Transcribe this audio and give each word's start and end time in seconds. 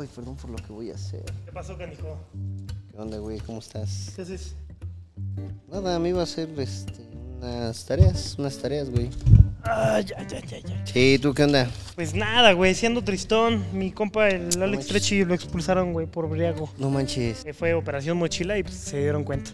Ay, 0.00 0.08
perdón 0.14 0.36
por 0.36 0.50
lo 0.50 0.56
que 0.56 0.72
voy 0.72 0.90
a 0.90 0.94
hacer. 0.94 1.22
¿Qué 1.44 1.52
pasó, 1.52 1.76
canijo? 1.76 2.16
¿Qué 2.90 2.98
onda, 2.98 3.18
güey? 3.18 3.38
¿Cómo 3.40 3.58
estás? 3.58 4.12
¿Qué 4.16 4.22
haces? 4.22 4.54
Nada, 5.70 5.98
me 5.98 6.10
iba 6.10 6.20
a 6.20 6.24
hacer 6.24 6.48
este, 6.58 7.02
unas 7.38 7.84
tareas, 7.84 8.36
unas 8.38 8.56
tareas, 8.58 8.88
güey. 8.90 9.10
Ah, 9.64 10.00
ya, 10.00 10.26
ya, 10.26 10.40
ya, 10.40 10.58
ya. 10.58 10.86
Sí, 10.86 11.18
¿tú 11.20 11.34
qué 11.34 11.44
onda? 11.44 11.70
Pues 11.94 12.14
nada, 12.14 12.52
güey, 12.52 12.74
siendo 12.74 13.02
tristón. 13.04 13.64
Mi 13.72 13.92
compa, 13.92 14.28
el 14.28 14.44
Alex 14.44 14.58
manches. 14.58 14.88
Trechi, 14.88 15.24
lo 15.24 15.34
expulsaron, 15.34 15.92
güey, 15.92 16.06
por 16.06 16.28
briago. 16.28 16.70
No 16.78 16.90
manches. 16.90 17.44
Eh, 17.44 17.52
Fue 17.52 17.74
operación 17.74 18.16
mochila 18.16 18.58
y 18.58 18.62
pues, 18.62 18.74
se 18.74 18.98
dieron 18.98 19.24
cuenta. 19.24 19.50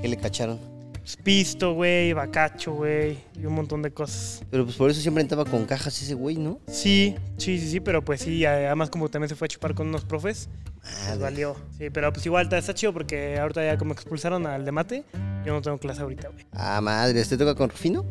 ¿Qué 0.00 0.08
le 0.08 0.16
cacharon? 0.16 0.58
Pues, 1.02 1.16
pisto, 1.16 1.74
güey, 1.74 2.12
bacacho, 2.12 2.74
güey, 2.74 3.18
y 3.34 3.44
un 3.44 3.54
montón 3.54 3.82
de 3.82 3.90
cosas. 3.90 4.44
Pero 4.50 4.64
pues 4.64 4.76
por 4.76 4.88
eso 4.88 5.00
siempre 5.00 5.20
entraba 5.20 5.44
con 5.44 5.66
cajas 5.66 6.00
ese 6.00 6.14
güey, 6.14 6.36
¿no? 6.36 6.60
Sí, 6.68 7.16
sí, 7.38 7.58
sí, 7.58 7.68
sí, 7.68 7.80
pero 7.80 8.04
pues 8.04 8.20
sí, 8.20 8.46
además 8.46 8.88
como 8.88 9.08
también 9.08 9.28
se 9.28 9.34
fue 9.34 9.46
a 9.46 9.48
chupar 9.48 9.74
con 9.74 9.88
unos 9.88 10.04
profes, 10.04 10.48
pues 10.80 11.18
valió. 11.18 11.56
Sí, 11.76 11.90
pero 11.90 12.12
pues 12.12 12.24
igual 12.24 12.44
está, 12.44 12.56
está 12.56 12.72
chido 12.72 12.92
porque 12.92 13.36
ahorita 13.36 13.64
ya 13.64 13.76
como 13.76 13.94
expulsaron 13.94 14.46
al 14.46 14.64
de 14.64 14.70
mate, 14.70 15.04
yo 15.44 15.52
no 15.52 15.60
tengo 15.60 15.78
clase 15.78 16.02
ahorita, 16.02 16.28
güey. 16.28 16.46
Ah, 16.52 16.80
madre, 16.80 17.24
¿te 17.24 17.36
toca 17.36 17.56
con 17.56 17.68
Rufino? 17.68 18.04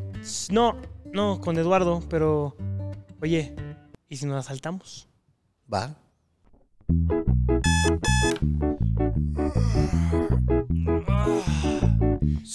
No, 0.50 0.76
no, 1.14 1.40
con 1.40 1.58
Eduardo, 1.58 2.04
pero 2.10 2.58
oye, 3.22 3.56
¿y 4.10 4.18
si 4.18 4.26
nos 4.26 4.46
asaltamos? 4.46 5.08
Va. 5.74 5.96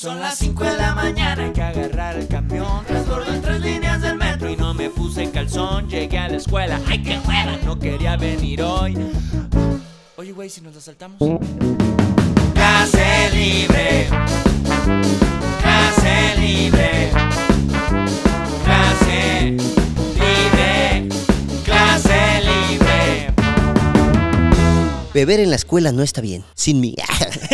Son 0.07 0.21
las 0.21 0.39
5 0.39 0.63
de 0.63 0.77
la 0.77 0.95
mañana, 0.95 1.43
hay 1.43 1.53
que 1.53 1.63
agarrar 1.63 2.15
el 2.17 2.29
camión. 2.29 2.85
Transbordo 2.87 3.35
en 3.35 3.43
tres 3.43 3.61
líneas 3.61 4.01
del 4.01 4.17
metro 4.17 4.49
y 4.49 4.57
no 4.57 4.73
me 4.73 4.89
puse 4.89 5.29
calzón. 5.33 5.89
Llegué 5.89 6.17
a 6.17 6.29
la 6.29 6.37
escuela, 6.37 6.81
¡ay 6.87 7.03
qué 7.03 7.19
hueva! 7.27 7.59
No 7.65 7.77
quería 7.77 8.17
venir 8.17 8.63
hoy. 8.63 8.97
Oye, 10.15 10.31
güey, 10.31 10.49
si 10.49 10.61
nos 10.61 10.77
asaltamos. 10.77 11.19
Clase 12.55 13.31
libre. 13.35 14.07
Clase 15.61 16.37
libre. 16.39 17.11
Beber 25.17 25.41
en 25.41 25.49
la 25.49 25.57
escuela 25.57 25.93
no 25.93 26.03
está 26.03 26.21
bien. 26.21 26.45
Sin 26.55 26.79
mí. 26.79 26.95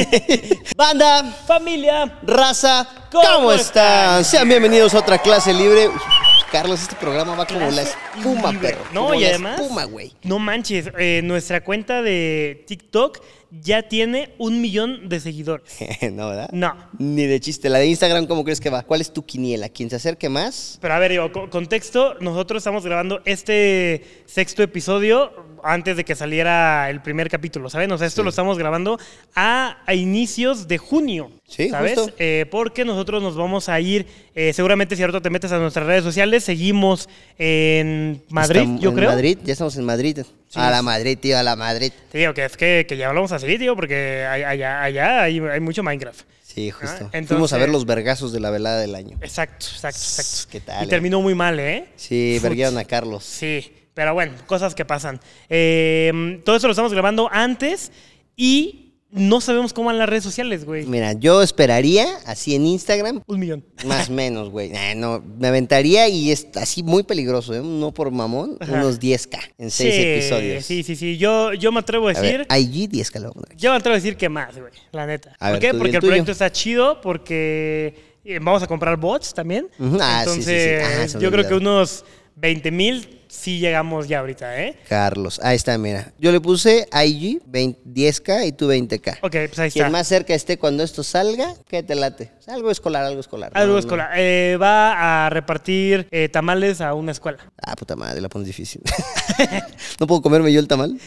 Banda, 0.77 1.23
Familia, 1.47 2.19
raza, 2.25 2.89
¿cómo, 3.13 3.23
¿Cómo 3.37 3.53
están? 3.53 4.25
Sean 4.25 4.49
bienvenidos 4.49 4.95
a 4.95 4.99
otra 4.99 5.19
clase 5.19 5.55
libre. 5.55 5.89
Carlos, 6.51 6.83
este 6.83 6.97
programa 6.97 7.37
va 7.37 7.47
como 7.47 7.71
la 7.71 7.83
espuma, 7.83 8.51
libre. 8.51 8.71
perro. 8.71 8.85
No, 8.93 9.03
como 9.03 9.15
y 9.15 9.21
la 9.21 9.29
además- 9.29 9.61
espuma, 9.61 9.85
güey. 9.85 10.13
no 10.25 10.41
manches, 10.41 10.91
eh, 10.99 11.21
nuestra 11.23 11.63
cuenta 11.63 12.03
de 12.03 12.65
TikTok 12.67 13.21
ya 13.53 13.83
tiene 13.83 14.35
un 14.39 14.61
millón 14.61 15.09
de 15.09 15.21
seguidores. 15.21 15.73
no, 16.13 16.31
¿verdad? 16.31 16.51
No. 16.53 16.75
Ni 16.99 17.27
de 17.27 17.39
chiste. 17.39 17.69
La 17.69 17.79
de 17.79 17.87
Instagram, 17.87 18.27
¿cómo 18.27 18.43
crees 18.43 18.61
que 18.61 18.71
va? 18.71 18.83
¿Cuál 18.83 19.03
es 19.03 19.13
tu 19.13 19.25
quiniela? 19.25 19.69
¿Quién 19.69 19.89
se 19.89 19.95
acerque 19.97 20.29
más? 20.29 20.79
Pero 20.81 20.95
a 20.95 20.99
ver, 20.99 21.31
co- 21.31 21.49
contexto, 21.49 22.15
nosotros 22.19 22.59
estamos 22.61 22.85
grabando 22.85 23.23
este 23.25 24.25
sexto 24.27 24.65
episodio 24.65 25.52
antes 25.63 25.97
de 25.97 26.05
que 26.05 26.15
saliera 26.15 26.89
el 26.91 27.01
primer 27.03 27.29
capítulo, 27.31 27.71
¿saben? 27.71 27.91
O 27.93 27.99
sea, 27.99 28.07
esto 28.07 28.23
Sí. 28.23 28.25
lo 28.25 28.31
estamos 28.31 28.59
grabando 28.59 28.99
a, 29.35 29.79
a 29.87 29.95
inicios 29.95 30.69
de 30.69 30.79
junio, 30.79 31.31
Sí, 31.47 31.69
¿sabes? 31.71 31.99
justo. 31.99 32.15
Eh, 32.19 32.47
porque 32.51 32.85
nosotros 32.85 33.23
nos 33.23 33.37
vamos 33.37 33.69
a 33.69 33.79
ir, 33.81 34.07
eh, 34.35 34.53
seguramente 34.53 34.97
si 34.97 35.03
ahorita 35.03 35.21
te 35.21 35.31
metes 35.31 35.53
a 35.53 35.59
nuestras 35.59 35.87
redes 35.87 36.05
sociales, 36.05 36.45
seguimos 36.45 37.09
en 37.39 38.23
Madrid, 38.31 38.61
Estamos 38.61 38.81
yo 38.81 38.91
en 38.91 38.97
creo. 38.97 39.11
Madrid, 39.11 39.39
ya 39.45 39.53
estamos 39.53 39.77
en 39.77 39.85
Madrid. 39.85 40.19
a 40.55 40.71
la 40.71 40.83
Madrid, 40.83 41.19
tío, 41.21 41.39
a 41.39 41.43
la 41.43 41.57
Madrid. 41.57 41.93
Te 42.11 42.19
digo 42.19 42.35
que 42.35 42.45
es 42.45 42.57
que, 42.57 42.85
que 42.89 42.97
ya 42.97 43.09
hablamos 43.09 43.33
a 43.33 43.39
seguir, 43.39 43.59
tío, 43.59 43.75
porque 43.75 44.25
allá, 44.25 44.83
allá 44.83 45.23
hay, 45.23 45.39
hay 45.41 45.61
mucho 45.61 45.83
Minecraft. 45.83 46.21
Sí, 46.43 46.71
justo. 46.71 46.87
Ah, 47.07 47.09
Fuimos 47.11 47.15
a 47.15 47.19
entonces- 47.19 47.59
ver 47.61 47.69
los 47.71 47.87
vergazos 47.87 48.31
de 48.33 48.41
la 48.41 48.51
velada 48.51 48.79
del 48.81 48.95
año. 48.95 49.17
Exacto, 49.23 49.65
exacto, 49.73 49.97
exacto. 49.99 50.49
¿Qué 50.53 50.61
tal, 50.61 50.83
Y 50.83 50.87
eh? 50.87 50.91
terminó 50.91 51.23
muy 51.23 51.35
mal, 51.35 51.59
¿eh? 51.59 51.87
Sí, 51.97 52.39
verguieron 52.43 52.77
a 52.77 52.85
Carlos. 52.85 53.25
Sí, 53.25 53.73
pero 53.95 54.15
bueno, 54.15 54.33
cosas 54.47 54.75
que 54.75 54.85
pasan. 54.85 55.21
Eh, 55.49 56.41
todo 56.45 56.57
esto 56.57 56.69
lo 56.69 56.73
estamos 56.73 56.93
grabando 56.93 57.29
antes 57.33 57.93
y 58.37 58.79
no 59.15 59.43
sabemos 59.43 59.75
cómo 59.75 59.89
van 59.89 59.99
las 59.99 60.09
redes 60.09 60.25
sociales, 60.25 60.65
güey. 60.65 60.87
Mira, 60.87 61.13
yo 61.13 61.43
esperaría, 61.43 62.07
así 62.25 62.55
en 62.55 62.65
Instagram, 62.65 63.21
Un 63.27 63.41
millón. 63.41 63.63
más 63.85 64.09
o 64.09 64.13
menos, 64.15 64.49
güey. 64.49 64.71
Nah, 64.71 64.95
no, 64.95 65.23
me 65.39 65.49
aventaría 65.49 66.09
y 66.09 66.31
es 66.33 66.47
así 66.55 66.83
muy 66.83 67.03
peligroso, 67.03 67.53
¿eh? 67.55 67.61
No 67.63 67.93
por 67.93 68.11
mamón, 68.11 68.57
Ajá. 68.59 68.73
unos 68.73 68.99
10k 68.99 69.39
en 69.59 69.71
seis 69.71 69.95
Sí, 69.95 70.01
episodios. 70.03 70.65
Sí, 70.65 70.83
sí, 70.83 70.97
sí. 70.97 71.19
Yo, 71.19 71.53
yo 71.53 71.71
me 71.73 71.81
atrevo 71.81 72.09
a 72.09 72.13
A 72.13 72.15
decir. 72.15 72.47
ver, 72.49 72.59
IG 72.59 72.89
10k 72.91 73.21
lo 73.21 73.33
voy 73.33 73.45
a. 73.51 73.55
Yo 73.55 73.71
me 73.73 73.77
atrevo 73.77 73.93
a 73.93 73.99
decir 73.99 74.17
que 74.17 74.31
más, 74.31 74.59
güey. 74.59 74.73
La 74.93 75.07
neta. 75.07 75.37
A 75.39 75.51
¿Por 75.51 75.53
ver, 75.53 75.61
qué? 75.61 75.75
Porque 75.77 75.97
el 75.97 76.01
tuyo. 76.01 76.09
proyecto 76.09 76.33
está 76.33 76.51
chido, 76.51 77.03
porque 77.03 78.17
eh, 78.25 78.39
vamos 78.41 78.63
a 78.63 78.67
comprar 78.67 78.97
bots 78.97 79.35
también. 79.35 79.69
Ah, 80.01 80.25
sí, 80.27 80.37
sí, 80.37 80.43
sí. 80.45 80.51
Entonces, 80.53 81.15
Ah, 81.17 81.19
yo 81.19 81.31
creo 81.31 81.47
que 81.47 81.53
unos 81.55 82.07
20 82.37 82.71
mil 82.71 83.19
sí 83.33 83.59
llegamos 83.61 84.09
ya 84.09 84.19
ahorita, 84.21 84.61
¿eh? 84.63 84.77
Carlos, 84.89 85.41
ahí 85.43 85.57
está, 85.57 85.77
mira. 85.79 86.13
Yo 86.19 86.31
le 86.33 86.41
puse 86.41 86.87
IG 86.93 87.41
20 87.47 87.81
10k 87.85 88.47
y 88.49 88.53
tú 88.53 88.69
20k. 88.71 89.19
Ok, 89.23 89.31
pues 89.33 89.59
ahí 89.59 89.71
Quien 89.71 89.87
está. 89.87 89.91
más 89.91 90.07
cerca 90.07 90.35
esté 90.35 90.59
cuando 90.59 90.83
esto 90.83 91.03
salga, 91.03 91.55
¿qué 91.69 91.83
te 91.83 91.95
late? 91.95 92.31
Algo 92.47 92.71
escolar, 92.71 93.05
algo 93.05 93.21
escolar. 93.21 93.51
Algo 93.55 93.69
No, 93.69 93.73
no. 93.75 93.79
escolar. 93.79 94.11
Eh, 94.17 94.59
va 94.61 95.27
a 95.27 95.31
repartir 95.31 96.07
eh, 96.11 96.29
tamales 96.29 96.81
a 96.81 96.93
una 96.95 97.13
escuela. 97.13 97.39
Ah, 97.63 97.75
puta 97.77 97.97
madre, 97.97 98.21
la 98.21 98.29
pones 98.29 98.47
difícil. 98.49 98.83
¿No 100.01 100.07
puedo 100.07 100.23
comerme 100.23 100.53
yo 100.53 100.61
el 100.61 100.69
tamal? 100.69 100.99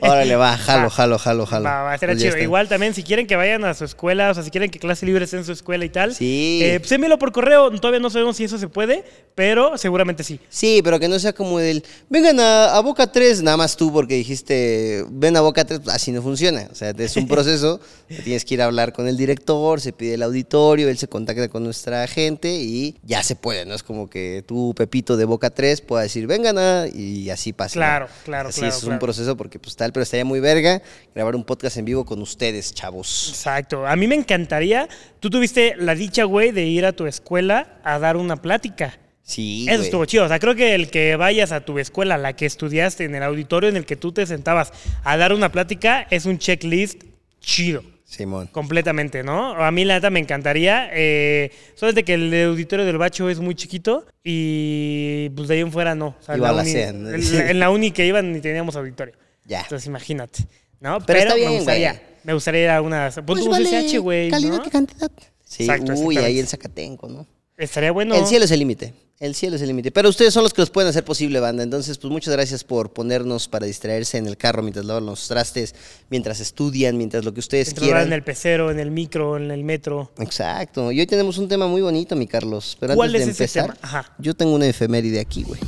Órale, 0.00 0.36
va, 0.36 0.56
jalo, 0.58 0.82
Va. 0.84 0.90
jalo, 0.90 1.18
jalo, 1.18 1.46
jalo. 1.46 1.64
Va, 1.64 1.82
va 1.82 1.92
a 1.92 1.98
ser 1.98 2.10
Pues 2.10 2.22
chido. 2.22 2.38
Igual 2.38 2.68
también, 2.68 2.92
si 2.94 3.02
quieren 3.02 3.26
que 3.26 3.36
vayan 3.36 3.64
a 3.64 3.74
su 3.74 3.84
escuela, 3.84 4.30
o 4.30 4.34
sea, 4.34 4.42
si 4.42 4.50
quieren 4.50 4.70
que 4.70 4.78
clase 4.78 5.06
libre 5.06 5.24
esté 5.24 5.36
en 5.36 5.44
su 5.44 5.52
escuela 5.52 5.84
y 5.84 5.88
tal, 5.90 6.14
Sí. 6.14 6.60
eh, 6.62 6.80
pues 6.80 6.90
por 7.18 7.32
correo. 7.32 7.70
Todavía 7.70 8.00
no 8.00 8.10
sabemos 8.10 8.36
si 8.36 8.44
eso 8.44 8.58
se 8.58 8.68
puede, 8.68 9.04
pero 9.34 9.78
seguramente 9.78 10.24
sí. 10.24 10.40
Sí, 10.48 10.80
pero 10.84 10.98
que 10.98 11.08
no 11.08 11.18
sea 11.18 11.32
como 11.32 11.58
del, 11.72 11.84
vengan 12.08 12.38
a, 12.40 12.76
a 12.76 12.80
Boca 12.80 13.10
3, 13.10 13.42
nada 13.42 13.56
más 13.56 13.76
tú 13.76 13.92
porque 13.92 14.14
dijiste, 14.14 15.04
ven 15.10 15.36
a 15.36 15.40
Boca 15.40 15.64
3, 15.64 15.80
pues 15.84 15.94
así 15.94 16.12
no 16.12 16.22
funciona. 16.22 16.68
O 16.70 16.74
sea, 16.74 16.90
es 16.90 17.16
un 17.16 17.26
proceso, 17.28 17.80
tienes 18.24 18.44
que 18.44 18.54
ir 18.54 18.62
a 18.62 18.66
hablar 18.66 18.92
con 18.92 19.08
el 19.08 19.16
director, 19.16 19.80
se 19.80 19.92
pide 19.92 20.14
el 20.14 20.22
auditorio, 20.22 20.88
él 20.88 20.98
se 20.98 21.08
contacta 21.08 21.48
con 21.48 21.64
nuestra 21.64 22.06
gente 22.06 22.52
y 22.52 22.96
ya 23.02 23.22
se 23.22 23.36
puede, 23.36 23.64
¿no? 23.64 23.74
Es 23.74 23.82
como 23.82 24.10
que 24.10 24.44
tú, 24.46 24.74
Pepito 24.76 25.16
de 25.16 25.24
Boca 25.24 25.50
3, 25.50 25.80
pueda 25.80 26.02
decir, 26.02 26.26
vengan 26.26 26.58
a, 26.58 26.86
y 26.86 27.30
así 27.30 27.52
pasa. 27.52 27.78
¿no? 27.78 27.80
Claro, 27.80 28.08
claro, 28.24 28.48
Así 28.50 28.60
claro, 28.60 28.74
es 28.76 28.82
un 28.82 28.88
claro. 28.88 29.00
proceso 29.00 29.36
porque 29.36 29.58
pues 29.58 29.76
tal, 29.76 29.92
pero 29.92 30.02
estaría 30.02 30.24
muy 30.24 30.40
verga 30.40 30.82
grabar 31.14 31.36
un 31.36 31.44
podcast 31.44 31.76
en 31.76 31.84
vivo 31.84 32.04
con 32.04 32.20
ustedes, 32.22 32.74
chavos. 32.74 33.28
Exacto. 33.30 33.86
A 33.86 33.96
mí 33.96 34.06
me 34.06 34.14
encantaría. 34.14 34.88
Tú 35.20 35.30
tuviste 35.30 35.74
la 35.76 35.94
dicha, 35.94 36.24
güey, 36.24 36.50
de 36.52 36.64
ir 36.66 36.84
a 36.84 36.92
tu 36.92 37.06
escuela 37.06 37.80
a 37.84 37.98
dar 37.98 38.16
una 38.16 38.36
plática. 38.36 38.98
Sí, 39.30 39.64
Eso 39.68 39.76
güey. 39.76 39.84
estuvo 39.86 40.04
chido. 40.06 40.24
O 40.24 40.28
sea, 40.28 40.38
creo 40.40 40.54
que 40.56 40.74
el 40.74 40.90
que 40.90 41.14
vayas 41.16 41.52
a 41.52 41.60
tu 41.64 41.78
escuela, 41.78 42.18
la 42.18 42.34
que 42.34 42.46
estudiaste, 42.46 43.04
en 43.04 43.14
el 43.14 43.22
auditorio 43.22 43.68
en 43.70 43.76
el 43.76 43.86
que 43.86 43.94
tú 43.96 44.10
te 44.12 44.26
sentabas 44.26 44.72
a 45.04 45.16
dar 45.16 45.32
una 45.32 45.52
plática, 45.52 46.06
es 46.10 46.26
un 46.26 46.38
checklist 46.38 47.02
chido. 47.40 47.82
Simón. 48.04 48.48
Completamente, 48.48 49.22
¿no? 49.22 49.52
A 49.54 49.70
mí 49.70 49.84
la 49.84 49.94
neta 49.94 50.10
me 50.10 50.18
encantaría. 50.18 50.90
Eh, 50.92 51.52
solo 51.76 51.92
de 51.92 52.02
que 52.02 52.14
el 52.14 52.44
auditorio 52.48 52.84
del 52.84 52.98
Bacho 52.98 53.30
es 53.30 53.38
muy 53.38 53.54
chiquito 53.54 54.04
y 54.24 55.28
pues 55.36 55.46
de 55.46 55.54
ahí 55.54 55.60
en 55.60 55.70
fuera 55.70 55.94
no. 55.94 56.16
O 56.20 56.22
sea, 56.24 56.36
Iba 56.36 56.50
la 56.50 56.62
uni- 56.62 56.72
en, 56.74 57.12
la- 57.36 57.50
en 57.52 57.58
la 57.60 57.70
uni 57.70 57.92
que 57.92 58.04
iban 58.06 58.32
ni 58.32 58.40
teníamos 58.40 58.74
auditorio. 58.74 59.14
Ya. 59.44 59.60
Entonces 59.60 59.86
imagínate, 59.86 60.44
¿no? 60.80 60.98
Pero 60.98 61.06
Pero, 61.06 61.20
está 61.20 61.34
bien, 61.36 61.50
me 61.50 61.56
gustaría. 61.58 61.92
güey. 61.92 62.04
Me 62.24 62.32
gustaría 62.34 62.62
ir 62.64 62.70
a 62.70 62.82
unas... 62.82 63.14
Pon 63.24 63.38
tu 63.38 63.50
CCH, 63.50 63.98
güey, 63.98 64.28
calidad 64.30 64.58
¿no? 64.58 64.66
y 64.66 64.70
cantidad. 64.70 65.10
Sí, 65.44 65.62
Exacto, 65.62 65.92
uy, 65.94 66.16
ahí 66.18 66.38
en 66.40 66.46
Zacatenco, 66.48 67.08
¿no? 67.08 67.26
Estaría 67.56 67.92
bueno. 67.92 68.14
El 68.16 68.26
cielo 68.26 68.44
es 68.44 68.50
el 68.50 68.58
límite. 68.58 68.92
El 69.20 69.34
cielo 69.34 69.56
es 69.56 69.60
el 69.62 69.68
límite. 69.68 69.90
Pero 69.90 70.08
ustedes 70.08 70.32
son 70.32 70.42
los 70.44 70.54
que 70.54 70.62
los 70.62 70.70
pueden 70.70 70.88
hacer 70.88 71.04
posible, 71.04 71.40
banda. 71.40 71.62
Entonces, 71.62 71.98
pues 71.98 72.10
muchas 72.10 72.32
gracias 72.32 72.64
por 72.64 72.90
ponernos 72.94 73.48
para 73.48 73.66
distraerse 73.66 74.16
en 74.16 74.26
el 74.26 74.38
carro 74.38 74.62
mientras 74.62 74.86
lavan 74.86 75.04
los 75.04 75.28
trastes, 75.28 75.74
mientras 76.08 76.40
estudian, 76.40 76.96
mientras 76.96 77.22
lo 77.26 77.34
que 77.34 77.40
ustedes 77.40 77.66
Mientras 77.68 77.84
quieran. 77.86 78.06
en 78.06 78.12
el 78.14 78.22
pecero, 78.24 78.70
en 78.70 78.80
el 78.80 78.90
micro, 78.90 79.36
en 79.36 79.50
el 79.50 79.62
metro. 79.62 80.10
Exacto. 80.18 80.90
Y 80.90 81.00
hoy 81.00 81.06
tenemos 81.06 81.36
un 81.36 81.48
tema 81.48 81.66
muy 81.66 81.82
bonito, 81.82 82.16
mi 82.16 82.26
Carlos. 82.26 82.78
Pero 82.80 82.94
¿Cuál 82.94 83.10
antes 83.14 83.26
de 83.26 83.30
es 83.44 83.50
ese 83.50 83.58
empezar, 83.60 83.76
tema? 83.76 83.86
Ajá. 83.86 84.14
yo 84.18 84.32
tengo 84.34 84.54
una 84.54 84.66
efeméride 84.66 85.20
aquí, 85.20 85.42
güey. 85.42 85.60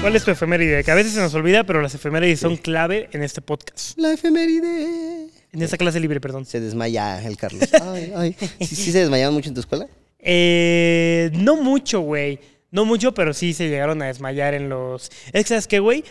¿Cuál 0.00 0.16
es 0.16 0.24
tu 0.24 0.30
efeméride? 0.32 0.82
Que 0.82 0.90
a 0.90 0.94
veces 0.96 1.12
se 1.12 1.20
nos 1.20 1.32
olvida, 1.34 1.62
pero 1.64 1.80
las 1.80 1.94
efemérides 1.94 2.40
son 2.40 2.56
clave 2.56 3.08
en 3.12 3.22
este 3.22 3.40
podcast. 3.40 3.96
La 3.98 4.12
efeméride. 4.12 5.21
En 5.52 5.62
esta 5.62 5.76
clase 5.76 6.00
libre, 6.00 6.20
perdón. 6.20 6.46
Se 6.46 6.60
desmaya 6.60 7.22
el 7.26 7.36
Carlos. 7.36 7.62
Ay, 7.82 8.12
ay. 8.16 8.36
¿Sí, 8.60 8.74
sí 8.74 8.92
se 8.92 9.00
desmayaban 9.00 9.34
mucho 9.34 9.48
en 9.48 9.54
tu 9.54 9.60
escuela? 9.60 9.86
Eh, 10.18 11.30
no 11.34 11.56
mucho, 11.56 12.00
güey. 12.00 12.38
No 12.70 12.84
mucho, 12.86 13.12
pero 13.12 13.34
sí 13.34 13.52
se 13.52 13.68
llegaron 13.68 14.00
a 14.00 14.06
desmayar 14.06 14.54
en 14.54 14.70
los. 14.70 15.10
Es 15.32 15.42
que, 15.44 15.48
¿sabes 15.48 15.66
qué, 15.66 15.78
güey? 15.78 16.04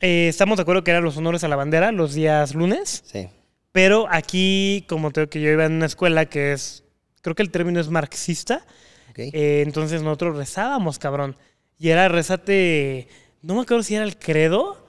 Eh, 0.00 0.28
estamos 0.28 0.56
de 0.56 0.62
acuerdo 0.62 0.82
que 0.82 0.90
eran 0.92 1.04
los 1.04 1.16
honores 1.18 1.44
a 1.44 1.48
la 1.48 1.56
bandera 1.56 1.92
los 1.92 2.14
días 2.14 2.54
lunes. 2.54 3.04
Sí. 3.06 3.28
Pero 3.72 4.06
aquí, 4.10 4.86
como 4.88 5.10
te 5.10 5.20
digo 5.20 5.30
que 5.30 5.40
yo 5.42 5.50
iba 5.50 5.66
en 5.66 5.72
una 5.72 5.86
escuela 5.86 6.24
que 6.24 6.52
es. 6.52 6.84
Creo 7.20 7.34
que 7.34 7.42
el 7.42 7.50
término 7.50 7.80
es 7.80 7.90
marxista. 7.90 8.64
Ok. 9.10 9.18
eh, 9.18 9.62
entonces 9.66 10.00
nosotros 10.00 10.36
rezábamos, 10.36 10.98
cabrón. 10.98 11.36
Y 11.78 11.90
era 11.90 12.08
rezate. 12.08 13.08
No 13.42 13.54
me 13.56 13.60
acuerdo 13.62 13.82
si 13.82 13.94
era 13.94 14.04
el 14.04 14.16
credo 14.16 14.85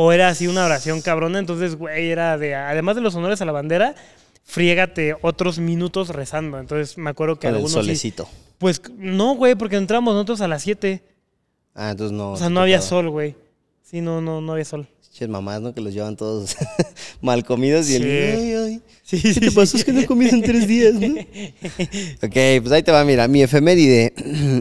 o 0.00 0.12
era 0.12 0.28
así 0.28 0.46
una 0.46 0.64
oración 0.64 1.00
cabrona. 1.00 1.40
Entonces, 1.40 1.74
güey, 1.74 2.10
era 2.10 2.38
de. 2.38 2.54
Además 2.54 2.94
de 2.94 3.02
los 3.02 3.16
honores 3.16 3.40
a 3.40 3.44
la 3.44 3.50
bandera, 3.52 3.96
friégate 4.44 5.16
otros 5.22 5.58
minutos 5.58 6.10
rezando. 6.10 6.60
Entonces, 6.60 6.96
me 6.98 7.10
acuerdo 7.10 7.34
que 7.36 7.48
Con 7.48 7.50
el 7.50 7.54
algunos. 7.56 7.72
sí- 7.72 7.78
solecito. 7.80 8.28
pues 8.58 8.80
no, 8.96 9.34
güey, 9.34 9.56
porque 9.56 9.74
entramos 9.76 10.14
nosotros 10.14 10.40
a 10.40 10.46
las 10.46 10.62
7. 10.62 11.02
Ah, 11.74 11.90
entonces 11.90 12.16
no. 12.16 12.32
O 12.32 12.36
sea, 12.36 12.48
no 12.48 12.60
había 12.60 12.80
sol, 12.80 13.10
güey. 13.10 13.34
Sí, 13.82 14.00
no, 14.00 14.20
no, 14.20 14.40
no 14.40 14.52
había 14.52 14.64
sol. 14.64 14.86
Pinches 15.02 15.28
mamás, 15.28 15.60
¿no? 15.60 15.74
Que 15.74 15.80
los 15.80 15.92
llevan 15.92 16.14
todos 16.16 16.54
mal 17.20 17.44
comidos 17.44 17.90
y 17.90 17.96
el. 17.96 18.02
Sí. 18.02 18.08
Ay, 18.08 18.52
ay. 18.54 18.82
Sí, 19.02 19.34
¿Qué 19.34 19.40
te 19.40 19.50
pasó? 19.50 19.76
Es 19.78 19.84
que 19.84 19.92
no 19.92 20.00
he 20.00 20.06
comido 20.06 20.30
en 20.36 20.42
tres 20.42 20.68
días, 20.68 20.94
¿no? 20.94 21.08
ok, 22.22 22.32
pues 22.62 22.70
ahí 22.72 22.82
te 22.84 22.92
va, 22.92 23.04
mira, 23.04 23.26
mi 23.26 23.42
efeméride. 23.42 24.12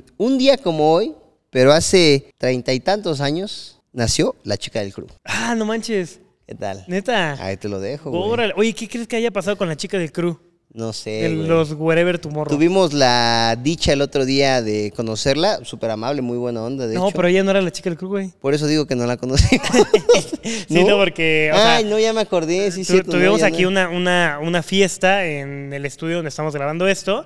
Un 0.17 0.37
día 0.39 0.57
como 0.57 0.91
hoy, 0.93 1.13
pero 1.51 1.73
hace 1.73 2.31
treinta 2.39 2.73
y 2.73 2.79
tantos 2.79 3.21
años, 3.21 3.76
nació 3.93 4.35
la 4.43 4.57
chica 4.57 4.79
del 4.79 4.93
club. 4.93 5.11
Ah, 5.23 5.55
no 5.55 5.65
manches. 5.65 6.19
¿Qué 6.47 6.55
tal? 6.55 6.85
Neta. 6.87 7.33
Ahí 7.43 7.57
te 7.57 7.67
lo 7.67 7.79
dejo, 7.79 8.09
güey. 8.09 8.21
Órale. 8.23 8.53
Oye, 8.55 8.73
¿qué 8.73 8.87
crees 8.87 9.07
que 9.07 9.17
haya 9.17 9.31
pasado 9.31 9.57
con 9.57 9.67
la 9.67 9.75
chica 9.75 9.97
del 9.97 10.11
crew? 10.11 10.39
No 10.73 10.93
sé, 10.93 11.09
de 11.09 11.35
güey. 11.35 11.47
los 11.47 11.71
Wherever 11.73 12.19
Tomorrow. 12.19 12.53
Tuvimos 12.55 12.93
la 12.93 13.57
dicha 13.61 13.93
el 13.93 14.01
otro 14.01 14.25
día 14.25 14.61
de 14.61 14.93
conocerla, 14.95 15.63
súper 15.65 15.89
amable, 15.89 16.21
muy 16.21 16.37
buena 16.37 16.61
onda, 16.61 16.85
de 16.87 16.93
no, 16.95 17.07
hecho. 17.07 17.15
pero 17.15 17.27
ella 17.29 17.41
no 17.43 17.49
era 17.51 17.61
la 17.61 17.71
chica 17.71 17.89
del 17.89 17.97
crew, 17.97 18.09
güey. 18.09 18.31
Por 18.39 18.53
eso 18.53 18.67
digo 18.67 18.85
que 18.85 18.95
no 18.95 19.05
la 19.07 19.17
conocí. 19.17 19.57
Sí, 20.67 20.83
no, 20.83 20.97
porque, 20.97 21.49
o 21.53 21.55
sea, 21.57 21.75
Ay, 21.77 21.83
no, 21.85 21.97
ya 21.99 22.13
me 22.13 22.21
acordé, 22.21 22.71
sí, 22.71 22.81
tu- 22.81 22.93
cierto, 22.93 23.11
tuvimos 23.11 23.41
aquí 23.43 23.63
no. 23.63 23.69
una, 23.69 23.89
una, 23.89 24.39
una 24.41 24.61
fiesta 24.63 25.25
en 25.25 25.73
el 25.73 25.85
estudio 25.85 26.17
donde 26.17 26.29
estamos 26.29 26.53
grabando 26.53 26.87
esto. 26.87 27.25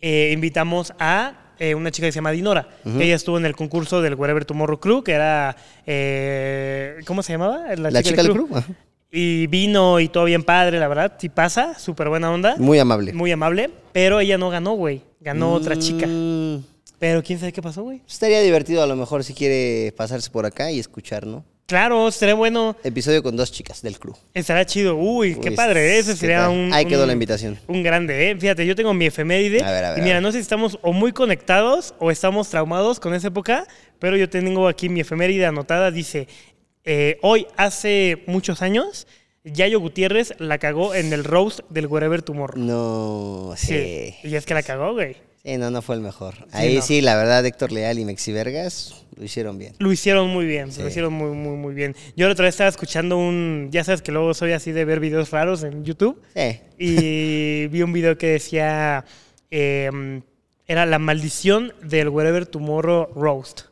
Eh, 0.00 0.30
invitamos 0.34 0.92
a 0.98 1.47
eh, 1.58 1.74
una 1.74 1.90
chica 1.90 2.06
que 2.08 2.12
se 2.12 2.16
llama 2.16 2.30
Dinora. 2.30 2.68
ella 2.84 3.14
estuvo 3.14 3.38
en 3.38 3.46
el 3.46 3.54
concurso 3.56 4.00
del 4.02 4.14
Wherever 4.14 4.44
Tomorrow 4.44 4.78
Crew, 4.80 5.02
que 5.02 5.12
era. 5.12 5.56
eh, 5.86 6.96
¿Cómo 7.06 7.22
se 7.22 7.32
llamaba? 7.32 7.74
La 7.76 8.02
chica 8.02 8.22
del 8.22 8.32
ajá. 8.54 8.66
Y 9.10 9.46
vino 9.46 10.00
y 10.00 10.08
todo 10.08 10.24
bien 10.24 10.42
padre, 10.42 10.78
la 10.78 10.86
verdad. 10.86 11.14
Sí 11.18 11.28
pasa, 11.30 11.78
súper 11.78 12.08
buena 12.10 12.30
onda. 12.30 12.56
Muy 12.58 12.78
amable. 12.78 13.12
Muy 13.14 13.32
amable. 13.32 13.70
Pero 13.92 14.20
ella 14.20 14.36
no 14.36 14.50
ganó, 14.50 14.74
güey. 14.74 15.02
Ganó 15.20 15.52
otra 15.52 15.78
chica. 15.78 16.06
Pero 16.98 17.22
quién 17.22 17.38
sabe 17.38 17.52
qué 17.52 17.62
pasó, 17.62 17.82
güey. 17.82 18.02
Estaría 18.08 18.40
divertido 18.40 18.82
a 18.82 18.86
lo 18.86 18.96
mejor 18.96 19.22
si 19.24 19.34
quiere 19.34 19.92
pasarse 19.96 20.30
por 20.30 20.46
acá 20.46 20.70
y 20.70 20.78
escuchar, 20.80 21.26
¿no? 21.26 21.44
Claro, 21.66 22.10
sería 22.10 22.34
bueno. 22.34 22.76
Episodio 22.82 23.22
con 23.22 23.36
dos 23.36 23.52
chicas 23.52 23.82
del 23.82 23.98
club. 23.98 24.16
Estará 24.32 24.64
chido. 24.64 24.96
Uy, 24.96 25.34
qué 25.34 25.52
padre. 25.52 25.96
¿eh? 25.96 25.98
Ese 25.98 26.12
¿qué 26.12 26.16
sería 26.16 26.48
un. 26.48 26.72
Ahí 26.72 26.86
quedó 26.86 27.02
un- 27.02 27.08
la 27.08 27.12
invitación. 27.12 27.58
Un 27.66 27.82
grande, 27.82 28.30
¿eh? 28.30 28.36
Fíjate, 28.36 28.66
yo 28.66 28.74
tengo 28.74 28.94
mi 28.94 29.04
efeméride. 29.06 29.62
A 29.62 29.70
ver, 29.70 29.84
a 29.84 29.90
ver, 29.90 29.98
y 29.98 30.02
mira, 30.02 30.20
no 30.22 30.32
sé 30.32 30.38
si 30.38 30.42
estamos 30.42 30.78
o 30.80 30.94
muy 30.94 31.12
conectados 31.12 31.94
o 31.98 32.10
estamos 32.10 32.48
traumados 32.48 33.00
con 33.00 33.12
esa 33.14 33.28
época, 33.28 33.66
pero 33.98 34.16
yo 34.16 34.30
tengo 34.30 34.66
aquí 34.66 34.88
mi 34.88 35.00
efeméride 35.00 35.44
anotada. 35.44 35.90
Dice: 35.90 36.26
eh, 36.84 37.18
Hoy, 37.20 37.46
hace 37.58 38.22
muchos 38.26 38.62
años, 38.62 39.06
Yayo 39.44 39.78
Gutiérrez 39.78 40.32
la 40.38 40.56
cagó 40.56 40.94
en 40.94 41.12
el 41.12 41.22
roast 41.22 41.60
del 41.68 41.86
Wherever 41.86 42.22
Tomorrow. 42.22 42.58
No, 42.58 43.52
sí. 43.58 44.14
Y 44.24 44.34
es 44.34 44.46
que 44.46 44.54
la 44.54 44.62
cagó, 44.62 44.94
güey. 44.94 45.16
Sí, 45.48 45.56
no, 45.56 45.70
no 45.70 45.80
fue 45.82 45.94
el 45.96 46.00
mejor. 46.02 46.34
Ahí 46.52 46.76
no. 46.76 46.82
sí, 46.82 47.00
la 47.00 47.16
verdad, 47.16 47.44
Héctor 47.46 47.72
Leal 47.72 47.98
y 47.98 48.04
Mexi 48.04 48.32
Vergas 48.32 49.04
lo 49.16 49.24
hicieron 49.24 49.58
bien. 49.58 49.74
Lo 49.78 49.90
hicieron 49.90 50.28
muy 50.28 50.44
bien, 50.46 50.70
Sí. 50.72 50.82
lo 50.82 50.88
hicieron 50.88 51.12
muy, 51.12 51.30
muy, 51.30 51.56
muy 51.56 51.74
bien. 51.74 51.96
Yo 52.16 52.26
la 52.26 52.32
otra 52.32 52.44
vez 52.44 52.54
estaba 52.54 52.68
escuchando 52.70 53.16
un. 53.16 53.68
Ya 53.72 53.82
sabes 53.82 54.02
que 54.02 54.12
luego 54.12 54.34
soy 54.34 54.52
así 54.52 54.72
de 54.72 54.84
ver 54.84 55.00
videos 55.00 55.30
raros 55.30 55.62
en 55.64 55.84
YouTube. 55.84 56.20
Sí. 56.36 56.60
Y 56.78 57.66
vi 57.72 57.82
un 57.82 57.92
video 57.92 58.16
que 58.18 58.26
decía. 58.28 59.04
eh, 59.50 60.20
era 60.66 60.84
la 60.84 60.98
maldición 60.98 61.72
del 61.82 62.10
Wherever 62.10 62.44
Tomorrow 62.44 63.08
Roast. 63.14 63.62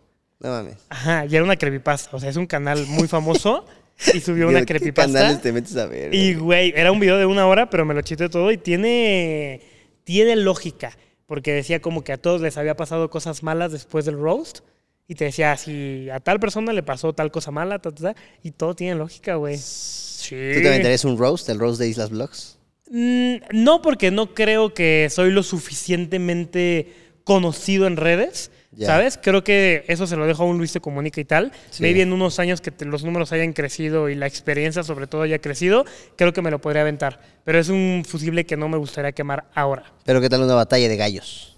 No 0.41 0.49
mames. 0.49 0.77
Ajá, 0.89 1.27
y 1.27 1.35
era 1.37 1.45
una 1.45 1.57
creepypasta. 1.57 2.17
O 2.17 2.19
sea, 2.21 2.31
es 2.31 2.37
un 2.37 2.47
canal 2.47 2.87
muy 2.87 3.07
famoso. 3.07 3.67
y 4.15 4.21
subió 4.21 4.49
una 4.49 4.61
¿qué 4.61 4.67
creepypasta. 4.67 5.13
canales 5.13 5.43
te 5.43 5.53
metes 5.53 5.77
a 5.77 5.85
ver? 5.85 6.15
Y, 6.15 6.35
güey, 6.37 6.73
era 6.75 6.91
un 6.91 6.99
video 6.99 7.19
de 7.19 7.27
una 7.27 7.47
hora, 7.47 7.69
pero 7.69 7.85
me 7.85 7.93
lo 7.93 8.01
chité 8.01 8.31
todo 8.31 8.51
y 8.51 8.57
tiene, 8.57 9.61
tiene 10.05 10.37
lógica. 10.37 10.97
Porque 11.27 11.53
decía 11.53 11.81
como 11.81 12.05
que 12.05 12.13
a 12.13 12.17
todos 12.17 12.41
les 12.41 12.57
había 12.57 12.77
pasado 12.77 13.11
cosas 13.11 13.43
malas 13.43 13.73
después 13.73 14.05
del 14.05 14.19
roast. 14.19 14.61
Y 15.09 15.15
te 15.15 15.27
decía, 15.27 15.57
si 15.57 16.09
a 16.11 16.21
tal 16.21 16.41
persona 16.41 16.73
le 16.73 16.83
pasó 16.83 17.13
tal 17.13 17.31
cosa 17.31 17.51
mala, 17.51 17.79
ta, 17.79 17.93
ta, 17.93 18.15
ta, 18.15 18.21
y 18.43 18.51
todo 18.51 18.75
tiene 18.75 18.97
lógica, 18.97 19.37
güey. 19.37 19.57
Sí. 19.57 20.35
¿Tú 20.55 20.63
te 20.63 20.69
aventarías 20.69 21.05
un 21.05 21.17
roast, 21.17 21.49
el 21.49 21.59
roast 21.59 21.79
de 21.79 21.89
Islas 21.89 22.11
Vlogs? 22.11 22.59
Mm, 22.91 23.37
no, 23.53 23.83
porque 23.83 24.11
no 24.11 24.35
creo 24.35 24.75
que 24.75 25.09
soy 25.11 25.31
lo 25.31 25.43
suficientemente 25.43 26.93
conocido 27.25 27.87
en 27.87 27.97
redes. 27.97 28.51
¿Sabes? 28.85 29.19
Creo 29.23 29.43
que 29.43 29.85
eso 29.89 30.07
se 30.07 30.17
lo 30.17 30.27
dejo 30.27 30.43
a 30.43 30.47
un 30.47 30.59
Luis 30.59 30.73
de 30.75 30.81
Comunica 30.81 31.19
y 31.21 31.25
tal. 31.25 31.51
Sí. 31.71 31.83
Maybe 31.83 32.03
en 32.03 32.13
unos 32.13 32.39
años 32.39 32.61
que 32.61 32.71
te- 32.71 32.85
los 32.85 33.05
números 33.05 33.33
hayan 33.33 33.55
crecido 33.55 34.11
y 34.11 34.15
la 34.15 34.27
experiencia 34.27 34.83
sobre 34.83 35.07
todo 35.07 35.23
haya 35.23 35.39
crecido, 35.41 35.85
creo 36.17 36.33
que 36.35 36.43
me 36.43 36.51
lo 36.51 36.61
podría 36.61 36.83
aventar. 36.83 37.21
Pero 37.45 37.59
es 37.59 37.69
un 37.71 38.05
fusible 38.07 38.45
que 38.45 38.57
no 38.59 38.69
me 38.69 38.77
gustaría 38.77 39.13
quemar 39.13 39.47
ahora. 39.55 39.85
Pero 40.05 40.21
¿qué 40.21 40.29
tal 40.29 40.43
una 40.43 40.55
batalla 40.55 40.89
de 40.89 40.97
gallos? 40.97 41.57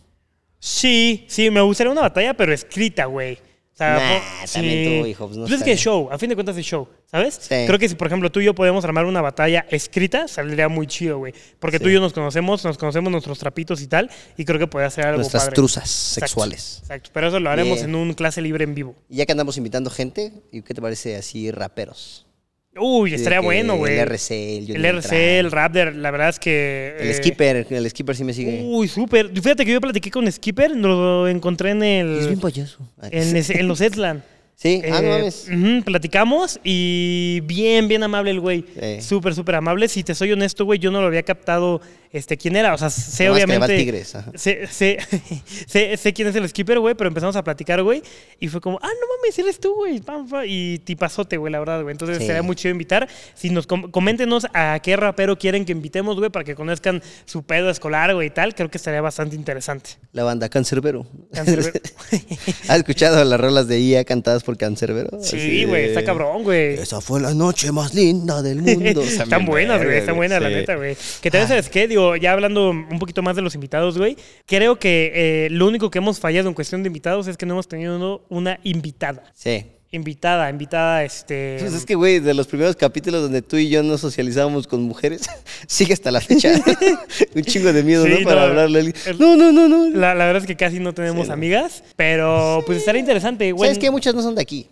Sí, 0.61 1.25
sí, 1.29 1.50
me 1.50 1.61
gustaría 1.61 1.91
una 1.93 2.03
batalla, 2.03 2.35
pero 2.35 2.53
escrita, 2.53 3.06
güey. 3.06 3.38
Sea, 3.79 3.95
Nah, 3.97 4.47
también 4.53 5.03
tú, 5.03 5.07
hijo, 5.07 5.27
pues 5.27 5.37
no 5.39 5.45
Pues 5.47 5.61
es 5.61 5.63
que 5.65 5.71
es 5.73 5.81
show, 5.81 6.09
a 6.11 6.19
fin 6.19 6.29
de 6.29 6.35
cuentas 6.35 6.57
es 6.57 6.67
show, 6.67 6.89
¿sabes? 7.07 7.39
Sí. 7.41 7.55
Creo 7.65 7.79
que 7.79 7.89
si, 7.89 7.95
por 7.95 8.09
ejemplo, 8.09 8.31
tú 8.33 8.41
y 8.41 8.45
yo 8.45 8.53
podemos 8.53 8.85
armar 8.85 9.05
una 9.05 9.21
batalla 9.21 9.67
escrita, 9.71 10.27
saldría 10.27 10.69
muy 10.69 10.89
chido, 10.89 11.19
güey. 11.19 11.33
Porque 11.61 11.79
tú 11.79 11.89
y 11.89 11.93
yo 11.93 12.01
nos 12.01 12.13
conocemos, 12.13 12.65
nos 12.65 12.77
conocemos 12.77 13.13
nuestros 13.13 13.39
trapitos 13.39 13.81
y 13.81 13.87
tal, 13.87 14.11
y 14.37 14.45
creo 14.45 14.59
que 14.59 14.67
podría 14.67 14.91
ser 14.91 15.07
algo 15.07 15.19
Nuestras 15.19 15.45
padre. 15.45 15.55
truzas 15.55 15.85
Exacto, 15.85 16.27
sexuales. 16.27 16.79
Exacto, 16.83 17.11
pero 17.15 17.29
eso 17.29 17.39
lo 17.39 17.51
haremos 17.51 17.79
Bien. 17.79 17.91
en 17.91 17.95
un 17.95 18.15
clase 18.15 18.43
libre 18.43 18.65
en 18.65 18.75
vivo. 18.75 18.97
Y 19.09 19.19
ya 19.19 19.27
que 19.27 19.33
andamos 19.33 19.57
invitando 19.57 19.91
gente, 19.91 20.33
¿y 20.51 20.63
qué 20.63 20.75
te 20.75 20.83
parece 20.83 21.15
así 21.17 21.53
raperos? 21.53 22.27
Uy, 22.76 23.15
estaría 23.15 23.41
bueno, 23.41 23.76
güey. 23.76 23.94
El 23.94 24.00
RC, 24.00 24.59
el 24.59 24.67
Johnny 24.67 24.76
El 24.76 24.85
RC, 24.85 25.38
el 25.41 25.50
Raptor, 25.50 25.94
la 25.94 26.11
verdad 26.11 26.29
es 26.29 26.38
que... 26.38 26.97
El 27.00 27.09
eh, 27.09 27.15
skipper, 27.15 27.67
el 27.70 27.91
skipper 27.91 28.15
sí 28.17 28.25
me 28.25 28.32
sigue. 28.32 28.62
Uy, 28.65 28.87
súper. 28.87 29.31
Fíjate 29.31 29.65
que 29.65 29.73
yo 29.73 29.81
platiqué 29.81 30.11
con 30.11 30.31
Skipper, 30.31 30.70
lo 30.76 31.26
encontré 31.29 31.70
en 31.70 31.82
el... 31.82 32.19
es 32.19 32.26
bien 32.29 32.41
payaso. 32.41 32.79
Ay. 33.00 33.11
en, 33.12 33.69
los 33.69 33.81
Edland. 33.81 34.23
Sí, 34.61 34.82
ah, 34.91 35.00
no 35.00 35.15
Eh, 35.15 35.31
mames. 35.50 35.85
platicamos 35.85 36.59
y 36.65 37.38
bien, 37.44 37.87
bien 37.87 38.03
amable 38.03 38.32
el 38.32 38.41
güey. 38.41 38.65
Sí. 38.75 39.00
Súper, 39.03 39.32
súper 39.32 39.55
amable. 39.55 39.87
Si 39.87 40.03
te 40.03 40.17
soy 40.17 40.32
honesto, 40.32 40.65
güey, 40.65 40.81
yo 40.81 40.91
no 40.91 41.00
lo 41.00 41.06
había 41.06 41.23
captado 41.23 41.81
este, 42.12 42.37
quién 42.37 42.56
era. 42.56 42.75
O 42.75 42.78
sea, 42.78 42.90
sé 42.90 43.28
obviamente. 43.31 43.76
Tigres. 43.76 44.14
Sé, 44.34 44.66
sé, 44.66 44.99
sé, 45.66 45.96
sé 45.96 46.12
quién 46.12 46.28
es 46.28 46.37
el 46.37 46.49
skipper, 46.49 46.78
güey, 46.78 46.94
pero 46.94 47.08
empezamos 47.08 47.37
a 47.37 47.44
platicar, 47.44 47.82
güey. 47.82 48.02
Y 48.40 48.49
fue 48.49 48.60
como, 48.60 48.78
ah, 48.82 48.88
no 48.88 49.06
mames, 49.16 49.38
eres 49.38 49.60
tú, 49.60 49.75
güey. 49.75 50.00
Y 50.46 50.79
tipazote, 50.81 51.36
güey, 51.36 51.53
la 51.53 51.58
verdad, 51.58 51.82
güey. 51.82 51.93
Entonces 51.93 52.19
Sí. 52.19 52.27
sería 52.27 52.43
muy 52.43 52.56
chido 52.56 52.72
invitar. 52.72 53.08
Si 53.34 53.50
nos 53.50 53.67
com- 53.67 53.91
coméntenos 53.91 54.46
a 54.55 54.79
qué 54.82 54.96
rapero 54.96 55.38
quieren 55.38 55.65
que 55.65 55.72
invitemos, 55.72 56.17
güey, 56.17 56.31
para 56.31 56.44
que 56.44 56.55
conozcan 56.55 57.03
su 57.24 57.43
pedo 57.43 57.70
escolar, 57.70 58.15
güey, 58.15 58.29
y 58.29 58.31
tal. 58.31 58.55
Creo 58.55 58.70
que 58.70 58.79
estaría 58.79 59.00
bastante 59.00 59.36
interesante. 59.36 59.91
La 60.12 60.24
banda 60.24 60.48
Cancerbero. 60.48 61.06
Cancerbero. 61.32 61.81
¿Has 62.69 62.79
escuchado 62.79 63.22
las 63.24 63.41
rolas 63.41 63.69
de 63.69 63.81
IA 63.81 64.05
cantadas 64.05 64.43
por 64.44 64.56
Cancerbero? 64.56 65.19
Sí, 65.22 65.65
güey, 65.65 65.82
de, 65.82 65.88
está 65.88 66.05
cabrón, 66.05 66.43
güey. 66.44 66.74
Esa 66.74 67.00
fue 67.00 67.20
la 67.20 67.34
noche 67.34 67.72
más 67.72 67.94
linda 67.94 68.43
del 68.43 68.62
mundo. 68.62 69.03
están 69.03 69.44
buenas, 69.44 69.82
güey, 69.82 69.98
están 69.98 70.17
buenas, 70.17 70.41
la 70.41 70.48
neta, 70.48 70.77
güey. 70.77 70.96
Que 71.20 71.31
también, 71.31 71.48
¿sabes 71.48 71.69
qué? 71.69 71.86
Digo, 71.88 71.97
ya 72.17 72.32
hablando 72.32 72.70
un 72.70 72.98
poquito 72.98 73.22
más 73.22 73.36
de 73.36 73.43
los 73.43 73.55
invitados, 73.55 73.96
güey, 73.98 74.17
creo 74.46 74.78
que 74.78 75.12
eh, 75.14 75.48
lo 75.50 75.67
único 75.67 75.90
que 75.90 75.98
hemos 75.98 76.19
fallado 76.20 76.48
en 76.48 76.55
cuestión 76.55 76.82
de 76.82 76.86
invitados 76.88 77.26
es 77.28 77.36
que 77.36 77.46
no 77.46 77.55
hemos 77.55 77.69
tenido 77.69 78.24
una 78.28 78.58
invitada. 78.64 79.24
Sí. 79.34 79.64
Invitada, 79.90 80.50
invitada, 80.50 81.02
este... 81.02 81.56
Pues 81.60 81.72
es 81.72 81.86
que, 81.86 81.94
güey, 81.94 82.19
de 82.20 82.34
los 82.34 82.46
primeros 82.46 82.76
capítulos 82.76 83.22
donde 83.22 83.40
tú 83.40 83.56
y 83.56 83.70
yo 83.70 83.82
nos 83.82 84.02
socializábamos 84.02 84.67
con 84.67 84.82
mujeres, 84.82 85.22
sigue 85.67 85.94
hasta 85.94 86.10
la 86.10 86.20
fecha. 86.20 86.52
Un 87.34 87.43
chingo 87.43 87.72
de 87.72 87.82
miedo, 87.82 88.05
Sí, 88.05 88.10
¿no? 88.19 88.24
Para 88.28 88.43
no, 88.43 88.46
hablarle. 88.48 88.78
a 88.78 88.82
alguien. 88.82 88.96
el- 89.06 89.19
No, 89.19 89.34
no, 89.36 89.50
no, 89.50 89.67
no. 89.67 89.88
La, 89.98 90.14
la 90.14 90.26
verdad 90.26 90.43
es 90.43 90.46
que 90.46 90.56
casi 90.56 90.78
no 90.78 90.93
tenemos 90.93 91.22
Sí, 91.22 91.28
no. 91.28 91.32
amigas, 91.34 91.82
pero 91.96 92.62
pues 92.67 92.78
estaría 92.78 93.00
interesante, 93.00 93.50
güey. 93.52 93.69
¿Sabes 93.70 93.78
qué? 93.78 93.90
Muchas 93.90 94.14
no 94.14 94.20
son 94.20 94.34
de 94.34 94.43
aquí. 94.43 94.69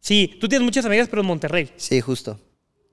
Sí, 0.00 0.38
tú 0.40 0.48
tienes 0.48 0.64
muchas 0.64 0.86
amigas, 0.86 1.08
pero 1.10 1.20
en 1.20 1.28
Monterrey. 1.28 1.70
Sí, 1.76 2.00
justo. 2.00 2.40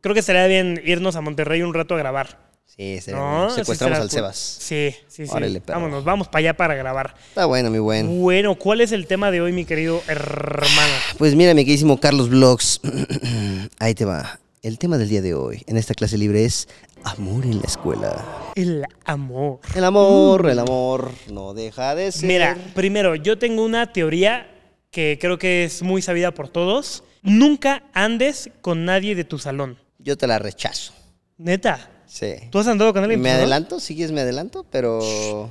Creo 0.01 0.13
que 0.13 0.19
estaría 0.19 0.45
bien 0.47 0.81
irnos 0.83 1.15
a 1.15 1.21
Monterrey 1.21 1.61
un 1.61 1.73
rato 1.73 1.95
a 1.95 1.97
grabar. 1.97 2.51
Sí, 2.75 2.99
sería 3.01 3.19
¿No? 3.19 3.49
Sí 3.51 3.57
secuestramos 3.57 3.99
al. 3.99 4.09
Sebas. 4.09 4.37
Sí, 4.37 4.95
sí, 5.07 5.27
sí. 5.27 5.31
Órale. 5.31 5.61
Vámonos, 5.65 6.03
vamos 6.03 6.27
para 6.27 6.39
allá 6.39 6.57
para 6.57 6.73
grabar. 6.73 7.13
Está 7.29 7.45
bueno, 7.45 7.69
mi 7.69 7.77
buen. 7.77 8.19
Bueno, 8.21 8.55
¿cuál 8.55 8.81
es 8.81 8.91
el 8.91 9.05
tema 9.05 9.29
de 9.29 9.41
hoy, 9.41 9.51
mi 9.51 9.63
querido 9.63 10.01
hermano? 10.07 10.93
Pues 11.19 11.35
mira, 11.35 11.53
mi 11.53 11.65
queridísimo 11.65 11.99
Carlos 11.99 12.29
Vlogs. 12.29 12.81
Ahí 13.79 13.93
te 13.93 14.05
va. 14.05 14.39
El 14.63 14.79
tema 14.79 14.97
del 14.97 15.09
día 15.09 15.21
de 15.21 15.35
hoy 15.35 15.61
en 15.67 15.77
esta 15.77 15.93
clase 15.93 16.17
libre 16.17 16.45
es 16.45 16.67
amor 17.03 17.45
en 17.45 17.59
la 17.59 17.65
escuela. 17.65 18.25
El 18.55 18.85
amor. 19.05 19.59
El 19.75 19.83
amor, 19.83 20.49
el 20.49 20.57
amor 20.57 21.11
no 21.31 21.53
deja 21.53 21.93
de 21.93 22.11
ser. 22.11 22.27
Mira, 22.27 22.57
primero, 22.73 23.13
yo 23.15 23.37
tengo 23.37 23.63
una 23.63 23.91
teoría 23.91 24.49
que 24.89 25.19
creo 25.21 25.37
que 25.37 25.65
es 25.65 25.83
muy 25.83 26.01
sabida 26.01 26.31
por 26.31 26.49
todos. 26.49 27.03
Nunca 27.21 27.83
andes 27.93 28.49
con 28.61 28.85
nadie 28.85 29.15
de 29.15 29.25
tu 29.25 29.37
salón. 29.37 29.77
Yo 29.99 30.17
te 30.17 30.27
la 30.27 30.39
rechazo. 30.39 30.93
Neta. 31.37 31.89
Sí. 32.13 32.35
¿Tú 32.51 32.59
has 32.59 32.67
andado 32.67 32.93
con 32.93 33.01
alguien? 33.01 33.19
Me 33.21 33.31
adelanto, 33.31 33.79
si 33.79 33.95
quieres 33.95 34.11
me 34.11 34.21
adelanto, 34.21 34.63
pero 34.69 35.49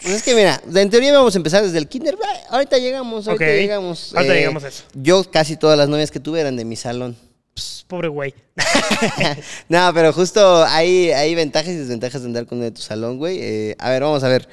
Pues 0.00 0.14
es 0.14 0.22
que 0.22 0.34
mira, 0.34 0.58
en 0.74 0.88
teoría 0.88 1.12
vamos 1.12 1.34
a 1.34 1.38
empezar 1.38 1.62
desde 1.62 1.76
el 1.76 1.86
kinder. 1.86 2.16
Ah, 2.24 2.40
Ahorita 2.56 2.78
llegamos, 2.78 3.28
ahorita 3.28 3.44
llegamos. 3.44 4.14
Ahorita 4.14 4.34
Eh, 4.34 4.38
llegamos 4.38 4.64
a 4.64 4.68
eso. 4.68 4.84
Yo 4.94 5.22
casi 5.30 5.56
todas 5.58 5.76
las 5.76 5.88
novias 5.90 6.10
que 6.10 6.18
tuve 6.18 6.40
eran 6.40 6.56
de 6.56 6.64
mi 6.64 6.76
salón. 6.76 7.14
Pss, 7.54 7.84
pobre 7.86 8.08
güey. 8.08 8.32
no, 9.68 9.90
pero 9.92 10.12
justo 10.14 10.64
hay, 10.64 11.10
hay 11.10 11.34
ventajas 11.34 11.70
y 11.72 11.76
desventajas 11.76 12.22
de 12.22 12.28
andar 12.28 12.46
con 12.46 12.56
uno 12.58 12.64
de 12.64 12.70
tu 12.70 12.80
salón, 12.80 13.18
güey. 13.18 13.38
Eh, 13.42 13.76
a 13.78 13.90
ver, 13.90 14.02
vamos 14.02 14.22
a 14.24 14.28
ver. 14.28 14.48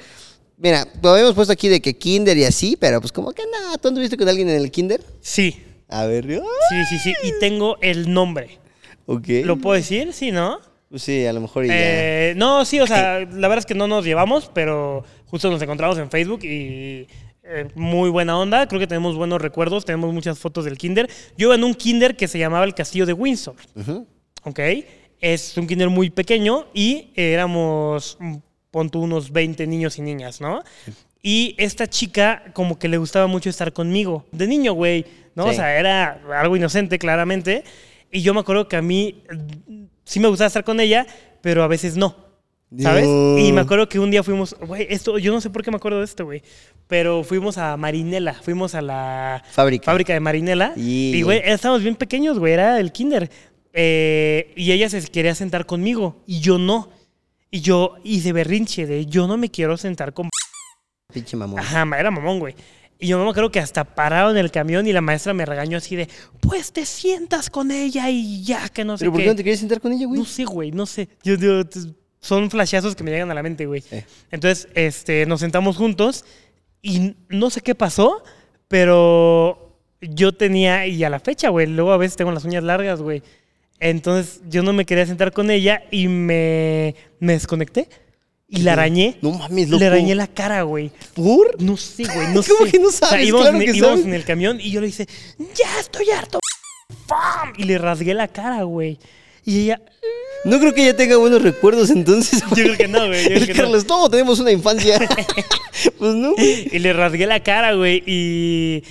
Mira, 0.58 0.86
lo 1.02 1.10
habíamos 1.10 1.34
puesto 1.34 1.52
aquí 1.54 1.68
de 1.68 1.80
que 1.80 1.96
kinder 1.96 2.36
y 2.36 2.44
así, 2.44 2.76
pero 2.78 3.00
pues 3.00 3.12
como 3.12 3.32
que 3.32 3.44
nada, 3.50 3.78
¿tú 3.78 3.88
anduviste 3.88 4.16
con 4.18 4.28
alguien 4.28 4.48
en 4.50 4.56
el 4.56 4.70
kinder? 4.70 5.02
Sí, 5.20 5.62
A 5.88 6.04
ver, 6.06 6.26
¡ah! 6.42 6.44
sí, 6.68 6.76
sí, 6.90 6.98
sí. 6.98 7.14
Y 7.28 7.38
tengo 7.40 7.76
el 7.80 8.12
nombre. 8.12 8.58
ok. 9.06 9.28
¿Lo 9.44 9.56
puedo 9.56 9.74
decir? 9.76 10.12
Sí, 10.12 10.32
¿no? 10.32 10.58
Sí, 10.94 11.26
a 11.26 11.32
lo 11.32 11.40
mejor 11.40 11.64
y 11.64 11.68
ya. 11.68 11.74
Eh, 11.76 12.34
no, 12.36 12.64
sí, 12.64 12.80
o 12.80 12.86
sea, 12.86 13.20
la 13.30 13.48
verdad 13.48 13.58
es 13.58 13.66
que 13.66 13.74
no 13.74 13.86
nos 13.86 14.04
llevamos, 14.04 14.50
pero 14.52 15.04
justo 15.26 15.50
nos 15.50 15.60
encontramos 15.60 15.98
en 15.98 16.10
Facebook 16.10 16.44
y 16.44 17.06
eh, 17.42 17.68
muy 17.74 18.10
buena 18.10 18.38
onda. 18.38 18.66
Creo 18.68 18.80
que 18.80 18.86
tenemos 18.86 19.16
buenos 19.16 19.40
recuerdos, 19.40 19.84
tenemos 19.84 20.12
muchas 20.12 20.38
fotos 20.38 20.64
del 20.64 20.78
kinder. 20.78 21.08
Yo 21.36 21.52
en 21.54 21.64
un 21.64 21.74
kinder 21.74 22.16
que 22.16 22.28
se 22.28 22.38
llamaba 22.38 22.64
el 22.64 22.74
Castillo 22.74 23.06
de 23.06 23.12
Windsor, 23.12 23.56
Ujú. 23.74 24.06
¿ok? 24.44 24.60
Es 25.20 25.56
un 25.56 25.66
kinder 25.66 25.88
muy 25.88 26.10
pequeño 26.10 26.66
y 26.72 27.10
éramos, 27.16 28.16
mm, 28.20 28.36
pon 28.70 28.90
tú, 28.90 29.02
unos 29.02 29.32
20 29.32 29.66
niños 29.66 29.98
y 29.98 30.02
niñas, 30.02 30.40
¿no? 30.40 30.62
Y 31.22 31.54
esta 31.58 31.88
chica 31.88 32.44
como 32.52 32.78
que 32.78 32.88
le 32.88 32.98
gustaba 32.98 33.26
mucho 33.26 33.50
estar 33.50 33.72
conmigo. 33.72 34.24
De 34.30 34.46
niño, 34.46 34.74
güey, 34.74 35.04
¿no? 35.34 35.46
O 35.46 35.52
sea, 35.52 35.76
era 35.78 36.20
algo 36.38 36.56
inocente, 36.56 36.98
claramente. 36.98 37.64
Y 38.12 38.22
yo 38.22 38.34
me 38.34 38.40
acuerdo 38.40 38.68
que 38.68 38.76
a 38.76 38.82
mí 38.82 39.22
sí 40.06 40.18
me 40.20 40.28
gustaba 40.28 40.46
estar 40.46 40.64
con 40.64 40.80
ella, 40.80 41.06
pero 41.42 41.62
a 41.62 41.66
veces 41.68 41.98
no. 41.98 42.24
¿Sabes? 42.78 43.04
Y 43.06 43.52
me 43.52 43.60
acuerdo 43.60 43.88
que 43.88 43.98
un 44.00 44.10
día 44.10 44.22
fuimos, 44.24 44.56
güey, 44.60 44.86
esto, 44.90 45.18
yo 45.18 45.32
no 45.32 45.40
sé 45.40 45.50
por 45.50 45.62
qué 45.62 45.70
me 45.70 45.76
acuerdo 45.76 45.98
de 45.98 46.04
esto, 46.04 46.24
güey, 46.24 46.42
pero 46.88 47.22
fuimos 47.22 47.58
a 47.58 47.76
Marinela, 47.76 48.34
fuimos 48.34 48.74
a 48.74 48.82
la 48.82 49.44
Fábrica. 49.52 49.84
fábrica 49.84 50.12
de 50.14 50.20
Marinela. 50.20 50.72
Y- 50.76 51.22
güey, 51.22 51.42
estábamos 51.44 51.82
bien 51.82 51.94
pequeños, 51.94 52.38
güey, 52.38 52.54
era 52.54 52.80
el 52.80 52.90
kinder. 52.90 53.30
Eh, 53.72 54.52
y 54.56 54.72
ella 54.72 54.88
se 54.88 55.00
quería 55.02 55.34
sentar 55.34 55.66
conmigo 55.66 56.22
y 56.26 56.40
yo 56.40 56.56
no. 56.58 56.88
Y 57.50 57.60
yo 57.60 57.96
hice 58.02 58.32
berrinche 58.32 58.86
de 58.86 59.06
yo 59.06 59.26
no 59.28 59.36
me 59.36 59.50
quiero 59.50 59.76
sentar 59.76 60.12
con... 60.12 60.28
Pinche 61.12 61.36
mamón. 61.36 61.60
Ajá, 61.60 61.86
era 61.98 62.10
mamón, 62.10 62.38
güey. 62.40 62.54
Y 62.98 63.08
yo 63.08 63.22
me 63.22 63.28
acuerdo 63.28 63.50
que 63.50 63.60
hasta 63.60 63.84
pararon 63.84 64.36
el 64.38 64.50
camión 64.50 64.86
y 64.86 64.92
la 64.92 65.00
maestra 65.02 65.34
me 65.34 65.44
regañó 65.44 65.76
así 65.78 65.96
de, 65.96 66.08
pues 66.40 66.72
te 66.72 66.86
sientas 66.86 67.50
con 67.50 67.70
ella 67.70 68.08
y 68.10 68.42
ya, 68.42 68.68
que 68.70 68.84
no 68.84 68.96
sé 68.96 69.02
¿Pero 69.04 69.12
por 69.12 69.20
qué. 69.20 69.26
no 69.26 69.34
te 69.36 69.42
quieres 69.42 69.60
sentar 69.60 69.80
con 69.80 69.92
ella, 69.92 70.06
güey? 70.06 70.18
No 70.20 70.24
sé, 70.26 70.44
güey, 70.44 70.70
no 70.72 70.86
sé. 70.86 71.08
Yo, 71.22 71.34
yo- 71.36 71.62
son 72.20 72.50
flashazos 72.50 72.96
que 72.96 73.04
me 73.04 73.10
llegan 73.10 73.30
a 73.30 73.34
la 73.34 73.42
mente, 73.42 73.66
güey. 73.66 73.82
Sí. 73.82 74.02
Entonces, 74.30 74.66
este, 74.74 75.26
nos 75.26 75.40
sentamos 75.40 75.76
juntos 75.76 76.24
y 76.82 77.14
no 77.28 77.50
sé 77.50 77.60
qué 77.60 77.74
pasó, 77.74 78.22
pero 78.68 79.78
yo 80.00 80.32
tenía, 80.32 80.86
y 80.86 81.02
a 81.04 81.10
la 81.10 81.20
fecha, 81.20 81.50
güey, 81.50 81.66
luego 81.66 81.92
a 81.92 81.96
veces 81.96 82.16
tengo 82.16 82.32
las 82.32 82.44
uñas 82.44 82.64
largas, 82.64 83.00
güey. 83.02 83.22
Entonces, 83.78 84.40
yo 84.48 84.62
no 84.62 84.72
me 84.72 84.84
quería 84.86 85.06
sentar 85.06 85.32
con 85.32 85.50
ella 85.50 85.82
y 85.90 86.08
me, 86.08 86.94
me 87.20 87.34
desconecté 87.34 87.88
y 88.48 88.62
la 88.62 88.74
arañé. 88.74 89.18
No 89.22 89.32
mames, 89.32 89.68
loco. 89.68 89.80
Le 89.80 89.86
arañé 89.86 90.14
la 90.14 90.26
cara, 90.28 90.62
güey. 90.62 90.90
¿Por? 91.14 91.60
No 91.60 91.76
sé, 91.76 92.04
güey, 92.04 92.28
no 92.34 92.42
¿Cómo 92.48 92.64
sé. 92.66 92.70
que 92.72 92.78
no 92.78 92.88
O 92.88 92.92
sea, 92.92 93.08
sabes? 93.08 93.26
íbamos, 93.28 93.48
Claro 93.48 93.60
en, 93.60 93.70
que 93.72 93.76
íbamos 93.76 93.98
sabes. 94.00 94.06
en 94.06 94.14
el 94.14 94.24
camión 94.24 94.60
y 94.60 94.70
yo 94.70 94.80
le 94.80 94.88
hice, 94.88 95.06
ya 95.54 95.80
estoy 95.80 96.10
harto. 96.10 96.38
¡Pam! 97.08 97.52
Y 97.56 97.64
le 97.64 97.78
rasgué 97.78 98.14
la 98.14 98.28
cara, 98.28 98.62
güey. 98.62 98.98
Y 99.44 99.60
ella, 99.64 99.80
No 100.44 100.58
creo 100.58 100.74
que 100.74 100.82
ella 100.82 100.96
tenga 100.96 101.16
buenos 101.16 101.42
recuerdos 101.42 101.90
entonces. 101.90 102.42
yo 102.50 102.64
creo 102.64 102.76
que 102.76 102.88
no, 102.88 103.06
güey. 103.06 103.22
Yo 103.24 103.28
creo 103.30 103.46
que 103.46 103.54
no. 103.54 103.62
Carlos, 103.62 103.86
todos 103.86 104.10
tenemos 104.10 104.38
una 104.40 104.52
infancia. 104.52 104.98
pues 105.98 106.14
no. 106.14 106.32
Y 106.38 106.78
le 106.78 106.92
rasgué 106.92 107.26
la 107.26 107.42
cara, 107.42 107.74
güey. 107.74 108.02
Y 108.06 108.82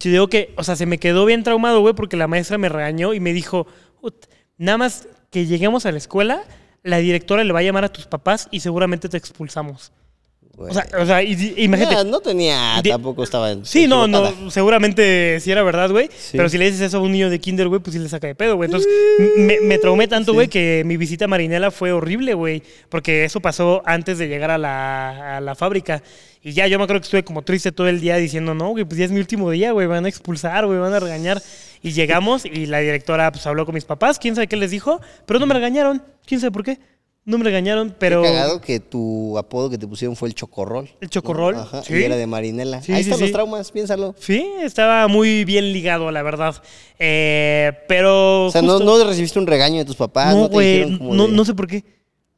yo 0.00 0.10
digo 0.10 0.28
que, 0.28 0.52
o 0.56 0.64
sea, 0.64 0.76
se 0.76 0.84
me 0.86 0.98
quedó 0.98 1.24
bien 1.24 1.42
traumado, 1.44 1.80
güey, 1.80 1.94
porque 1.94 2.16
la 2.16 2.26
maestra 2.28 2.58
me 2.58 2.68
regañó 2.68 3.14
y 3.14 3.20
me 3.20 3.32
dijo, 3.32 3.66
"Ut, 4.00 4.14
nada 4.58 4.76
más 4.78 5.06
que 5.30 5.46
lleguemos 5.46 5.86
a 5.86 5.92
la 5.92 5.98
escuela, 5.98 6.42
la 6.82 6.98
directora 6.98 7.44
le 7.44 7.52
va 7.52 7.60
a 7.60 7.62
llamar 7.62 7.84
a 7.84 7.92
tus 7.92 8.06
papás 8.06 8.48
y 8.50 8.60
seguramente 8.60 9.08
te 9.08 9.16
expulsamos. 9.16 9.92
O 10.58 10.72
sea, 10.72 10.86
o 11.00 11.06
sea, 11.06 11.22
y- 11.22 11.54
imagínate. 11.56 12.04
No 12.10 12.20
tenía, 12.20 12.80
tampoco 12.86 13.24
estaba 13.24 13.50
en- 13.52 13.64
Sí, 13.64 13.88
no, 13.88 14.06
no, 14.06 14.50
seguramente 14.50 15.40
sí 15.40 15.50
era 15.50 15.62
verdad, 15.62 15.90
güey. 15.90 16.08
Sí. 16.16 16.36
Pero 16.36 16.48
si 16.50 16.58
le 16.58 16.66
dices 16.66 16.82
eso 16.82 16.98
a 16.98 17.00
un 17.00 17.10
niño 17.10 17.30
de 17.30 17.40
kinder, 17.40 17.68
güey, 17.68 17.80
pues 17.80 17.94
sí 17.94 17.98
le 17.98 18.08
saca 18.08 18.26
de 18.26 18.34
pedo, 18.34 18.56
güey. 18.56 18.66
Entonces, 18.66 18.88
me, 19.38 19.60
me 19.62 19.78
traumé 19.78 20.08
tanto, 20.08 20.34
güey, 20.34 20.48
que 20.48 20.82
mi 20.84 20.98
visita 20.98 21.24
a 21.24 21.28
Marinela 21.28 21.70
fue 21.70 21.90
horrible, 21.92 22.34
güey. 22.34 22.62
Porque 22.90 23.24
eso 23.24 23.40
pasó 23.40 23.82
antes 23.86 24.18
de 24.18 24.28
llegar 24.28 24.50
a 24.50 24.58
la, 24.58 25.38
a 25.38 25.40
la 25.40 25.54
fábrica. 25.54 26.02
Y 26.44 26.52
ya 26.52 26.66
yo 26.66 26.76
me 26.78 26.84
acuerdo 26.84 27.00
que 27.00 27.04
estuve 27.04 27.22
como 27.24 27.42
triste 27.42 27.70
todo 27.70 27.86
el 27.88 28.00
día 28.00 28.16
diciendo, 28.16 28.52
no, 28.54 28.70
güey, 28.70 28.84
pues 28.84 28.98
ya 28.98 29.04
es 29.04 29.12
mi 29.12 29.20
último 29.20 29.48
día, 29.50 29.70
güey, 29.72 29.86
me 29.86 29.94
van 29.94 30.06
a 30.06 30.08
expulsar, 30.08 30.66
güey, 30.66 30.78
van 30.78 30.92
a 30.92 30.98
regañar. 31.00 31.40
Y 31.82 31.92
llegamos 31.92 32.44
y 32.44 32.66
la 32.66 32.78
directora, 32.80 33.30
pues 33.30 33.46
habló 33.46 33.64
con 33.64 33.74
mis 33.74 33.84
papás, 33.84 34.18
quién 34.18 34.34
sabe 34.34 34.48
qué 34.48 34.56
les 34.56 34.70
dijo, 34.72 35.00
pero 35.26 35.38
no 35.38 35.46
me 35.46 35.54
regañaron, 35.54 36.02
quién 36.26 36.40
sabe 36.40 36.50
por 36.50 36.64
qué. 36.64 36.78
No 37.24 37.38
me 37.38 37.44
regañaron, 37.44 37.94
pero... 37.96 38.20
Qué 38.22 38.28
cagado 38.30 38.60
que 38.60 38.80
tu 38.80 39.38
apodo 39.38 39.70
que 39.70 39.78
te 39.78 39.86
pusieron 39.86 40.16
fue 40.16 40.28
el 40.28 40.34
chocorrol. 40.34 40.90
El 41.00 41.08
chocorrol, 41.08 41.54
Ajá, 41.54 41.84
sí. 41.84 41.94
y 41.94 42.02
era 42.02 42.16
de 42.16 42.26
Marinela. 42.26 42.82
Sí, 42.82 42.92
Ahí 42.92 43.04
sí, 43.04 43.10
están 43.10 43.20
los 43.22 43.30
traumas, 43.30 43.70
piénsalo. 43.70 44.16
Sí, 44.18 44.44
estaba 44.60 45.06
muy 45.06 45.44
bien 45.44 45.72
ligado, 45.72 46.10
la 46.10 46.22
verdad. 46.24 46.60
Eh, 46.98 47.70
pero. 47.86 48.46
O 48.46 48.50
sea, 48.50 48.60
no, 48.62 48.78
justo- 48.78 48.98
no 48.98 49.04
recibiste 49.04 49.38
un 49.38 49.46
regaño 49.46 49.78
de 49.78 49.84
tus 49.84 49.94
papás, 49.94 50.34
no, 50.34 50.40
no, 50.42 50.48
te 50.48 50.52
güey. 50.54 50.72
dijeron 50.78 50.98
como 50.98 51.14
No, 51.14 51.26
de- 51.28 51.32
no 51.32 51.44
sé 51.44 51.54
por 51.54 51.68
qué. 51.68 51.84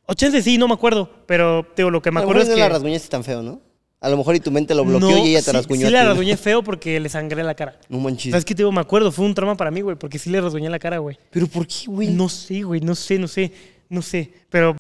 O 0.05 0.13
chance 0.13 0.43
sí, 0.43 0.59
no 0.59 0.69
me 0.69 0.75
acuerdo. 0.75 1.09
Pero, 1.27 1.67
digo, 1.75 1.91
lo 1.91 2.03
que 2.03 2.11
me 2.11 2.21
acuerdo 2.21 2.43
es 2.43 2.49
no 2.51 2.55
que. 2.55 2.61
la 2.61 2.69
rasguñaste 2.69 3.09
tan 3.09 3.25
feo, 3.25 3.41
¿no? 3.43 3.63
A 4.05 4.11
lo 4.11 4.19
mejor 4.19 4.37
y 4.37 4.41
tu 4.41 4.51
mente 4.51 4.75
lo 4.75 4.85
bloqueó 4.85 5.09
no, 5.09 5.25
y 5.27 5.31
ella 5.31 5.39
te 5.41 5.51
sí, 5.51 5.57
rasguñó 5.57 5.87
Sí, 5.87 5.93
ti. 5.95 5.99
rasguñé 5.99 6.37
feo 6.37 6.63
porque 6.63 7.01
le 7.01 7.09
sangré 7.09 7.43
la 7.43 7.55
cara. 7.55 7.79
No 7.89 7.99
manches. 7.99 8.33
¿Sabes 8.33 8.45
qué, 8.45 8.55
te 8.55 8.59
digo? 8.59 8.71
Me 8.71 8.83
acuerdo, 8.83 9.11
fue 9.11 9.25
un 9.25 9.35
trauma 9.35 9.57
para 9.57 9.71
mí, 9.71 9.81
güey, 9.81 9.97
porque 9.97 10.19
sí 10.19 10.29
le 10.29 10.43
rasguñé 10.43 10.69
la 10.69 10.79
cara, 10.79 10.99
güey. 10.99 11.19
¿Pero 11.31 11.47
por 11.47 11.67
qué, 11.67 11.87
güey? 11.87 12.09
No 12.11 12.29
sé, 12.29 12.61
güey, 12.63 12.83
no 12.83 12.95
sé, 12.95 13.19
no 13.19 13.27
sé, 13.27 13.51
no 13.89 14.03
sé. 14.03 14.31
Pero 14.51 14.77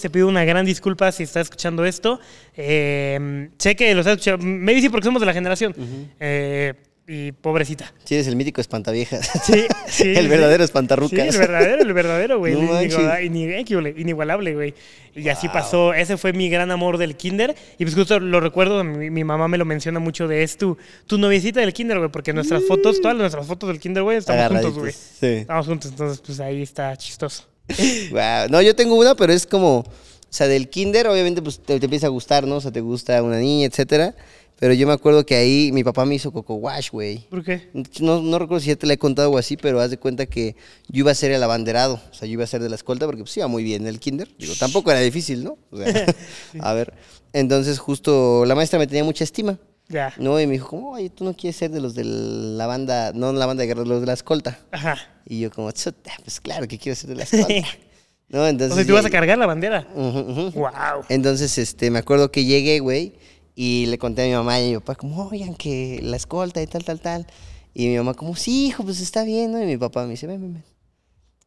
te 0.00 0.08
pido 0.08 0.28
una 0.28 0.44
gran 0.46 0.64
disculpa 0.64 1.12
si 1.12 1.24
estás 1.24 1.42
escuchando 1.42 1.84
esto. 1.84 2.18
Eh, 2.56 3.50
sé 3.58 3.76
que 3.76 3.92
lo 3.92 4.00
estás 4.00 4.14
escuchando. 4.14 4.46
Maybe 4.46 4.80
sí 4.80 4.88
porque 4.88 5.04
somos 5.04 5.20
de 5.20 5.26
la 5.26 5.34
generación. 5.34 5.74
Eh, 6.18 6.72
y 7.06 7.32
pobrecita. 7.32 7.92
Sí, 8.04 8.14
eres 8.14 8.26
el 8.28 8.36
mítico 8.36 8.60
espantaviejas. 8.60 9.30
Sí, 9.44 9.64
sí. 9.86 10.08
el 10.16 10.24
sí. 10.24 10.28
verdadero 10.28 10.62
Sí, 10.62 10.64
espantarrucas. 10.64 11.34
el 11.34 11.38
verdadero, 11.38 11.82
el 11.82 11.92
verdadero, 11.92 12.38
güey. 12.38 12.54
No 12.54 12.82
inigualable, 12.82 13.94
inigualable, 13.98 14.54
güey. 14.54 14.74
Y 15.14 15.28
así 15.28 15.48
pasó. 15.48 15.92
Ese 15.92 16.16
fue 16.16 16.32
mi 16.32 16.48
gran 16.48 16.70
amor 16.70 16.96
del 16.96 17.16
kinder. 17.16 17.54
Y 17.78 17.84
pues 17.84 17.94
justo 17.94 18.18
lo 18.20 18.40
recuerdo, 18.40 18.82
mi, 18.84 19.10
mi 19.10 19.22
mamá 19.22 19.48
me 19.48 19.58
lo 19.58 19.64
menciona 19.64 20.00
mucho 20.00 20.28
de 20.28 20.42
es 20.42 20.56
tu, 20.56 20.78
tu 21.06 21.18
noviecita 21.18 21.60
del 21.60 21.72
kinder, 21.74 21.98
güey. 21.98 22.10
Porque 22.10 22.32
nuestras 22.32 22.64
fotos, 22.64 23.00
todas 23.00 23.16
nuestras 23.16 23.46
fotos 23.46 23.68
del 23.68 23.80
kinder, 23.80 24.02
güey, 24.02 24.18
estamos 24.18 24.48
juntos, 24.48 24.78
güey. 24.78 24.92
Sí. 24.92 25.26
Estamos 25.26 25.66
juntos, 25.66 25.90
entonces 25.90 26.22
pues 26.24 26.40
ahí 26.40 26.62
está 26.62 26.96
chistoso. 26.96 27.44
No, 28.50 28.62
yo 28.62 28.74
tengo 28.74 28.94
una, 28.94 29.14
pero 29.14 29.32
es 29.32 29.46
como, 29.46 29.78
o 29.78 29.86
sea, 30.30 30.46
del 30.48 30.68
kinder, 30.68 31.06
obviamente, 31.06 31.42
pues 31.42 31.60
te, 31.60 31.78
te 31.78 31.86
empieza 31.86 32.06
a 32.06 32.10
gustar, 32.10 32.46
¿no? 32.46 32.56
O 32.56 32.60
sea, 32.60 32.70
te 32.72 32.80
gusta 32.80 33.22
una 33.22 33.38
niña, 33.38 33.66
etcétera. 33.66 34.14
Pero 34.58 34.72
yo 34.72 34.86
me 34.86 34.92
acuerdo 34.92 35.26
que 35.26 35.34
ahí 35.34 35.70
mi 35.72 35.82
papá 35.84 36.04
me 36.04 36.14
hizo 36.14 36.32
coco 36.32 36.54
wash, 36.54 36.90
güey. 36.90 37.26
¿Por 37.28 37.44
qué? 37.44 37.68
No, 38.00 38.22
no 38.22 38.38
recuerdo 38.38 38.60
si 38.60 38.68
ya 38.68 38.76
te 38.76 38.86
la 38.86 38.94
he 38.94 38.98
contado 38.98 39.30
o 39.30 39.38
así, 39.38 39.56
pero 39.56 39.80
haz 39.80 39.90
de 39.90 39.98
cuenta 39.98 40.26
que 40.26 40.54
yo 40.88 41.00
iba 41.00 41.10
a 41.10 41.14
ser 41.14 41.32
el 41.32 41.42
abanderado. 41.42 42.00
O 42.10 42.14
sea, 42.14 42.26
yo 42.28 42.34
iba 42.34 42.44
a 42.44 42.46
ser 42.46 42.62
de 42.62 42.68
la 42.68 42.76
escolta 42.76 43.04
porque 43.06 43.22
pues 43.22 43.36
iba 43.36 43.46
muy 43.48 43.64
bien 43.64 43.82
en 43.82 43.88
el 43.88 43.98
kinder. 44.00 44.28
Digo, 44.38 44.54
tampoco 44.58 44.90
era 44.90 45.00
difícil, 45.00 45.42
¿no? 45.44 45.58
O 45.70 45.76
sea, 45.76 46.06
a 46.60 46.72
ver. 46.72 46.94
Entonces, 47.32 47.78
justo 47.78 48.44
la 48.46 48.54
maestra 48.54 48.78
me 48.78 48.86
tenía 48.86 49.04
mucha 49.04 49.24
estima. 49.24 49.58
Ya. 49.88 50.14
¿no? 50.18 50.40
Y 50.40 50.46
me 50.46 50.54
dijo, 50.54 50.68
como, 50.68 50.92
oye, 50.92 51.10
tú 51.10 51.24
no 51.24 51.34
quieres 51.34 51.56
ser 51.56 51.70
de 51.70 51.80
los 51.80 51.94
de 51.94 52.04
la 52.04 52.66
banda, 52.66 53.12
no 53.12 53.32
la 53.34 53.44
banda 53.44 53.62
de 53.62 53.66
guerra, 53.66 53.84
los 53.84 54.00
de 54.00 54.06
la 54.06 54.14
escolta. 54.14 54.58
Ajá. 54.70 54.96
Y 55.26 55.40
yo 55.40 55.50
como, 55.50 55.70
"Chuta, 55.72 56.12
pues 56.22 56.40
claro 56.40 56.66
que 56.66 56.78
quiero 56.78 56.96
ser 56.96 57.10
de 57.10 57.16
la 57.16 57.24
escolta. 57.24 57.48
¿No? 58.28 58.46
Entonces, 58.46 58.72
O 58.72 58.76
sea, 58.76 58.86
tú 58.86 58.94
vas 58.94 59.04
a 59.04 59.10
cargar 59.10 59.36
la 59.36 59.46
bandera. 59.46 59.86
Wow. 59.94 61.04
Entonces, 61.10 61.58
este, 61.58 61.90
me 61.90 61.98
acuerdo 61.98 62.32
que 62.32 62.44
llegué, 62.46 62.80
güey, 62.80 63.12
y 63.54 63.86
le 63.86 63.98
conté 63.98 64.22
a 64.22 64.26
mi 64.26 64.32
mamá 64.32 64.60
y 64.60 64.64
a 64.64 64.68
mi 64.70 64.74
papá, 64.78 64.94
como, 64.96 65.26
oigan, 65.28 65.54
que 65.54 66.00
la 66.02 66.16
escolta 66.16 66.60
y 66.62 66.66
tal, 66.66 66.84
tal, 66.84 67.00
tal. 67.00 67.26
Y 67.72 67.88
mi 67.88 67.96
mamá, 67.96 68.14
como, 68.14 68.34
sí, 68.36 68.66
hijo, 68.68 68.84
pues 68.84 69.00
está 69.00 69.24
bien, 69.24 69.52
¿no? 69.52 69.62
Y 69.62 69.66
mi 69.66 69.76
papá 69.76 70.04
me 70.04 70.10
dice, 70.12 70.26
ven, 70.26 70.40
ven, 70.40 70.54
ven. 70.54 70.64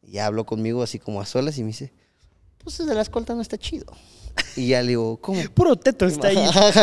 Y 0.02 0.12
ya 0.12 0.26
habló 0.26 0.44
conmigo 0.46 0.82
así 0.82 0.98
como 0.98 1.20
a 1.20 1.26
solas 1.26 1.56
y 1.58 1.62
me 1.62 1.68
dice, 1.68 1.92
pues 2.62 2.78
de 2.78 2.94
la 2.94 3.02
escolta 3.02 3.34
no 3.34 3.42
está 3.42 3.58
chido. 3.58 3.86
Y 4.56 4.68
ya 4.68 4.82
le 4.82 4.88
digo, 4.90 5.18
¿cómo? 5.20 5.42
Puro 5.54 5.76
teto 5.76 6.06
está 6.06 6.28
ahí. 6.28 6.36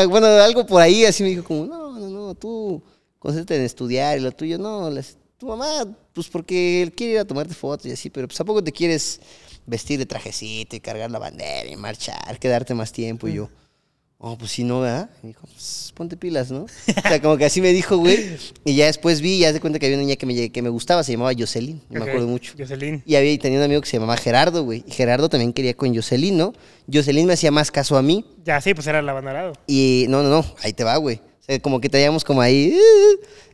Bueno, 0.10 0.28
algo 0.28 0.66
por 0.66 0.82
ahí 0.82 1.06
así 1.06 1.24
me 1.24 1.30
dijo 1.30 1.44
como, 1.44 1.66
no, 1.66 1.98
no, 2.00 2.10
no, 2.10 2.36
tú 2.36 2.82
concéntrate 3.20 3.58
en 3.60 3.66
estudiar 3.66 4.18
y 4.18 4.22
lo 4.22 4.32
tuyo, 4.32 4.58
no, 4.58 4.90
las- 4.90 5.18
tu 5.38 5.48
mamá, 5.48 5.66
pues 6.14 6.28
porque 6.30 6.82
él 6.82 6.94
quiere 6.94 7.14
ir 7.14 7.20
a 7.20 7.26
tomarte 7.26 7.54
fotos 7.54 7.88
y 7.88 7.92
así, 7.92 8.10
pero 8.10 8.28
pues 8.28 8.38
tampoco 8.38 8.64
te 8.64 8.72
quieres 8.72 9.20
vestir 9.66 10.00
de 10.00 10.06
trajecito 10.06 10.76
y 10.76 10.80
cargar 10.80 11.12
la 11.12 11.20
bandera 11.20 11.70
y 11.70 11.76
marchar, 11.76 12.40
quedarte 12.40 12.74
más 12.74 12.92
tiempo 12.92 13.28
y 13.28 13.34
yo. 13.34 13.50
Oh, 14.28 14.36
pues 14.40 14.52
sí, 14.52 14.64
no, 14.64 14.82
¿verdad? 14.82 15.08
Y 15.22 15.28
me 15.28 15.34
dijo, 15.34 15.46
pues 15.46 15.94
ponte 15.96 16.18
pilas, 16.18 16.50
¿no? 16.50 16.64
O 16.64 17.02
sea, 17.08 17.22
como 17.22 17.38
que 17.38 17.46
así 17.46 17.62
me 17.62 17.72
dijo, 17.72 17.98
güey. 17.98 18.38
Y 18.66 18.76
ya 18.76 18.88
después 18.88 19.22
vi, 19.22 19.38
ya 19.38 19.54
se 19.54 19.62
cuenta 19.62 19.78
que 19.78 19.86
había 19.86 19.98
una 19.98 20.06
niña 20.06 20.16
que 20.16 20.26
me, 20.26 20.52
que 20.52 20.62
me 20.64 20.70
gustaba, 20.70 21.04
se 21.04 21.12
llamaba 21.12 21.32
Jocelyn, 21.38 21.80
no 21.92 22.04
me 22.04 22.10
acuerdo 22.10 22.28
mucho. 22.28 22.54
Jocelyn. 22.58 23.04
Y 23.06 23.16
había 23.16 23.32
y 23.32 23.38
tenía 23.38 23.60
un 23.60 23.66
amigo 23.66 23.82
que 23.82 23.88
se 23.88 23.98
llamaba 23.98 24.18
Gerardo, 24.18 24.64
güey. 24.64 24.84
Y 24.88 24.92
Gerardo 24.92 25.30
también 25.30 25.54
quería 25.54 25.76
con 25.76 25.94
Jocelyn, 25.94 26.36
¿no? 26.36 26.54
Jocelyn 26.92 27.28
me 27.28 27.34
hacía 27.34 27.52
más 27.52 27.70
caso 27.70 27.98
a 27.98 28.02
mí. 28.02 28.26
Ya, 28.44 28.60
sí, 28.62 28.74
pues 28.74 28.88
era 28.88 28.98
el 28.98 29.08
abanderado. 29.08 29.54
Y 29.68 30.08
no, 30.10 30.24
no, 30.24 30.30
no, 30.30 30.46
ahí 30.64 30.74
te 30.74 30.84
va, 30.84 30.98
güey. 30.98 31.18
O 31.18 31.44
sea, 31.44 31.60
como 31.60 31.80
que 31.80 31.90
traíamos 31.90 32.24
como 32.24 32.42
ahí. 32.42 32.76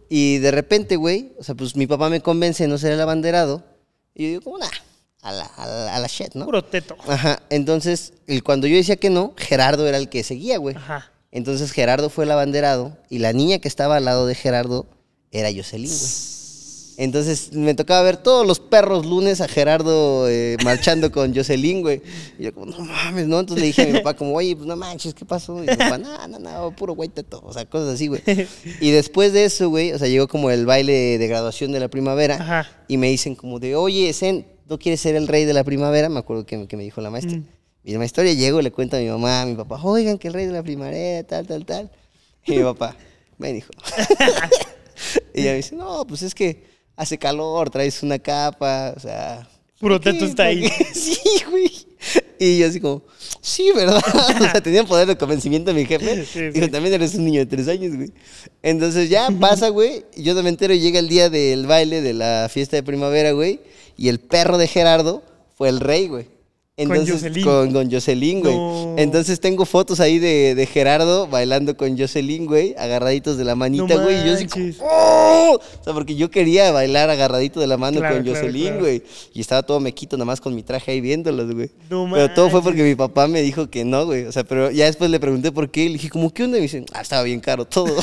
Y 0.07 0.37
de 0.37 0.51
repente, 0.51 0.95
güey, 0.95 1.33
o 1.37 1.43
sea, 1.43 1.53
pues 1.53 1.75
mi 1.75 1.85
papá 1.85 2.09
me 2.09 2.21
convence 2.21 2.63
de 2.63 2.69
no 2.69 2.77
ser 2.77 2.93
el 2.93 3.01
abanderado. 3.01 3.65
Y 4.15 4.23
yo 4.23 4.29
digo, 4.29 4.41
como, 4.41 4.57
nah, 4.57 4.69
a 5.21 5.31
la, 5.31 5.45
a 5.45 5.67
la, 5.67 5.95
a 5.95 5.99
la 5.99 6.07
shit, 6.07 6.33
¿no? 6.33 6.45
Puro 6.45 6.63
teto. 6.63 6.95
Ajá. 7.07 7.41
Entonces, 7.49 8.13
el, 8.27 8.43
cuando 8.43 8.67
yo 8.67 8.75
decía 8.75 8.95
que 8.95 9.09
no, 9.09 9.33
Gerardo 9.37 9.87
era 9.87 9.97
el 9.97 10.09
que 10.09 10.23
seguía, 10.23 10.57
güey. 10.57 10.75
Ajá. 10.75 11.11
Entonces 11.31 11.71
Gerardo 11.71 12.09
fue 12.09 12.25
el 12.25 12.31
abanderado 12.31 12.97
y 13.09 13.19
la 13.19 13.31
niña 13.31 13.59
que 13.59 13.67
estaba 13.67 13.97
al 13.97 14.05
lado 14.05 14.27
de 14.27 14.35
Gerardo 14.35 14.85
era 15.31 15.49
Jocelyn, 15.53 15.89
güey. 15.89 16.31
Entonces 16.97 17.53
me 17.53 17.73
tocaba 17.73 18.01
ver 18.01 18.17
todos 18.17 18.45
los 18.45 18.59
perros 18.59 19.05
lunes 19.05 19.39
a 19.39 19.47
Gerardo 19.47 20.29
eh, 20.29 20.57
marchando 20.63 21.11
con 21.11 21.33
Jocelyn, 21.33 21.81
güey. 21.81 22.01
Y 22.37 22.43
yo 22.43 22.53
como, 22.53 22.65
no 22.65 22.79
mames, 22.79 23.27
¿no? 23.27 23.39
Entonces 23.39 23.61
le 23.61 23.67
dije 23.67 23.83
a 23.83 23.85
mi 23.87 23.93
papá 23.93 24.13
como, 24.13 24.35
oye, 24.35 24.55
pues 24.55 24.67
no 24.67 24.75
manches, 24.75 25.13
¿qué 25.13 25.25
pasó? 25.25 25.63
Y 25.63 25.67
mi 25.67 25.75
papá, 25.75 25.97
no, 25.97 26.27
no, 26.27 26.37
no, 26.37 26.75
puro 26.75 26.93
güey 26.93 27.09
teto. 27.09 27.41
O 27.45 27.53
sea, 27.53 27.65
cosas 27.65 27.95
así, 27.95 28.07
güey. 28.07 28.21
Y 28.81 28.91
después 28.91 29.31
de 29.31 29.45
eso, 29.45 29.69
güey, 29.69 29.93
o 29.93 29.97
sea, 29.97 30.09
llegó 30.09 30.27
como 30.27 30.51
el 30.51 30.65
baile 30.65 31.17
de 31.17 31.27
graduación 31.27 31.71
de 31.71 31.79
la 31.79 31.87
primavera. 31.87 32.35
Ajá. 32.35 32.69
Y 32.87 32.97
me 32.97 33.07
dicen 33.07 33.35
como 33.35 33.59
de, 33.59 33.75
oye, 33.75 34.11
Zen, 34.13 34.45
¿no 34.71 34.79
quieres 34.79 35.01
ser 35.01 35.15
el 35.15 35.27
rey 35.27 35.43
de 35.43 35.53
la 35.53 35.65
primavera? 35.65 36.07
Me 36.07 36.19
acuerdo 36.19 36.45
que, 36.45 36.65
que 36.65 36.77
me 36.77 36.83
dijo 36.83 37.01
la 37.01 37.09
maestra. 37.09 37.37
Mm. 37.37 37.45
Y 37.83 37.93
en 37.93 37.99
la 37.99 38.05
historia 38.05 38.31
llego 38.31 38.61
y 38.61 38.63
le 38.63 38.71
cuento 38.71 38.95
a 38.95 38.99
mi 39.01 39.07
mamá, 39.07 39.41
a 39.41 39.45
mi 39.45 39.53
papá, 39.53 39.81
oigan 39.83 40.17
que 40.17 40.29
el 40.29 40.33
rey 40.33 40.45
de 40.45 40.53
la 40.53 40.63
primavera, 40.63 41.27
tal, 41.27 41.45
tal, 41.45 41.65
tal. 41.65 41.91
Y 42.45 42.53
mi 42.53 42.63
papá, 42.63 42.95
ven, 43.37 43.57
hijo. 43.57 43.71
y 45.33 45.41
ella 45.41 45.51
me 45.51 45.57
dice, 45.57 45.75
no, 45.75 46.07
pues 46.07 46.21
es 46.21 46.33
que 46.33 46.63
hace 46.95 47.17
calor, 47.17 47.69
traes 47.69 48.01
una 48.01 48.17
capa, 48.17 48.93
o 48.95 48.99
sea... 48.99 49.45
Puro 49.77 49.99
teto 49.99 50.23
está 50.23 50.43
ahí. 50.43 50.71
Sí, 50.93 51.19
güey. 51.49 51.69
Y 52.39 52.59
yo 52.59 52.67
así 52.67 52.79
como, 52.79 53.03
sí, 53.41 53.71
¿verdad? 53.75 54.01
o 54.07 54.43
sea, 54.43 54.61
tenía 54.61 54.85
poder 54.85 55.05
de 55.05 55.17
convencimiento 55.17 55.73
mi 55.73 55.85
jefe. 55.85 56.25
Sí, 56.25 56.31
sí. 56.31 56.49
Digo, 56.51 56.69
también 56.69 56.93
eres 56.93 57.13
un 57.15 57.25
niño 57.25 57.41
de 57.41 57.45
tres 57.45 57.67
años, 57.67 57.93
güey. 57.95 58.11
Entonces 58.63 59.09
ya 59.09 59.29
pasa, 59.31 59.67
güey. 59.67 60.05
Yo 60.15 60.33
me 60.41 60.49
entero 60.49 60.73
y 60.73 60.79
llega 60.79 60.99
el 60.99 61.09
día 61.09 61.29
del 61.29 61.67
baile 61.67 62.01
de 62.01 62.13
la 62.13 62.47
fiesta 62.49 62.77
de 62.77 62.83
primavera, 62.83 63.33
güey. 63.33 63.59
Y 64.01 64.09
el 64.09 64.19
perro 64.19 64.57
de 64.57 64.67
Gerardo 64.67 65.21
fue 65.55 65.69
el 65.69 65.79
rey, 65.79 66.07
güey. 66.07 66.25
Entonces, 66.75 67.15
Jocelyn. 67.21 67.43
Con, 67.43 67.71
con 67.71 67.91
Jocelyn, 67.91 68.39
güey. 68.39 68.55
No. 68.55 68.95
Entonces 68.97 69.39
tengo 69.39 69.65
fotos 69.65 69.99
ahí 69.99 70.17
de, 70.17 70.55
de 70.55 70.65
Gerardo 70.65 71.27
bailando 71.27 71.77
con 71.77 71.95
Jocelyn, 71.95 72.47
güey, 72.47 72.73
agarraditos 72.79 73.37
de 73.37 73.43
la 73.43 73.53
manita, 73.53 73.93
No 73.95 74.01
güey. 74.01 74.19
y 74.21 74.25
yo 74.25 74.33
así 74.33 74.47
como. 74.47 74.65
¡oh! 74.79 75.59
O 75.79 75.83
sea, 75.83 75.93
porque 75.93 76.15
yo 76.15 76.31
quería 76.31 76.71
bailar 76.71 77.11
agarradito 77.11 77.59
de 77.59 77.67
la 77.67 77.77
mano 77.77 77.99
Claro, 77.99 78.15
con 78.15 78.23
claro, 78.23 78.39
Jocelyn, 78.39 78.63
claro. 78.69 78.79
güey. 78.79 79.03
Y 79.33 79.41
estaba 79.41 79.61
todo 79.61 79.79
mequito 79.79 80.17
nada 80.17 80.25
más 80.25 80.41
con 80.41 80.55
mi 80.55 80.63
traje 80.63 80.93
ahí 80.93 81.01
viéndolos, 81.01 81.53
güey. 81.53 81.69
No 81.91 82.09
pero 82.11 82.33
todo 82.33 82.49
fue 82.49 82.63
porque 82.63 82.81
mi 82.81 82.95
papá 82.95 83.27
me 83.27 83.43
dijo 83.43 83.69
que 83.69 83.85
no, 83.85 84.05
güey. 84.07 84.25
O 84.25 84.31
sea, 84.31 84.43
pero 84.43 84.71
ya 84.71 84.85
después 84.85 85.11
le 85.11 85.19
pregunté 85.19 85.51
por 85.51 85.69
qué. 85.69 85.83
Y 85.83 85.87
le 85.89 85.93
dije, 85.93 86.09
¿cómo 86.09 86.33
qué 86.33 86.45
onda? 86.45 86.57
Y 86.57 86.61
me 86.61 86.63
dicen, 86.63 86.85
ah, 86.93 87.01
estaba 87.01 87.21
bien 87.21 87.39
caro 87.41 87.65
todo. 87.65 87.93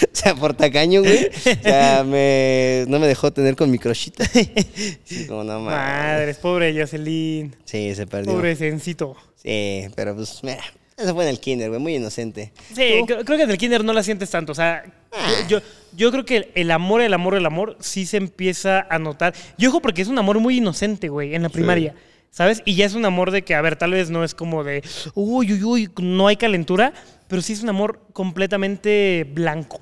o 0.12 0.14
sea, 0.16 0.34
por 0.34 0.54
tacaño, 0.54 1.00
güey. 1.02 1.26
O 1.26 1.62
sea, 1.62 2.04
me, 2.04 2.84
no 2.88 2.98
me 2.98 3.06
dejó 3.06 3.32
tener 3.32 3.56
con 3.56 3.70
mi 3.70 3.78
crochita. 3.78 4.24
Sí, 5.04 5.26
como 5.26 5.44
no 5.44 5.60
mames. 5.60 5.78
Madres, 5.78 6.36
pobre 6.38 6.78
Jocelyn. 6.78 7.54
Sí, 7.64 7.94
se 7.94 8.06
perdió. 8.06 8.32
Pobre 8.32 8.56
sencito. 8.56 9.16
Sí, 9.36 9.86
pero 9.94 10.14
pues, 10.14 10.40
mira, 10.42 10.62
eso 10.96 11.14
fue 11.14 11.24
en 11.24 11.30
el 11.30 11.40
kinder, 11.40 11.68
güey, 11.68 11.80
muy 11.80 11.96
inocente. 11.96 12.52
Sí, 12.74 13.02
creo, 13.06 13.24
creo 13.24 13.36
que 13.38 13.42
en 13.44 13.50
el 13.50 13.58
kinder 13.58 13.84
no 13.84 13.92
la 13.92 14.02
sientes 14.02 14.30
tanto. 14.30 14.52
O 14.52 14.54
sea, 14.54 14.84
Ah. 15.14 15.30
yo, 15.46 15.60
yo 15.94 16.10
creo 16.10 16.24
que 16.24 16.50
el 16.54 16.70
amor, 16.70 17.02
el 17.02 17.12
amor, 17.12 17.34
el 17.34 17.44
amor 17.44 17.76
sí 17.80 18.06
se 18.06 18.16
empieza 18.16 18.86
a 18.88 18.98
notar. 18.98 19.34
Yo 19.58 19.68
ojo 19.68 19.82
porque 19.82 20.00
es 20.00 20.08
un 20.08 20.18
amor 20.18 20.38
muy 20.40 20.56
inocente, 20.56 21.08
güey, 21.10 21.34
en 21.34 21.42
la 21.42 21.48
primaria. 21.50 21.94
¿Sabes? 22.30 22.62
Y 22.64 22.76
ya 22.76 22.86
es 22.86 22.94
un 22.94 23.04
amor 23.04 23.30
de 23.30 23.42
que, 23.42 23.54
a 23.54 23.60
ver, 23.60 23.76
tal 23.76 23.90
vez 23.90 24.08
no 24.08 24.24
es 24.24 24.34
como 24.34 24.64
de, 24.64 24.82
uy, 25.14 25.52
uy, 25.52 25.62
uy, 25.64 25.90
no 26.00 26.28
hay 26.28 26.36
calentura, 26.36 26.94
pero 27.32 27.40
sí 27.40 27.54
es 27.54 27.62
un 27.62 27.70
amor 27.70 28.00
completamente 28.12 29.26
blanco. 29.32 29.80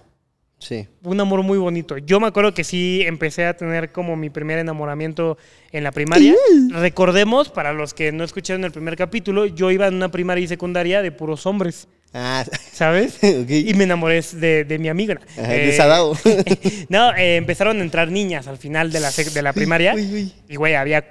Sí. 0.61 0.87
Un 1.03 1.19
amor 1.21 1.43
muy 1.43 1.59
bonito. 1.59 1.99
Yo 1.99 2.21
me 2.21 2.29
acuerdo 2.29 2.55
que 2.55 2.63
sí 2.63 3.03
empecé 3.05 3.45
a 3.47 3.57
tener 3.57 3.91
como 3.91 4.15
mi 4.15 4.31
primer 4.31 4.61
enamoramiento 4.61 5.37
en 5.73 5.83
la 5.83 5.91
primaria. 5.91 6.33
Recordemos, 6.71 7.49
para 7.49 7.73
los 7.73 7.93
que 7.93 8.13
no 8.13 8.23
escucharon 8.23 8.63
el 8.65 8.71
primer 8.71 8.95
capítulo, 8.95 9.47
yo 9.47 9.73
iba 9.73 9.89
en 9.89 9.95
una 9.95 10.13
primaria 10.13 10.45
y 10.45 10.47
secundaria 10.47 11.03
de 11.03 11.11
puros 11.11 11.45
hombres. 11.47 11.89
Ah, 12.15 12.45
¿Sabes? 12.73 13.19
Y 13.49 13.75
me 13.75 13.83
enamoré 13.83 14.23
de, 14.35 14.63
de 14.65 14.79
mi 14.79 14.89
amiga. 14.89 15.19
Ajá, 15.33 15.49
de 15.49 15.73
Sadao. 15.73 16.17
no, 16.89 17.17
eh, 17.17 17.35
empezaron 17.35 17.79
a 17.79 17.83
entrar 17.83 18.11
niñas 18.13 18.47
al 18.47 18.59
final 18.59 18.93
de 18.93 19.01
la, 19.01 19.09
sec- 19.11 19.33
de 19.33 19.43
la 19.43 19.53
primaria. 19.53 19.95
Uy, 19.97 20.03
uy. 20.13 20.33
Y, 20.49 20.55
güey, 20.55 20.77
había 20.77 21.05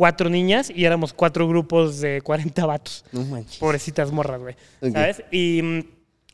cuatro 0.00 0.30
niñas 0.30 0.72
y 0.74 0.86
éramos 0.86 1.12
cuatro 1.12 1.46
grupos 1.46 2.00
de 2.00 2.22
40 2.22 2.64
vatos. 2.64 3.04
no 3.12 3.22
manches. 3.22 3.58
Pobrecitas 3.58 4.10
morras, 4.10 4.40
güey. 4.40 4.56
¿Sabes? 4.80 5.22
Y 5.30 5.60
mm, 5.62 5.80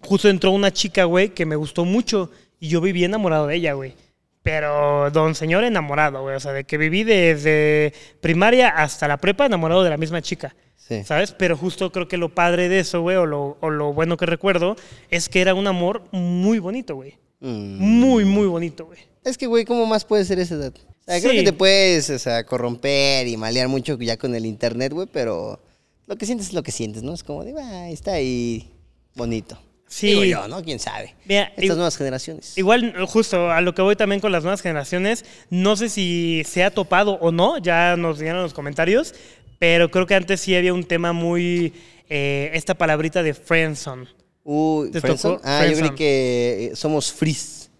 justo 0.03 0.29
entró 0.29 0.53
una 0.53 0.73
chica, 0.73 1.03
güey, 1.03 1.31
que 1.31 1.45
me 1.47 1.57
gustó 1.57 1.85
mucho. 1.85 2.31
Y 2.61 2.69
yo 2.69 2.81
viví 2.81 3.03
enamorado 3.03 3.49
de 3.49 3.57
ella, 3.57 3.73
güey. 3.73 3.97
Pero 4.45 5.11
don 5.11 5.35
señor 5.35 5.65
enamorado, 5.65 6.23
güey. 6.23 6.37
O 6.37 6.39
sea, 6.39 6.53
de 6.53 6.63
que 6.63 6.79
viví 6.79 7.03
desde 7.03 7.93
primaria 8.21 8.69
hasta 8.69 9.09
la 9.09 9.17
prepa 9.17 9.47
enamorado 9.47 9.83
de 9.83 9.91
la 9.91 9.97
misma 9.97 10.23
chica. 10.23 10.55
Sí. 10.77 11.03
¿Sabes? 11.03 11.33
Pero 11.33 11.57
justo 11.57 11.91
creo 11.91 12.07
que 12.07 12.19
lo 12.19 12.33
padre 12.33 12.69
de 12.69 12.79
eso, 12.79 13.01
güey, 13.01 13.17
o 13.17 13.27
lo, 13.27 13.59
o 13.61 13.71
lo 13.71 13.93
bueno 13.93 14.17
que 14.17 14.27
recuerdo, 14.27 14.77
es 15.11 15.29
que 15.29 15.41
era 15.41 15.55
un 15.55 15.67
amor 15.67 16.05
muy 16.13 16.61
bonito, 16.61 16.95
güey. 16.95 17.19
Mm. 17.41 17.79
Muy, 17.81 18.25
muy 18.25 18.47
bonito, 18.47 18.87
güey. 18.87 19.01
Es 19.25 19.37
que, 19.37 19.49
güey, 19.49 19.65
¿cómo 19.65 19.87
más 19.87 20.05
puede 20.05 20.25
ser 20.25 20.39
esa 20.39 20.55
edad? 20.55 20.73
O 21.07 21.11
sea, 21.13 21.21
creo 21.21 21.33
Sí. 21.33 21.39
que 21.39 21.45
te 21.45 21.53
puedes, 21.53 22.11
o 22.11 22.19
sea, 22.19 22.45
corromper 22.45 23.29
y 23.29 23.37
malear 23.37 23.69
mucho 23.69 23.97
ya 23.99 24.17
con 24.17 24.35
el 24.35 24.45
internet, 24.45 24.93
güey, 24.93 25.07
pero 25.13 25.61
lo 26.07 26.17
que 26.17 26.27
sientes 26.27 26.49
es 26.49 26.53
lo 26.53 26.63
que 26.63 26.73
sientes, 26.73 27.03
¿no? 27.03 27.15
Es 27.15 27.23
como 27.23 27.45
de, 27.45 27.55
"Ah, 27.61 27.89
está 27.91 28.15
ahí 28.15 28.71
bonito. 29.15 29.59
Sí. 29.89 30.09
Digo 30.09 30.25
yo, 30.25 30.49
¿no? 30.49 30.65
¿Quién 30.65 30.81
sabe? 30.81 31.15
Mira, 31.27 31.53
Estas 31.57 31.77
nuevas 31.77 31.97
generaciones. 31.97 32.59
Igual, 32.59 32.93
justo 33.07 33.51
a 33.53 33.61
lo 33.61 33.73
que 33.73 33.83
voy 33.83 33.95
también 33.95 34.21
con 34.21 34.33
las 34.33 34.43
nuevas 34.43 34.61
generaciones, 34.63 35.25
no 35.49 35.77
sé 35.77 35.89
si 35.89 36.43
se 36.45 36.65
ha 36.65 36.73
topado 36.73 37.13
o 37.21 37.31
no, 37.31 37.59
ya 37.59 37.97
nos 37.97 38.19
dirán 38.19 38.35
en 38.37 38.43
los 38.43 38.53
comentarios, 38.53 39.15
pero 39.61 39.89
creo 39.93 40.07
que 40.09 40.17
antes 40.17 40.41
sí 40.41 40.57
había 40.57 40.75
un 40.75 40.83
tema 40.83 41.13
muy, 41.13 41.73
eh, 42.09 42.51
esta 42.53 42.75
palabrita 42.75 43.23
de 43.23 43.33
friendzone. 43.33 44.09
Uy, 44.43 44.91
¿Te 44.91 45.01
¿friendzone? 45.01 45.37
tocó? 45.37 45.49
Ah, 45.49 45.65
yo 45.67 45.77
creí 45.79 45.91
que 45.95 46.71
eh, 46.73 46.77
somos 46.77 47.13
frees. 47.13 47.71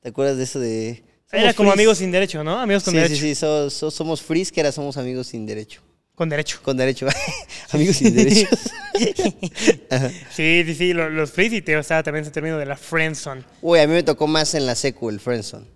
¿Te 0.00 0.08
acuerdas 0.08 0.38
de 0.38 0.44
eso 0.44 0.58
de...? 0.60 1.02
Era 1.32 1.54
como 1.54 1.70
frees? 1.70 1.78
amigos 1.80 1.98
sin 1.98 2.10
derecho, 2.10 2.42
¿no? 2.44 2.58
Amigos 2.58 2.82
con 2.84 2.92
sí, 2.92 2.96
derecho. 2.98 3.14
sí, 3.14 3.20
sí, 3.20 3.34
so- 3.34 3.70
so- 3.70 3.90
somos 3.90 4.20
frees, 4.22 4.50
que 4.50 4.60
era 4.60 4.72
somos 4.72 4.96
amigos 4.96 5.28
sin 5.28 5.46
derecho. 5.46 5.80
Con 6.14 6.28
derecho. 6.28 6.58
Con 6.62 6.76
derecho. 6.76 7.06
amigos 7.70 7.96
sin 7.96 8.14
derechos. 8.14 8.48
Ajá. 9.90 10.10
Sí, 10.34 10.62
sí, 10.66 10.74
sí, 10.74 10.92
lo- 10.92 11.08
los 11.08 11.30
free 11.30 11.46
y 11.56 11.62
te 11.62 11.78
estaba 11.78 12.02
también 12.02 12.22
ese 12.22 12.30
término 12.30 12.58
de 12.58 12.66
la 12.66 12.76
friendzone. 12.76 13.42
Uy, 13.62 13.78
a 13.78 13.86
mí 13.86 13.94
me 13.94 14.02
tocó 14.02 14.26
más 14.26 14.54
en 14.54 14.66
la 14.66 14.74
secu, 14.74 15.08
el 15.08 15.20
friendzone. 15.20 15.66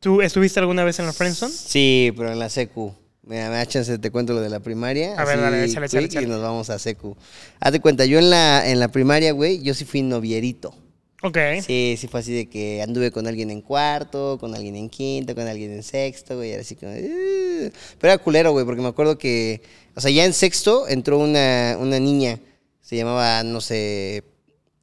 ¿Tú 0.00 0.20
estuviste 0.20 0.58
alguna 0.58 0.82
vez 0.84 0.98
en 0.98 1.06
la 1.06 1.12
friendzone? 1.12 1.52
Sí, 1.54 2.12
pero 2.16 2.32
en 2.32 2.38
la 2.38 2.48
secu. 2.48 2.94
Mira, 3.24 3.48
me 3.50 3.54
da 3.56 3.66
chance, 3.66 3.96
te 3.98 4.10
cuento 4.10 4.32
lo 4.32 4.40
de 4.40 4.50
la 4.50 4.58
primaria. 4.58 5.14
A 5.16 5.24
ver, 5.24 5.40
dale, 5.40 5.64
échale, 5.64 5.86
échale, 5.86 6.06
échale. 6.06 6.26
Y 6.26 6.28
nos 6.28 6.42
vamos 6.42 6.70
a 6.70 6.78
secu. 6.80 7.16
Haz 7.60 7.70
de 7.72 7.80
cuenta, 7.80 8.04
yo 8.04 8.18
en 8.18 8.30
la, 8.30 8.68
en 8.68 8.80
la 8.80 8.88
primaria, 8.88 9.30
güey, 9.30 9.62
yo 9.62 9.74
sí 9.74 9.84
fui 9.84 10.02
novierito. 10.02 10.74
Ok. 11.22 11.38
Sí, 11.64 11.94
sí 11.98 12.08
fue 12.08 12.20
así 12.20 12.32
de 12.32 12.48
que 12.48 12.82
anduve 12.82 13.10
con 13.12 13.26
alguien 13.26 13.50
en 13.50 13.60
cuarto, 13.60 14.38
con 14.40 14.54
alguien 14.54 14.74
en 14.76 14.88
quinto, 14.90 15.34
con 15.34 15.46
alguien 15.46 15.72
en 15.72 15.82
sexto, 15.82 16.36
güey, 16.36 16.50
era 16.50 16.62
así 16.62 16.74
como... 16.74 16.92
"Uh". 16.92 17.70
Pero 17.98 18.12
era 18.12 18.18
culero, 18.18 18.52
güey, 18.52 18.64
porque 18.66 18.82
me 18.82 18.88
acuerdo 18.88 19.16
que... 19.18 19.62
O 19.94 20.00
sea, 20.00 20.10
ya 20.10 20.24
en 20.24 20.32
sexto 20.32 20.88
entró 20.88 21.18
una, 21.18 21.76
una 21.78 21.98
niña, 22.00 22.40
se 22.80 22.96
llamaba, 22.96 23.42
no 23.44 23.60
sé, 23.60 24.24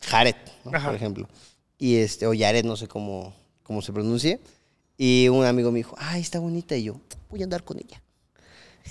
Jared, 0.01 0.35
por 0.63 0.95
ejemplo. 0.95 1.27
Y 1.77 1.95
este, 1.97 2.27
o 2.27 2.33
Yaret, 2.33 2.65
no 2.65 2.75
sé 2.77 2.87
cómo, 2.87 3.33
cómo 3.63 3.81
se 3.81 3.91
pronuncie. 3.91 4.39
Y 4.97 5.29
un 5.29 5.45
amigo 5.45 5.71
me 5.71 5.77
dijo, 5.79 5.95
ay, 5.97 6.21
está 6.21 6.39
bonita. 6.39 6.75
Y 6.75 6.83
yo, 6.83 6.99
voy 7.29 7.41
a 7.41 7.45
andar 7.45 7.63
con 7.63 7.77
ella. 7.79 8.01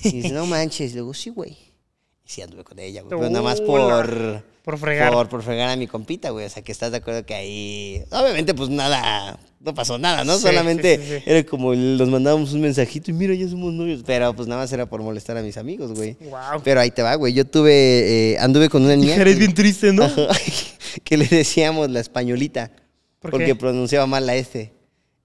Y 0.03 0.23
dice, 0.23 0.31
no 0.33 0.47
manches. 0.47 0.93
Y 0.93 0.95
luego, 0.95 1.13
sí, 1.15 1.31
güey. 1.31 1.57
Sí 2.29 2.43
anduve 2.43 2.63
con 2.63 2.79
ella, 2.79 3.01
güey. 3.01 3.09
Pero 3.19 3.31
nada 3.31 3.43
más 3.43 3.63
por... 3.63 4.43
Por 4.63 4.77
fregar. 4.77 5.11
Por, 5.15 5.31
por 5.31 5.43
fregar 5.43 5.71
a 5.71 5.77
mi 5.77 5.87
compita, 5.87 6.29
güey. 6.29 6.45
O 6.45 6.51
sea, 6.51 6.63
que 6.63 6.73
estás 6.73 6.91
de 6.91 6.99
acuerdo 6.99 7.25
que 7.25 7.35
ahí. 7.35 8.05
Obviamente, 8.11 8.53
pues 8.53 8.69
nada. 8.69 9.39
No 9.61 9.73
pasó 9.73 9.97
nada, 9.97 10.25
¿no? 10.25 10.37
Sí, 10.37 10.43
Solamente 10.43 10.99
sí, 10.99 11.03
sí, 11.05 11.15
sí. 11.21 11.23
era 11.25 11.43
como 11.47 11.75
nos 11.75 12.07
mandábamos 12.11 12.53
un 12.53 12.61
mensajito 12.61 13.11
y 13.11 13.15
mira, 13.15 13.33
ya 13.33 13.49
somos 13.49 13.73
novios. 13.73 14.03
Pero 14.05 14.35
pues 14.35 14.47
nada 14.47 14.61
más 14.61 14.71
era 14.71 14.85
por 14.85 15.01
molestar 15.01 15.39
a 15.39 15.43
mis 15.43 15.57
amigos, 15.57 15.95
güey. 15.95 16.19
Wow. 16.21 16.61
Pero 16.63 16.81
ahí 16.81 16.91
te 16.91 17.01
va, 17.03 17.15
güey. 17.15 17.33
Yo 17.33 17.47
tuve. 17.47 18.33
eh, 18.35 18.39
anduve 18.41 18.69
con 18.69 18.85
una 18.85 18.95
niña. 18.95 19.15
Eres 19.15 19.37
que- 19.37 19.39
bien 19.41 19.55
triste, 19.55 19.93
¿no? 19.95 20.07
Que 21.03 21.17
le 21.17 21.25
decíamos 21.27 21.89
la 21.91 22.01
españolita. 22.01 22.71
¿Por 23.21 23.31
porque 23.31 23.47
qué? 23.47 23.55
pronunciaba 23.55 24.07
mal 24.07 24.27
la 24.27 24.35
S. 24.37 24.71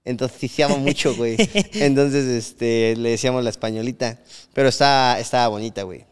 Entonces 0.06 0.38
ticiaba 0.38 0.76
mucho, 0.76 1.14
güey. 1.16 1.36
Entonces, 1.74 2.24
este, 2.24 2.96
le 2.96 3.10
decíamos 3.10 3.44
la 3.44 3.50
españolita. 3.50 4.18
Pero 4.54 4.70
estaba, 4.70 5.20
estaba 5.20 5.48
bonita, 5.48 5.82
güey. 5.82 6.06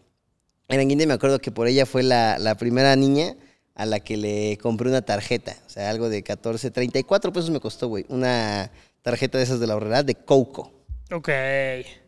En 0.68 0.80
Anguinde 0.80 1.06
me 1.06 1.14
acuerdo 1.14 1.38
que 1.38 1.50
por 1.50 1.66
ella 1.68 1.86
fue 1.86 2.02
la, 2.02 2.38
la 2.38 2.56
primera 2.56 2.96
niña 2.96 3.36
a 3.74 3.86
la 3.86 4.00
que 4.00 4.16
le 4.16 4.58
compré 4.58 4.88
una 4.88 5.02
tarjeta, 5.02 5.56
o 5.66 5.70
sea, 5.70 5.90
algo 5.90 6.08
de 6.08 6.22
14, 6.22 6.70
34 6.70 7.32
pesos 7.32 7.50
me 7.50 7.60
costó, 7.60 7.88
güey, 7.88 8.04
una 8.08 8.70
tarjeta 9.02 9.38
de 9.38 9.44
esas 9.44 9.60
de 9.60 9.66
la 9.66 9.76
horrera 9.76 10.02
de 10.02 10.14
Coco. 10.14 10.72
Ok. 11.10 11.28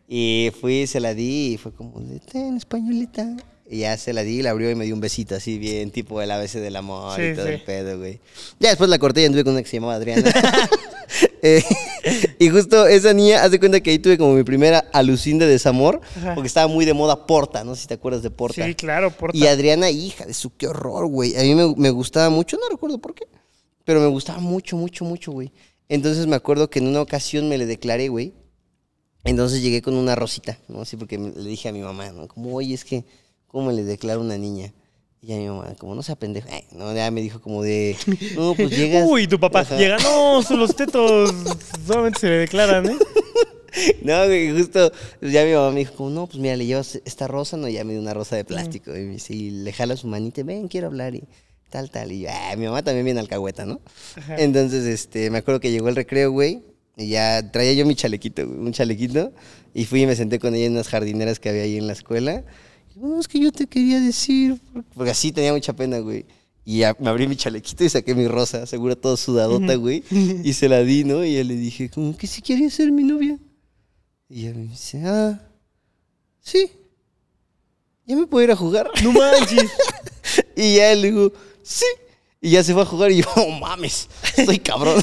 Y 0.07 0.51
fui, 0.59 0.87
se 0.87 0.99
la 0.99 1.13
di 1.13 1.53
y 1.53 1.57
fue 1.57 1.73
como, 1.73 1.99
ten, 2.31 2.57
españolita. 2.57 3.35
Y 3.67 3.79
ya 3.79 3.97
se 3.97 4.13
la 4.13 4.21
di, 4.21 4.43
la 4.43 4.51
abrió 4.51 4.69
y 4.69 4.75
me 4.75 4.85
dio 4.85 4.93
un 4.93 5.01
besito 5.01 5.35
así 5.35 5.57
bien, 5.57 5.89
tipo 5.89 6.21
el 6.21 6.29
ABC 6.29 6.53
del 6.53 6.75
amor 6.75 7.19
y 7.19 7.33
todo 7.33 7.47
sí. 7.47 7.53
el 7.53 7.61
pedo, 7.63 7.97
güey. 7.97 8.19
Ya 8.59 8.69
después 8.69 8.89
la 8.89 8.99
corté 8.99 9.23
y 9.23 9.25
anduve 9.25 9.43
con 9.43 9.53
una 9.53 9.63
que 9.63 9.69
se 9.69 9.77
llamaba 9.77 9.95
Adriana. 9.95 10.31
Eh, 11.47 11.63
y 12.39 12.49
justo 12.49 12.87
esa 12.87 13.13
niña, 13.13 13.43
haz 13.43 13.51
de 13.51 13.59
cuenta 13.59 13.79
que 13.79 13.91
ahí 13.91 13.99
tuve 13.99 14.17
como 14.17 14.33
mi 14.33 14.43
primera 14.43 14.79
alucín 14.91 15.37
de 15.37 15.45
desamor, 15.45 16.01
Ajá. 16.17 16.33
porque 16.33 16.47
estaba 16.47 16.67
muy 16.67 16.85
de 16.85 16.95
moda 16.95 17.27
Porta, 17.27 17.63
no 17.63 17.75
sé 17.75 17.83
si 17.83 17.87
te 17.87 17.93
acuerdas 17.93 18.23
de 18.23 18.31
Porta. 18.31 18.65
Sí, 18.65 18.73
claro, 18.73 19.11
porta. 19.11 19.37
Y 19.37 19.45
Adriana, 19.45 19.91
hija 19.91 20.25
de 20.25 20.33
su, 20.33 20.55
qué 20.57 20.67
horror, 20.67 21.05
güey. 21.05 21.37
A 21.37 21.43
mí 21.43 21.53
me, 21.53 21.75
me 21.77 21.91
gustaba 21.91 22.31
mucho, 22.31 22.57
no 22.57 22.67
recuerdo 22.69 22.97
por 22.97 23.13
qué, 23.13 23.27
pero 23.83 24.01
me 24.01 24.07
gustaba 24.07 24.39
mucho, 24.39 24.75
mucho, 24.75 25.05
mucho, 25.05 25.31
güey. 25.31 25.51
Entonces 25.87 26.25
me 26.25 26.35
acuerdo 26.35 26.69
que 26.69 26.79
en 26.79 26.87
una 26.87 27.01
ocasión 27.01 27.47
me 27.47 27.57
le 27.59 27.67
declaré, 27.67 28.09
güey. 28.09 28.33
Entonces 29.23 29.61
llegué 29.61 29.81
con 29.81 29.95
una 29.95 30.15
rosita, 30.15 30.59
¿no? 30.67 30.81
Así 30.81 30.97
porque 30.97 31.17
le 31.17 31.49
dije 31.49 31.69
a 31.69 31.71
mi 31.71 31.81
mamá, 31.81 32.11
¿no? 32.11 32.27
Como, 32.27 32.55
oye, 32.55 32.73
es 32.73 32.85
que, 32.85 33.05
¿cómo 33.55 33.71
le 33.71 33.85
declaro 33.85 34.19
a 34.19 34.23
una 34.25 34.37
niña? 34.37 34.73
Y 35.21 35.27
ya 35.27 35.37
mi 35.37 35.47
mamá, 35.47 35.73
como, 35.77 35.95
no 35.95 36.03
sea 36.03 36.17
pendeja. 36.17 36.49
Ay, 36.51 36.65
no, 36.73 36.93
ya 36.93 37.09
me 37.09 37.21
dijo 37.21 37.39
como 37.39 37.63
de, 37.63 37.95
no, 38.35 38.53
pues 38.53 38.69
llegas. 38.77 39.07
Uy, 39.09 39.27
tu 39.27 39.39
papá 39.39 39.63
llega, 39.77 39.95
no, 39.99 40.43
son 40.43 40.59
los 40.59 40.75
tetos 40.75 41.33
solamente 41.87 42.19
se 42.19 42.27
le 42.27 42.35
declaran, 42.39 42.85
¿eh? 42.87 42.97
No, 44.01 44.25
güey, 44.25 44.51
justo 44.51 44.91
ya 45.21 45.45
mi 45.45 45.53
mamá 45.53 45.71
me 45.71 45.79
dijo, 45.79 45.93
como, 45.95 46.09
no, 46.09 46.27
pues 46.27 46.37
mira, 46.39 46.57
le 46.57 46.65
llevas 46.65 46.99
esta 47.05 47.27
rosa, 47.29 47.55
no, 47.55 47.69
ya 47.69 47.85
me 47.85 47.93
dio 47.93 48.01
una 48.01 48.13
rosa 48.13 48.35
de 48.35 48.43
plástico. 48.43 48.91
Y 48.91 49.05
me 49.05 49.13
dice, 49.13 49.33
y 49.33 49.51
le 49.51 49.71
jala 49.71 49.95
su 49.95 50.07
manita, 50.07 50.43
ven, 50.43 50.67
quiero 50.67 50.87
hablar 50.87 51.15
y 51.15 51.23
tal, 51.69 51.89
tal. 51.89 52.11
Y 52.11 52.21
yo, 52.21 52.29
"Ah, 52.31 52.55
mi 52.57 52.65
mamá 52.65 52.83
también 52.83 53.05
viene 53.05 53.21
alcahueta, 53.21 53.65
¿no? 53.65 53.79
Ajá. 54.17 54.35
Entonces, 54.37 54.83
este, 54.85 55.29
me 55.29 55.37
acuerdo 55.39 55.61
que 55.61 55.71
llegó 55.71 55.87
el 55.87 55.95
recreo, 55.95 56.31
güey, 56.31 56.61
y 56.97 57.07
ya 57.07 57.51
traía 57.51 57.71
yo 57.73 57.85
mi 57.85 57.95
chalequito, 57.95 58.45
güey, 58.45 58.59
un 58.59 58.73
chalequito, 58.73 59.31
y 59.73 59.85
fui 59.85 60.01
y 60.03 60.07
me 60.07 60.15
senté 60.17 60.39
con 60.39 60.55
ella 60.55 60.65
en 60.67 60.73
unas 60.73 60.87
jardineras 60.89 61.39
que 61.39 61.49
había 61.49 61.63
ahí 61.63 61.77
en 61.77 61.87
la 61.87 61.93
escuela. 61.93 62.43
Y, 62.95 62.99
no, 62.99 63.19
es 63.19 63.27
que 63.27 63.39
yo 63.39 63.51
te 63.51 63.67
quería 63.67 63.99
decir, 63.99 64.59
porque 64.93 65.11
así 65.11 65.31
tenía 65.31 65.53
mucha 65.53 65.73
pena, 65.73 65.99
güey. 65.99 66.25
Y 66.63 66.81
me 66.99 67.09
abrí 67.09 67.27
mi 67.27 67.35
chalequito 67.35 67.83
y 67.83 67.89
saqué 67.89 68.15
mi 68.15 68.27
rosa, 68.27 68.65
seguro 68.65 68.97
todo 68.97 69.17
sudadota, 69.17 69.75
güey. 69.75 70.03
Y 70.43 70.53
se 70.53 70.67
la 70.67 70.81
di, 70.83 71.03
¿no? 71.03 71.23
Y 71.23 71.35
ya 71.35 71.43
le 71.43 71.55
dije, 71.55 71.89
como 71.89 72.17
que 72.17 72.25
si 72.25 72.41
quería 72.41 72.69
ser 72.71 72.91
mi 72.91 73.03
novia. 73.03 73.37
Y 74.27 74.47
ella 74.47 74.55
me 74.55 74.63
dice, 74.63 75.03
ah, 75.05 75.39
sí. 76.39 76.71
¿Ya 78.07 78.15
me 78.15 78.25
puedo 78.25 78.43
ir 78.43 78.51
a 78.51 78.55
jugar? 78.55 78.89
No 79.03 79.11
manches. 79.11 79.69
Y 80.55 80.77
ya 80.77 80.95
le 80.95 81.11
digo, 81.11 81.33
sí. 81.61 81.85
Y 82.45 82.51
ya 82.51 82.63
se 82.63 82.73
fue 82.73 82.83
a 82.83 82.85
jugar 82.85 83.11
y 83.11 83.23
yo, 83.23 83.25
oh 83.37 83.49
mames, 83.49 84.07
estoy 84.37 84.59
cabrón. 84.59 85.01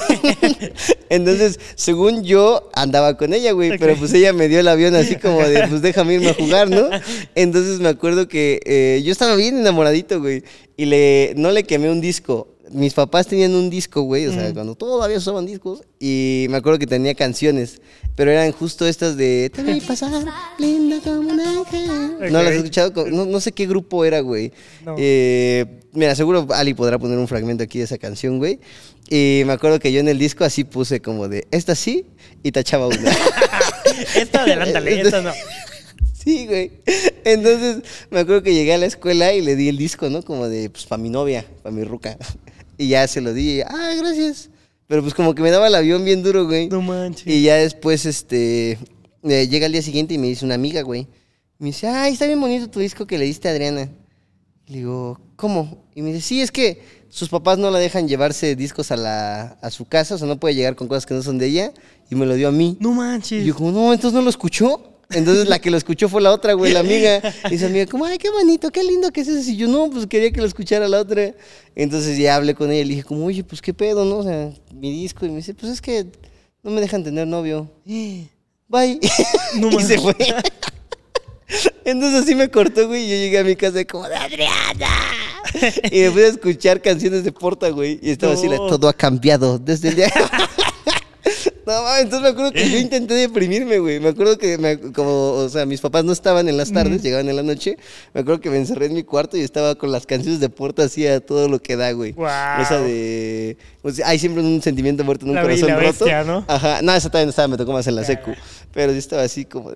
Entonces, 1.09 1.59
según 1.75 2.23
yo, 2.23 2.69
andaba 2.73 3.17
con 3.17 3.33
ella, 3.33 3.51
güey, 3.51 3.77
pero 3.77 3.97
pues 3.97 4.13
ella 4.13 4.31
me 4.31 4.47
dio 4.47 4.61
el 4.61 4.67
avión 4.69 4.95
así 4.95 5.17
como 5.17 5.41
de, 5.41 5.67
pues 5.69 5.81
déjame 5.81 6.13
irme 6.13 6.29
a 6.29 6.35
jugar, 6.35 6.69
¿no? 6.69 6.87
Entonces 7.35 7.81
me 7.81 7.89
acuerdo 7.89 8.29
que 8.29 8.61
eh, 8.65 9.01
yo 9.03 9.11
estaba 9.11 9.35
bien 9.35 9.57
enamoradito, 9.57 10.21
güey, 10.21 10.45
y 10.77 10.85
le, 10.85 11.33
no 11.35 11.51
le 11.51 11.65
quemé 11.65 11.89
un 11.89 11.99
disco. 11.99 12.47
Mis 12.73 12.93
papás 12.93 13.27
tenían 13.27 13.53
un 13.55 13.69
disco, 13.69 14.01
güey, 14.01 14.25
o 14.27 14.33
sea, 14.33 14.51
cuando 14.53 14.75
todavía 14.75 15.17
usaban 15.17 15.45
discos, 15.45 15.83
y 15.99 16.47
me 16.49 16.57
acuerdo 16.57 16.79
que 16.79 16.87
tenía 16.87 17.13
canciones, 17.13 17.81
pero 18.15 18.31
eran 18.31 18.51
justo 18.51 18.87
estas 18.87 19.15
de 19.15 19.51
Te 19.53 19.63
vi 19.63 19.79
pasar, 19.87 20.11
linda 20.57 20.99
como 21.03 21.29
un 21.29 21.39
ángel. 21.39 22.31
¿No 22.31 22.41
las 22.41 22.51
Ok. 22.53 22.57
escuchado? 22.57 23.05
No, 23.11 23.25
no 23.25 23.39
sé 23.39 23.51
qué 23.51 23.67
grupo 23.67 24.05
era, 24.05 24.21
güey. 24.21 24.51
No. 24.85 24.95
Eh, 24.97 25.65
mira, 25.93 26.15
seguro 26.15 26.47
Ali 26.51 26.73
podrá 26.73 26.97
poner 26.97 27.17
un 27.17 27.27
fragmento 27.27 27.63
aquí 27.63 27.77
de 27.77 27.85
esa 27.85 27.97
canción, 27.97 28.39
güey. 28.39 28.59
Y 29.09 29.43
me 29.45 29.53
acuerdo 29.53 29.79
que 29.79 29.91
yo 29.91 29.99
en 29.99 30.07
el 30.07 30.17
disco 30.17 30.43
así 30.43 30.63
puse 30.63 30.99
como 31.01 31.27
de, 31.27 31.47
esta 31.51 31.75
sí, 31.75 32.05
y 32.41 32.51
tachaba 32.51 32.87
una. 32.87 32.97
Esta 34.15 34.41
adelántale, 34.43 35.01
esta 35.01 35.21
no. 35.21 35.31
sí, 36.13 36.47
güey. 36.47 36.71
Entonces 37.25 37.83
me 38.09 38.21
acuerdo 38.21 38.41
que 38.41 38.53
llegué 38.53 38.73
a 38.73 38.77
la 38.77 38.85
escuela 38.87 39.33
y 39.33 39.41
le 39.41 39.55
di 39.55 39.69
el 39.69 39.77
disco, 39.77 40.09
¿no? 40.09 40.23
Como 40.23 40.47
de, 40.49 40.69
pues, 40.69 40.85
para 40.85 41.01
mi 41.01 41.09
novia, 41.09 41.45
para 41.61 41.75
mi 41.75 41.83
ruca. 41.83 42.17
Y 42.77 42.89
ya 42.89 43.07
se 43.07 43.21
lo 43.21 43.33
di, 43.33 43.61
ah, 43.61 43.93
gracias. 43.97 44.49
Pero 44.87 45.01
pues 45.01 45.13
como 45.13 45.33
que 45.33 45.41
me 45.41 45.51
daba 45.51 45.67
el 45.67 45.75
avión 45.75 46.03
bien 46.05 46.23
duro, 46.23 46.45
güey. 46.45 46.67
No 46.67 46.81
manches. 46.81 47.27
Y 47.27 47.43
ya 47.43 47.55
después, 47.55 48.05
este, 48.05 48.77
eh, 49.23 49.47
llega 49.47 49.65
el 49.65 49.71
día 49.71 49.81
siguiente 49.81 50.13
y 50.13 50.17
me 50.17 50.27
dice 50.27 50.45
una 50.45 50.55
amiga, 50.55 50.81
güey. 50.81 51.07
Me 51.59 51.67
dice, 51.67 51.87
ay, 51.87 52.13
está 52.13 52.25
bien 52.25 52.41
bonito 52.41 52.69
tu 52.69 52.79
disco 52.79 53.07
que 53.07 53.17
le 53.17 53.25
diste 53.25 53.47
a 53.47 53.51
Adriana. 53.51 53.89
Y 54.67 54.71
le 54.71 54.77
digo, 54.79 55.19
¿cómo? 55.35 55.85
Y 55.95 56.01
me 56.01 56.11
dice, 56.11 56.21
sí, 56.27 56.41
es 56.41 56.51
que 56.51 56.81
sus 57.09 57.29
papás 57.29 57.57
no 57.57 57.71
la 57.71 57.79
dejan 57.79 58.07
llevarse 58.07 58.55
discos 58.55 58.91
a, 58.91 58.97
la, 58.97 59.57
a 59.61 59.69
su 59.69 59.85
casa, 59.85 60.15
o 60.15 60.17
sea, 60.17 60.27
no 60.27 60.39
puede 60.39 60.55
llegar 60.55 60.75
con 60.75 60.87
cosas 60.87 61.05
que 61.05 61.13
no 61.13 61.21
son 61.21 61.37
de 61.37 61.47
ella. 61.47 61.73
Y 62.09 62.15
me 62.15 62.25
lo 62.25 62.35
dio 62.35 62.49
a 62.49 62.51
mí. 62.51 62.77
No 62.79 62.91
manches. 62.91 63.43
Y 63.43 63.45
yo 63.45 63.55
como, 63.55 63.71
no, 63.71 63.93
entonces 63.93 64.13
no 64.13 64.21
lo 64.21 64.29
escuchó. 64.29 64.92
Entonces 65.09 65.47
la 65.47 65.59
que 65.59 65.69
lo 65.69 65.77
escuchó 65.77 66.09
fue 66.09 66.21
la 66.21 66.31
otra, 66.31 66.53
güey, 66.53 66.73
la 66.73 66.79
amiga. 66.79 67.21
Y 67.51 67.57
su 67.57 67.65
amiga, 67.65 67.85
como, 67.85 68.05
ay, 68.05 68.17
qué 68.17 68.29
bonito, 68.29 68.71
qué 68.71 68.83
lindo 68.83 69.11
que 69.11 69.21
es 69.21 69.27
eso. 69.27 69.49
Y 69.49 69.57
yo, 69.57 69.67
no, 69.67 69.89
pues 69.89 70.07
quería 70.07 70.31
que 70.31 70.41
lo 70.41 70.47
escuchara 70.47 70.87
la 70.87 70.99
otra. 70.99 71.33
Entonces 71.75 72.17
ya 72.17 72.35
hablé 72.35 72.55
con 72.55 72.71
ella 72.71 72.81
y 72.81 72.85
le 72.85 72.89
dije, 72.95 73.03
como, 73.03 73.25
oye, 73.25 73.43
pues 73.43 73.61
qué 73.61 73.73
pedo, 73.73 74.05
¿no? 74.05 74.17
O 74.17 74.23
sea, 74.23 74.51
mi 74.73 74.91
disco. 74.91 75.25
Y 75.25 75.29
me 75.29 75.37
dice, 75.37 75.53
pues 75.53 75.71
es 75.71 75.81
que 75.81 76.05
no 76.63 76.71
me 76.71 76.81
dejan 76.81 77.03
tener 77.03 77.27
novio. 77.27 77.69
Bye. 77.85 78.99
No 79.55 79.69
y 79.69 79.83
se 79.83 79.99
fue. 79.99 80.15
Entonces 81.85 82.23
así 82.23 82.33
me 82.33 82.49
cortó, 82.49 82.87
güey, 82.87 83.05
y 83.05 83.09
yo 83.09 83.15
llegué 83.15 83.39
a 83.39 83.43
mi 83.43 83.55
casa 83.55 83.83
como 83.85 84.07
de 84.07 84.15
Adriana. 84.15 84.87
Y 85.91 85.99
me 85.99 86.11
fui 86.11 86.21
a 86.23 86.27
escuchar 86.27 86.81
canciones 86.81 87.23
de 87.23 87.31
Porta, 87.31 87.69
güey. 87.69 87.99
Y 88.01 88.11
estaba 88.11 88.33
así, 88.33 88.47
todo 88.47 88.87
ha 88.87 88.93
cambiado 88.93 89.59
desde 89.59 89.89
el 89.89 89.95
día. 89.97 90.13
No, 91.65 91.81
mames, 91.83 92.01
entonces 92.03 92.21
me 92.23 92.27
acuerdo 92.29 92.51
que 92.51 92.69
yo 92.69 92.77
intenté 92.79 93.13
deprimirme, 93.13 93.79
güey. 93.79 93.99
Me 93.99 94.09
acuerdo 94.09 94.37
que, 94.37 94.57
me- 94.57 94.79
como, 94.91 95.31
o 95.31 95.49
sea, 95.49 95.65
mis 95.65 95.79
papás 95.81 96.03
no 96.03 96.11
estaban 96.11 96.47
en 96.49 96.57
las 96.57 96.71
tardes, 96.71 97.01
llegaban 97.01 97.29
en 97.29 97.35
la 97.35 97.43
noche. 97.43 97.77
Me 98.13 98.21
acuerdo 98.21 98.41
que 98.41 98.49
me 98.49 98.57
encerré 98.57 98.87
en 98.87 98.93
mi 98.93 99.03
cuarto 99.03 99.37
y 99.37 99.41
estaba 99.41 99.75
con 99.75 99.91
las 99.91 100.05
canciones 100.05 100.39
de 100.39 100.49
Porta 100.49 100.83
así 100.83 101.07
a 101.07 101.19
todo 101.19 101.47
lo 101.47 101.59
que 101.61 101.75
da, 101.75 101.91
güey. 101.93 102.11
Guau. 102.11 102.61
Esa 102.61 102.79
de. 102.81 103.57
pues, 103.81 104.01
hay 104.03 104.19
siempre 104.19 104.43
un 104.43 104.61
sentimiento 104.61 105.03
muerto 105.03 105.25
en 105.25 105.29
un 105.29 105.35
La 105.35 105.41
corazón 105.41 105.69
la 105.69 105.75
roto. 105.77 105.87
Bestia, 106.05 106.23
¿no? 106.23 106.43
Ajá. 106.47 106.81
No, 106.81 106.93
esa 106.95 107.09
también 107.09 107.29
estaba, 107.29 107.47
me 107.47 107.57
tocó 107.57 107.71
más 107.73 107.87
en 107.87 107.95
la 107.95 108.01
Ya, 108.01 108.07
secu. 108.07 108.31
Pero 108.73 108.91
sí 108.91 108.97
estaba 108.97 109.21
así 109.23 109.45
como. 109.45 109.71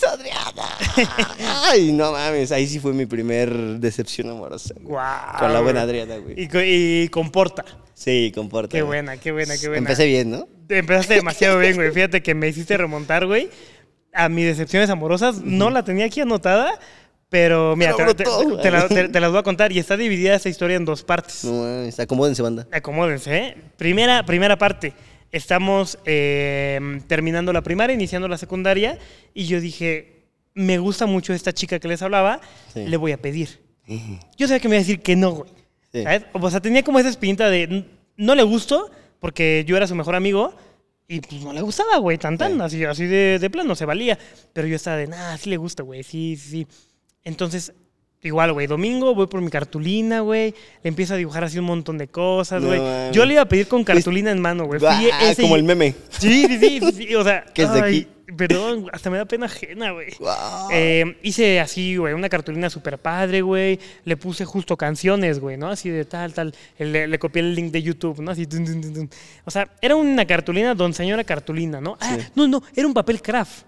De, 0.00 0.06
"Es 0.06 0.12
Adriana. 0.12 1.62
Ay, 1.70 1.92
no 1.92 2.12
mames. 2.12 2.52
Ahí 2.52 2.66
sí 2.66 2.78
fue 2.80 2.92
mi 2.92 3.06
primer 3.06 3.50
decepción 3.80 4.30
amorosa. 4.30 4.74
güey. 4.74 4.86
Guau. 4.86 5.38
Con 5.38 5.52
la 5.52 5.60
buena 5.60 5.82
Adriana, 5.82 6.16
güey. 6.18 6.40
Y, 6.40 6.48
co- 6.48 6.62
y 6.62 7.08
comporta. 7.10 7.64
Sí, 7.94 8.32
comporta. 8.34 8.70
Qué 8.76 8.82
buena, 8.82 9.16
qué 9.16 9.32
buena, 9.32 9.56
qué 9.58 9.66
buena. 9.68 9.78
Empecé 9.78 10.06
bien, 10.06 10.30
¿no? 10.30 10.48
Empezaste 10.68 11.14
demasiado 11.14 11.58
bien, 11.58 11.74
güey. 11.76 11.90
Fíjate 11.90 12.22
que 12.22 12.34
me 12.34 12.48
hiciste 12.48 12.76
remontar, 12.76 13.26
güey, 13.26 13.50
a 14.12 14.28
mis 14.28 14.44
decepciones 14.46 14.88
amorosas. 14.90 15.40
No 15.42 15.70
la 15.70 15.82
tenía 15.82 16.04
aquí 16.06 16.20
anotada, 16.20 16.78
pero 17.28 17.74
mira, 17.76 17.94
te, 17.96 18.02
brotó. 18.04 18.56
te- 18.56 18.62
te 18.62 18.70
la- 18.70 18.88
te- 18.88 19.20
las 19.20 19.30
voy 19.30 19.40
a 19.40 19.42
contar. 19.42 19.72
Y 19.72 19.78
está 19.78 19.96
dividida 19.96 20.34
esa 20.34 20.48
historia 20.48 20.76
en 20.76 20.84
dos 20.84 21.02
partes. 21.02 21.42
No. 21.44 21.64
Acomódense, 21.98 22.42
banda. 22.42 22.66
Acomódense, 22.70 23.36
¿eh? 23.36 23.56
Primera, 23.76 24.24
primera 24.24 24.56
parte. 24.56 24.92
Estamos 25.30 25.98
eh, 26.06 26.80
terminando 27.06 27.52
la 27.52 27.62
primaria, 27.62 27.94
iniciando 27.94 28.28
la 28.28 28.38
secundaria, 28.38 28.98
y 29.34 29.44
yo 29.46 29.60
dije, 29.60 30.24
me 30.54 30.78
gusta 30.78 31.06
mucho 31.06 31.32
esta 31.34 31.52
chica 31.52 31.78
que 31.78 31.88
les 31.88 32.00
hablaba, 32.02 32.40
Sí. 32.72 32.86
le 32.86 32.96
voy 32.96 33.12
a 33.12 33.18
pedir. 33.18 33.60
Yo 34.36 34.46
sabía 34.48 34.60
que 34.60 34.68
me 34.68 34.76
iba 34.76 34.80
a 34.80 34.84
decir 34.84 35.00
que 35.00 35.16
no, 35.16 35.30
güey. 35.32 35.50
Sí. 35.92 36.02
¿Sabes? 36.02 36.24
O 36.32 36.50
sea, 36.50 36.60
tenía 36.60 36.82
como 36.82 36.98
esa 36.98 37.08
espinita 37.08 37.48
de, 37.50 37.62
"N- 37.62 37.84
no 38.16 38.34
le 38.34 38.42
gusto, 38.42 38.90
porque 39.20 39.64
yo 39.66 39.76
era 39.76 39.86
su 39.86 39.94
mejor 39.94 40.14
amigo, 40.14 40.54
y 41.06 41.20
pues 41.20 41.40
no 41.42 41.52
le 41.54 41.62
gustaba, 41.62 41.96
güey, 41.98 42.18
tan 42.18 42.36
tan, 42.36 42.52
Sí. 42.54 42.60
así, 42.60 42.84
así 42.84 43.06
de, 43.06 43.38
de 43.38 43.50
plano, 43.50 43.74
se 43.74 43.86
valía. 43.86 44.18
Pero 44.52 44.66
yo 44.68 44.76
estaba 44.76 44.96
de, 44.98 45.06
nah, 45.06 45.36
sí 45.38 45.48
le 45.48 45.56
gusta, 45.56 45.82
güey, 45.82 46.02
sí, 46.02 46.36
sí, 46.36 46.50
sí. 46.50 46.66
Entonces, 47.24 47.72
igual, 48.22 48.52
güey, 48.52 48.66
domingo 48.66 49.14
voy 49.14 49.26
por 49.26 49.40
mi 49.40 49.50
cartulina, 49.50 50.20
güey, 50.20 50.54
le 50.82 50.88
empiezo 50.88 51.14
a 51.14 51.16
dibujar 51.16 51.44
así 51.44 51.58
un 51.58 51.66
montón 51.66 51.98
de 51.98 52.08
cosas, 52.08 52.64
güey. 52.64 52.80
yo 53.12 53.24
le 53.24 53.34
iba 53.34 53.42
a 53.42 53.48
pedir 53.48 53.68
con 53.68 53.84
cartulina 53.84 54.30
en 54.30 54.40
mano, 54.40 54.64
güey. 54.66 54.80
Ah, 54.84 55.32
como 55.40 55.56
el 55.56 55.62
meme. 55.62 55.94
Sí, 56.10 56.46
sí, 56.46 56.58
sí, 56.58 56.80
sí, 56.80 56.92
sí, 56.92 57.14
o 57.14 57.24
sea, 57.24 57.44
Que 57.54 57.62
es 57.62 57.72
de 57.72 57.80
aquí. 57.80 58.08
Perdón, 58.36 58.90
hasta 58.92 59.08
me 59.08 59.16
da 59.16 59.24
pena 59.24 59.46
ajena, 59.46 59.92
güey. 59.92 60.08
Eh, 60.70 61.16
hice 61.22 61.60
así, 61.60 61.96
güey, 61.96 62.12
una 62.12 62.28
cartulina 62.28 62.68
súper 62.68 62.98
padre, 62.98 63.40
güey. 63.40 63.80
Le 64.04 64.18
puse 64.18 64.44
justo 64.44 64.76
canciones, 64.76 65.40
güey, 65.40 65.56
¿no? 65.56 65.68
Así 65.68 65.88
de 65.88 66.04
tal, 66.04 66.34
tal. 66.34 66.54
Le, 66.78 67.08
le 67.08 67.18
copié 67.18 67.40
el 67.40 67.54
link 67.54 67.72
de 67.72 67.82
YouTube, 67.82 68.20
¿no? 68.20 68.32
Así. 68.32 68.46
O 69.46 69.50
sea, 69.50 69.70
era 69.80 69.96
una 69.96 70.26
cartulina, 70.26 70.74
don 70.74 70.92
señora 70.92 71.24
cartulina, 71.24 71.80
¿no? 71.80 71.96
Ah, 72.00 72.18
no, 72.34 72.46
no, 72.46 72.62
era 72.76 72.86
un 72.86 72.92
papel 72.92 73.22
craft. 73.22 73.64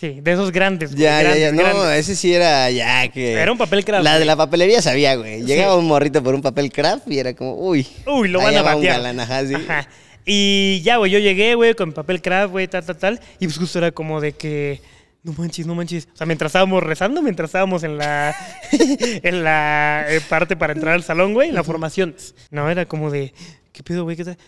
Sí, 0.00 0.18
de 0.22 0.32
esos 0.32 0.50
grandes, 0.50 0.92
güey. 0.92 1.02
Ya, 1.02 1.22
ya, 1.22 1.34
grandes, 1.34 1.42
ya. 1.42 1.52
No, 1.52 1.80
grandes. 1.80 1.98
ese 1.98 2.16
sí 2.16 2.32
era 2.32 2.70
ya 2.70 3.06
que. 3.08 3.34
Era 3.34 3.52
un 3.52 3.58
papel 3.58 3.84
craft, 3.84 4.02
La 4.02 4.18
de 4.18 4.24
la 4.24 4.34
papelería 4.34 4.80
sabía, 4.80 5.14
güey. 5.16 5.42
Llegaba 5.44 5.76
un 5.76 5.86
morrito 5.86 6.22
por 6.22 6.34
un 6.34 6.40
papel 6.40 6.72
craft 6.72 7.06
y 7.10 7.18
era 7.18 7.34
como, 7.34 7.54
uy. 7.54 7.86
Uy, 8.06 8.28
lo 8.28 8.38
van 8.38 8.56
a 8.56 8.62
va 8.62 8.76
un 8.76 8.80
batear. 8.80 8.96
galán, 8.96 9.20
ajá, 9.20 9.46
sí. 9.46 9.54
Ajá. 9.54 9.86
Y 10.24 10.80
ya, 10.84 10.96
güey, 10.96 11.12
yo 11.12 11.18
llegué, 11.18 11.54
güey, 11.54 11.74
con 11.74 11.92
papel 11.92 12.22
craft, 12.22 12.50
güey, 12.50 12.66
tal, 12.66 12.82
tal, 12.82 12.96
tal. 12.96 13.20
Y 13.40 13.46
pues 13.46 13.58
justo 13.58 13.76
era 13.76 13.90
como 13.92 14.22
de 14.22 14.32
que, 14.32 14.80
no 15.22 15.34
manches, 15.34 15.66
no 15.66 15.74
manches. 15.74 16.08
O 16.14 16.16
sea, 16.16 16.26
mientras 16.26 16.48
estábamos 16.48 16.82
rezando, 16.82 17.20
mientras 17.20 17.48
estábamos 17.48 17.82
en 17.82 17.98
la, 17.98 18.34
en 18.72 19.44
la 19.44 20.06
eh, 20.08 20.22
parte 20.30 20.56
para 20.56 20.72
entrar 20.72 20.94
al 20.94 21.02
salón, 21.02 21.34
güey, 21.34 21.50
en 21.50 21.54
la 21.54 21.64
formación. 21.64 22.16
No, 22.50 22.70
era 22.70 22.86
como 22.86 23.10
de, 23.10 23.34
¿qué 23.72 23.82
pedo, 23.82 24.04
güey? 24.04 24.16
¿Qué 24.16 24.24
tal? 24.24 24.38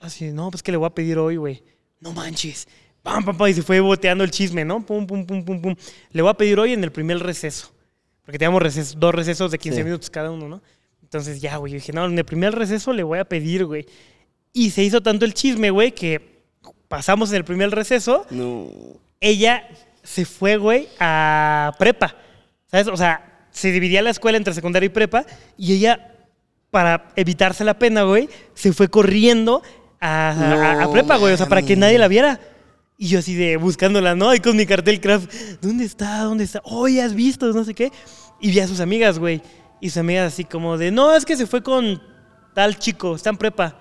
Así, 0.00 0.32
no, 0.32 0.50
pues 0.50 0.62
que 0.62 0.70
le 0.70 0.76
voy 0.76 0.86
a 0.86 0.94
pedir 0.94 1.16
hoy, 1.18 1.36
güey. 1.36 1.62
No 2.00 2.12
manches. 2.12 2.68
Pam, 3.02 3.24
pam, 3.24 3.36
pam, 3.36 3.48
y 3.48 3.54
se 3.54 3.62
fue 3.62 3.80
boteando 3.80 4.24
el 4.24 4.30
chisme, 4.30 4.64
¿no? 4.64 4.84
Pum, 4.84 5.06
pum, 5.06 5.24
pum, 5.24 5.44
pum, 5.44 5.60
pum. 5.62 5.74
Le 6.12 6.22
voy 6.22 6.30
a 6.30 6.34
pedir 6.34 6.58
hoy 6.58 6.72
en 6.72 6.84
el 6.84 6.92
primer 6.92 7.18
receso. 7.20 7.72
Porque 8.24 8.38
teníamos 8.38 8.62
receso- 8.62 8.94
dos 8.98 9.14
recesos 9.14 9.50
de 9.50 9.58
15 9.58 9.78
Sí. 9.78 9.84
minutos 9.84 10.10
cada 10.10 10.30
uno, 10.30 10.48
¿no? 10.48 10.62
Entonces 11.02 11.40
ya, 11.40 11.56
güey, 11.56 11.72
yo 11.72 11.76
dije, 11.76 11.92
no, 11.92 12.04
en 12.04 12.18
el 12.18 12.24
primer 12.24 12.54
receso 12.54 12.92
le 12.92 13.02
voy 13.02 13.18
a 13.18 13.24
pedir, 13.24 13.64
güey. 13.64 13.86
Y 14.52 14.70
se 14.70 14.82
hizo 14.82 15.00
tanto 15.00 15.24
el 15.24 15.32
chisme, 15.32 15.70
güey, 15.70 15.92
que 15.92 16.42
pasamos 16.88 17.30
en 17.30 17.36
el 17.36 17.44
primer 17.44 17.70
receso 17.70 18.26
No. 18.30 18.66
ella 19.20 19.66
se 20.02 20.24
fue, 20.26 20.56
güey, 20.58 20.88
a 21.00 21.72
prepa. 21.78 22.14
¿Sabes? 22.66 22.88
O 22.88 22.96
sea, 22.96 23.46
se 23.50 23.72
dividía 23.72 24.02
la 24.02 24.10
escuela 24.10 24.36
entre 24.36 24.52
secundaria 24.52 24.86
y 24.86 24.90
prepa 24.90 25.24
y 25.56 25.72
ella, 25.74 26.14
para 26.70 27.08
evitarse 27.16 27.64
la 27.64 27.78
pena, 27.78 28.02
güey, 28.02 28.28
se 28.52 28.74
fue 28.74 28.88
corriendo 28.88 29.62
a, 30.00 30.30
a- 30.30 30.72
a 30.72 30.84
No 30.84 30.92
prepa, 30.92 31.16
güey. 31.16 31.32
O 31.32 31.36
sea, 31.38 31.46
para 31.48 31.62
que 31.62 31.74
nadie 31.76 31.98
la 31.98 32.08
viera. 32.08 32.38
Y 33.00 33.06
yo 33.08 33.20
así 33.20 33.34
de 33.36 33.56
buscándola, 33.56 34.16
¿no? 34.16 34.34
Y 34.34 34.40
con 34.40 34.56
mi 34.56 34.66
cartel 34.66 35.00
craft, 35.00 35.32
¿dónde 35.62 35.84
está? 35.84 36.22
¿Dónde 36.22 36.42
está? 36.42 36.60
Oye, 36.64 37.00
¿has 37.00 37.14
visto? 37.14 37.46
No 37.52 37.62
sé 37.62 37.72
qué. 37.72 37.92
Y 38.40 38.50
vi 38.50 38.58
a 38.58 38.66
sus 38.66 38.80
amigas, 38.80 39.20
güey. 39.20 39.40
Y 39.80 39.90
sus 39.90 39.98
amigas 39.98 40.32
así 40.32 40.44
como 40.44 40.76
de, 40.76 40.90
no, 40.90 41.14
es 41.14 41.24
que 41.24 41.36
se 41.36 41.46
fue 41.46 41.62
con 41.62 42.02
tal 42.54 42.76
chico, 42.76 43.14
está 43.14 43.30
en 43.30 43.36
prepa. 43.36 43.78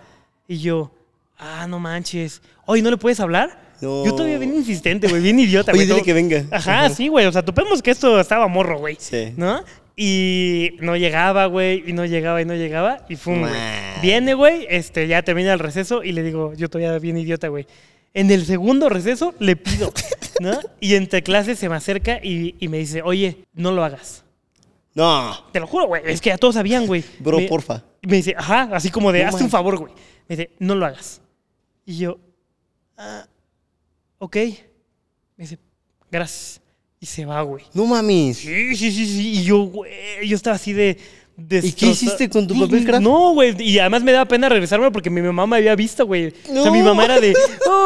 Y 0.48 0.60
yo, 0.60 0.92
ah, 1.40 1.66
no 1.68 1.80
manches. 1.80 2.44
Oye, 2.68 2.84
¿no 2.84 2.92
le 2.92 2.98
puedes 2.98 3.20
hablar? 3.20 3.76
No. 3.82 4.06
Yo 4.06 4.12
todavía 4.14 4.38
bien 4.38 4.56
insistente, 4.56 5.08
güey, 5.08 5.22
bien 5.22 5.40
idiota, 5.40 5.72
Oye, 5.72 5.86
güey. 5.86 5.88
dile 5.88 6.04
que 6.04 6.14
venga. 6.14 6.46
Ajá, 6.52 6.86
Ajá. 6.86 6.90
sí, 6.92 7.08
güey. 7.08 7.26
O 7.26 7.32
sea, 7.32 7.44
topemos 7.44 7.82
que 7.82 7.90
esto 7.90 8.20
estaba 8.20 8.48
morro, 8.48 8.78
güey. 8.78 8.98
Sí. 9.00 9.34
¿No? 9.36 9.64
Y 9.96 10.74
no 10.80 10.96
llegaba, 10.96 11.48
güey, 11.48 11.84
y 11.88 11.94
no 11.94 12.06
llegaba, 12.06 12.40
y 12.40 12.46
no 12.46 12.54
llegaba, 12.54 13.04
y 13.10 13.16
fum, 13.16 13.40
güey. 13.40 13.52
Viene, 14.04 14.36
güey, 14.36 14.68
este, 14.70 15.08
ya 15.08 15.24
termina 15.24 15.54
el 15.54 15.60
receso, 15.60 16.04
y 16.04 16.12
le 16.12 16.22
digo, 16.22 16.54
yo 16.54 16.70
todavía 16.70 17.00
bien 17.00 17.18
idiota, 17.18 17.48
güey. 17.48 17.66
En 18.18 18.32
el 18.32 18.46
segundo 18.48 18.90
receso 18.90 19.36
le 19.38 19.56
pido, 19.56 19.94
¿no? 20.40 20.58
Y 20.80 20.96
entre 20.96 21.22
clases 21.22 21.60
se 21.60 21.70
me 21.70 21.76
acerca 21.76 22.20
y, 22.24 22.56
y 22.60 22.68
me 22.68 22.80
dice, 22.80 23.04
oye, 23.04 23.46
no 23.54 23.72
lo 23.72 23.84
hagas. 23.84 24.24
No. 24.96 25.38
Te 25.52 25.60
lo 25.60 25.68
juro, 25.68 25.86
güey. 25.86 26.02
Es 26.06 26.20
que 26.20 26.30
ya 26.30 26.38
todos 26.40 26.56
sabían, 26.56 26.88
güey. 26.88 27.04
Bro, 27.20 27.38
Me- 27.38 27.48
porfa. 27.48 27.84
Me 28.02 28.16
dice, 28.16 28.34
ajá, 28.36 28.70
así 28.74 28.90
como 28.90 29.12
de, 29.12 29.22
No 29.22 29.30
hazte 29.30 29.44
un 29.44 29.52
favor, 29.52 29.78
güey. 29.78 29.94
Me 30.28 30.36
dice, 30.36 30.50
no 30.58 30.74
lo 30.74 30.88
hagas. 30.88 31.22
Y 31.86 31.98
yo, 32.00 32.18
ah, 32.98 33.28
ok. 34.18 34.36
Me 34.36 35.44
dice, 35.44 35.60
gracias. 36.10 36.60
Y 37.00 37.06
se 37.06 37.24
va, 37.26 37.40
güey. 37.44 37.66
No 37.76 37.86
mames. 37.86 38.38
Sí, 38.38 38.76
sí, 38.76 38.92
sí, 38.92 39.06
sí. 39.06 39.40
Y 39.42 39.44
yo, 39.44 39.60
güey, 39.66 39.92
yo 40.28 40.36
estaba 40.36 40.56
así 40.56 40.74
de. 40.74 40.98
¿Y 41.40 41.72
qué 41.74 41.88
hiciste 41.88 42.28
con 42.30 42.48
tu 42.48 42.60
papel 42.60 42.84
craft? 42.86 43.04
No, 43.04 43.34
güey. 43.34 43.56
Y 43.62 43.78
además 43.78 44.02
me 44.02 44.12
daba 44.12 44.26
pena 44.26 44.50
regresarme 44.50 44.90
porque 44.90 45.12
mi 45.12 45.22
mamá 45.22 45.46
me 45.46 45.58
había 45.58 45.76
visto, 45.76 46.06
güey. 46.08 46.28
O 46.28 46.32
sea, 46.54 46.54
No. 46.66 46.72
mi 46.72 46.82
mamá 46.82 47.06
era 47.06 47.20
de, 47.20 47.36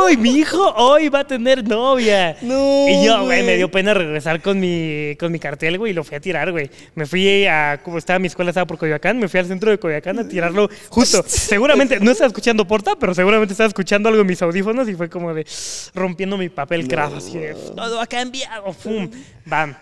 ¡Uy, 0.07 0.15
mi 0.15 0.29
hijo 0.37 0.73
hoy 0.77 1.09
va 1.09 1.19
a 1.19 1.27
tener 1.27 1.67
novia! 1.67 2.37
No, 2.41 2.87
Y 2.87 3.05
yo, 3.05 3.25
güey, 3.25 3.43
me 3.43 3.57
dio 3.57 3.69
pena 3.69 3.93
regresar 3.93 4.41
con 4.41 4.57
mi, 4.59 5.17
con 5.19 5.31
mi 5.33 5.39
cartel, 5.39 5.77
güey, 5.77 5.91
y 5.91 5.93
lo 5.93 6.03
fui 6.05 6.15
a 6.15 6.21
tirar, 6.21 6.49
güey. 6.51 6.69
Me 6.95 7.05
fui 7.05 7.45
a, 7.45 7.81
como 7.83 7.97
estaba 7.97 8.19
mi 8.19 8.27
escuela, 8.27 8.51
estaba 8.51 8.65
por 8.65 8.77
Coyoacán, 8.77 9.19
me 9.19 9.27
fui 9.27 9.39
al 9.41 9.47
centro 9.47 9.69
de 9.69 9.77
Coyoacán 9.79 10.17
a 10.19 10.27
tirarlo 10.27 10.69
justo. 10.89 11.21
seguramente, 11.27 11.99
no 11.99 12.11
estaba 12.11 12.27
escuchando 12.27 12.65
Porta, 12.65 12.95
pero 12.97 13.13
seguramente 13.13 13.53
estaba 13.53 13.67
escuchando 13.67 14.07
algo 14.07 14.21
en 14.21 14.27
mis 14.27 14.41
audífonos 14.41 14.87
y 14.87 14.93
fue 14.95 15.09
como 15.09 15.33
de 15.33 15.45
rompiendo 15.93 16.37
mi 16.37 16.47
papel 16.47 16.87
craft, 16.87 17.17
así 17.17 17.37
de, 17.37 17.53
todo 17.75 17.99
ha 17.99 18.07
cambiado, 18.07 18.71
¡pum! 18.81 19.09
¡Bam! 19.45 19.75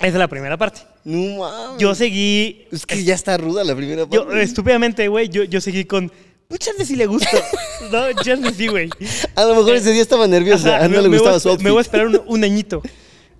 Esa 0.00 0.08
es 0.08 0.14
la 0.14 0.28
primera 0.28 0.56
parte. 0.56 0.80
No 1.04 1.38
mames. 1.38 1.78
Yo 1.78 1.94
seguí. 1.94 2.66
Es 2.72 2.84
que 2.86 3.04
ya 3.04 3.14
está 3.14 3.36
ruda 3.36 3.62
la 3.64 3.74
primera 3.76 4.06
parte. 4.06 4.16
Yo, 4.16 4.32
estúpidamente, 4.34 5.06
güey, 5.08 5.28
yo, 5.28 5.44
yo 5.44 5.60
seguí 5.60 5.84
con. 5.84 6.10
Pues 6.48 6.58
chance 6.60 6.84
sí 6.84 6.96
le 6.96 7.06
gusta. 7.06 7.28
no, 7.92 8.12
chance 8.22 8.52
sí, 8.54 8.66
güey. 8.66 8.90
A 9.36 9.44
lo 9.44 9.54
mejor 9.54 9.76
ese 9.76 9.92
día 9.92 10.02
estaba 10.02 10.26
nerviosa. 10.26 10.76
Ajá, 10.76 10.88
no 10.88 10.96
me- 10.96 11.02
le 11.02 11.08
voy 11.08 11.18
gustaba 11.18 11.36
esper- 11.36 11.40
su 11.40 11.48
outfit. 11.50 11.64
Me 11.64 11.70
voy 11.70 11.78
a 11.78 11.82
esperar 11.82 12.06
un, 12.08 12.20
un 12.26 12.44
añito. 12.44 12.82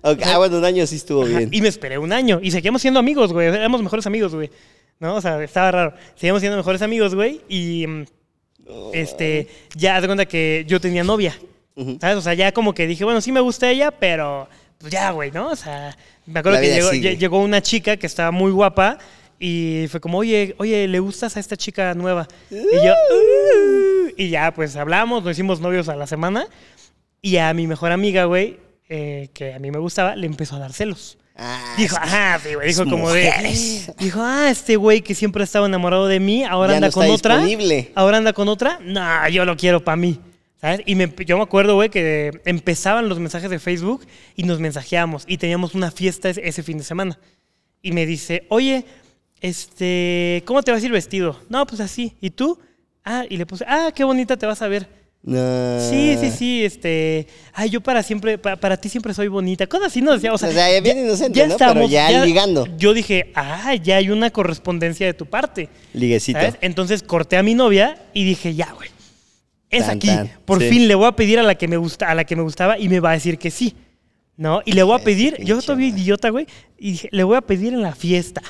Ah, 0.03 0.39
bueno, 0.39 0.57
un 0.57 0.65
año 0.65 0.87
sí 0.87 0.95
estuvo 0.95 1.21
Ajá, 1.21 1.37
bien. 1.37 1.49
Y 1.51 1.61
me 1.61 1.67
esperé 1.67 1.99
un 1.99 2.11
año. 2.11 2.39
Y 2.41 2.49
seguíamos 2.49 2.81
siendo 2.81 2.99
amigos, 2.99 3.31
güey. 3.31 3.49
Éramos 3.49 3.83
mejores 3.83 4.07
amigos, 4.07 4.33
güey. 4.33 4.49
¿No? 4.99 5.13
O 5.17 5.21
sea, 5.21 5.43
estaba 5.43 5.69
raro. 5.69 5.93
Seguíamos 6.15 6.39
siendo 6.41 6.57
mejores 6.57 6.81
amigos, 6.81 7.13
güey. 7.13 7.41
Y. 7.47 7.85
mm, 7.85 8.03
este. 8.93 9.47
Ya, 9.75 9.95
haz 9.97 10.01
de 10.01 10.07
cuenta 10.07 10.25
que 10.25 10.65
yo 10.67 10.79
tenía 10.81 11.03
novia. 11.03 11.37
¿Sabes? 11.99 12.17
O 12.17 12.21
sea, 12.21 12.33
ya 12.33 12.51
como 12.51 12.73
que 12.73 12.87
dije, 12.87 13.03
bueno, 13.03 13.21
sí 13.21 13.31
me 13.31 13.41
gusta 13.41 13.69
ella, 13.69 13.91
pero. 13.91 14.47
Pues 14.81 14.91
ya, 14.91 15.11
güey, 15.11 15.31
¿no? 15.31 15.47
O 15.49 15.55
sea, 15.55 15.95
me 16.25 16.39
acuerdo 16.39 16.59
que 16.59 16.73
llegó, 16.73 16.91
llegó 16.91 17.39
una 17.39 17.61
chica 17.61 17.97
que 17.97 18.07
estaba 18.07 18.31
muy 18.31 18.51
guapa. 18.51 18.97
Y 19.43 19.87
fue 19.89 19.99
como, 19.99 20.19
oye, 20.19 20.53
oye, 20.59 20.87
¿le 20.87 20.99
gustas 20.99 21.35
a 21.35 21.39
esta 21.39 21.57
chica 21.57 21.95
nueva? 21.95 22.27
Y 22.51 22.55
yo, 22.85 22.93
"Uh". 22.93 24.09
y 24.15 24.29
ya, 24.29 24.53
pues 24.53 24.75
hablamos, 24.75 25.23
nos 25.23 25.31
hicimos 25.31 25.59
novios 25.59 25.89
a 25.89 25.95
la 25.95 26.05
semana. 26.05 26.45
Y 27.23 27.37
a 27.37 27.51
mi 27.53 27.65
mejor 27.65 27.91
amiga, 27.91 28.25
güey, 28.25 28.59
eh, 28.89 29.29
que 29.33 29.53
a 29.53 29.59
mí 29.59 29.71
me 29.71 29.79
gustaba, 29.79 30.15
le 30.15 30.27
empezó 30.27 30.57
a 30.57 30.59
dar 30.59 30.73
celos. 30.73 31.17
Ah, 31.35 31.73
Dijo, 31.77 31.95
ajá, 31.95 32.39
sí, 32.43 32.53
güey. 32.53 32.67
Dijo 32.67 32.83
como 32.83 32.97
mujeres. 33.07 33.87
de. 33.87 33.93
Dijo, 33.97 34.19
ah, 34.21 34.49
este 34.51 34.75
güey 34.75 35.01
que 35.01 35.15
siempre 35.15 35.41
ha 35.41 35.45
estado 35.45 35.65
enamorado 35.65 36.07
de 36.07 36.19
mí, 36.19 36.43
ahora 36.43 36.73
Ya 36.73 36.77
anda 36.77 36.87
no 36.89 36.93
con 36.93 37.09
otra. 37.09 37.35
disponible. 37.37 37.91
Ahora 37.95 38.17
anda 38.17 38.33
con 38.33 38.47
otra. 38.47 38.79
No, 38.83 39.27
yo 39.29 39.43
lo 39.45 39.57
quiero 39.57 39.83
para 39.83 39.95
mí. 39.95 40.19
¿Sabes? 40.61 40.81
Y 40.85 40.93
me- 40.95 41.11
yo 41.25 41.37
me 41.37 41.43
acuerdo, 41.43 41.73
güey, 41.75 41.89
que 41.89 42.39
empezaban 42.45 43.09
los 43.09 43.17
mensajes 43.19 43.49
de 43.49 43.57
Facebook 43.59 44.05
y 44.35 44.43
nos 44.43 44.59
mensajeábamos 44.59 45.23
y 45.27 45.37
teníamos 45.37 45.73
una 45.73 45.89
fiesta 45.89 46.29
ese, 46.29 46.47
ese 46.47 46.61
fin 46.63 46.77
de 46.77 46.83
semana. 46.83 47.17
Y 47.81 47.91
me 47.93 48.05
dice, 48.05 48.45
oye, 48.49 48.85
este, 49.41 50.43
¿cómo 50.45 50.61
te 50.61 50.71
vas 50.71 50.83
a 50.83 50.85
ir 50.85 50.91
vestido? 50.91 51.39
No, 51.49 51.65
pues 51.65 51.81
así. 51.81 52.13
¿Y 52.21 52.29
tú? 52.29 52.59
Ah, 53.03 53.25
y 53.27 53.37
le 53.37 53.45
puse, 53.47 53.65
ah, 53.67 53.91
qué 53.95 54.03
bonita 54.03 54.37
te 54.37 54.45
vas 54.45 54.61
a 54.61 54.67
ver. 54.67 54.87
No. 55.23 55.79
Sí, 55.89 56.15
sí, 56.19 56.31
sí, 56.31 56.63
este, 56.65 57.27
ay, 57.53 57.69
yo 57.69 57.81
para 57.81 58.01
siempre, 58.01 58.37
pa- 58.39 58.55
para, 58.55 58.77
ti 58.77 58.89
siempre 58.89 59.13
soy 59.13 59.27
bonita, 59.27 59.67
cosas 59.67 59.87
así 59.87 60.01
nos 60.01 60.15
decía, 60.15 60.33
o 60.33 60.37
sea, 60.37 60.49
O 60.49 60.51
sea, 60.51 60.71
ya 60.71 60.79
bien 60.81 60.97
inocente, 60.99 61.45
¿no? 61.47 61.57
Pero 61.57 61.87
ya 61.87 62.23
ligando. 62.25 62.67
Yo 62.77 62.93
dije, 62.93 63.31
ah, 63.35 63.73
ya 63.75 63.97
hay 63.97 64.09
una 64.11 64.29
correspondencia 64.31 65.05
de 65.07 65.13
tu 65.13 65.25
parte, 65.27 65.69
Liguecito. 65.93 66.39
¿sabes? 66.39 66.55
Entonces 66.61 67.03
corté 67.03 67.37
a 67.37 67.43
mi 67.43 67.53
novia 67.55 68.01
y 68.13 68.25
dije, 68.25 68.53
ya, 68.55 68.71
güey, 68.73 68.89
es 69.71 69.85
Tan, 69.87 69.97
aquí, 69.97 70.07
tan, 70.07 70.29
por 70.45 70.59
sí. 70.61 70.69
fin 70.69 70.87
le 70.87 70.95
voy 70.95 71.07
a 71.07 71.13
pedir 71.13 71.39
a 71.39 71.43
la 71.43 71.55
que 71.55 71.67
me 71.67 71.77
gusta, 71.77 72.09
a 72.09 72.13
la 72.15 72.23
que 72.25 72.35
me 72.35 72.43
gustaba 72.43 72.77
y 72.77 72.89
me 72.89 72.99
va 72.99 73.11
a 73.11 73.13
decir 73.13 73.37
que 73.37 73.49
sí, 73.49 73.73
¿no? 74.37 74.61
Y 74.65 74.73
le 74.73 74.83
voy 74.83 74.99
a 74.99 75.03
pedir, 75.03 75.37
yo 75.43 75.61
todavía 75.61 75.87
idiota, 75.87 76.29
güey, 76.29 76.45
y 76.77 76.91
dije, 76.91 77.09
le 77.11 77.23
voy 77.23 77.37
a 77.37 77.41
pedir 77.41 77.73
en 77.73 77.81
la 77.81 77.95
fiesta. 77.95 78.41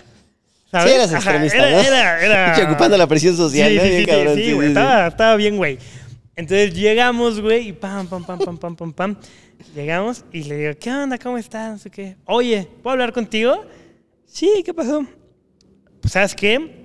¿Sabes? 0.72 0.90
Sí, 0.90 0.96
eras 0.96 1.14
Ajá, 1.14 1.18
extremista, 1.18 1.58
era- 1.58 1.72
¿no? 1.72 2.26
era- 2.26 2.26
era- 2.56 2.66
ocupando 2.70 2.98
la 2.98 3.06
presión 3.08 3.36
social, 3.38 3.70
Sí, 3.70 3.76
¿no? 3.78 3.84
sí, 3.84 3.90
Bien 3.90 4.02
sí, 4.02 4.06
cabrón, 4.08 4.36
sí, 4.36 4.54
güey, 4.54 4.68
estaba, 4.70 5.08
estaba 5.08 5.36
bien, 5.36 5.58
güey. 5.58 5.78
Entonces 6.36 6.74
llegamos, 6.74 7.40
güey, 7.42 7.68
y 7.68 7.74
pam, 7.74 8.08
pam, 8.08 8.24
pam, 8.26 8.40
pam, 8.40 8.58
pam, 8.58 8.76
pam, 8.76 8.94
pam. 8.94 9.16
Llegamos 9.76 10.24
y 10.32 10.44
le 10.46 10.56
digo, 10.58 10.74
¿qué 10.80 10.90
onda? 10.92 11.18
¿Cómo 11.20 11.38
estás? 11.38 11.72
No 11.74 11.78
sé 11.78 11.90
qué. 11.92 12.16
Oye, 12.26 12.68
¿puedo 12.82 12.94
hablar 12.94 13.12
contigo? 13.14 13.64
Sí, 14.26 14.64
¿qué 14.66 14.74
pasó? 14.74 15.06
Pues, 16.00 16.14
¿sabes 16.14 16.34
qué? 16.34 16.81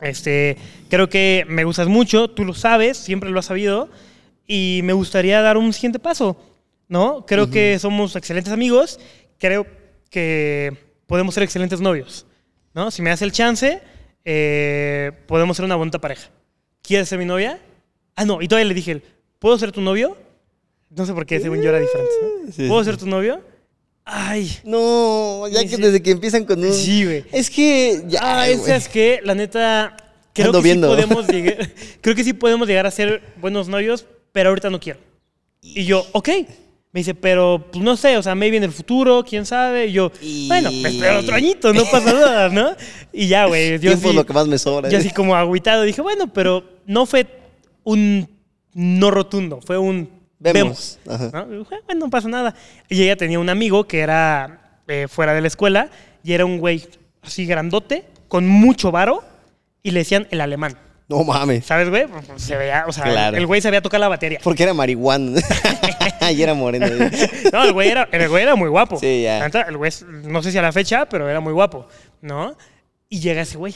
Este, 0.00 0.56
creo 0.88 1.08
que 1.08 1.44
me 1.48 1.64
gustas 1.64 1.88
mucho, 1.88 2.28
tú 2.28 2.44
lo 2.44 2.54
sabes, 2.54 2.96
siempre 2.96 3.30
lo 3.30 3.38
has 3.38 3.46
sabido, 3.46 3.88
y 4.46 4.80
me 4.84 4.92
gustaría 4.92 5.40
dar 5.42 5.56
un 5.56 5.72
siguiente 5.72 5.98
paso, 5.98 6.40
¿no? 6.88 7.26
Creo 7.26 7.50
que 7.50 7.78
somos 7.78 8.16
excelentes 8.16 8.52
amigos, 8.52 9.00
creo 9.38 9.66
que 10.10 10.76
podemos 11.06 11.34
ser 11.34 11.42
excelentes 11.42 11.80
novios, 11.80 12.26
¿no? 12.74 12.90
Si 12.90 13.02
me 13.02 13.10
das 13.10 13.22
el 13.22 13.32
chance, 13.32 13.80
eh, 14.24 15.12
podemos 15.26 15.56
ser 15.56 15.64
una 15.64 15.76
bonita 15.76 16.00
pareja. 16.00 16.30
¿Quieres 16.82 17.08
ser 17.08 17.18
mi 17.18 17.24
novia? 17.24 17.58
Ah, 18.14 18.24
no, 18.24 18.40
y 18.40 18.48
todavía 18.48 18.68
le 18.68 18.74
dije, 18.74 19.02
¿puedo 19.38 19.58
ser 19.58 19.72
tu 19.72 19.80
novio? 19.80 20.16
No 20.90 21.04
sé 21.04 21.12
por 21.12 21.26
qué, 21.26 21.40
según 21.40 21.60
yo 21.60 21.68
era 21.68 21.80
diferente. 21.80 22.12
¿no? 22.22 22.52
Sí, 22.52 22.68
¿Puedo 22.68 22.82
sí. 22.82 22.90
ser 22.90 22.96
tu 22.96 23.06
novio? 23.06 23.42
Ay, 24.10 24.50
No, 24.64 25.46
ya 25.48 25.60
que 25.62 25.76
sí. 25.76 25.82
desde 25.82 26.02
que 26.02 26.10
empiezan 26.12 26.44
con 26.46 26.64
un. 26.64 26.72
Sí, 26.72 27.04
güey. 27.04 27.24
Es 27.30 27.50
que 27.50 28.02
ya. 28.08 28.20
Ah, 28.22 28.46
güey. 28.46 28.52
esa 28.54 28.76
es 28.76 28.88
que, 28.88 29.20
la 29.22 29.34
neta, 29.34 29.96
creo 30.32 30.46
Ando 30.46 30.58
que, 30.60 30.64
viendo. 30.64 30.88
Sí 30.88 31.02
podemos 31.02 31.26
llegar, 31.32 31.70
creo 32.00 32.14
que 32.16 32.24
sí 32.24 32.32
podemos 32.32 32.66
llegar 32.66 32.86
a 32.86 32.90
ser 32.90 33.22
buenos 33.40 33.68
novios, 33.68 34.06
pero 34.32 34.48
ahorita 34.48 34.70
no 34.70 34.80
quiero. 34.80 34.98
Y 35.62 35.84
yo, 35.84 36.06
ok. 36.12 36.28
Me 36.90 37.00
dice, 37.00 37.14
pero 37.14 37.66
pues 37.70 37.84
no 37.84 37.98
sé, 37.98 38.16
o 38.16 38.22
sea, 38.22 38.34
maybe 38.34 38.56
en 38.56 38.64
el 38.64 38.72
futuro, 38.72 39.22
quién 39.28 39.44
sabe. 39.44 39.88
Y 39.88 39.92
yo, 39.92 40.10
Y- 40.22 40.48
bueno, 40.48 40.70
me 40.72 40.88
espero 40.88 41.18
otro 41.18 41.34
añito, 41.34 41.74
no 41.74 41.84
pasa 41.84 42.12
nada, 42.14 42.48
¿no? 42.48 42.74
Y 43.12 43.26
ya, 43.28 43.44
güey. 43.44 43.78
Yo 43.78 43.92
así, 43.92 44.10
lo 44.14 44.24
que 44.24 44.32
más 44.32 44.46
me 44.48 44.56
sobra. 44.58 44.88
yo 44.88 44.96
así 44.96 45.10
como 45.10 45.36
agüitado 45.36 45.82
dije, 45.82 46.00
bueno, 46.00 46.32
pero 46.32 46.64
no 46.86 47.04
fue 47.04 47.26
un 47.84 48.26
no 48.72 49.10
rotundo, 49.10 49.60
fue 49.66 49.76
un 49.76 50.08
Vemos. 50.38 50.98
¿no? 51.04 51.46
Dije, 51.46 51.76
Bueno, 51.86 52.06
no 52.06 52.10
pasa 52.10 52.28
nada. 52.28 52.54
Y 52.88 53.02
ella 53.02 53.16
tenía 53.16 53.38
un 53.38 53.48
amigo 53.48 53.86
que 53.86 54.00
era 54.00 54.80
eh, 54.86 55.06
fuera 55.08 55.34
de 55.34 55.40
la 55.40 55.48
escuela 55.48 55.90
y 56.22 56.32
era 56.32 56.44
un 56.44 56.58
güey 56.58 56.86
así 57.22 57.46
grandote, 57.46 58.04
con 58.28 58.46
mucho 58.46 58.90
varo, 58.90 59.22
y 59.82 59.90
le 59.90 60.00
decían 60.00 60.26
el 60.30 60.40
alemán. 60.40 60.76
No 61.08 61.24
mames. 61.24 61.64
¿Sabes, 61.64 61.88
güey? 61.88 62.06
Pues, 62.06 62.26
pues, 62.26 62.42
Se 62.42 62.56
veía, 62.56 62.84
o 62.86 62.92
sea, 62.92 63.04
Claro. 63.04 63.36
el 63.36 63.46
güey 63.46 63.62
sabía 63.62 63.80
tocar 63.80 63.98
la 63.98 64.08
batería. 64.08 64.40
Porque 64.42 64.62
era 64.62 64.74
marihuana. 64.74 65.40
y 66.30 66.42
era 66.42 66.54
moreno. 66.54 66.86
No, 67.52 67.64
el 67.64 67.72
güey 67.72 67.88
era, 67.88 68.08
el 68.12 68.28
güey 68.28 68.42
era 68.42 68.54
muy 68.54 68.68
guapo. 68.68 68.98
Sí, 68.98 69.22
ya. 69.22 69.46
El 69.46 69.76
güey, 69.78 69.90
no 70.24 70.42
sé 70.42 70.52
si 70.52 70.58
a 70.58 70.62
la 70.62 70.72
fecha, 70.72 71.06
pero 71.08 71.28
era 71.28 71.40
muy 71.40 71.52
guapo, 71.52 71.86
¿no? 72.20 72.56
Y 73.08 73.20
llega 73.20 73.42
ese 73.42 73.56
güey. 73.56 73.74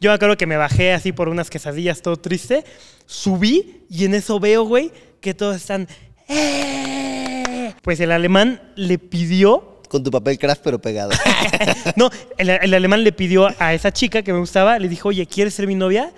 Yo 0.00 0.10
me 0.10 0.14
acuerdo 0.14 0.36
que 0.36 0.46
me 0.46 0.56
bajé 0.56 0.92
así 0.92 1.12
por 1.12 1.28
unas 1.28 1.50
quesadillas 1.50 2.02
todo 2.02 2.16
triste, 2.16 2.64
subí 3.06 3.82
y 3.90 4.04
en 4.04 4.14
eso 4.14 4.38
veo, 4.40 4.64
güey, 4.64 4.90
que 5.20 5.34
todos 5.34 5.56
están... 5.56 5.86
"Eh". 6.28 7.72
Pues 7.82 8.00
el 8.00 8.12
alemán 8.12 8.72
le 8.76 8.98
pidió 8.98 9.80
Con 9.88 10.02
tu 10.04 10.10
papel 10.10 10.38
craft, 10.38 10.62
pero 10.64 10.80
pegado. 10.80 11.10
no, 11.96 12.10
el, 12.38 12.48
el 12.50 12.74
alemán 12.74 13.02
le 13.04 13.12
pidió 13.12 13.48
a 13.58 13.74
esa 13.74 13.92
chica 13.92 14.22
que 14.22 14.32
me 14.32 14.38
gustaba, 14.38 14.78
le 14.78 14.88
dijo, 14.88 15.08
oye, 15.08 15.26
¿quieres 15.26 15.54
ser 15.54 15.66
mi 15.66 15.74
novia? 15.74 16.12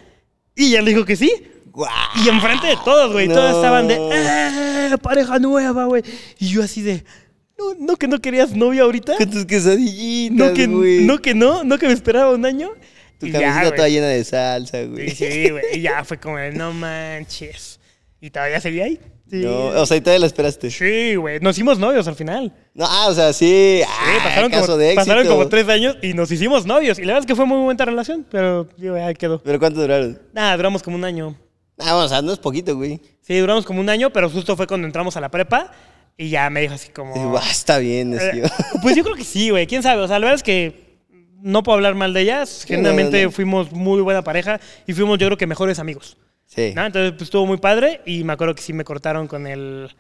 Y 0.55 0.67
ella 0.67 0.83
le 0.83 0.91
dijo 0.91 1.05
que 1.05 1.17
sí. 1.17 1.33
Y 2.25 2.29
enfrente 2.29 2.69
de 2.69 2.77
todos, 2.85 3.13
güey. 3.13 3.27
Todos 3.27 3.51
No. 3.51 3.57
estaban 3.57 3.89
de, 3.89 3.97
¡eh! 4.93 4.97
Pareja 5.03 5.41
nueva, 5.41 5.87
güey. 5.87 6.05
Y 6.39 6.49
yo 6.51 6.63
así 6.63 6.83
de, 6.83 7.05
no, 7.59 7.75
no 7.79 7.97
que 7.97 8.09
no 8.09 8.21
querías 8.21 8.55
novia 8.55 8.83
ahorita. 8.83 9.17
Con 9.17 9.31
tus 9.31 9.45
quesadillitas, 9.47 10.37
No 10.49 10.55
que, 10.55 10.67
güey. 10.67 11.05
no 11.05 11.19
que 11.21 11.35
no, 11.35 11.65
no 11.65 11.79
que 11.79 11.87
me 11.87 11.93
esperaba 11.93 12.33
un 12.33 12.45
año. 12.45 12.71
Tu 13.19 13.29
ya, 13.29 13.71
toda 13.75 13.89
llena 13.89 14.09
de 14.09 14.25
salsa, 14.25 14.83
güey. 14.85 15.11
Sí, 15.11 15.31
sí, 15.31 15.51
güey. 15.51 15.65
Y 15.75 15.81
ya 15.83 16.05
fue 16.05 16.19
como 16.19 16.37
de, 16.39 16.53
no 16.53 16.73
manches. 16.73 17.79
Y 18.21 18.31
todavía 18.31 18.61
seguía 18.61 18.85
ahí. 18.85 18.99
Sí. 19.31 19.37
No, 19.37 19.67
o 19.69 19.87
sea, 19.87 19.97
y 19.97 20.01
todavía 20.01 20.21
la 20.21 20.27
esperaste. 20.27 20.71
Sí, 20.71 21.15
güey. 21.15 21.41
Nos 21.41 21.57
hicimos 21.57 21.79
novios 21.79 22.07
al 22.09 22.15
final. 22.17 22.53
No, 22.75 22.85
ah, 22.89 23.07
o 23.09 23.15
sea, 23.15 23.33
sí. 23.33 23.81
Sí, 23.81 23.83
Ah, 23.89 24.21
pasaron, 24.23 24.51
caso 24.51 24.67
como, 24.67 24.79
de 24.79 24.87
éxito. 24.93 25.01
pasaron 25.01 25.27
como 25.27 25.49
tres 25.49 25.69
años 25.69 25.97
y 26.03 26.13
nos 26.13 26.31
hicimos 26.31 26.67
novios. 26.67 26.99
Y 26.99 27.03
la 27.03 27.15
verdad 27.15 27.21
es 27.21 27.27
que 27.27 27.35
fue 27.37 27.47
muy 27.47 27.59
buena 27.63 27.85
relación, 27.85 28.27
pero 28.31 28.69
digo, 28.77 28.97
ahí 28.97 29.15
quedó. 29.15 29.43
¿Pero 29.43 29.59
cuánto 29.59 29.81
duraron? 29.81 30.21
Nada, 30.33 30.57
duramos 30.57 30.83
como 30.83 30.97
un 30.97 31.05
año. 31.05 31.37
Ah, 31.79 31.97
o 31.97 32.09
sea, 32.09 32.21
no 32.23 32.33
es 32.33 32.39
poquito, 32.39 32.77
güey. 32.77 33.01
Sí, 33.21 33.39
duramos 33.39 33.65
como 33.65 33.81
un 33.81 33.89
año, 33.89 34.13
pero 34.13 34.29
justo 34.29 34.57
fue 34.57 34.67
cuando 34.67 34.87
entramos 34.87 35.17
a 35.17 35.21
la 35.21 35.31
prepa 35.31 35.73
y 36.17 36.29
ya 36.29 36.49
me 36.51 36.61
dijo 36.61 36.75
así 36.75 36.91
como... 36.91 37.39
Está 37.39 37.79
bien, 37.79 38.15
Eh, 38.15 38.31
tío. 38.33 38.45
pues 38.83 38.97
yo 38.97 39.03
creo 39.03 39.17
que 39.17 39.25
sí, 39.25 39.51
güey. 39.51 39.67
¿Quién 39.67 39.83
sabe? 39.83 40.03
O 40.03 40.09
sea, 40.09 40.19
la 40.19 40.27
verdad 40.27 40.37
es 40.37 40.43
que 40.43 40.85
no 41.43 41.63
puedo 41.63 41.77
hablar 41.77 41.95
mal 41.95 42.13
de 42.15 42.23
ellas. 42.23 42.65
Generalmente 42.67 43.19
no, 43.23 43.25
no. 43.25 43.31
fuimos 43.33 43.73
muy 43.73 44.01
buena 44.01 44.23
pareja 44.23 44.61
y 44.87 44.93
fuimos 44.93 45.19
yo 45.19 45.27
creo 45.27 45.37
que 45.39 45.47
mejores 45.47 45.79
amigos. 45.79 46.17
Sí. 46.47 46.73
¿no? 46.75 46.85
Entonces 46.87 47.13
pues 47.13 47.23
estuvo 47.23 47.47
muy 47.47 47.57
padre 47.59 48.01
y 48.07 48.23
me 48.25 48.33
acuerdo 48.33 48.55
que 48.55 48.63
sí 48.63 48.73
me 48.73 48.85
cortaron 48.85 49.27
con 49.27 49.47
el... 49.47 49.95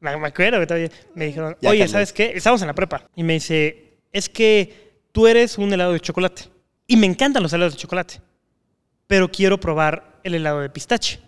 Me 0.00 0.10
acuerdo 0.10 0.58
que 0.60 0.66
todavía 0.66 0.90
me 1.14 1.26
dijeron, 1.26 1.56
Ya 1.60 1.70
oye. 1.70 1.86
¿sabes 1.86 2.12
qué? 2.12 2.32
Estábamos 2.34 2.62
en 2.62 2.68
la 2.68 2.74
prepa 2.74 3.08
y 3.14 3.22
me 3.22 3.34
dice, 3.34 3.98
es 4.12 4.28
que 4.30 4.90
tú 5.12 5.26
eres 5.26 5.58
un 5.58 5.72
helado 5.72 5.92
de 5.92 6.00
chocolate 6.00 6.44
y 6.86 6.96
me 6.96 7.06
encantan 7.06 7.42
los 7.42 7.52
helados 7.52 7.74
de 7.74 7.80
chocolate, 7.80 8.14
pero 9.06 9.30
quiero 9.30 9.60
probar 9.60 10.18
el 10.24 10.34
helado 10.34 10.60
de 10.60 10.70
pistache, 10.70 11.20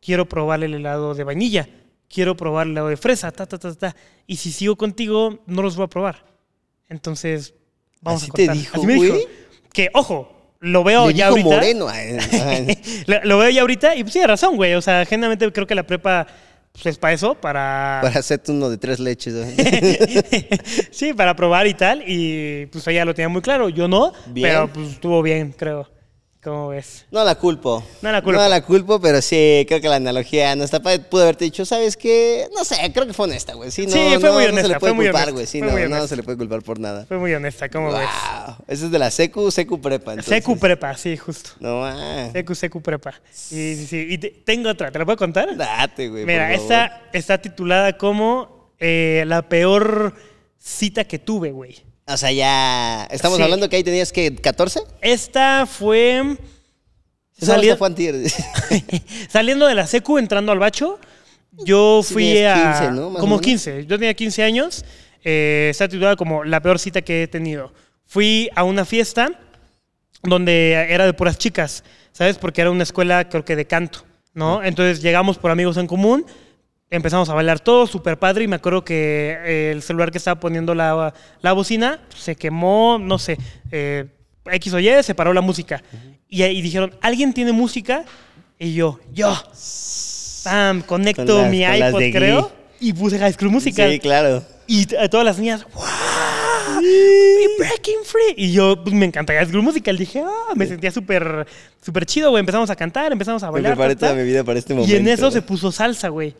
quiero 0.00 0.28
probar 0.28 0.62
el 0.62 0.74
helado 0.74 1.14
de 1.14 1.24
vainilla, 1.24 1.68
quiero 2.12 2.36
probar 2.36 2.66
helado 2.66 2.88
de 2.88 2.96
fresa, 2.96 3.30
ta, 3.30 3.46
ta, 3.46 3.56
ta, 3.58 3.74
ta. 3.74 3.96
Y 4.26 4.36
si 4.36 4.52
sigo 4.52 4.76
contigo, 4.76 5.38
no 5.46 5.62
los 5.62 5.76
voy 5.76 5.84
a 5.84 5.88
probar. 5.88 6.24
Entonces, 6.88 7.54
vamos 8.02 8.22
¿Así 8.22 8.30
a 8.30 8.34
te 8.34 8.46
cortar. 8.46 8.56
dijo, 8.62 8.76
Así 8.76 8.86
me 8.86 8.94
dijo. 8.94 9.16
Que, 9.72 9.88
ojo, 9.94 10.36
lo 10.58 10.82
veo 10.84 11.06
Le 11.08 11.14
ya 11.14 11.30
dijo 11.30 11.52
ahorita. 11.52 11.54
moreno. 11.54 11.86
Lo, 13.06 13.24
lo 13.24 13.38
veo 13.38 13.50
ya 13.50 13.60
ahorita 13.62 13.94
y 13.96 14.02
pues 14.02 14.12
tiene 14.12 14.26
razón, 14.26 14.56
güey. 14.56 14.74
O 14.74 14.82
sea, 14.82 15.06
generalmente 15.06 15.50
creo 15.52 15.66
que 15.66 15.74
la 15.76 15.86
prepa 15.86 16.26
pues, 16.72 16.86
es 16.86 16.98
para 16.98 17.14
eso, 17.14 17.34
para... 17.34 18.00
Para 18.02 18.18
hacerte 18.18 18.50
uno 18.52 18.68
de 18.68 18.76
tres 18.76 18.98
leches. 19.00 19.34
sí, 20.90 21.12
para 21.14 21.34
probar 21.36 21.66
y 21.66 21.74
tal. 21.74 22.02
Y 22.06 22.66
pues 22.66 22.86
ella 22.88 23.04
lo 23.04 23.14
tenía 23.14 23.28
muy 23.28 23.42
claro. 23.42 23.68
Yo 23.68 23.86
no, 23.88 24.12
Bien. 24.26 24.48
pero 24.48 24.72
pues 24.72 24.88
estuvo 24.90 25.22
bien, 25.22 25.54
creo. 25.56 25.88
¿Cómo 26.42 26.68
ves? 26.68 27.04
No 27.10 27.22
la 27.22 27.34
culpo. 27.34 27.84
No 28.00 28.10
la 28.10 28.22
culpo. 28.22 28.40
No 28.40 28.48
la 28.48 28.62
culpo, 28.62 28.98
pero 28.98 29.20
sí, 29.20 29.66
creo 29.68 29.78
que 29.82 29.88
la 29.90 29.96
analogía 29.96 30.56
no 30.56 30.64
está. 30.64 30.80
Pude 30.80 31.22
haberte 31.22 31.44
dicho, 31.44 31.66
¿sabes 31.66 31.98
qué? 31.98 32.46
No 32.56 32.64
sé, 32.64 32.76
creo 32.94 33.06
que 33.06 33.12
fue 33.12 33.26
honesta, 33.26 33.52
güey. 33.52 33.70
Sí, 33.70 33.84
no, 33.84 33.92
Sí, 33.92 33.98
fue 34.18 34.30
no, 34.30 34.32
muy 34.32 34.44
no 34.44 34.48
se 34.48 34.48
honesta, 34.52 34.68
le 34.68 34.80
puede 34.80 34.94
culpar, 34.94 35.14
honesta, 35.14 35.30
güey. 35.32 35.46
Sí, 35.46 35.60
no, 35.60 35.66
no 35.66 35.74
honesta. 35.74 36.08
se 36.08 36.16
le 36.16 36.22
puede 36.22 36.38
culpar 36.38 36.62
por 36.62 36.78
nada. 36.80 37.04
Fue 37.04 37.18
muy 37.18 37.34
honesta, 37.34 37.68
¿cómo 37.68 37.92
ves? 37.92 38.08
Wow. 38.46 38.54
Ese 38.68 38.86
es 38.86 38.90
de 38.90 38.98
la 38.98 39.10
secu, 39.10 39.50
secu 39.50 39.78
prepa, 39.82 40.12
entonces. 40.12 40.34
Secu 40.34 40.58
prepa, 40.58 40.96
sí, 40.96 41.14
justo. 41.18 41.50
No, 41.60 41.84
ah. 41.84 42.30
Secu, 42.32 42.54
secu 42.54 42.80
prepa. 42.80 43.12
Sí, 43.30 43.86
sí. 43.86 44.06
Y 44.08 44.16
te- 44.16 44.30
tengo 44.42 44.70
otra, 44.70 44.90
¿te 44.90 44.98
la 44.98 45.04
puedo 45.04 45.18
contar? 45.18 45.54
Date, 45.54 46.08
güey. 46.08 46.24
Mira, 46.24 46.54
esta 46.54 47.02
está 47.12 47.36
titulada 47.36 47.98
como 47.98 48.72
eh, 48.78 49.24
la 49.26 49.42
peor 49.46 50.14
cita 50.58 51.04
que 51.04 51.18
tuve, 51.18 51.50
güey. 51.52 51.76
O 52.06 52.16
sea, 52.16 52.32
ya. 52.32 53.04
Estamos 53.10 53.36
Sí. 53.38 53.42
hablando 53.42 53.68
que 53.68 53.76
ahí 53.76 53.84
tenías 53.84 54.12
que 54.12 54.34
14. 54.34 54.80
Esta 55.00 55.66
fue 55.66 56.36
esta 57.38 57.76
fue 57.76 57.86
antier. 57.88 58.16
saliendo 59.30 59.66
de 59.66 59.74
la 59.74 59.86
secu, 59.86 60.18
entrando 60.18 60.52
al 60.52 60.58
bacho. 60.58 60.98
Yo 61.64 62.02
fui 62.02 62.38
a 62.44 62.74
15, 62.78 62.92
¿no? 62.92 63.12
Como 63.14 63.26
menos. 63.36 63.40
15. 63.42 63.86
Yo 63.86 63.98
tenía 63.98 64.14
15 64.14 64.42
años. 64.42 64.84
Eh, 65.24 65.68
está 65.70 65.88
titulada 65.88 66.16
como 66.16 66.44
la 66.44 66.60
peor 66.60 66.78
cita 66.78 67.02
que 67.02 67.24
he 67.24 67.28
tenido. 67.28 67.72
Fui 68.06 68.50
a 68.54 68.64
una 68.64 68.84
fiesta 68.84 69.30
donde 70.22 70.72
era 70.72 71.06
de 71.06 71.12
puras 71.12 71.38
chicas, 71.38 71.84
¿sabes? 72.12 72.36
Porque 72.38 72.60
era 72.60 72.70
una 72.70 72.82
escuela, 72.82 73.28
creo 73.28 73.44
que 73.44 73.56
de 73.56 73.66
canto, 73.66 74.04
¿no? 74.34 74.62
Entonces 74.62 75.02
llegamos 75.02 75.38
por 75.38 75.50
amigos 75.50 75.76
en 75.76 75.86
común, 75.86 76.24
empezamos 76.90 77.28
a 77.28 77.34
bailar 77.34 77.60
todo, 77.60 77.86
súper 77.86 78.18
padre, 78.18 78.44
y 78.44 78.48
me 78.48 78.56
acuerdo 78.56 78.84
que 78.84 79.36
eh, 79.44 79.70
el 79.72 79.82
celular 79.82 80.10
que 80.10 80.18
estaba 80.18 80.40
poniendo 80.40 80.74
la, 80.74 81.14
la 81.40 81.52
bocina 81.52 82.00
se 82.16 82.34
quemó, 82.36 82.98
no 83.00 83.18
sé, 83.18 83.38
eh, 83.70 84.06
X 84.50 84.72
o 84.74 84.78
Y, 84.80 85.02
se 85.02 85.14
paró 85.14 85.32
la 85.32 85.40
música. 85.40 85.82
y, 86.28 86.42
y 86.44 86.62
dijeron, 86.62 86.94
¿alguien 87.00 87.32
tiene 87.32 87.52
música? 87.52 88.04
Y 88.58 88.74
yo, 88.74 88.98
yo. 89.12 89.34
Pam, 90.44 90.82
conecto 90.82 91.26
Con 91.26 91.42
las- 91.42 91.50
mi 91.50 91.64
con 91.64 91.74
iPod, 91.76 92.12
creo, 92.12 92.52
Glee. 92.78 92.88
y 92.88 92.92
puse 92.94 93.18
High 93.18 93.32
School 93.34 93.50
Musical. 93.50 93.90
Sí, 93.90 93.98
claro. 94.00 94.42
Y 94.66 94.94
a 94.96 95.08
todas 95.08 95.24
las 95.26 95.38
niñas, 95.38 95.66
¡wow! 95.74 95.84
¡Y 96.82 97.58
Breaking 97.58 98.04
Free! 98.04 98.34
Y 98.36 98.52
yo, 98.52 98.82
pues 98.82 98.94
me 98.94 99.04
encanta 99.06 99.32
High 99.34 99.46
School 99.48 99.62
Musical. 99.62 99.96
Dije, 99.98 100.22
ah, 100.24 100.52
me 100.54 100.66
sentía 100.66 100.90
súper 100.90 101.46
súper 101.82 102.06
chido, 102.06 102.30
güey. 102.30 102.40
Empezamos 102.40 102.70
a 102.70 102.76
cantar, 102.76 103.12
empezamos 103.12 103.42
a 103.42 103.46
Me 103.46 103.52
bailar. 103.52 103.72
preparé 103.74 103.94
ta, 103.96 104.00
ta. 104.00 104.06
toda 104.12 104.22
mi 104.22 104.26
vida 104.28 104.44
para 104.44 104.58
este 104.58 104.72
momento. 104.74 104.92
Y 104.92 104.96
en 104.96 105.08
eso 105.08 105.30
se 105.30 105.42
puso 105.42 105.70
salsa, 105.72 106.08
güey. 106.08 106.34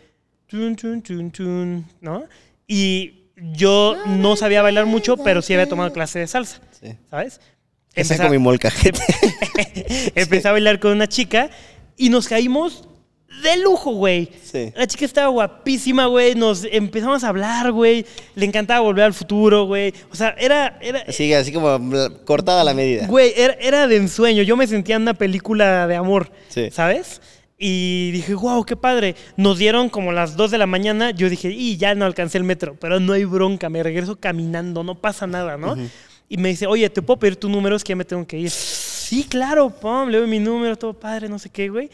Tun, 0.51 0.75
tun, 0.75 1.01
tun, 1.03 1.31
tun, 1.31 1.85
¿no? 2.01 2.25
Y 2.67 3.27
yo 3.55 3.97
no 4.07 4.35
sabía 4.37 4.63
bailar 4.63 4.85
mucho, 4.87 5.17
pero 5.17 5.43
sí 5.43 5.53
había 5.55 5.69
tomado 5.69 5.93
clase 5.93 6.19
de 6.19 6.27
salsa, 6.27 6.61
Sí. 6.81 6.89
¿sabes? 7.09 7.41
Empecé 7.95 8.23
a- 8.23 8.29
mi 8.29 8.39
molcajete. 8.39 9.01
Empecé 10.15 10.49
a 10.49 10.53
bailar 10.53 10.79
con 10.81 10.93
una 10.93 11.07
chica 11.09 11.51
y 11.97 12.09
nos 12.09 12.29
caímos 12.29 12.85
de 13.43 13.57
lujo, 13.59 13.93
güey. 13.93 14.29
Sí. 14.45 14.73
La 14.77 14.87
chica 14.87 15.05
estaba 15.05 15.29
guapísima, 15.29 16.07
güey. 16.07 16.35
Nos 16.35 16.65
empezamos 16.71 17.23
a 17.25 17.29
hablar, 17.29 17.71
güey. 17.73 18.05
Le 18.35 18.45
encantaba 18.47 18.81
volver 18.81 19.05
al 19.05 19.15
futuro, 19.15 19.65
güey. 19.67 19.95
O 20.13 20.17
sea, 20.17 20.35
era, 20.39 20.79
era, 20.83 21.05
Así, 21.09 21.33
así 21.33 21.53
como 21.53 21.79
cortada 22.25 22.61
a 22.61 22.65
la 22.65 22.75
medida. 22.75 23.07
güey, 23.07 23.33
era, 23.37 23.55
era 23.61 23.87
de 23.87 23.97
ensueño. 23.97 24.43
Yo 24.43 24.57
me 24.57 24.67
sentía 24.67 24.97
en 24.97 25.03
una 25.03 25.15
película 25.15 25.87
de 25.87 25.97
amor, 25.97 26.31
Sí. 26.49 26.71
¿sabes? 26.71 27.21
Y 27.63 28.11
dije, 28.13 28.33
wow, 28.33 28.65
qué 28.65 28.75
padre. 28.75 29.15
Nos 29.37 29.59
dieron 29.59 29.91
como 29.91 30.13
las 30.13 30.35
2 30.35 30.51
de 30.51 30.57
la 30.57 30.67
mañana. 30.67 31.11
Yo 31.11 31.29
dije, 31.29 31.51
y 31.51 31.77
ya 31.77 31.95
no 31.95 32.07
alcancé 32.07 32.39
el 32.39 32.45
metro, 32.45 32.75
pero 32.81 33.01
no 33.01 33.13
hay 33.13 33.27
bronca. 33.27 33.69
Me 33.69 33.83
regreso 33.83 34.17
caminando, 34.17 34.83
no 34.83 34.95
pasa 34.95 35.27
nada, 35.27 35.59
¿no? 35.59 35.77
Y 36.27 36.39
me 36.39 36.49
dice, 36.49 36.67
oye, 36.67 36.89
¿te 36.89 37.03
puedo 37.03 37.21
pedir 37.21 37.37
tu 37.37 37.51
número? 37.51 37.77
Es 37.77 37.85
que 37.85 37.91
ya 37.91 37.97
me 37.97 38.07
tengo 38.07 38.27
que 38.27 38.39
ir. 38.39 38.51
Sí, 38.51 39.25
claro, 39.25 39.69
pum, 39.69 40.09
le 40.09 40.17
doy 40.17 40.27
mi 40.27 40.39
número, 40.39 40.75
todo 40.75 40.95
padre, 40.95 41.29
no 41.29 41.39
sé 41.39 41.51
qué, 41.51 41.69
güey. 41.69 41.91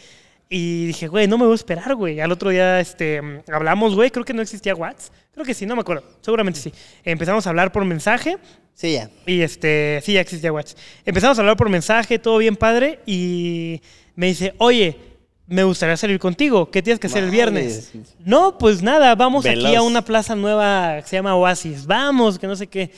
Y 0.48 0.86
dije, 0.86 1.08
güey, 1.08 1.26
no 1.26 1.36
me 1.36 1.46
voy 1.46 1.54
a 1.54 1.56
esperar, 1.56 1.96
güey. 1.96 2.20
Al 2.20 2.30
otro 2.30 2.50
día 2.50 2.78
este, 2.78 3.42
hablamos, 3.52 3.96
güey. 3.96 4.12
Creo 4.12 4.24
que 4.24 4.34
no 4.34 4.42
existía 4.42 4.72
WhatsApp. 4.72 5.12
Creo 5.34 5.44
que 5.44 5.52
sí, 5.52 5.66
no 5.66 5.74
me 5.74 5.80
acuerdo. 5.80 6.04
Seguramente 6.20 6.60
sí. 6.60 6.72
Empezamos 7.02 7.44
a 7.44 7.50
hablar 7.50 7.72
por 7.72 7.84
mensaje. 7.84 8.38
Sí, 8.72 8.92
ya. 8.92 9.10
Y 9.26 9.40
este, 9.40 10.00
sí, 10.04 10.12
ya 10.12 10.20
existía 10.20 10.52
WhatsApp. 10.52 10.78
Empezamos 11.04 11.36
a 11.38 11.40
hablar 11.40 11.56
por 11.56 11.68
mensaje, 11.68 12.20
todo 12.20 12.38
bien 12.38 12.54
padre. 12.54 13.00
Y 13.04 13.80
me 14.14 14.26
dice, 14.26 14.54
oye, 14.58 15.15
me 15.46 15.62
gustaría 15.64 15.96
salir 15.96 16.18
contigo. 16.18 16.70
¿Qué 16.70 16.82
tienes 16.82 16.98
que 16.98 17.06
hacer 17.06 17.24
el 17.24 17.30
viernes? 17.30 17.92
No, 18.24 18.58
pues 18.58 18.82
nada, 18.82 19.14
vamos 19.14 19.46
aquí 19.46 19.74
a 19.74 19.82
una 19.82 20.02
plaza 20.02 20.34
nueva 20.34 20.96
que 21.02 21.08
se 21.08 21.16
llama 21.16 21.34
Oasis. 21.36 21.86
Vamos, 21.86 22.38
que 22.38 22.46
no 22.46 22.56
sé 22.56 22.66
qué. 22.66 22.90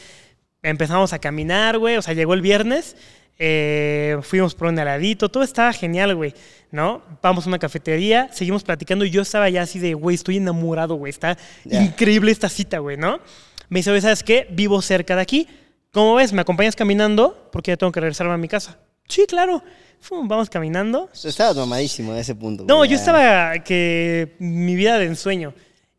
Empezamos 0.63 1.13
a 1.13 1.19
caminar, 1.19 1.79
güey. 1.79 1.97
O 1.97 2.03
sea, 2.03 2.15
llegó 2.15 2.35
el 2.35 2.41
viernes. 2.43 2.97
eh, 3.39 4.19
fuimos 4.23 4.55
por 4.55 4.69
un 4.69 4.79
heladito. 4.79 5.29
Todo 5.29 5.43
estaba 5.45 5.73
genial, 5.73 6.15
güey. 6.17 6.35
¿No? 6.71 7.03
Vamos 7.23 7.47
a 7.47 7.49
una 7.49 7.59
cafetería. 7.59 8.29
Seguimos 8.33 8.65
platicando. 8.65 9.05
Y 9.05 9.11
yo 9.11 9.23
estaba 9.23 9.49
ya 9.49 9.63
así 9.63 9.79
de, 9.79 9.95
güey, 9.95 10.15
estoy 10.17 10.39
enamorado, 10.39 10.95
güey. 10.97 11.11
Está 11.11 11.37
increíble 11.65 12.33
esta 12.33 12.49
cita, 12.49 12.79
güey, 12.79 12.97
¿no? 12.97 13.21
Me 13.69 13.81
dice, 13.81 14.01
¿sabes 14.01 14.23
qué? 14.23 14.49
Vivo 14.51 14.81
cerca 14.83 15.15
de 15.15 15.23
aquí. 15.23 15.49
¿Cómo 15.93 16.15
ves? 16.17 16.33
¿Me 16.33 16.41
acompañas 16.41 16.75
caminando? 16.75 17.49
Porque 17.53 17.71
ya 17.71 17.77
tengo 17.77 17.93
que 17.93 18.01
regresarme 18.01 18.33
a 18.33 18.39
mi 18.39 18.49
casa. 18.49 18.79
Sí, 19.09 19.25
claro. 19.27 19.63
Fum, 20.01 20.29
vamos 20.29 20.49
caminando. 20.49 21.11
Estabas 21.25 21.57
mamadísimo 21.57 22.13
a 22.13 22.21
ese 22.21 22.35
punto. 22.35 22.65
No, 22.69 22.85
yo 22.85 22.97
estaba 22.97 23.59
que 23.65 24.37
mi 24.39 24.75
vida 24.77 24.99
de 24.99 25.07
ensueño. 25.07 25.55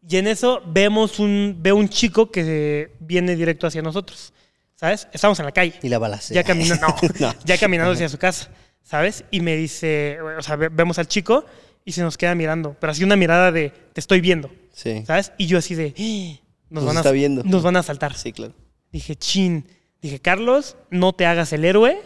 Y 0.07 0.17
en 0.17 0.27
eso 0.27 0.61
vemos 0.65 1.19
un, 1.19 1.57
veo 1.59 1.75
un 1.75 1.89
chico 1.89 2.31
que 2.31 2.93
viene 2.99 3.35
directo 3.35 3.67
hacia 3.67 3.81
nosotros. 3.81 4.33
¿Sabes? 4.75 5.07
Estamos 5.11 5.37
en 5.39 5.45
la 5.45 5.51
calle. 5.51 5.73
Y 5.83 5.89
la 5.89 5.99
balacera. 5.99 6.39
Ya 6.41 6.47
caminando, 6.47 6.87
no, 6.87 7.09
No. 7.19 7.35
ya 7.45 7.57
caminando 7.57 7.91
hacia 7.93 8.07
su 8.07 8.17
casa. 8.17 8.49
¿sabes? 8.81 9.23
Y 9.29 9.41
me 9.41 9.55
dice, 9.55 10.17
o 10.21 10.41
sea, 10.41 10.55
ve- 10.55 10.69
vemos 10.69 10.97
al 10.97 11.07
chico 11.07 11.45
y 11.85 11.91
se 11.91 12.01
nos 12.01 12.17
queda 12.17 12.33
mirando, 12.33 12.75
pero 12.79 12.91
así 12.91 13.03
una 13.03 13.15
mirada 13.15 13.51
de, 13.51 13.69
te 13.93 13.99
estoy 13.99 14.19
viendo, 14.19 14.49
Sí. 14.73 15.03
¿sabes? 15.05 15.31
Y 15.37 15.45
yo 15.45 15.59
así 15.59 15.75
de, 15.75 15.93
"Ah, 15.95 16.47
nos, 16.71 16.83
Nos 16.83 16.85
van, 16.85 16.97
a, 16.97 16.99
está 17.01 17.11
viendo. 17.11 17.43
nos 17.43 17.61
van 17.61 17.75
a 17.75 17.79
asaltar. 17.79 18.15
Sí, 18.15 18.31
claro. 18.33 18.53
Dije, 18.91 19.15
chin. 19.15 19.67
Dije, 20.01 20.19
Carlos, 20.19 20.75
no 20.89 21.13
te 21.13 21.25
hagas 21.27 21.53
el 21.53 21.65
héroe. 21.65 22.01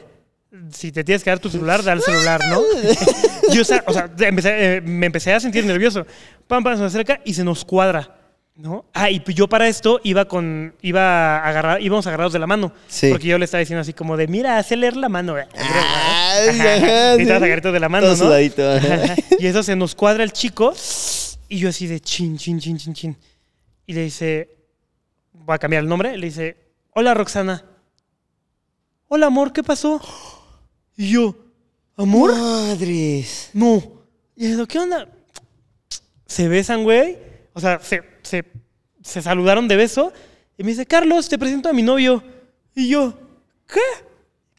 Si 0.72 0.92
te 0.92 1.04
tienes 1.04 1.24
que 1.24 1.30
dar 1.32 1.40
tu 1.40 1.50
celular, 1.50 1.84
da 1.84 1.94
el 1.94 2.02
celular, 2.02 2.40
¿no? 2.50 2.62
Yo, 3.54 3.62
o 3.62 3.66
sea, 3.66 3.84
o 3.88 3.94
sea, 3.94 4.10
empecé, 4.20 4.76
eh, 4.78 4.82
me 4.82 5.08
empecé 5.08 5.34
a 5.34 5.40
sentir 5.40 5.66
nervioso. 5.66 6.06
Pam, 6.48 6.64
pam, 6.64 6.76
se 6.76 6.82
me 6.82 6.86
acerca 6.88 7.20
y 7.26 7.34
se 7.34 7.44
nos 7.44 7.66
cuadra, 7.66 8.16
¿no? 8.56 8.86
Ah, 8.94 9.10
y 9.10 9.20
yo 9.34 9.50
para 9.50 9.68
esto 9.68 10.00
iba 10.04 10.26
con, 10.26 10.76
iba 10.82 11.38
a 11.40 11.50
agarrar, 11.50 11.82
íbamos 11.82 12.06
agarrados 12.06 12.34
de 12.34 12.40
la 12.40 12.46
mano. 12.48 12.72
Sí. 12.88 13.10
Porque 13.10 13.28
yo 13.28 13.38
le 13.40 13.46
estaba 13.46 13.60
diciendo 13.62 13.82
así 13.82 13.94
como 13.94 14.16
de, 14.16 14.28
mira, 14.28 14.58
hace 14.60 14.76
leer 14.78 14.96
la 14.96 15.10
mano. 15.10 15.38
eh". 15.40 15.48
Ay, 15.56 16.50
Ajá, 16.50 16.74
ajá, 16.76 17.16
y 17.16 17.20
sí. 17.20 17.26
de 17.72 17.80
la 17.80 17.90
mano, 17.90 18.06
Todo 18.08 18.16
¿no? 18.18 18.24
sudadito, 18.26 18.72
ajá. 18.72 19.16
Y 19.40 19.48
eso 19.48 19.64
se 19.64 19.76
nos 19.76 19.96
cuadra 19.96 20.24
el 20.24 20.32
chico 20.32 20.74
y 21.50 21.58
yo 21.58 21.70
así 21.70 21.88
de 21.88 22.00
chin, 22.00 22.38
chin, 22.38 22.60
chin, 22.60 22.78
chin, 22.78 22.94
chin. 22.94 23.18
Y 23.88 23.94
le 23.94 24.04
dice, 24.04 24.50
voy 25.34 25.56
a 25.56 25.58
cambiar 25.58 25.82
el 25.84 25.90
nombre, 25.90 26.16
le 26.18 26.28
dice, 26.28 26.58
hola 26.92 27.14
Roxana. 27.16 27.66
Hola 29.08 29.26
amor, 29.28 29.52
¿qué 29.52 29.64
pasó? 29.64 30.02
Y 30.98 31.10
yo, 31.12 31.36
¿amor? 31.96 32.34
Madres. 32.36 33.50
No. 33.54 33.82
Y 34.36 34.56
yo, 34.56 34.68
¿qué 34.68 34.80
onda? 34.80 35.08
Se 36.26 36.48
besan, 36.48 36.84
güey. 36.84 37.18
O 37.54 37.60
sea, 37.60 37.80
se, 37.80 38.02
se, 38.24 38.44
se 39.02 39.22
saludaron 39.22 39.68
de 39.68 39.76
beso. 39.76 40.12
Y 40.58 40.64
me 40.64 40.72
dice, 40.72 40.86
Carlos, 40.86 41.30
te 41.30 41.38
presento 41.38 41.70
a 41.70 41.74
mi 41.74 41.82
novio. 41.82 42.24
Y 42.76 42.90
yo, 42.90 43.14
¿qué? 43.68 43.80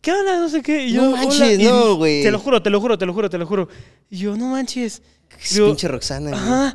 ¿Qué 0.00 0.12
onda? 0.12 0.38
No 0.38 0.48
sé 0.48 0.62
qué. 0.62 0.84
Y 0.84 0.92
yo, 0.92 1.02
No 1.02 1.10
manches, 1.12 1.58
no, 1.60 1.96
güey. 1.96 2.22
Te 2.22 2.30
lo 2.30 2.38
juro, 2.38 2.62
te 2.62 2.70
lo 2.70 2.80
juro, 2.80 2.98
te 2.98 3.06
lo 3.06 3.14
juro, 3.14 3.30
te 3.30 3.38
lo 3.38 3.46
juro. 3.46 3.68
Y 4.10 4.18
yo, 4.18 4.36
no 4.36 4.48
manches. 4.48 5.02
Es 5.40 5.54
yo, 5.54 5.66
pinche 5.66 5.88
Roxana, 5.88 6.30
güey. 6.30 6.72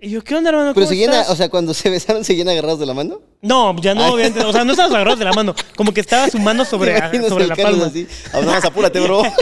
Y 0.00 0.10
yo, 0.10 0.22
¿qué 0.22 0.34
onda, 0.36 0.50
hermano? 0.50 0.74
Pero 0.74 0.86
¿Cómo 0.86 0.88
seguían, 0.88 1.10
a- 1.10 1.20
estás?" 1.22 1.30
o 1.32 1.36
sea, 1.36 1.48
cuando 1.48 1.74
se 1.74 1.90
besaron, 1.90 2.24
¿seguían 2.24 2.48
agarrados 2.48 2.78
de 2.78 2.86
la 2.86 2.94
mano? 2.94 3.20
No, 3.42 3.74
ya 3.80 3.94
no, 3.94 4.04
Ah. 4.04 4.10
obviamente. 4.12 4.40
O 4.44 4.52
sea, 4.52 4.64
no 4.64 4.70
estabas 4.72 4.92
agarrados 4.94 5.18
de 5.18 5.24
la 5.24 5.32
mano. 5.32 5.54
Como 5.76 5.92
que 5.92 6.00
estaba 6.00 6.28
su 6.30 6.38
mano 6.38 6.64
sobre, 6.64 6.92
¿Te 6.92 6.98
imaginas 6.98 7.28
sobre 7.28 7.46
la 7.46 7.56
palma. 7.56 7.86
así? 7.86 8.06
Más 8.46 8.64
apúrate, 8.64 9.00
bro. 9.00 9.22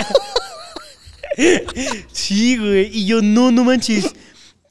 Sí, 2.13 2.57
güey. 2.57 2.91
Y 2.97 3.07
yo, 3.07 3.21
no, 3.23 3.51
no 3.51 3.65
manches. 3.65 4.15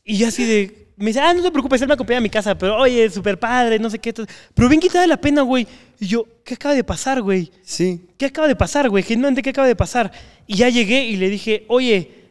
Y 0.04 0.18
yo 0.18 0.28
así 0.28 0.44
de. 0.46 0.86
Me 0.98 1.08
dice, 1.08 1.20
ah, 1.20 1.34
no 1.34 1.44
te 1.44 1.52
preocupes, 1.52 1.82
él 1.82 1.90
me 1.90 1.94
acompaña 1.94 2.20
a 2.20 2.22
mi 2.22 2.30
casa, 2.30 2.58
pero 2.58 2.78
oye, 2.78 3.10
súper 3.10 3.38
padre, 3.38 3.78
no 3.80 3.90
sé 3.90 4.00
qué. 4.00 4.14
Pero 4.14 4.70
bien 4.70 4.80
quitada 4.80 5.06
la 5.06 5.18
pena, 5.18 5.42
güey. 5.42 5.68
Y 6.00 6.08
yo, 6.08 6.26
¿qué 6.46 6.54
acaba 6.54 6.74
de 6.74 6.86
pasar, 6.86 7.22
güey? 7.22 7.52
Sí. 7.64 8.08
¿Qué 8.18 8.28
acaba 8.28 8.48
de 8.48 8.56
pasar, 8.56 8.90
güey? 8.90 9.04
Genuinamente, 9.04 9.42
¿qué 9.42 9.50
acaba 9.50 9.68
de 9.68 9.76
pasar? 9.76 10.12
Y 10.48 10.56
ya 10.56 10.70
llegué 10.70 11.04
y 11.04 11.18
le 11.18 11.30
dije, 11.30 11.66
oye, 11.68 12.25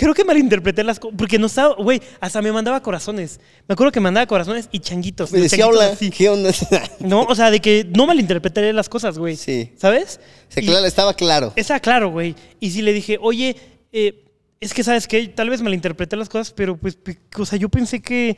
creo 0.00 0.14
que 0.14 0.24
malinterpreté 0.24 0.82
las 0.82 0.98
cosas. 0.98 1.16
Porque 1.18 1.38
no 1.38 1.46
estaba, 1.46 1.74
güey, 1.74 2.00
hasta 2.20 2.40
me 2.40 2.50
mandaba 2.50 2.82
corazones. 2.82 3.38
Me 3.68 3.74
acuerdo 3.74 3.92
que 3.92 4.00
me 4.00 4.04
mandaba 4.04 4.26
corazones 4.26 4.68
y 4.72 4.78
changuitos. 4.80 5.30
Me 5.30 5.40
decía, 5.40 5.66
hola, 5.66 5.86
así. 5.88 6.10
¿qué 6.10 6.28
onda? 6.30 6.50
No, 7.00 7.22
o 7.24 7.34
sea, 7.34 7.50
de 7.50 7.60
que 7.60 7.86
no 7.94 8.06
malinterpretaré 8.06 8.72
las 8.72 8.88
cosas, 8.88 9.18
güey. 9.18 9.36
Sí. 9.36 9.72
¿Sabes? 9.76 10.18
Se 10.48 10.62
Y- 10.62 10.66
claro, 10.66 10.86
estaba 10.86 11.12
claro. 11.14 11.52
Está 11.54 11.78
claro, 11.80 12.10
güey. 12.10 12.34
Y 12.58 12.70
sí 12.70 12.80
le 12.82 12.92
dije, 12.94 13.18
oye, 13.20 13.56
eh, 13.92 14.24
es 14.58 14.72
que 14.74 14.82
sabes 14.82 15.06
que 15.06 15.28
tal 15.28 15.50
vez 15.50 15.60
malinterpreté 15.60 16.16
las 16.16 16.28
cosas, 16.28 16.52
pero 16.52 16.76
pues, 16.76 16.98
o 17.38 17.44
sea, 17.46 17.58
yo 17.58 17.68
pensé 17.68 18.00
que, 18.00 18.36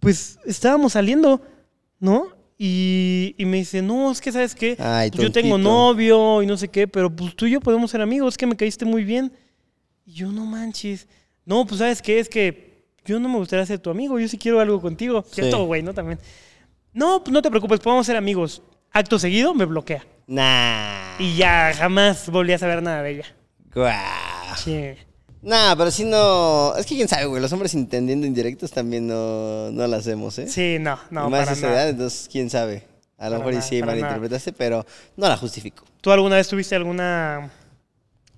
pues, 0.00 0.38
estábamos 0.46 0.94
saliendo, 0.94 1.42
¿no? 2.00 2.28
Y, 2.58 3.34
y 3.38 3.44
me 3.44 3.58
dice, 3.58 3.82
no, 3.82 4.10
es 4.12 4.20
que 4.20 4.30
sabes 4.32 4.54
qué, 4.54 4.76
Ay, 4.78 5.10
yo 5.10 5.32
tengo 5.32 5.58
novio 5.58 6.42
y 6.42 6.46
no 6.46 6.56
sé 6.56 6.68
qué, 6.68 6.86
pero 6.86 7.14
pues 7.14 7.34
tú 7.34 7.46
y 7.46 7.50
yo 7.52 7.60
podemos 7.60 7.90
ser 7.90 8.00
amigos, 8.00 8.34
es 8.34 8.38
que 8.38 8.46
me 8.46 8.56
caíste 8.56 8.84
muy 8.84 9.02
bien. 9.04 9.32
Y 10.12 10.14
yo, 10.14 10.30
no 10.30 10.44
manches. 10.44 11.08
No, 11.46 11.66
pues 11.66 11.78
sabes 11.78 12.02
qué, 12.02 12.18
es 12.18 12.28
que 12.28 12.84
yo 13.06 13.18
no 13.18 13.30
me 13.30 13.38
gustaría 13.38 13.64
ser 13.64 13.78
tu 13.78 13.88
amigo, 13.88 14.18
yo 14.20 14.28
sí 14.28 14.36
quiero 14.36 14.60
algo 14.60 14.78
contigo. 14.78 15.24
Sí. 15.26 15.36
Cierto, 15.36 15.64
güey, 15.64 15.82
¿no? 15.82 15.94
También. 15.94 16.18
No, 16.92 17.24
pues 17.24 17.32
no 17.32 17.40
te 17.40 17.48
preocupes, 17.48 17.80
podemos 17.80 18.04
ser 18.04 18.16
amigos. 18.16 18.60
Acto 18.90 19.18
seguido, 19.18 19.54
me 19.54 19.64
bloquea. 19.64 20.04
Nah. 20.26 21.16
Y 21.18 21.36
ya 21.36 21.72
jamás 21.74 22.28
volví 22.28 22.52
a 22.52 22.58
saber 22.58 22.82
nada 22.82 23.02
de 23.02 23.10
ella. 23.10 23.24
Guau. 23.74 23.94
Sí. 24.62 24.90
Nah, 25.40 25.74
pero 25.76 25.90
sí 25.90 26.04
no. 26.04 26.74
Es 26.76 26.84
que 26.84 26.94
quién 26.94 27.08
sabe, 27.08 27.24
güey. 27.24 27.40
Los 27.40 27.50
hombres 27.54 27.72
entendiendo 27.72 28.26
indirectos 28.26 28.70
también 28.70 29.06
no, 29.06 29.70
no 29.70 29.86
lo 29.86 29.96
hacemos, 29.96 30.38
¿eh? 30.38 30.46
Sí, 30.46 30.76
no, 30.78 30.98
no, 31.10 31.28
Y 31.28 31.30
más 31.30 31.40
para 31.46 31.52
esa 31.52 31.66
nada. 31.68 31.80
edad, 31.80 31.88
entonces 31.88 32.28
quién 32.30 32.50
sabe. 32.50 32.84
A 33.16 33.30
lo 33.30 33.36
Para 33.36 33.38
mejor 33.38 33.54
nada, 33.54 33.66
sí 33.66 33.82
malinterpretaste, 33.82 34.52
pero 34.52 34.84
no 35.16 35.26
la 35.26 35.38
justifico. 35.38 35.86
¿Tú 36.02 36.12
alguna 36.12 36.36
vez 36.36 36.48
tuviste 36.48 36.76
alguna 36.76 37.50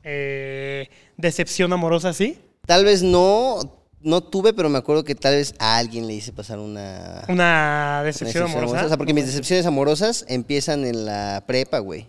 eh, 0.04 0.88
decepción 1.16 1.72
amorosa 1.72 2.10
así? 2.10 2.38
Tal 2.66 2.84
vez 2.84 3.02
no, 3.02 3.58
no 4.00 4.22
tuve, 4.22 4.52
pero 4.52 4.68
me 4.68 4.78
acuerdo 4.78 5.04
que 5.04 5.14
tal 5.14 5.34
vez 5.34 5.54
a 5.58 5.76
alguien 5.76 6.06
le 6.06 6.14
hice 6.14 6.32
pasar 6.32 6.58
una, 6.58 7.24
Una 7.28 7.34
una 7.34 8.02
decepción 8.04 8.44
amorosa. 8.44 8.84
O 8.84 8.88
sea, 8.88 8.96
porque 8.96 9.14
mis 9.14 9.26
decepciones 9.26 9.66
amorosas 9.66 10.24
empiezan 10.28 10.84
en 10.84 11.04
la 11.06 11.44
prepa, 11.46 11.78
güey. 11.78 12.08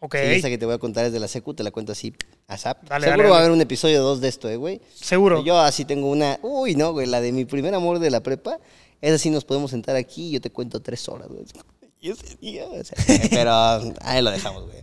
Ok, 0.00 0.16
Sí, 0.16 0.34
esa 0.34 0.48
que 0.48 0.58
te 0.58 0.66
voy 0.66 0.74
a 0.74 0.78
contar 0.78 1.04
es 1.04 1.12
de 1.12 1.20
la 1.20 1.28
secu, 1.28 1.54
te 1.54 1.62
la 1.62 1.70
cuento 1.70 1.92
así, 1.92 2.12
a 2.48 2.58
zap. 2.58 2.82
Dale, 2.88 3.06
Seguro 3.06 3.22
dale, 3.22 3.30
va 3.30 3.36
a 3.36 3.40
haber 3.40 3.52
un 3.52 3.60
episodio 3.60 4.02
2 4.02 4.20
de 4.20 4.28
esto, 4.28 4.48
eh, 4.48 4.56
güey. 4.56 4.80
seguro. 4.94 5.44
Yo 5.44 5.60
así 5.60 5.84
tengo 5.84 6.10
una. 6.10 6.40
Uy, 6.42 6.74
no, 6.74 6.92
güey, 6.92 7.06
la 7.06 7.20
de 7.20 7.30
mi 7.30 7.44
primer 7.44 7.72
amor 7.74 8.00
de 8.00 8.10
la 8.10 8.20
prepa. 8.20 8.58
Esa 9.00 9.18
sí 9.18 9.30
nos 9.30 9.44
podemos 9.44 9.70
sentar 9.70 9.94
aquí 9.94 10.28
y 10.28 10.30
yo 10.32 10.40
te 10.40 10.50
cuento 10.50 10.80
tres 10.80 11.08
horas, 11.08 11.28
güey. 11.28 11.44
Y 12.00 12.10
ese 12.10 12.36
día, 12.40 12.64
o 12.66 12.82
sea, 12.82 12.98
pero 13.30 13.52
ahí 14.00 14.20
lo 14.22 14.32
dejamos, 14.32 14.64
güey. 14.64 14.78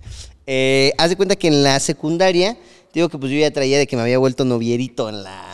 Eh, 0.47 0.93
haz 0.97 1.09
de 1.09 1.17
cuenta 1.17 1.35
que 1.35 1.49
en 1.49 1.63
la 1.63 1.77
secundaria, 1.81 2.57
digo 2.93 3.09
que 3.09 3.17
pues 3.17 3.31
yo 3.31 3.39
ya 3.39 3.51
traía 3.51 3.77
de 3.77 3.87
que 3.87 3.95
me 3.95 4.01
había 4.01 4.17
vuelto 4.17 4.45
novierito 4.45 5.09
en 5.09 5.23
la, 5.23 5.45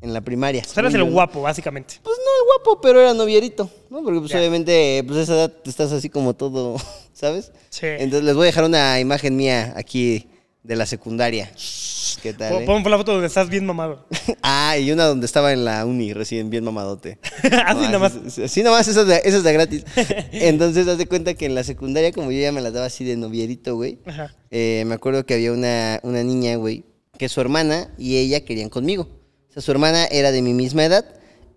en 0.00 0.12
la 0.12 0.20
primaria. 0.20 0.62
O 0.66 0.68
sea, 0.68 0.80
eras 0.82 0.94
el 0.94 1.00
yo. 1.00 1.06
guapo, 1.06 1.42
básicamente. 1.42 1.96
Pues 2.02 2.16
no 2.18 2.24
el 2.24 2.46
guapo, 2.46 2.80
pero 2.80 3.00
era 3.00 3.14
novierito, 3.14 3.70
¿no? 3.90 4.02
Porque 4.02 4.20
pues 4.20 4.34
obviamente, 4.34 5.02
pues 5.06 5.18
a 5.18 5.22
esa 5.22 5.34
edad 5.34 5.52
estás 5.64 5.92
así 5.92 6.08
como 6.10 6.34
todo, 6.34 6.76
¿sabes? 7.12 7.52
Sí. 7.70 7.86
Entonces 7.86 8.24
les 8.24 8.34
voy 8.34 8.44
a 8.44 8.46
dejar 8.46 8.64
una 8.64 9.00
imagen 9.00 9.36
mía 9.36 9.72
aquí 9.76 10.28
de 10.64 10.74
la 10.76 10.86
secundaria. 10.86 11.50
¿Qué 12.22 12.32
tal? 12.32 12.52
Pon, 12.52 12.62
eh? 12.62 12.82
pon 12.82 12.90
la 12.90 12.96
foto 12.98 13.12
donde 13.12 13.26
estás 13.28 13.48
bien 13.48 13.64
mamado. 13.66 14.06
Ah, 14.42 14.76
y 14.78 14.90
una 14.92 15.04
donde 15.04 15.26
estaba 15.26 15.52
en 15.52 15.64
la 15.64 15.84
uni, 15.86 16.12
recién 16.12 16.50
bien 16.50 16.64
mamadote. 16.64 17.18
Así 17.66 17.80
No, 17.80 17.82
nada 17.86 17.98
más. 17.98 18.14
es- 18.14 18.38
es- 18.38 18.50
Así 18.50 18.62
nada 18.62 18.76
más, 18.76 18.88
esa 18.88 19.02
es 19.02 19.06
de, 19.06 19.16
esa 19.24 19.36
es 19.38 19.42
de 19.42 19.52
gratis. 19.52 19.84
Entonces, 20.32 20.88
haz 20.88 20.98
de 20.98 21.06
cuenta 21.06 21.34
que 21.34 21.46
en 21.46 21.54
la 21.54 21.62
secundaria, 21.64 22.10
como 22.12 22.32
yo 22.32 22.40
ya 22.40 22.50
me 22.52 22.60
la 22.60 22.70
daba 22.70 22.86
así 22.86 23.04
de 23.04 23.16
novierito, 23.16 23.76
güey, 23.76 23.98
Ajá. 24.06 24.34
eh, 24.50 24.82
me 24.86 24.94
acuerdo 24.94 25.24
que 25.26 25.34
había 25.34 25.52
una, 25.52 26.00
una 26.02 26.22
niña, 26.22 26.56
güey, 26.56 26.84
que 27.18 27.28
su 27.28 27.40
hermana 27.40 27.88
y 27.98 28.16
ella 28.16 28.44
querían 28.44 28.68
conmigo. 28.70 29.08
O 29.50 29.52
sea, 29.52 29.62
su 29.62 29.70
hermana 29.70 30.06
era 30.06 30.32
de 30.32 30.42
mi 30.42 30.52
misma 30.54 30.84
edad 30.84 31.04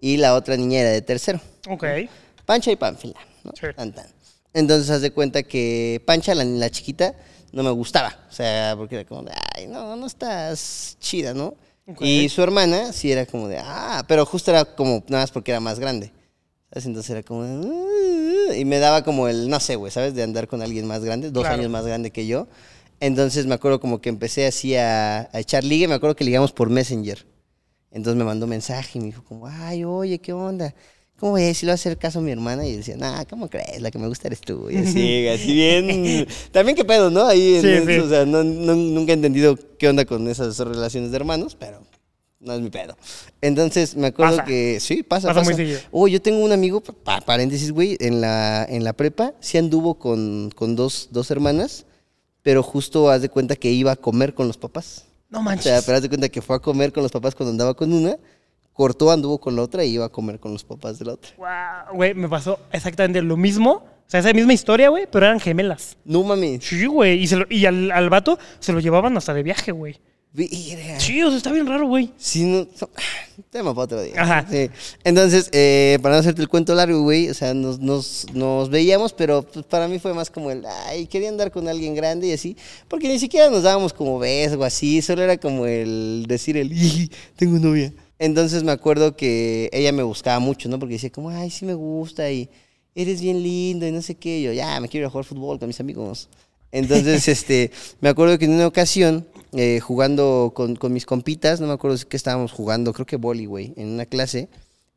y 0.01 0.17
la 0.17 0.35
otra 0.35 0.55
niña 0.57 0.81
era 0.81 0.91
de 0.91 1.01
tercero. 1.01 1.39
Ok. 1.69 1.83
Pancha 2.45 2.71
y 2.71 2.75
Pánfila, 2.75 3.15
¿no? 3.43 3.51
Sí. 3.59 3.67
Tan, 3.75 3.93
tan. 3.93 4.05
Entonces, 4.53 4.89
haz 4.89 5.01
de 5.01 5.11
cuenta 5.11 5.43
que 5.43 6.01
Pancha, 6.05 6.35
la, 6.35 6.43
la 6.45 6.69
chiquita, 6.69 7.15
no 7.57 7.63
me 7.63 7.71
gustaba. 7.71 8.15
O 8.29 8.31
sea, 8.31 8.75
porque 8.77 8.95
era 8.95 9.05
como 9.05 9.23
de, 9.23 9.31
ay, 9.55 9.65
no, 9.67 9.95
no 9.95 10.05
estás 10.05 10.95
chida, 10.99 11.33
¿no? 11.33 11.55
Y 11.99 12.29
su 12.29 12.43
hermana 12.43 12.93
sí 12.93 13.11
era 13.11 13.25
como 13.25 13.47
de, 13.47 13.57
ah, 13.59 14.03
pero 14.07 14.25
justo 14.27 14.51
era 14.51 14.63
como, 14.63 15.03
nada 15.07 15.23
más 15.23 15.31
porque 15.31 15.51
era 15.51 15.59
más 15.59 15.79
grande. 15.79 16.11
¿Sabes? 16.69 16.85
Entonces 16.85 17.09
era 17.09 17.23
como, 17.23 17.43
de, 17.43 18.51
"Ah", 18.51 18.55
y 18.55 18.63
me 18.65 18.77
daba 18.77 19.03
como 19.03 19.27
el, 19.27 19.49
no 19.49 19.59
sé, 19.59 19.75
güey, 19.75 19.91
¿sabes? 19.91 20.13
De 20.13 20.21
andar 20.21 20.47
con 20.47 20.61
alguien 20.61 20.85
más 20.85 21.03
grande, 21.03 21.31
dos 21.31 21.43
Claro. 21.47 21.55
años 21.59 21.71
más 21.71 21.85
grande 21.85 22.11
que 22.11 22.27
yo. 22.27 22.47
Entonces 22.99 23.45
me 23.47 23.55
acuerdo 23.55 23.79
como 23.79 24.01
que 24.01 24.09
empecé 24.09 24.45
así 24.45 24.75
a, 24.75 25.29
a 25.33 25.39
echar 25.39 25.63
ligue, 25.63 25.87
me 25.87 25.95
acuerdo 25.95 26.15
que 26.15 26.25
ligamos 26.25 26.51
por 26.51 26.69
Messenger. 26.69 27.25
Entonces 27.91 28.17
me 28.17 28.23
mandó 28.25 28.45
mensaje 28.47 28.99
y 28.99 29.01
me 29.01 29.05
dijo 29.07 29.23
como, 29.23 29.47
ay, 29.47 29.83
oye, 29.83 30.19
¿qué 30.19 30.33
onda? 30.33 30.75
¿Cómo 31.19 31.33
ves? 31.33 31.57
Si 31.57 31.65
va 31.65 31.71
a 31.71 31.75
hacer 31.75 31.97
caso 31.97 32.19
a 32.19 32.21
mi 32.21 32.31
hermana. 32.31 32.65
Y 32.67 32.77
decía, 32.77 32.95
nah, 32.95 33.23
¿cómo 33.25 33.49
crees? 33.49 33.81
La 33.81 33.89
que 33.91 33.97
me 33.97 34.07
gusta 34.07 34.27
eres 34.27 34.41
tú. 34.41 34.69
Y 34.69 34.77
así, 34.77 35.27
así 35.33 35.53
bien. 35.53 36.27
También 36.51 36.75
qué 36.75 36.85
pedo, 36.85 37.09
¿no? 37.09 37.25
Ahí, 37.25 37.55
en 37.55 37.61
Sí, 37.61 37.67
eso, 37.69 37.85
sí. 37.87 37.97
o 37.99 38.09
sea, 38.09 38.25
no- 38.25 38.43
no- 38.43 38.75
nunca 38.75 39.11
he 39.11 39.15
entendido 39.15 39.57
qué 39.79 39.87
onda 39.89 40.05
con 40.05 40.27
esas 40.27 40.57
relaciones 40.59 41.09
de 41.11 41.15
hermanos, 41.17 41.55
pero 41.59 41.81
no 42.39 42.53
es 42.53 42.61
mi 42.61 42.69
pedo. 42.69 42.95
Entonces 43.41 43.95
me 43.95 44.07
acuerdo 44.07 44.37
Pasa. 44.37 44.45
que, 44.45 44.79
sí, 44.79 45.01
pasa, 45.01 45.29
Pasa 45.29 45.39
pasa. 45.39 45.49
muy 45.49 45.55
seguido. 45.55 45.79
Oh, 45.91 46.07
yo 46.07 46.21
tengo 46.21 46.43
un 46.43 46.51
amigo, 46.51 46.81
pa- 46.81 47.21
paréntesis, 47.21 47.71
güey, 47.71 47.97
en 47.99 48.21
la, 48.21 48.63
en 48.69 48.83
la 48.83 48.93
prepa, 48.93 49.33
sí 49.39 49.57
anduvo 49.57 49.95
con, 49.95 50.51
con 50.55 50.75
dos, 50.75 51.09
dos 51.11 51.31
hermanas, 51.31 51.85
pero 52.43 52.61
justo 52.61 53.09
haz 53.09 53.21
de 53.23 53.29
cuenta 53.29 53.55
que 53.55 53.71
iba 53.71 53.91
a 53.91 53.95
comer 53.95 54.33
con 54.35 54.47
los 54.47 54.57
papás. 54.57 55.05
No 55.29 55.39
O 55.39 55.41
manches. 55.41 55.63
sea, 55.65 55.81
pero 55.81 55.97
haz 55.97 56.03
de 56.03 56.09
cuenta 56.09 56.29
que 56.29 56.41
fue 56.43 56.55
a 56.55 56.59
comer 56.59 56.93
con 56.93 57.01
los 57.03 57.11
papás 57.11 57.33
cuando 57.35 57.51
andaba 57.51 57.73
con 57.73 57.91
una, 57.91 58.17
cortó, 58.77 59.11
anduvo 59.11 59.39
con 59.39 59.55
la 59.57 59.63
otra 59.63 59.83
y 59.83 59.89
iba 59.95 60.05
a 60.05 60.09
comer 60.09 60.39
con 60.39 60.53
los 60.53 60.63
papás 60.63 60.99
de 60.99 61.05
la 61.05 61.13
otra. 61.13 61.31
Guau, 61.35 61.95
Güey, 61.95 62.13
me 62.13 62.29
pasó 62.29 62.59
exactamente 62.71 63.21
lo 63.21 63.35
mismo. 63.35 63.71
O 64.07 64.09
sea, 64.09 64.21
esa 64.21 64.31
misma 64.31 64.53
historia, 64.53 64.87
güey, 64.87 65.05
pero 65.11 65.25
eran 65.25 65.39
gemelas. 65.41 65.97
No 66.05 66.23
mames. 66.23 66.63
Sí, 66.63 66.85
güey. 66.85 67.19
Y, 67.21 67.27
se 67.27 67.35
lo- 67.35 67.45
y 67.49 67.65
al, 67.65 67.91
al 67.91 68.09
vato 68.09 68.39
se 68.59 68.71
lo 68.71 68.79
llevaban 68.79 69.17
hasta 69.17 69.33
de 69.33 69.43
viaje, 69.43 69.73
güey. 69.73 69.99
Sí, 70.99 71.23
o 71.23 71.29
sea, 71.29 71.37
está 71.37 71.51
bien 71.51 71.65
raro, 71.65 71.87
güey. 71.87 72.11
Sí, 72.17 72.43
no, 72.45 72.59
no, 72.79 72.89
tema 73.49 73.73
para 73.73 73.85
otro 73.85 74.01
día. 74.03 74.13
Ajá. 74.21 74.45
Sí. 74.49 74.69
Entonces, 75.03 75.49
eh, 75.51 75.97
para 76.01 76.15
no 76.15 76.19
hacerte 76.19 76.41
el 76.41 76.47
cuento 76.47 76.75
largo, 76.75 77.01
güey, 77.01 77.29
o 77.29 77.33
sea, 77.33 77.53
nos, 77.53 77.79
nos, 77.79 78.27
nos 78.33 78.69
veíamos, 78.69 79.13
pero 79.13 79.41
pues, 79.41 79.65
para 79.65 79.87
mí 79.87 79.97
fue 79.99 80.13
más 80.13 80.29
como 80.29 80.51
el, 80.51 80.63
ay, 80.87 81.07
quería 81.07 81.29
andar 81.29 81.51
con 81.51 81.67
alguien 81.67 81.95
grande 81.95 82.27
y 82.27 82.33
así, 82.33 82.55
porque 82.87 83.07
ni 83.07 83.17
siquiera 83.19 83.49
nos 83.49 83.63
dábamos 83.63 83.93
como 83.93 84.19
besos 84.19 84.57
o 84.57 84.63
así, 84.63 85.01
solo 85.01 85.23
era 85.23 85.37
como 85.37 85.65
el 85.65 86.25
decir 86.27 86.55
el, 86.57 86.71
"Iji, 86.71 87.09
tengo 87.35 87.57
novia. 87.57 87.91
Entonces 88.19 88.63
me 88.63 88.71
acuerdo 88.71 89.15
que 89.15 89.69
ella 89.71 89.91
me 89.91 90.03
buscaba 90.03 90.39
mucho, 90.39 90.69
¿no? 90.69 90.79
Porque 90.79 90.95
decía 90.95 91.11
como, 91.11 91.29
ay, 91.29 91.49
sí 91.49 91.65
me 91.65 91.73
gusta 91.75 92.31
y 92.31 92.49
eres 92.95 93.21
bien 93.21 93.43
lindo 93.43 93.87
y 93.87 93.91
no 93.91 94.01
sé 94.01 94.15
qué. 94.15 94.39
Y 94.39 94.43
yo, 94.43 94.53
ya, 94.53 94.79
me 94.79 94.89
quiero 94.89 95.05
ir 95.05 95.07
a 95.07 95.11
jugar 95.11 95.25
fútbol 95.25 95.59
con 95.59 95.67
mis 95.67 95.79
amigos. 95.79 96.29
Entonces, 96.71 97.27
este, 97.27 97.71
me 98.01 98.09
acuerdo 98.09 98.37
que 98.37 98.45
en 98.45 98.53
una 98.53 98.67
ocasión, 98.67 99.27
eh, 99.53 99.79
jugando 99.79 100.51
con, 100.55 100.75
con 100.75 100.93
mis 100.93 101.05
compitas, 101.05 101.61
no 101.61 101.67
me 101.67 101.73
acuerdo 101.73 101.97
si 101.97 102.05
que 102.05 102.17
estábamos 102.17 102.51
jugando, 102.51 102.93
creo 102.93 103.05
que 103.05 103.17
boli, 103.17 103.45
güey, 103.45 103.73
en 103.77 103.89
una 103.89 104.05
clase, 104.05 104.49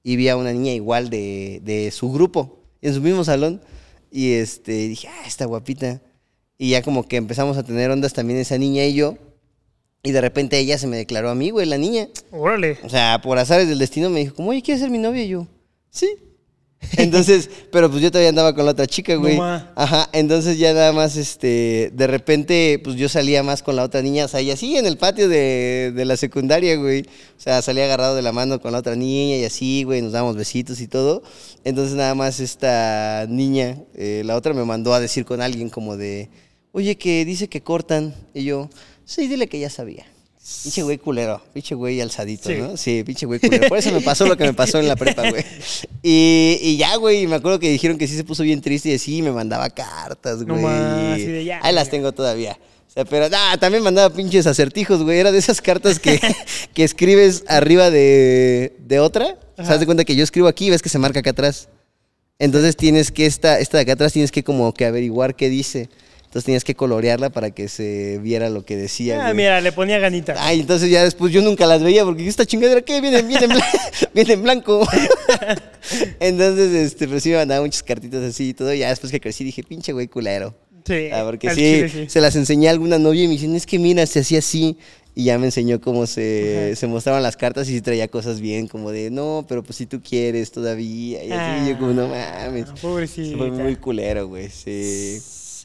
y 0.03 0.17
vi 0.17 0.29
a 0.29 0.37
una 0.37 0.53
niña 0.53 0.73
igual 0.73 1.11
de, 1.11 1.61
de 1.63 1.91
su 1.91 2.11
grupo, 2.11 2.59
en 2.81 2.95
su 2.95 3.01
mismo 3.03 3.23
salón, 3.25 3.61
y 4.11 4.33
este, 4.33 4.89
dije, 4.89 5.09
ah, 5.09 5.27
está 5.27 5.45
guapita. 5.45 6.01
Y 6.59 6.71
ya 6.71 6.83
como 6.83 7.05
que 7.07 7.17
empezamos 7.17 7.57
a 7.57 7.63
tener 7.63 7.91
ondas 7.91 8.13
también 8.13 8.39
esa 8.39 8.59
niña 8.59 8.85
y 8.85 8.95
yo, 8.95 9.17
y 10.03 10.13
de 10.13 10.21
repente 10.21 10.59
ella 10.59 10.79
se 10.79 10.87
me 10.87 10.97
declaró 10.97 11.31
a 11.31 11.35
mí, 11.35 11.51
güey, 11.51 11.67
la 11.67 11.79
niña. 11.79 12.09
Órale. 12.31 12.79
O 12.83 12.89
sea, 12.89 13.21
por 13.23 13.39
azares 13.39 13.69
del 13.69 13.79
destino 13.79 14.11
me 14.11 14.21
dijo, 14.21 14.35
como, 14.35 14.51
oye, 14.51 14.63
¿quieres 14.63 14.81
ser 14.81 14.91
mi 14.91 14.99
novia? 14.99 15.25
Y 15.25 15.29
yo, 15.29 15.47
sí. 15.91 16.09
Entonces, 16.97 17.51
pero 17.71 17.91
pues 17.91 18.03
yo 18.03 18.11
todavía 18.11 18.31
andaba 18.31 18.55
con 18.55 18.65
la 18.65 18.71
otra 18.71 18.87
chica, 18.87 19.15
güey. 19.15 19.37
ma. 19.37 19.71
Ajá, 19.77 20.09
entonces 20.13 20.59
ya 20.59 20.73
nada 20.73 20.93
más, 20.93 21.17
este, 21.17 21.91
de 21.93 22.07
repente, 22.07 22.81
pues 22.83 22.97
yo 22.97 23.09
salía 23.09 23.43
más 23.43 23.63
con 23.63 23.77
la 23.77 23.83
otra 23.83 24.01
niña, 24.01 24.25
o 24.25 24.29
sea, 24.29 24.41
y 24.41 24.51
así 24.51 24.79
en 24.79 24.87
el 24.87 24.97
patio 24.97 25.29
de, 25.29 25.93
de 25.95 26.05
la 26.07 26.17
secundaria, 26.17 26.77
güey. 26.77 27.03
O 27.03 27.41
sea, 27.41 27.61
salía 27.61 27.85
agarrado 27.85 28.17
de 28.17 28.23
la 28.23 28.33
mano 28.33 28.61
con 28.61 28.73
la 28.73 28.79
otra 28.79 28.97
niña 28.97 29.37
y 29.37 29.45
así, 29.45 29.85
güey, 29.85 30.01
nos 30.01 30.13
dábamos 30.13 30.37
besitos 30.37 30.81
y 30.81 30.89
todo. 30.89 31.23
Entonces 31.65 31.97
nada 31.97 32.15
más 32.15 32.41
esta 32.41 33.27
niña, 33.29 33.77
eh, 33.95 34.23
la 34.25 34.37
otra 34.37 34.55
me 34.55 34.65
mandó 34.65 34.95
a 34.95 35.01
decir 35.01 35.27
con 35.27 35.43
alguien 35.43 35.69
como 35.69 35.99
de, 35.99 36.31
oye, 36.73 36.97
que 36.97 37.27
dice 37.27 37.49
que 37.49 37.63
cortan. 37.63 38.15
Y 38.33 38.45
yo, 38.45 38.71
sí, 39.11 39.29
dile 39.29 39.49
que 39.49 39.59
ya 39.59 39.71
sabía. 39.71 40.07
Pinche 40.63 40.83
güey 40.83 40.99
culero, 40.99 41.43
pinche 41.53 41.75
güey 41.75 42.01
alzadito, 42.01 42.49
Sí. 42.49 42.57
¿no? 42.57 42.77
Sí, 42.77 43.03
pinche 43.05 43.27
güey 43.27 43.39
culero. 43.39 43.69
Por 43.69 43.79
eso 43.79 43.93
me 43.93 44.01
pasó 44.01 44.27
lo 44.27 44.37
que 44.37 44.45
me 44.45 44.55
pasó 44.55 44.79
en 44.81 44.89
la 44.89 44.97
prepa, 44.97 45.29
güey. 45.31 45.45
Y, 46.03 46.59
y 46.63 46.77
ya, 46.79 46.97
güey, 46.97 47.27
me 47.27 47.37
acuerdo 47.37 47.59
que 47.61 47.71
dijeron 47.71 47.99
que 47.99 48.09
sí 48.09 48.17
se 48.17 48.25
puso 48.25 48.43
bien 48.43 48.61
triste 48.63 48.89
y 48.89 48.95
así 48.95 49.21
me 49.21 49.31
mandaba 49.33 49.69
cartas, 49.69 50.39
No 50.39 50.55
güey. 50.55 50.65
más, 50.65 51.13
así 51.15 51.27
de 51.27 51.45
ya, 51.45 51.61
Ahí 51.63 51.75
las 51.75 51.91
tengo 51.91 52.13
todavía. 52.13 52.59
O 52.89 52.91
sea, 52.93 53.05
pero 53.05 53.29
nah, 53.29 53.57
también 53.59 53.83
mandaba 53.85 54.13
pinches 54.13 54.47
acertijos, 54.47 55.03
güey. 55.03 55.19
Era 55.19 55.31
de 55.31 55.39
esas 55.39 55.61
cartas 55.61 56.01
que, 56.01 56.19
que 56.75 56.83
escribes 56.85 57.45
arriba 57.47 57.91
de, 57.91 58.75
de 58.79 58.99
otra. 58.99 59.39
O 59.59 59.65
sea, 59.65 59.77
de 59.77 59.85
cuenta 59.85 60.05
que 60.07 60.17
yo 60.17 60.25
escribo 60.25 60.49
aquí 60.49 60.67
y 60.67 60.71
ves 60.71 60.81
que 60.83 60.89
se 60.89 60.99
marca 60.99 61.21
acá 61.21 61.31
atrás. 61.31 61.69
Entonces 62.39 62.75
tienes 62.77 63.13
que, 63.13 63.27
esta, 63.27 63.59
esta 63.61 63.77
de 63.77 63.83
acá 63.83 63.93
atrás 63.93 64.15
tienes 64.15 64.33
que 64.33 64.43
como 64.43 64.73
que 64.73 64.87
averiguar 64.87 65.37
qué 65.37 65.51
dice. 65.51 65.91
Entonces 66.31 66.45
tenías 66.45 66.63
que 66.63 66.77
colorearla 66.77 67.31
para 67.31 67.51
que 67.51 67.67
se 67.69 68.21
viera 68.23 68.49
lo 68.51 68.65
que 68.65 68.77
decía. 68.77 69.19
Ah, 69.19 69.23
güey. 69.33 69.35
mira, 69.39 69.61
le 69.61 69.73
ponía 69.73 69.99
ganita. 69.99 70.37
Ay, 70.39 70.61
entonces 70.61 70.89
ya 70.89 71.03
después 71.03 71.33
yo 71.33 71.43
nunca 71.43 71.67
las 71.67 71.83
veía 71.83 72.05
porque 72.05 72.25
esta 72.29 72.47
chingadera, 72.47 72.83
¿qué? 72.83 73.01
Viene, 73.01 73.23
viene, 73.23 73.47
en, 73.47 73.51
blan- 73.51 73.65
viene 74.15 74.33
en 74.35 74.43
blanco. 74.45 74.87
entonces, 76.21 76.73
este, 76.73 77.09
pues 77.09 77.25
sí 77.25 77.31
me 77.31 77.61
muchas 77.61 77.83
cartitas 77.83 78.23
así 78.23 78.51
y 78.51 78.55
todo. 78.55 78.73
Ya 78.73 78.91
después 78.91 79.11
que 79.11 79.21
crecí 79.21 79.43
dije, 79.43 79.65
pinche 79.65 79.93
güey 79.93 80.07
culero. 80.07 80.55
Sí. 80.87 81.09
Ah, 81.13 81.23
porque 81.27 81.51
sí, 81.51 81.57
chile, 81.57 81.89
sí. 81.89 82.05
se 82.09 82.21
las 82.21 82.37
enseñé 82.37 82.69
a 82.69 82.71
alguna 82.71 82.99
novia 83.01 83.25
y 83.25 83.27
me 83.27 83.33
dicen, 83.33 83.55
es 83.57 83.67
que 83.67 83.81
mira, 83.81 84.07
se 84.07 84.21
hacía 84.21 84.39
así. 84.39 84.77
Y 85.17 85.25
ya 85.25 85.37
me 85.37 85.47
enseñó 85.47 85.81
cómo 85.81 86.07
se, 86.07 86.77
se 86.77 86.87
mostraban 86.87 87.25
las 87.25 87.37
cartas 87.37 87.69
y 87.69 87.73
sí 87.73 87.81
traía 87.81 88.07
cosas 88.07 88.41
bien, 88.41 88.69
como 88.69 88.93
de, 88.93 89.11
no, 89.11 89.45
pero 89.49 89.65
pues 89.65 89.77
si 89.79 89.87
tú 89.87 90.01
quieres 90.01 90.53
todavía. 90.53 91.25
Y 91.25 91.33
así, 91.33 91.41
Ah, 91.41 91.67
yo 91.69 91.77
como, 91.79 91.93
no 91.93 92.07
mames. 92.07 92.67
pobrecita. 92.81 93.37
Fue 93.37 93.51
muy 93.51 93.75
culero, 93.75 94.29
güey, 94.29 94.49
sí. 94.49 95.21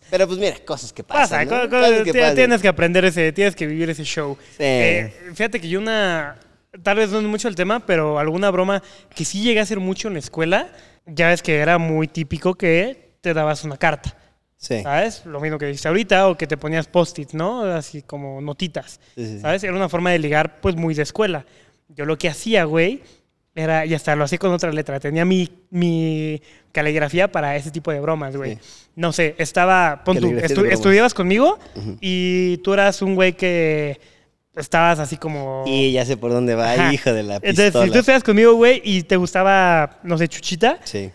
Pero 0.10 0.28
pues 0.28 0.40
mira, 0.40 0.56
cosas 0.66 0.94
que 0.94 1.04
Pasa, 1.04 1.22
pasan. 1.44 1.48
¿no? 1.48 1.52
co- 1.64 1.70
co- 1.70 1.82
Cosas 1.82 2.04
que 2.04 2.12
ti- 2.14 2.20
pasan. 2.20 2.36
tienes 2.36 2.62
que 2.62 2.68
aprender 2.68 3.06
ese, 3.06 3.32
tienes 3.32 3.56
que 3.56 3.66
vivir 3.68 3.90
ese 3.90 4.04
show. 4.04 4.38
Sí. 4.52 4.56
Eh, 4.60 5.14
fíjate 5.34 5.60
que 5.60 5.68
yo 5.68 5.80
una, 5.80 6.38
tal 6.84 6.98
vez 6.98 7.10
no 7.10 7.20
es 7.20 7.26
mucho 7.26 7.48
el 7.48 7.56
tema, 7.56 7.86
pero 7.86 8.20
alguna 8.20 8.50
broma 8.52 8.82
que 9.16 9.26
sí 9.26 9.42
llegué 9.42 9.60
a 9.60 9.64
hacer 9.64 9.80
mucho 9.80 10.08
en 10.08 10.14
la 10.14 10.20
escuela, 10.20 10.70
ya 11.06 11.30
ves 11.30 11.42
que 11.42 11.56
era 11.58 11.78
muy 11.78 12.08
típico 12.08 12.56
que 12.56 13.14
te 13.22 13.34
dabas 13.34 13.64
una 13.64 13.78
carta, 13.78 14.16
Sí. 14.58 14.82
¿sabes? 14.84 15.26
Lo 15.26 15.40
mismo 15.40 15.58
que 15.58 15.66
dijiste 15.68 15.88
ahorita, 15.88 16.28
o 16.30 16.38
que 16.38 16.48
te 16.48 16.58
ponías 16.58 16.88
post-it, 16.88 17.32
¿no? 17.34 17.64
Así 17.64 18.02
como 18.04 18.42
notitas, 18.42 19.00
sí, 19.16 19.26
sí. 19.26 19.40
¿sabes? 19.40 19.64
Era 19.64 19.74
una 19.74 19.90
forma 19.90 20.12
de 20.12 20.20
ligar, 20.20 20.62
pues, 20.62 20.76
muy 20.76 20.94
de 20.94 21.04
escuela. 21.04 21.46
Yo 21.90 22.06
lo 22.06 22.18
que 22.18 22.30
hacía, 22.30 22.64
güey, 22.64 23.02
era, 23.56 23.86
y 23.86 23.94
hasta 23.94 24.16
lo 24.16 24.26
hacía 24.26 24.38
con 24.38 24.52
otra 24.52 24.72
letra, 24.72 25.00
tenía 25.00 25.24
mi, 25.26 25.50
mi 25.70 26.42
caligrafía 26.74 27.32
para 27.32 27.56
ese 27.56 27.72
tipo 27.72 27.90
de 27.92 28.02
bromas, 28.02 28.36
güey. 28.36 28.56
Sí. 28.56 28.62
No 28.98 29.14
sé, 29.14 29.34
estaba, 29.38 30.04
pon 30.04 30.20
tú, 30.20 30.32
estu- 30.32 30.70
estudiabas 30.70 31.14
conmigo 31.14 31.58
y 32.02 32.58
tú 32.58 32.74
eras 32.74 33.02
un 33.02 33.16
güey 33.16 33.34
que 33.34 34.00
estabas 34.56 35.00
así 35.00 35.18
como... 35.18 35.64
Y 35.66 35.92
ya 35.94 36.06
sé 36.06 36.18
por 36.18 36.32
dónde 36.32 36.56
va, 36.56 36.74
Ajá. 36.74 36.94
hijo 36.94 37.12
de 37.14 37.24
la 37.24 37.36
Entonces, 37.36 37.66
pistola. 37.66 37.86
si 37.86 37.92
tú 37.92 38.00
estudias 38.00 38.24
conmigo, 38.24 38.54
güey, 38.56 38.82
y 38.84 39.04
te 39.04 39.16
gustaba, 39.18 40.00
no 40.04 40.18
sé, 40.18 40.28
Chuchita, 40.28 40.80
Sí. 40.84 41.12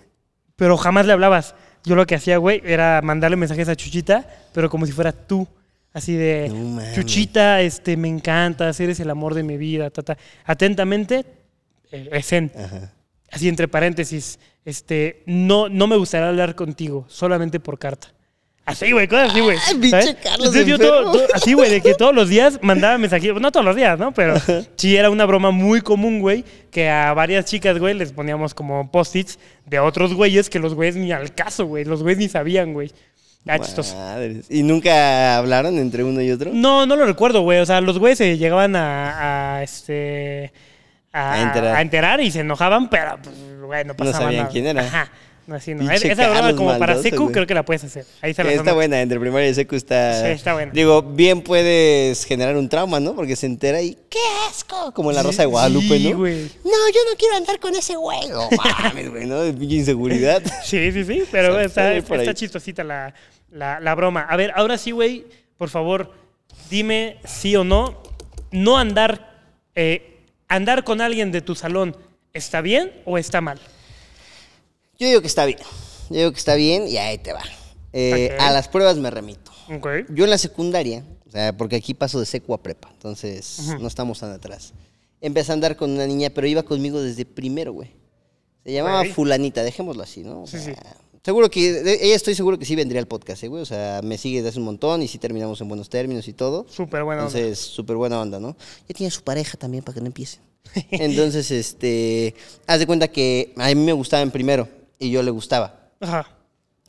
pero 0.57 0.76
jamás 0.76 1.07
le 1.07 1.12
hablabas. 1.12 1.55
Yo 1.84 1.95
lo 1.95 2.07
que 2.07 2.14
hacía, 2.14 2.36
güey, 2.38 2.61
era 2.64 3.01
mandarle 3.03 3.36
mensajes 3.38 3.68
a 3.68 3.76
Chuchita, 3.76 4.28
pero 4.53 4.68
como 4.68 4.84
si 4.86 4.93
fuera 4.93 5.12
tú. 5.12 5.47
Así 5.93 6.14
de, 6.14 6.49
No. 6.51 6.80
Chuchita, 6.95 7.61
este, 7.62 7.97
me 7.97 8.09
encantas, 8.09 8.78
eres 8.80 9.01
el 9.01 9.11
amor 9.11 9.34
de 9.34 9.43
mi 9.43 9.57
vida, 9.57 9.91
ta, 9.91 10.03
ta. 10.03 10.16
Atentamente, 10.45 11.24
Esen. 11.91 12.53
Ajá. 12.57 12.93
Así 13.30 13.49
entre 13.49 13.68
paréntesis, 13.68 14.38
este, 14.64 15.22
no, 15.26 15.68
no 15.68 15.86
me 15.86 15.97
gustaría 15.97 16.28
hablar 16.28 16.55
contigo, 16.57 17.05
solamente 17.09 17.61
por 17.61 17.78
carta. 17.78 18.09
Así, 18.66 18.93
güey, 18.93 19.09
cosas 19.09 19.30
así, 19.30 19.41
güey. 19.41 19.57
Entonces 19.82 20.66
yo 20.66 20.78
todo- 20.78 21.12
todo- 21.12 21.26
así, 21.34 21.55
güey, 21.55 21.70
de 21.70 21.80
que 21.80 21.95
todos 21.95 22.14
los 22.14 22.28
días 22.28 22.59
mandaba 22.62 22.99
mensajes, 22.99 23.32
no 23.41 23.51
todos 23.51 23.64
los 23.66 23.74
días, 23.74 23.99
¿no? 23.99 24.12
Pero 24.12 24.34
sí 24.76 24.97
era 24.97 25.11
una 25.11 25.24
broma 25.26 25.51
muy 25.51 25.80
común, 25.80 26.20
güey, 26.20 26.45
que 26.70 26.88
a 26.88 27.12
varias 27.14 27.47
chicas, 27.47 27.78
güey, 27.78 27.95
les 27.95 28.12
poníamos 28.12 28.53
como 28.55 28.91
post-its 28.91 29.38
de 29.66 29.78
otros 29.80 30.14
güeyes 30.14 30.51
que 30.51 30.59
los 30.59 30.74
güeyes 30.74 30.97
ni 30.97 31.11
al 31.11 31.34
caso, 31.34 31.66
güey, 31.66 31.84
los 31.84 32.03
güeyes 32.03 32.18
ni 32.18 32.28
sabían, 32.28 32.72
güey. 32.72 32.93
Ah. 33.49 33.59
Madres. 33.97 34.47
¿Y 34.51 34.62
nunca 34.62 35.38
hablaron 35.38 35.78
entre 35.78 36.05
uno 36.05 36.20
y 36.20 36.30
otro? 36.30 36.51
No, 36.53 36.84
no 36.84 36.95
lo 36.95 37.07
recuerdo, 37.07 37.41
güey. 37.41 37.59
O 37.61 37.66
sea, 37.66 37.80
los 37.80 37.99
güeyes 37.99 38.18
se 38.18 38.36
llegaban 38.36 38.76
a, 38.76 39.57
a, 39.57 39.62
este. 39.62 40.53
A, 41.13 41.33
A 41.35 41.43
enterar. 41.43 41.77
a 41.77 41.83
enterar 41.83 42.21
y 42.21 42.31
se 42.31 42.41
enojaban, 42.41 42.89
pero 42.89 43.19
pues, 43.23 43.35
güey, 43.63 43.85
no 43.85 43.95
pasaba 43.97 44.19
sabían 44.25 44.43
nada. 44.43 44.53
quién 44.53 44.67
era. 44.67 44.83
Ajá. 44.83 45.11
No, 45.47 45.57
así 45.57 45.75
no. 45.75 45.91
Esa 45.91 46.29
broma 46.31 46.55
como 46.55 46.69
para 46.79 46.95
maldoso, 46.95 47.03
secu 47.03 47.23
güey. 47.25 47.33
creo 47.33 47.47
que 47.49 47.55
la 47.55 47.65
puedes 47.65 47.83
hacer. 47.83 48.07
Ahí 48.23 48.33
se 48.35 48.45
la 48.45 48.53
está 48.53 48.73
buena, 48.73 49.01
entre 49.01 49.19
primaria 49.19 49.49
y 49.49 49.55
secu 49.55 49.75
está... 49.75 50.21
Sí, 50.23 50.29
está 50.29 50.53
buena. 50.53 50.71
Digo, 50.73 51.03
bien 51.03 51.43
puedes 51.43 52.25
generar 52.25 52.57
un 52.57 52.69
trauma, 52.69 53.01
¿no? 53.01 53.17
Porque 53.17 53.35
se 53.35 53.47
entera 53.47 53.83
y 53.83 53.97
¡qué 54.09 54.21
asco! 54.49 54.93
Como 54.93 55.11
en 55.11 55.17
la 55.17 55.25
Rosa 55.25 55.43
de 55.43 55.47
Guadalupe, 55.47 55.99
sí, 55.99 56.11
¿no? 56.13 56.19
güey. 56.19 56.45
No, 56.63 56.71
yo 56.95 57.01
no 57.11 57.17
quiero 57.19 57.35
andar 57.37 57.59
con 57.59 57.75
ese 57.75 57.97
güey. 57.97 58.29
No 58.29 58.49
mames, 58.83 59.11
güey, 59.11 59.27
¿no? 59.27 59.43
Pinche 59.59 59.77
inseguridad. 59.77 60.41
Sí, 60.63 60.93
sí, 60.93 61.05
sí, 61.05 61.25
pero 61.33 61.55
O 61.55 61.57
sea, 61.57 61.65
está, 61.65 61.95
está 61.97 62.15
ahí. 62.15 62.35
chistosita 62.35 62.85
la, 62.85 63.13
la, 63.51 63.81
la 63.81 63.95
broma. 63.97 64.27
A 64.31 64.37
ver, 64.37 64.53
ahora 64.55 64.79
sí, 64.79 64.93
güey, 64.93 65.27
por 65.57 65.69
favor, 65.69 66.13
dime 66.71 67.17
sí 67.25 67.57
o 67.57 67.65
no. 67.65 68.01
No 68.53 68.79
andar, 68.79 69.41
eh, 69.75 70.20
andar 70.51 70.85
con 70.85 71.01
alguien 71.01 71.33
de 71.33 71.41
tu 71.41 71.55
salón, 71.55 71.97
¿está 72.35 72.61
bien 72.61 72.93
o 73.07 73.17
está 73.17 73.41
mal? 73.41 73.59
Yo 74.99 75.09
digo 75.09 75.23
que 75.23 75.27
está 75.29 75.47
bien. 75.47 75.59
Yo 76.11 76.17
digo 76.19 76.33
que 76.33 76.39
está 76.39 76.55
bien 76.57 76.87
y 76.87 76.99
ahí 76.99 77.17
te 77.17 77.33
va. 77.33 77.43
Eh. 77.95 78.37
A 78.39 78.51
las 78.51 78.69
pruebas 78.69 78.99
me 78.99 79.11
remito. 79.11 79.51
Yo 80.11 80.25
en 80.25 80.31
la 80.31 80.39
secundaria, 80.39 81.05
o 81.27 81.31
sea, 81.31 81.57
porque 81.57 81.77
aquí 81.77 81.95
paso 81.95 82.19
de 82.21 82.27
secu 82.27 82.53
a 82.53 82.63
prepa, 82.63 82.91
entonces 82.93 83.61
no 83.81 83.87
estamos 83.87 84.19
tan 84.19 84.33
atrás. 84.33 84.75
Empecé 85.21 85.53
a 85.53 85.55
andar 85.55 85.77
con 85.77 85.91
una 85.91 86.07
niña, 86.07 86.31
pero 86.31 86.47
iba 86.47 86.63
conmigo 86.65 87.01
desde 87.01 87.25
primero, 87.25 87.73
güey. 87.73 87.93
Se 88.65 88.73
llamaba. 88.73 89.05
Fulanita, 89.05 89.63
dejémoslo 89.63 90.03
así, 90.03 90.23
¿no? 90.25 90.43
O 90.43 90.47
Sí, 90.47 90.59
sea, 90.59 90.75
sí. 90.75 90.81
Seguro 91.23 91.51
que, 91.51 91.81
ella 92.03 92.14
estoy 92.14 92.35
seguro 92.35 92.59
que 92.59 92.64
sí 92.64 92.75
vendría 92.75 93.01
al 93.01 93.07
podcast, 93.07 93.43
¿eh, 93.45 93.49
güey. 93.49 93.62
O 93.62 93.66
sea, 93.66 94.01
me 94.03 94.16
sigue 94.16 94.39
desde 94.39 94.51
hace 94.51 94.59
un 94.59 94.64
montón 94.64 95.03
y 95.03 95.09
sí 95.09 95.18
terminamos 95.18 95.61
en 95.61 95.68
buenos 95.68 95.91
términos 95.91 96.29
y 96.29 96.33
todo. 96.33 96.66
Súper 96.68 97.05
buena 97.05 97.27
onda. 97.27 97.39
Entonces, 97.39 97.59
súper 97.59 97.97
buena 97.97 98.21
onda, 98.21 98.41
¿no? 98.41 98.57
Ya 98.89 98.95
tiene 98.95 99.11
su 99.11 99.23
pareja 99.23 99.59
también 99.59 99.85
para 99.85 99.95
que 99.95 100.01
no 100.01 100.07
empiecen. 100.07 100.41
Entonces, 100.91 101.51
este, 101.51 102.35
haz 102.66 102.79
de 102.79 102.87
cuenta 102.87 103.09
que 103.09 103.53
a 103.57 103.68
mí 103.68 103.75
me 103.75 103.93
gustaba 103.93 104.23
en 104.23 104.31
primero 104.31 104.68
y 104.99 105.11
yo 105.11 105.23
le 105.23 105.31
gustaba. 105.31 105.91
Ajá. 106.01 106.37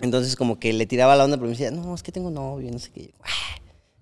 Entonces 0.02 0.36
como 0.36 0.60
que 0.60 0.74
le 0.74 0.86
tiraba 0.86 1.16
la 1.16 1.24
onda, 1.24 1.38
pero 1.38 1.46
me 1.46 1.52
decía, 1.52 1.72
no, 1.72 1.94
es 1.94 2.04
que 2.04 2.12
tengo 2.12 2.32
novio, 2.32 2.72
no 2.72 2.80
sé 2.80 2.92
qué. 2.92 3.14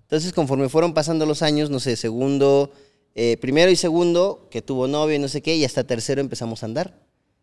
Entonces 0.02 0.32
conforme 0.32 0.68
fueron 0.68 0.94
pasando 0.94 1.26
los 1.26 1.42
años, 1.42 1.70
no 1.70 1.78
sé, 1.78 1.96
segundo, 1.96 2.72
eh, 3.14 3.36
primero 3.40 3.70
y 3.70 3.76
segundo, 3.76 4.48
que 4.50 4.62
tuvo 4.62 4.88
novio 4.88 5.16
y 5.16 5.18
no 5.18 5.28
sé 5.28 5.42
qué, 5.42 5.56
y 5.56 5.64
hasta 5.64 5.84
tercero 5.84 6.20
empezamos 6.20 6.62
a 6.62 6.66
andar. 6.66 6.98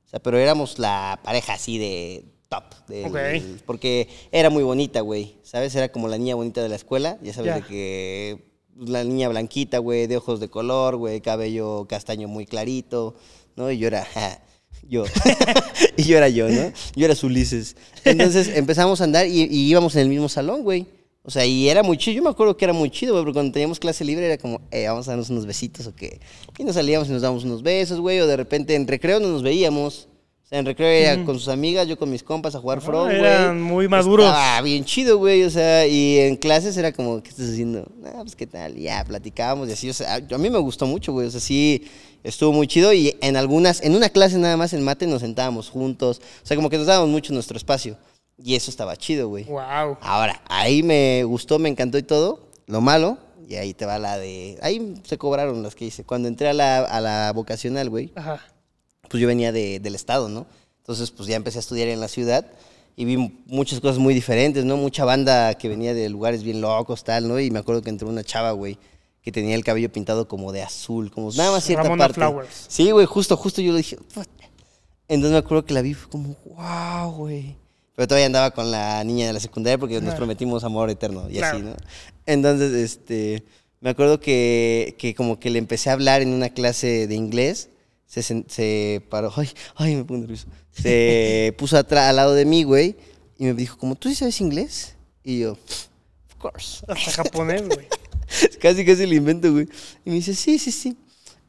O 0.06 0.10
sea, 0.10 0.20
pero 0.20 0.38
éramos 0.38 0.80
la 0.80 1.20
pareja 1.24 1.54
así 1.54 1.78
de 1.78 2.26
top. 2.50 2.64
del- 2.88 3.06
Ok. 3.06 3.62
Porque 3.66 4.08
era 4.32 4.50
muy 4.50 4.64
bonita, 4.64 5.02
güey, 5.02 5.36
¿sabes? 5.44 5.76
Era 5.76 5.92
como 5.92 6.08
la 6.08 6.18
niña 6.18 6.36
bonita 6.36 6.62
de 6.64 6.70
la 6.70 6.76
escuela, 6.76 7.18
ya 7.22 7.34
sabes, 7.34 7.56
de 7.56 7.62
que 7.64 8.46
la 8.80 9.04
niña 9.04 9.28
blanquita, 9.30 9.80
güey, 9.80 10.08
de 10.08 10.18
ojos 10.18 10.40
de 10.40 10.50
color, 10.50 10.96
güey, 10.98 11.20
cabello 11.22 11.86
castaño 11.90 12.28
muy 12.28 12.46
clarito, 12.46 13.16
¿no? 13.56 13.72
Y 13.72 13.78
yo 13.78 13.88
era, 13.88 14.06
ja, 14.14 14.42
yo. 14.88 15.04
y 15.98 16.04
yo 16.04 16.18
era 16.18 16.30
yo, 16.30 16.48
¿no? 16.50 16.72
Yo 16.96 17.06
era 17.06 17.16
su 17.16 17.28
Ulises. 17.28 17.76
Entonces 18.06 18.50
empezamos 18.56 19.02
a 19.02 19.06
andar 19.06 19.28
y, 19.28 19.44
y 19.44 19.68
íbamos 19.70 19.96
en 19.96 20.02
el 20.04 20.10
mismo 20.10 20.30
salón, 20.30 20.64
güey. 20.64 20.86
O 21.24 21.30
sea, 21.30 21.46
y 21.46 21.68
era 21.68 21.84
muy 21.84 21.98
chido. 21.98 22.16
Yo 22.16 22.24
me 22.24 22.30
acuerdo 22.30 22.56
que 22.56 22.64
era 22.64 22.74
muy 22.74 22.90
chido, 22.90 23.12
güey, 23.12 23.24
porque 23.26 23.34
cuando 23.34 23.52
teníamos 23.52 23.80
clase 23.82 24.06
libre 24.06 24.26
era 24.28 24.38
como, 24.38 24.62
eh, 24.72 24.88
vamos 24.88 25.08
a 25.10 25.12
darnos 25.12 25.30
unos 25.30 25.46
besitos 25.46 25.86
o 25.86 25.94
qué. 25.94 26.22
Y 26.58 26.64
nos 26.64 26.76
salíamos 26.76 27.10
y 27.10 27.12
nos 27.12 27.22
dábamos 27.22 27.44
unos 27.44 27.64
besos, 27.64 28.00
güey, 28.00 28.20
o 28.22 28.28
de 28.28 28.38
repente 28.38 28.76
en 28.76 28.88
recreo 28.88 29.20
no 29.20 29.28
nos 29.28 29.44
veíamos. 29.44 30.08
O 30.48 30.50
sea, 30.50 30.60
en 30.60 30.66
recreo 30.66 30.88
era 30.88 31.26
con 31.26 31.38
sus 31.38 31.50
amigas, 31.50 31.90
yo 31.90 31.98
con 31.98 32.10
mis 32.10 32.24
compas 32.24 32.56
a 32.56 32.62
jugar 32.62 32.80
frog, 32.80 33.08
güey. 33.08 33.18
eran 33.18 33.62
muy 33.62 33.90
maduros. 33.90 34.32
Ah, 34.34 34.62
bien 34.64 34.86
chido, 34.86 35.18
güey. 35.18 35.44
O 35.44 35.50
sea, 35.50 35.86
y 35.86 36.20
en 36.20 36.38
clases 36.38 36.78
era 36.78 36.94
como, 36.94 37.22
¿qué 37.22 37.32
estás 37.32 37.50
haciendo? 37.50 37.86
Ah, 38.06 38.20
pues 38.22 38.34
qué 38.34 38.48
tal. 38.48 38.78
Y 38.78 38.84
ya, 38.84 39.04
platicábamos 39.04 39.68
y 39.68 39.74
así. 39.74 39.90
O 39.90 39.94
sea, 39.94 40.16
a 40.16 40.38
mí 40.38 40.50
me 40.50 40.58
gustó 40.60 40.86
mucho, 40.86 41.12
güey. 41.12 41.28
O 41.28 41.32
sea, 41.32 41.42
sí, 41.42 41.86
estuvo 42.24 42.54
muy 42.54 42.66
chido. 42.66 42.94
Y 42.94 43.18
en 43.20 43.36
algunas, 43.36 43.82
en 43.84 43.94
una 43.94 44.08
clase 44.08 44.38
nada 44.38 44.56
más 44.56 44.72
en 44.72 44.84
mate 44.84 45.06
nos 45.06 45.20
sentábamos 45.20 45.70
juntos. 45.70 46.22
O 46.42 46.46
sea, 46.46 46.56
como 46.56 46.70
que 46.70 46.78
nos 46.78 46.88
dábamos 46.88 47.10
mucho 47.10 47.34
nuestro 47.34 47.58
espacio. 47.58 47.98
Y 48.42 48.56
eso 48.56 48.72
estaba 48.72 48.96
chido, 48.96 49.28
güey. 49.28 49.44
Wow. 49.44 49.98
Ahora, 50.00 50.42
ahí 50.48 50.82
me 50.82 51.26
gustó, 51.26 51.60
me 51.60 51.68
encantó 51.68 51.98
y 51.98 52.04
todo. 52.04 52.48
Lo 52.68 52.80
malo, 52.80 53.18
y 53.50 53.56
ahí 53.56 53.74
te 53.74 53.86
va 53.86 54.00
la 54.00 54.18
de. 54.18 54.58
Ahí 54.62 54.96
se 55.04 55.18
cobraron 55.18 55.62
las 55.62 55.76
que 55.76 55.84
hice. 55.84 56.06
Cuando 56.06 56.30
entré 56.30 56.48
a 56.48 56.54
la, 56.54 56.80
a 56.80 57.02
la 57.02 57.34
vocacional, 57.34 57.90
güey, 57.90 58.14
Ajá. 58.16 58.42
Pues 59.10 59.22
yo 59.22 59.28
venía 59.28 59.52
de- 59.52 59.80
del 59.80 59.96
estado, 59.96 60.30
¿no? 60.30 60.46
Entonces, 60.80 61.12
pues 61.12 61.28
ya 61.28 61.36
empecé 61.36 61.60
a 61.60 61.62
estudiar 61.62 61.88
en 61.90 62.00
la 62.00 62.08
ciudad 62.08 62.46
y 62.96 63.06
vi 63.06 63.18
muchas 63.46 63.80
cosas 63.80 63.98
muy 64.00 64.14
diferentes, 64.14 64.64
¿no? 64.66 64.78
Mucha 64.78 65.06
banda 65.06 65.54
que 65.56 65.68
venía 65.70 65.94
de 65.94 66.10
lugares 66.10 66.44
bien 66.44 66.62
locos, 66.62 67.04
tal, 67.04 67.28
¿no? 67.28 67.40
Y 67.40 67.52
me 67.52 67.60
acuerdo 67.60 67.82
que 67.82 67.90
entró 67.90 68.08
una 68.10 68.24
chava, 68.24 68.52
güey, 68.52 68.78
que 69.22 69.32
tenía 69.32 69.56
el 69.56 69.64
cabello 69.64 69.92
pintado 69.92 70.28
como 70.28 70.52
de 70.52 70.62
azul, 70.64 71.12
como 71.12 71.32
nada 71.34 71.52
más 71.52 71.64
cierta 71.66 71.84
Ramona 71.84 72.06
parte. 72.06 72.22
Flowers. 72.22 72.66
Sí, 72.70 72.90
güey, 72.92 73.06
justo, 73.06 73.36
justo 73.38 73.62
yo 73.62 73.72
lo 73.72 73.78
dije. 73.78 73.98
"Puta". 73.98 74.26
Entonces 75.10 75.32
me 75.34 75.38
acuerdo 75.38 75.66
que 75.66 75.74
la 75.74 75.82
vi, 75.82 75.94
fue 75.94 76.10
como, 76.10 76.36
wow, 76.46 77.12
güey. 77.12 77.56
Pero 77.96 78.08
todavía 78.08 78.28
andaba 78.28 78.52
con 78.52 78.70
la 78.72 79.04
niña 79.04 79.28
de 79.28 79.34
la 79.34 79.40
secundaria 79.40 79.78
porque 79.78 80.00
nos 80.02 80.14
prometimos 80.16 80.64
amor 80.64 80.90
eterno 80.90 81.30
y 81.30 81.40
así. 81.40 81.62
¿no? 81.62 81.76
Entonces, 82.26 82.74
este, 82.74 83.44
me 83.82 83.90
acuerdo 83.90 84.20
que, 84.20 84.96
que 85.00 85.16
como 85.16 85.40
que 85.40 85.50
le 85.50 85.60
empecé 85.60 85.90
a 85.90 85.94
hablar 85.94 86.22
en 86.22 86.30
una 86.34 86.50
clase 86.50 87.08
de 87.08 87.16
inglés. 87.16 87.70
Se, 88.08 88.24
se 88.24 89.04
paró, 89.10 89.32
ay, 89.36 89.50
ay, 89.76 89.96
me 89.96 90.06
pongo 90.06 90.22
nervioso. 90.22 90.48
Se 90.72 91.54
puso 91.58 91.78
atrás, 91.78 92.10
al 92.10 92.16
lado 92.16 92.34
de 92.34 92.46
mí, 92.46 92.64
güey, 92.64 92.96
y 93.38 93.46
me 93.46 93.54
dijo, 93.54 93.78
como, 93.78 93.96
¿tú 93.96 94.10
sí 94.10 94.16
sabes 94.16 94.42
inglés? 94.42 94.96
Y 95.24 95.40
yo, 95.40 95.52
of 95.52 96.36
course. 96.40 96.86
Hasta 96.88 97.24
japonés, 97.24 97.68
güey. 97.68 97.88
casi, 98.62 98.86
casi 98.86 99.06
le 99.06 99.16
invento, 99.16 99.52
güey. 99.52 99.68
Y 100.06 100.10
me 100.10 100.16
dice, 100.16 100.34
sí, 100.34 100.58
sí, 100.58 100.72
sí. 100.72 100.98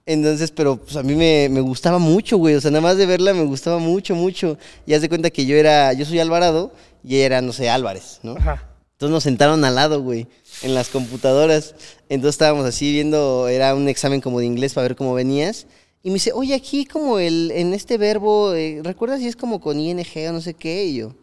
Entonces, 0.05 0.51
pero 0.51 0.77
pues 0.77 0.97
a 0.97 1.03
mí 1.03 1.15
me, 1.15 1.49
me 1.51 1.61
gustaba 1.61 1.99
mucho, 1.99 2.39
güey. 2.39 2.55
O 2.55 2.61
sea, 2.61 2.71
nada 2.71 2.81
más 2.81 2.97
de 2.97 3.07
verla 3.07 3.35
me 3.35 3.45
gustaba 3.45 3.79
mucho, 3.79 4.15
mucho. 4.15 4.57
Y 4.87 4.95
haz 4.95 5.03
de 5.03 5.09
cuenta 5.09 5.31
que 5.31 5.45
yo 5.45 5.55
era, 5.57 5.93
yo 5.93 6.07
soy 6.07 6.19
Alvarado 6.19 6.73
y 7.05 7.17
ella 7.17 7.27
era, 7.27 7.43
no 7.43 7.53
sé, 7.53 7.69
Álvarez, 7.69 8.21
¿no? 8.23 8.33
Ajá. 8.37 8.69
Entonces 8.99 9.13
nos 9.13 9.23
sentaron 9.23 9.65
al 9.65 9.77
lado, 9.77 10.03
güey, 10.03 10.27
en 10.63 10.75
las 10.75 10.89
computadoras. 10.89 11.77
Entonces 12.09 12.35
estábamos 12.35 12.67
así 12.67 12.91
viendo, 12.91 13.47
era 13.47 13.77
un 13.77 13.89
examen 13.89 14.21
como 14.21 14.41
de 14.41 14.47
inglés 14.47 14.75
para 14.75 14.89
ver 14.89 14.97
cómo 14.97 15.15
venías. 15.15 15.67
Y 16.03 16.11
me 16.11 16.15
dice, 16.15 16.33
oye, 16.33 16.55
aquí 16.55 16.85
como 16.85 17.19
el, 17.19 17.51
en 17.51 17.75
este 17.75 17.99
verbo, 17.99 18.55
eh, 18.55 18.81
¿recuerdas 18.83 19.21
si 19.21 19.27
es 19.27 19.37
como 19.37 19.61
con 19.61 19.81
ing 19.81 19.97
o 20.29 20.33
no 20.33 20.41
sé 20.41 20.55
qué? 20.55 20.85
Y 20.85 20.97
yo, 20.97 21.15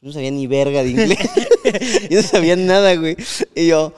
no 0.00 0.12
sabía 0.12 0.30
ni 0.30 0.46
verga 0.46 0.82
de 0.82 0.90
inglés. 0.90 1.18
yo 2.10 2.20
no 2.20 2.22
sabía 2.22 2.56
nada, 2.56 2.94
güey. 2.94 3.16
Y 3.54 3.68
yo, 3.68 3.92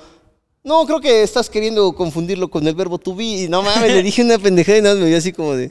no, 0.62 0.86
creo 0.86 1.00
que 1.00 1.22
estás 1.22 1.50
queriendo 1.50 1.92
confundirlo 1.94 2.48
con 2.48 2.66
el 2.66 2.74
verbo 2.74 2.98
to 2.98 3.14
be. 3.14 3.24
Y 3.24 3.48
no 3.48 3.62
mames, 3.62 3.92
le 3.92 4.02
dije 4.02 4.22
una 4.22 4.38
pendejada 4.38 4.78
y 4.78 4.82
nada 4.82 4.94
más 4.94 5.02
me 5.02 5.08
vio 5.08 5.18
así 5.18 5.32
como 5.32 5.54
de, 5.54 5.70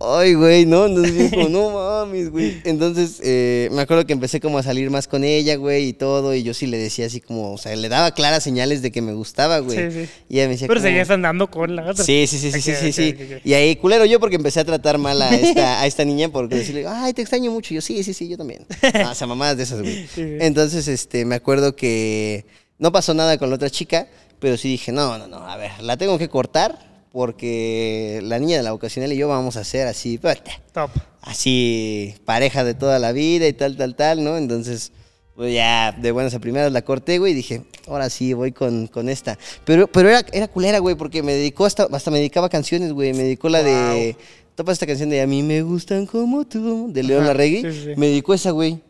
ay, 0.00 0.34
güey, 0.34 0.66
¿no? 0.66 0.86
Entonces 0.86 1.30
como, 1.32 1.48
no 1.48 1.70
mames, 2.04 2.30
güey. 2.30 2.60
Entonces 2.64 3.20
eh, 3.22 3.68
me 3.72 3.82
acuerdo 3.82 4.06
que 4.06 4.12
empecé 4.12 4.40
como 4.40 4.58
a 4.58 4.62
salir 4.62 4.90
más 4.90 5.08
con 5.08 5.24
ella, 5.24 5.56
güey, 5.56 5.88
y 5.88 5.92
todo. 5.92 6.34
Y 6.34 6.42
yo 6.42 6.54
sí 6.54 6.66
le 6.66 6.78
decía 6.78 7.06
así 7.06 7.20
como, 7.20 7.52
o 7.52 7.58
sea, 7.58 7.74
le 7.76 7.88
daba 7.88 8.12
claras 8.12 8.42
señales 8.42 8.82
de 8.82 8.90
que 8.90 9.02
me 9.02 9.12
gustaba, 9.12 9.58
güey. 9.60 9.76
Sí, 9.76 10.04
sí. 10.04 10.10
Y 10.28 10.38
ella 10.38 10.46
me 10.46 10.52
decía 10.52 10.68
Pero 10.68 10.80
como, 10.80 10.88
seguías 10.88 11.10
andando 11.10 11.50
con 11.50 11.76
la 11.76 11.90
otra. 11.90 12.04
Sí, 12.04 12.26
sí, 12.26 12.38
sí, 12.38 12.52
sí, 12.52 12.60
sí, 12.60 12.92
sí. 12.92 13.16
Y 13.44 13.54
ahí 13.54 13.76
culero 13.76 14.04
yo 14.04 14.20
porque 14.20 14.36
empecé 14.36 14.60
a 14.60 14.64
tratar 14.64 14.98
mal 14.98 15.20
a 15.22 15.28
esta, 15.34 15.80
a 15.80 15.86
esta 15.86 16.04
niña 16.04 16.28
porque 16.28 16.56
decirle, 16.56 16.86
ay, 16.86 17.12
te 17.12 17.22
extraño 17.22 17.50
mucho. 17.50 17.74
Y 17.74 17.76
yo, 17.76 17.80
sí, 17.80 18.02
sí, 18.02 18.14
sí, 18.14 18.28
yo 18.28 18.36
también. 18.36 18.66
O 19.10 19.14
sea, 19.14 19.26
mamadas 19.26 19.56
de 19.56 19.62
esas, 19.62 19.80
güey. 19.80 20.06
Entonces, 20.16 20.88
este, 20.88 21.24
me 21.24 21.34
acuerdo 21.34 21.76
que 21.76 22.44
no 22.78 22.92
pasó 22.92 23.14
nada 23.14 23.38
con 23.38 23.50
la 23.50 23.56
otra 23.56 23.70
chica, 23.70 24.08
pero 24.40 24.56
sí 24.56 24.68
dije, 24.68 24.92
no, 24.92 25.18
no, 25.18 25.26
no, 25.26 25.38
a 25.38 25.56
ver, 25.56 25.70
la 25.80 25.96
tengo 25.96 26.18
que 26.18 26.28
cortar 26.28 26.93
porque 27.14 28.18
la 28.24 28.40
niña 28.40 28.56
de 28.56 28.64
la 28.64 28.72
vocacional 28.72 29.12
y 29.12 29.16
yo 29.16 29.28
vamos 29.28 29.56
a 29.56 29.62
ser 29.62 29.86
así, 29.86 30.18
puta, 30.18 30.34
Top. 30.72 30.90
así, 31.22 32.12
pareja 32.24 32.64
de 32.64 32.74
toda 32.74 32.98
la 32.98 33.12
vida 33.12 33.46
y 33.46 33.52
tal, 33.52 33.76
tal, 33.76 33.94
tal, 33.94 34.24
¿no? 34.24 34.36
Entonces, 34.36 34.90
pues 35.36 35.54
ya 35.54 35.92
de 35.92 36.10
buenas 36.10 36.34
a 36.34 36.40
primeras 36.40 36.72
la 36.72 36.82
corté, 36.82 37.20
güey, 37.20 37.30
y 37.30 37.36
dije, 37.36 37.62
ahora 37.86 38.10
sí, 38.10 38.32
voy 38.32 38.50
con, 38.50 38.88
con 38.88 39.08
esta. 39.08 39.38
Pero, 39.64 39.86
pero 39.86 40.08
era, 40.08 40.26
era 40.32 40.48
culera, 40.48 40.80
güey, 40.80 40.96
porque 40.96 41.22
me 41.22 41.34
dedicó 41.34 41.66
hasta, 41.66 41.84
hasta 41.92 42.10
me 42.10 42.18
dedicaba 42.18 42.48
canciones, 42.48 42.92
güey. 42.92 43.12
Me 43.12 43.22
dedicó 43.22 43.48
la 43.48 43.62
de. 43.62 44.16
Topa 44.56 44.72
esta 44.72 44.84
canción 44.84 45.08
de 45.08 45.20
A 45.20 45.26
mí 45.28 45.44
me 45.44 45.62
gustan 45.62 46.06
como 46.06 46.44
tú, 46.44 46.88
de 46.92 47.04
León 47.04 47.26
Larregui. 47.26 47.62
sí, 47.62 47.80
sí. 47.84 47.92
Me 47.96 48.08
dedicó 48.08 48.34
esa, 48.34 48.50
güey. 48.50 48.80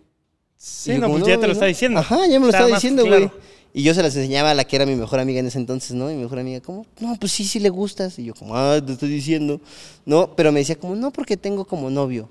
Sí, 0.57 0.97
no, 0.97 1.11
pues 1.11 1.27
ya 1.27 1.39
te 1.39 1.47
lo 1.47 1.53
está 1.53 1.67
diciendo. 1.67 2.01
Ajá, 2.01 2.27
ya 2.27 2.41
me 2.41 2.47
lo 2.47 2.53
Está 2.53 2.67
diciendo, 2.67 3.05
claro. 3.05 3.31
Y 3.77 3.83
yo 3.83 3.93
se 3.93 4.05
las 4.05 4.15
enseñaba 4.15 4.53
a 4.53 4.55
la 4.55 4.63
que 4.63 4.77
era 4.77 4.87
mi 4.87 4.95
mejor 4.95 5.19
amiga 5.19 5.41
en 5.41 5.49
ese 5.49 5.59
entonces, 5.59 5.95
¿no? 5.95 6.09
Y 6.09 6.15
mi 6.15 6.23
mejor 6.23 6.39
amiga, 6.39 6.61
como, 6.61 6.87
no, 7.01 7.17
pues 7.17 7.33
sí, 7.33 7.45
sí 7.45 7.59
le 7.59 7.71
gustas. 7.71 8.17
Y 8.21 8.25
yo, 8.25 8.33
como, 8.33 8.57
ah, 8.57 8.81
te 8.81 8.93
estoy 8.93 9.09
diciendo. 9.09 9.61
No, 10.07 10.31
pero 10.37 10.53
me 10.53 10.61
decía, 10.61 10.77
como, 10.77 10.95
no, 10.95 11.11
porque 11.11 11.37
tengo 11.37 11.65
como 11.65 11.91
novio. 11.91 12.29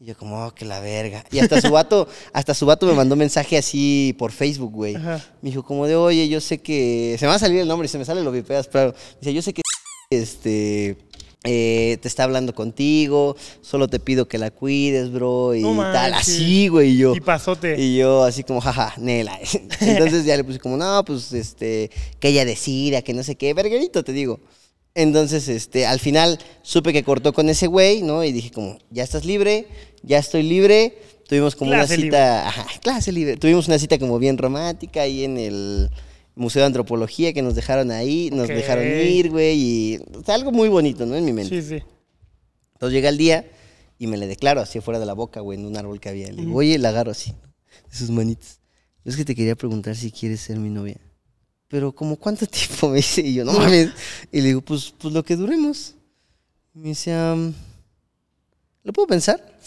Y 0.00 0.06
yo, 0.06 0.16
como, 0.16 0.46
oh, 0.46 0.54
que 0.54 0.64
la 0.64 0.80
verga. 0.80 1.26
Y 1.30 1.40
hasta 1.40 1.60
su 1.60 1.70
vato, 1.70 2.08
hasta 2.32 2.54
su 2.54 2.64
vato 2.64 2.86
me 2.86 2.94
mandó 2.94 3.16
mensaje 3.16 3.58
así 3.58 4.16
por 4.18 4.32
Facebook, 4.32 4.72
güey. 4.72 4.96
Me 4.96 5.20
dijo, 5.50 5.62
como 5.62 5.86
de, 5.86 5.94
oye, 5.94 6.26
yo 6.26 6.40
sé 6.40 6.56
que. 6.56 7.16
Se 7.18 7.26
me 7.26 7.28
va 7.28 7.34
a 7.34 7.38
salir 7.38 7.60
el 7.60 7.68
nombre 7.68 7.84
y 7.84 7.90
se 7.90 7.98
me 7.98 8.06
sale 8.06 8.24
lo 8.24 8.32
vipeas, 8.32 8.66
pero. 8.66 8.94
Dice, 9.20 9.34
yo 9.34 9.42
sé 9.42 9.52
que. 9.52 9.60
Este. 10.08 10.96
Eh, 11.44 11.98
te 12.02 12.08
está 12.08 12.24
hablando 12.24 12.54
contigo, 12.54 13.36
solo 13.60 13.86
te 13.88 14.00
pido 14.00 14.26
que 14.26 14.38
la 14.38 14.50
cuides, 14.50 15.12
bro, 15.12 15.54
y 15.54 15.62
No 15.62 15.76
tal, 15.92 16.14
así, 16.14 16.68
güey, 16.68 16.90
y 16.90 16.96
yo. 16.98 17.14
Y 17.14 17.20
pasote. 17.20 17.80
Y 17.80 17.96
yo 17.96 18.24
así 18.24 18.42
como, 18.42 18.60
jaja, 18.60 18.94
Nela. 18.98 19.38
Entonces 19.80 20.24
ya 20.24 20.36
le 20.36 20.44
puse 20.44 20.58
como, 20.58 20.76
no, 20.76 21.04
pues 21.04 21.32
este, 21.32 21.90
que 22.18 22.28
ella 22.28 22.44
decida, 22.44 23.02
que 23.02 23.14
no 23.14 23.22
sé 23.22 23.36
qué, 23.36 23.54
verguerito, 23.54 24.02
te 24.02 24.12
digo. 24.12 24.40
Entonces, 24.94 25.48
este, 25.48 25.86
al 25.86 26.00
final 26.00 26.40
supe 26.62 26.92
que 26.92 27.04
cortó 27.04 27.32
con 27.32 27.48
ese 27.48 27.68
güey, 27.68 28.02
¿no? 28.02 28.24
Y 28.24 28.32
dije 28.32 28.50
como, 28.50 28.78
ya 28.90 29.04
estás 29.04 29.24
libre, 29.24 29.68
ya 30.02 30.18
estoy 30.18 30.42
libre. 30.42 30.98
Tuvimos 31.28 31.54
como 31.54 31.70
Clase 31.70 31.94
una 31.94 32.02
cita, 32.02 32.48
ajá, 32.48 32.66
clase 32.82 33.12
libre. 33.12 33.36
Tuvimos 33.36 33.68
una 33.68 33.78
cita 33.78 33.98
como 33.98 34.18
bien 34.18 34.38
romántica 34.38 35.02
ahí 35.02 35.22
en 35.22 35.36
el 35.36 35.90
Museo 36.38 36.60
de 36.62 36.66
Antropología 36.66 37.32
que 37.32 37.42
nos 37.42 37.54
dejaron 37.54 37.90
ahí, 37.90 38.30
nos 38.32 38.48
dejaron 38.48 38.84
ir, 38.86 39.30
güey, 39.30 39.58
y 39.58 39.96
o 40.14 40.22
sea, 40.24 40.34
algo 40.36 40.52
muy 40.52 40.68
bonito, 40.68 41.04
¿no? 41.04 41.16
En 41.16 41.24
mi 41.24 41.32
mente. 41.32 41.60
Sí, 41.62 41.68
sí. 41.68 41.82
Entonces 42.74 42.94
llega 42.94 43.08
el 43.08 43.18
día 43.18 43.44
y 43.98 44.06
me 44.06 44.16
le 44.16 44.26
declaro 44.28 44.60
así 44.60 44.78
afuera 44.78 45.00
de 45.00 45.06
la 45.06 45.14
boca, 45.14 45.40
güey, 45.40 45.58
en 45.58 45.66
un 45.66 45.76
árbol 45.76 45.98
que 46.00 46.08
había. 46.08 46.28
Le 46.30 46.42
digo, 46.42 46.54
oye, 46.56 46.78
la 46.78 46.90
agarro 46.90 47.10
así, 47.10 47.32
de 47.90 47.96
sus 47.96 48.10
manitas. 48.10 48.60
Es 49.04 49.16
que 49.16 49.24
te 49.24 49.34
quería 49.34 49.56
preguntar 49.56 49.96
si 49.96 50.12
quieres 50.12 50.40
ser 50.40 50.58
mi 50.58 50.70
novia. 50.70 50.96
Pero, 51.66 51.92
¿como 51.92 52.16
cuánto 52.16 52.46
tiempo? 52.48 52.88
Me 52.90 52.96
dice, 52.98 53.20
y 53.22 53.34
yo, 53.34 53.44
no 53.44 53.52
mames. 53.52 53.90
Y 54.30 54.40
le 54.40 54.46
digo, 54.48 54.60
pues, 54.60 54.94
pues 54.96 55.12
lo 55.12 55.24
que 55.24 55.34
duremos. 55.36 55.94
Y 56.74 56.78
me 56.78 56.88
dice, 56.90 57.12
"Am, 57.12 57.52
¿lo 58.84 58.92
puedo 58.92 59.08
pensar? 59.08 59.58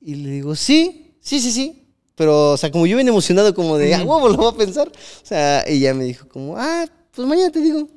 Y 0.00 0.16
le 0.16 0.30
digo, 0.30 0.54
sí, 0.54 1.14
sí, 1.20 1.40
sí, 1.40 1.50
sí. 1.50 1.81
Pero, 2.14 2.52
o 2.52 2.56
sea, 2.56 2.70
como 2.70 2.86
yo 2.86 2.96
bien 2.96 3.08
emocionado, 3.08 3.54
como 3.54 3.78
de, 3.78 3.94
ah, 3.94 4.02
huevo, 4.04 4.28
lo 4.28 4.36
voy 4.36 4.52
a 4.54 4.56
pensar. 4.56 4.88
O 4.88 5.26
sea, 5.26 5.64
y 5.68 5.80
ya 5.80 5.94
me 5.94 6.04
dijo, 6.04 6.28
como, 6.28 6.56
ah, 6.58 6.86
pues 7.14 7.26
mañana 7.26 7.50
te 7.50 7.60
digo. 7.60 7.88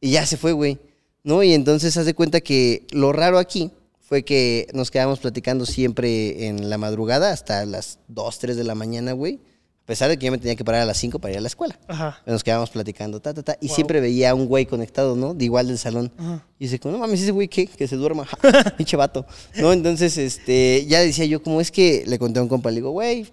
Y 0.00 0.10
ya 0.12 0.24
se 0.26 0.36
fue, 0.36 0.52
güey. 0.52 0.78
¿No? 1.24 1.42
Y 1.42 1.52
entonces 1.52 1.96
haz 1.96 2.06
de 2.06 2.14
cuenta 2.14 2.40
que 2.40 2.86
lo 2.92 3.12
raro 3.12 3.38
aquí 3.38 3.72
fue 4.00 4.22
que 4.24 4.68
nos 4.72 4.92
quedamos 4.92 5.18
platicando 5.18 5.66
siempre 5.66 6.46
en 6.46 6.70
la 6.70 6.78
madrugada 6.78 7.32
hasta 7.32 7.66
las 7.66 7.98
2, 8.08 8.38
3 8.38 8.56
de 8.56 8.62
la 8.64 8.76
mañana, 8.76 9.12
güey. 9.12 9.40
A 9.82 9.86
pesar 9.86 10.08
de 10.08 10.16
que 10.18 10.26
yo 10.26 10.32
me 10.32 10.38
tenía 10.38 10.54
que 10.56 10.64
parar 10.64 10.82
a 10.82 10.84
las 10.84 10.96
5 10.98 11.18
para 11.20 11.32
ir 11.32 11.38
a 11.38 11.40
la 11.40 11.48
escuela. 11.48 11.78
Ajá. 11.88 12.20
Nos 12.26 12.42
quedábamos 12.44 12.70
platicando, 12.70 13.20
ta, 13.20 13.34
ta, 13.34 13.42
ta. 13.42 13.56
Y 13.60 13.66
Wow. 13.68 13.74
siempre 13.74 14.00
veía 14.00 14.30
a 14.30 14.34
un 14.34 14.46
güey 14.46 14.66
conectado, 14.66 15.14
¿no? 15.16 15.34
De 15.34 15.44
igual 15.44 15.66
del 15.68 15.78
salón. 15.78 16.12
Ajá. 16.18 16.44
Y 16.58 16.64
dice, 16.66 16.78
como, 16.78 16.92
no 16.92 16.98
mames, 16.98 17.20
ese 17.22 17.32
güey, 17.32 17.48
¿qué? 17.48 17.66
Que 17.66 17.86
se 17.88 17.96
duerma. 17.96 18.26
Pinche 18.76 18.96
vato. 18.96 19.26
¿No? 19.56 19.72
Entonces, 19.72 20.16
este, 20.18 20.86
ya 20.88 21.00
decía 21.00 21.24
yo, 21.24 21.42
como 21.42 21.60
es 21.60 21.72
que 21.72 22.04
le 22.06 22.18
conté 22.20 22.38
a 22.38 22.42
un 22.42 22.48
compa, 22.48 22.70
le 22.70 22.76
digo, 22.76 22.90
güey, 22.90 23.26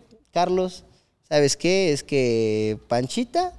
Carlos, 0.44 0.84
¿sabes 1.30 1.56
qué? 1.56 1.94
Es 1.94 2.04
que 2.04 2.80
Panchita 2.88 3.54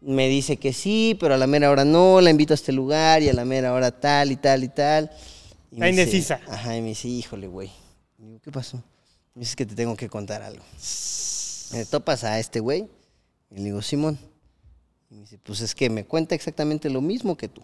me 0.00 0.28
dice 0.28 0.56
que 0.56 0.72
sí, 0.72 1.16
pero 1.20 1.34
a 1.34 1.38
la 1.38 1.46
mera 1.46 1.70
hora 1.70 1.84
no, 1.84 2.20
la 2.20 2.30
invito 2.30 2.52
a 2.52 2.56
este 2.56 2.72
lugar 2.72 3.22
y 3.22 3.28
a 3.28 3.32
la 3.32 3.44
mera 3.44 3.72
hora 3.72 3.92
tal 3.92 4.32
y 4.32 4.36
tal 4.36 4.64
y 4.64 4.68
tal. 4.68 5.10
Y 5.70 5.74
Está 5.76 5.86
dice- 5.86 6.00
indecisa. 6.02 6.40
Ajá, 6.48 6.76
y 6.76 6.82
me 6.82 6.88
dice, 6.88 7.06
híjole, 7.08 7.46
güey. 7.46 7.70
¿qué 8.42 8.50
pasó? 8.50 8.78
Me 9.34 9.40
dice 9.40 9.50
"Es 9.52 9.56
que 9.56 9.66
te 9.66 9.74
tengo 9.74 9.96
que 9.96 10.08
contar 10.08 10.42
algo. 10.42 10.62
Me 11.72 11.84
topas 11.84 12.24
a 12.24 12.38
este 12.40 12.58
güey. 12.60 12.88
Y 13.50 13.56
le 13.56 13.62
digo, 13.64 13.80
Simón. 13.82 14.18
Y 15.10 15.14
me 15.14 15.20
dice, 15.20 15.38
pues 15.42 15.60
es 15.60 15.74
que 15.74 15.90
me 15.90 16.04
cuenta 16.04 16.34
exactamente 16.34 16.90
lo 16.90 17.00
mismo 17.00 17.36
que 17.36 17.48
tú. 17.48 17.62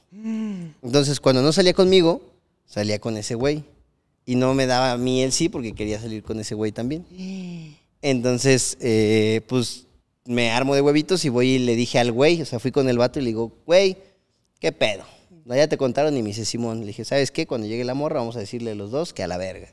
Entonces, 0.82 1.18
cuando 1.18 1.42
no 1.42 1.52
salía 1.52 1.74
conmigo, 1.74 2.20
salía 2.64 3.00
con 3.00 3.16
ese 3.16 3.34
güey. 3.34 3.64
Y 4.24 4.36
no 4.36 4.54
me 4.54 4.66
daba 4.66 4.92
a 4.92 4.96
mí 4.98 5.22
el 5.22 5.32
sí 5.32 5.48
porque 5.48 5.74
quería 5.74 6.00
salir 6.00 6.22
con 6.22 6.38
ese 6.38 6.54
güey 6.54 6.70
también. 6.72 7.04
Entonces, 8.02 8.76
eh, 8.80 9.40
pues 9.48 9.86
me 10.24 10.50
armo 10.50 10.74
de 10.74 10.80
huevitos 10.80 11.24
y 11.24 11.28
voy 11.28 11.50
y 11.50 11.58
le 11.58 11.76
dije 11.76 11.98
al 11.98 12.12
güey, 12.12 12.42
o 12.42 12.44
sea, 12.44 12.58
fui 12.58 12.70
con 12.72 12.88
el 12.88 12.98
vato 12.98 13.18
y 13.18 13.22
le 13.22 13.28
digo, 13.28 13.52
güey, 13.64 13.96
¿qué 14.60 14.72
pedo? 14.72 15.04
No, 15.44 15.54
ya 15.54 15.68
te 15.68 15.76
contaron 15.76 16.16
y 16.16 16.22
me 16.22 16.28
dice 16.30 16.44
Simón. 16.44 16.80
Le 16.80 16.86
dije, 16.86 17.04
¿sabes 17.04 17.30
qué? 17.30 17.46
Cuando 17.46 17.66
llegue 17.68 17.84
la 17.84 17.94
morra, 17.94 18.18
vamos 18.18 18.34
a 18.36 18.40
decirle 18.40 18.74
los 18.74 18.90
dos 18.90 19.12
que 19.12 19.22
a 19.22 19.28
la 19.28 19.36
verga. 19.38 19.68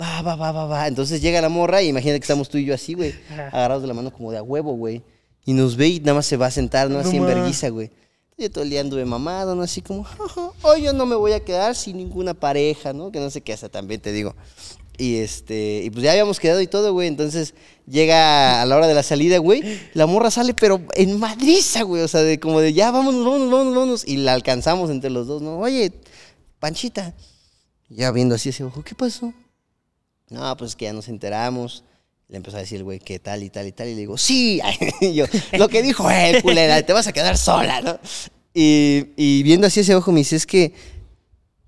Va, 0.00 0.22
va, 0.22 0.34
va, 0.34 0.50
va, 0.50 0.64
va. 0.64 0.88
Entonces 0.88 1.20
llega 1.20 1.40
la 1.42 1.50
morra 1.50 1.82
y 1.82 1.88
imagínate 1.88 2.18
que 2.20 2.24
estamos 2.24 2.48
tú 2.48 2.56
y 2.58 2.64
yo 2.64 2.74
así, 2.74 2.94
güey, 2.94 3.14
agarrados 3.52 3.82
de 3.82 3.88
la 3.88 3.94
mano 3.94 4.10
como 4.12 4.32
de 4.32 4.38
a 4.38 4.42
huevo, 4.42 4.72
güey. 4.74 5.02
Y 5.44 5.52
nos 5.52 5.76
ve 5.76 5.88
y 5.88 6.00
nada 6.00 6.14
más 6.14 6.26
se 6.26 6.38
va 6.38 6.46
a 6.46 6.50
sentar, 6.50 6.88
¿no? 6.88 6.98
Así 6.98 7.16
en 7.18 7.26
verguiza, 7.26 7.68
güey. 7.68 7.90
Yo 8.38 8.50
todo 8.50 8.64
el 8.64 8.70
día 8.70 8.80
anduve 8.80 9.04
mamado, 9.04 9.54
¿no? 9.54 9.62
Así 9.62 9.82
como, 9.82 10.02
"Jaja, 10.02 10.50
hoy 10.62 10.82
yo 10.82 10.92
no 10.94 11.04
me 11.06 11.14
voy 11.14 11.32
a 11.32 11.40
quedar 11.40 11.76
sin 11.76 11.98
ninguna 11.98 12.32
pareja, 12.34 12.92
¿no? 12.94 13.12
Que 13.12 13.20
no 13.20 13.28
sé 13.30 13.42
qué 13.42 13.52
hasta 13.52 13.68
también 13.68 14.00
te 14.00 14.10
digo. 14.10 14.34
Y 14.96 15.16
este, 15.16 15.82
y 15.84 15.90
pues 15.90 16.04
ya 16.04 16.12
habíamos 16.12 16.38
quedado 16.38 16.60
y 16.60 16.66
todo, 16.66 16.92
güey. 16.92 17.08
Entonces 17.08 17.54
llega 17.86 18.62
a 18.62 18.66
la 18.66 18.76
hora 18.76 18.86
de 18.86 18.94
la 18.94 19.02
salida, 19.02 19.38
güey. 19.38 19.62
La 19.94 20.06
morra 20.06 20.30
sale, 20.30 20.54
pero 20.54 20.80
en 20.94 21.18
madriza, 21.18 21.82
güey. 21.82 22.02
O 22.02 22.08
sea, 22.08 22.22
de 22.22 22.38
como 22.38 22.60
de 22.60 22.72
ya, 22.72 22.90
vámonos, 22.90 23.24
vámonos, 23.24 23.50
vámonos, 23.50 23.74
vámonos. 23.74 24.08
Y 24.08 24.18
la 24.18 24.34
alcanzamos 24.34 24.90
entre 24.90 25.10
los 25.10 25.26
dos, 25.26 25.42
¿no? 25.42 25.58
Oye, 25.58 25.92
Panchita. 26.60 27.14
Ya 27.88 28.10
viendo 28.10 28.34
así 28.34 28.48
ese 28.48 28.64
ojo, 28.64 28.82
¿qué 28.82 28.94
pasó? 28.94 29.32
No, 30.30 30.56
pues 30.56 30.74
que 30.76 30.86
ya 30.86 30.92
nos 30.92 31.08
enteramos. 31.08 31.84
Le 32.28 32.38
empezó 32.38 32.56
a 32.56 32.60
decir 32.60 32.82
güey 32.82 32.98
que 32.98 33.18
tal 33.18 33.42
y 33.42 33.50
tal 33.50 33.66
y 33.66 33.72
tal. 33.72 33.88
Y 33.88 33.94
le 33.94 34.00
digo, 34.00 34.16
sí. 34.16 34.60
Y 35.00 35.14
yo, 35.14 35.26
lo 35.58 35.68
que 35.68 35.82
dijo 35.82 36.10
él, 36.10 36.42
culera, 36.42 36.80
te 36.82 36.92
vas 36.92 37.06
a 37.06 37.12
quedar 37.12 37.36
sola, 37.36 37.80
¿no? 37.82 37.98
Y, 38.54 39.08
y 39.16 39.42
viendo 39.42 39.66
así 39.66 39.80
ese 39.80 39.94
ojo, 39.94 40.12
me 40.12 40.20
dice, 40.20 40.36
es 40.36 40.46
que, 40.46 40.72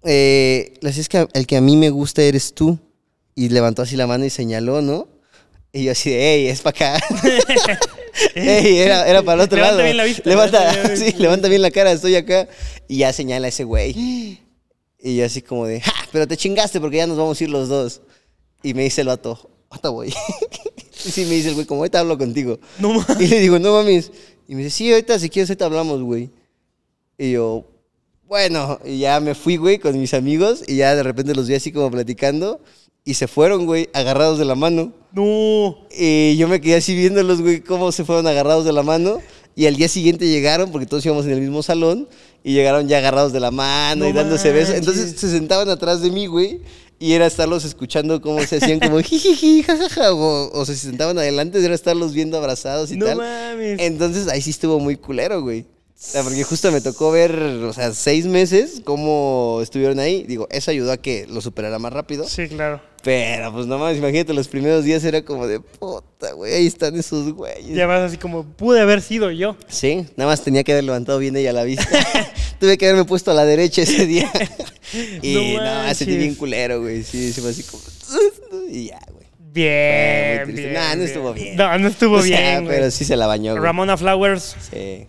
eh, 0.04 0.78
es 0.80 1.08
que 1.08 1.28
el 1.32 1.46
que 1.46 1.56
a 1.56 1.60
mí 1.60 1.76
me 1.76 1.90
gusta 1.90 2.22
eres 2.22 2.54
tú. 2.54 2.78
Y 3.36 3.50
levantó 3.50 3.82
así 3.82 3.94
la 3.96 4.08
mano 4.08 4.24
y 4.24 4.30
señaló, 4.30 4.82
¿no? 4.82 5.08
Y 5.72 5.84
yo 5.84 5.92
así 5.92 6.10
de, 6.10 6.34
ey, 6.34 6.46
es 6.48 6.62
para 6.62 6.96
acá. 6.96 7.06
ey, 8.34 8.78
era, 8.78 9.06
era 9.06 9.22
para 9.22 9.34
el 9.42 9.46
otro 9.46 9.56
Levanta 9.56 9.76
lado. 9.76 9.84
bien 9.84 9.96
la 9.98 10.04
vista, 10.04 10.28
Levanta, 10.28 10.58
levanta 10.58 10.80
bien 10.80 10.88
la 10.90 10.96
sí, 10.96 11.04
vista. 11.04 11.20
levanta 11.20 11.48
bien 11.48 11.62
la 11.62 11.70
cara, 11.70 11.92
estoy 11.92 12.16
acá. 12.16 12.48
Y 12.88 12.98
ya 12.98 13.12
señala 13.12 13.48
ese 13.48 13.64
güey. 13.64 14.40
Y 14.98 15.16
yo 15.16 15.24
así 15.26 15.42
como 15.42 15.66
de, 15.66 15.82
¡ja! 15.82 15.92
Pero 16.12 16.26
te 16.26 16.36
chingaste 16.36 16.80
porque 16.80 16.96
ya 16.96 17.06
nos 17.06 17.18
vamos 17.18 17.38
a 17.40 17.44
ir 17.44 17.50
los 17.50 17.68
dos. 17.68 18.00
Y 18.62 18.72
me 18.74 18.84
dice 18.84 19.02
el 19.02 19.08
vato, 19.08 19.50
ahorita 19.68 19.90
voy. 19.90 20.08
y 21.04 21.10
sí 21.10 21.26
me 21.26 21.34
dice 21.34 21.50
el 21.50 21.54
güey, 21.54 21.66
como 21.66 21.82
ahorita 21.82 22.00
hablo 22.00 22.16
contigo. 22.16 22.58
No 22.78 22.94
mames. 22.94 23.20
Y 23.20 23.26
le 23.26 23.38
digo, 23.40 23.58
no 23.58 23.72
mames. 23.72 24.10
Y 24.48 24.54
me 24.54 24.64
dice, 24.64 24.76
sí, 24.78 24.90
ahorita 24.90 25.18
si 25.18 25.28
quieres, 25.28 25.50
ahorita 25.50 25.66
hablamos, 25.66 26.00
güey. 26.02 26.30
Y 27.18 27.32
yo, 27.32 27.66
bueno, 28.24 28.80
y 28.84 28.98
ya 29.00 29.20
me 29.20 29.34
fui, 29.34 29.56
güey, 29.58 29.78
con 29.78 29.98
mis 30.00 30.14
amigos. 30.14 30.62
Y 30.66 30.76
ya 30.76 30.96
de 30.96 31.02
repente 31.02 31.34
los 31.34 31.48
vi 31.48 31.54
así 31.54 31.70
como 31.70 31.90
platicando. 31.90 32.62
Y 33.06 33.14
se 33.14 33.28
fueron, 33.28 33.64
güey, 33.66 33.88
agarrados 33.94 34.38
de 34.38 34.44
la 34.44 34.56
mano. 34.56 34.92
No. 35.12 35.78
Y 35.96 36.36
yo 36.36 36.48
me 36.48 36.60
quedé 36.60 36.74
así 36.74 36.94
viéndolos, 36.94 37.40
güey, 37.40 37.60
cómo 37.60 37.92
se 37.92 38.04
fueron 38.04 38.26
agarrados 38.26 38.64
de 38.66 38.72
la 38.72 38.82
mano. 38.82 39.22
Y 39.54 39.66
al 39.66 39.76
día 39.76 39.88
siguiente 39.88 40.28
llegaron, 40.28 40.70
porque 40.72 40.86
todos 40.86 41.06
íbamos 41.06 41.24
en 41.24 41.30
el 41.32 41.40
mismo 41.40 41.62
salón, 41.62 42.08
y 42.44 42.52
llegaron 42.52 42.88
ya 42.88 42.98
agarrados 42.98 43.32
de 43.32 43.40
la 43.40 43.50
mano 43.50 44.04
No 44.04 44.10
y 44.10 44.12
dándose 44.12 44.52
besos. 44.52 44.74
Entonces 44.74 45.18
se 45.18 45.30
sentaban 45.30 45.70
atrás 45.70 46.02
de 46.02 46.10
mí, 46.10 46.26
güey, 46.26 46.60
y 46.98 47.12
era 47.12 47.26
estarlos 47.26 47.64
escuchando 47.64 48.20
cómo 48.20 48.42
se 48.44 48.56
hacían 48.56 48.80
como 48.80 48.98
jijiji, 49.02 49.62
jajaja, 49.62 50.12
o, 50.12 50.50
o 50.52 50.66
se 50.66 50.76
sentaban 50.76 51.16
adelante, 51.16 51.64
era 51.64 51.74
estarlos 51.74 52.12
viendo 52.12 52.36
abrazados 52.36 52.90
y 52.90 52.96
No 52.96 53.06
tal. 53.06 53.16
mames. 53.18 53.80
Entonces 53.80 54.28
ahí 54.28 54.42
sí 54.42 54.50
estuvo 54.50 54.78
muy 54.80 54.96
culero, 54.96 55.40
güey. 55.40 55.60
O 55.60 55.98
sea, 55.98 56.22
porque 56.22 56.44
justo 56.44 56.70
me 56.70 56.82
tocó 56.82 57.10
ver, 57.10 57.34
o 57.34 57.72
sea, 57.72 57.94
seis 57.94 58.26
meses 58.26 58.82
cómo 58.84 59.60
estuvieron 59.62 59.98
ahí. 59.98 60.24
Digo, 60.24 60.46
eso 60.50 60.70
ayudó 60.70 60.92
a 60.92 60.98
que 60.98 61.26
lo 61.26 61.40
superara 61.40 61.78
más 61.78 61.90
rápido. 61.94 62.28
Sí, 62.28 62.48
claro. 62.48 62.82
Pero, 63.06 63.52
pues 63.52 63.66
no 63.68 63.78
mames, 63.78 63.98
imagínate, 63.98 64.34
los 64.34 64.48
primeros 64.48 64.82
días 64.82 65.04
era 65.04 65.22
como 65.22 65.46
de 65.46 65.60
puta, 65.60 66.32
güey, 66.32 66.52
ahí 66.54 66.66
están 66.66 66.96
esos 66.98 67.32
güeyes. 67.34 67.68
Ya 67.68 67.86
vas 67.86 68.00
así 68.00 68.16
como, 68.16 68.42
pude 68.42 68.80
haber 68.80 69.00
sido 69.00 69.30
yo. 69.30 69.56
Sí, 69.68 70.04
nada 70.16 70.28
más 70.32 70.42
tenía 70.42 70.64
que 70.64 70.72
haber 70.72 70.82
levantado 70.82 71.20
bien 71.20 71.36
ella 71.36 71.52
la 71.52 71.62
vista. 71.62 71.86
Tuve 72.58 72.76
que 72.76 72.86
haberme 72.88 73.04
puesto 73.04 73.30
a 73.30 73.34
la 73.34 73.44
derecha 73.44 73.82
ese 73.82 74.06
día. 74.06 74.28
y 75.22 75.54
No 75.54 75.62
no, 75.62 75.86
no 75.86 75.94
sentí 75.94 76.16
bien 76.16 76.34
culero, 76.34 76.80
güey. 76.80 77.04
Sí, 77.04 77.32
se 77.32 77.40
fue 77.42 77.50
así 77.50 77.62
como. 77.62 77.80
Y 78.68 78.86
ya, 78.88 78.98
güey. 79.12 79.26
Bien, 79.52 80.38
Fue 80.38 80.46
muy 80.46 80.54
triste. 80.54 80.70
bien. 80.70 80.82
No 80.82 80.96
bien. 80.96 81.02
estuvo 81.02 81.32
bien. 81.32 81.56
No, 81.56 81.78
no 81.78 81.86
estuvo 81.88 82.16
O 82.16 82.22
sea, 82.22 82.40
bien, 82.40 82.64
güey. 82.64 82.76
Pero 82.76 82.90
sí 82.90 83.04
se 83.04 83.14
la 83.14 83.28
bañó, 83.28 83.52
güey. 83.52 83.62
Ramona 83.62 83.96
Flowers, 83.96 84.56
Sí. 84.68 85.06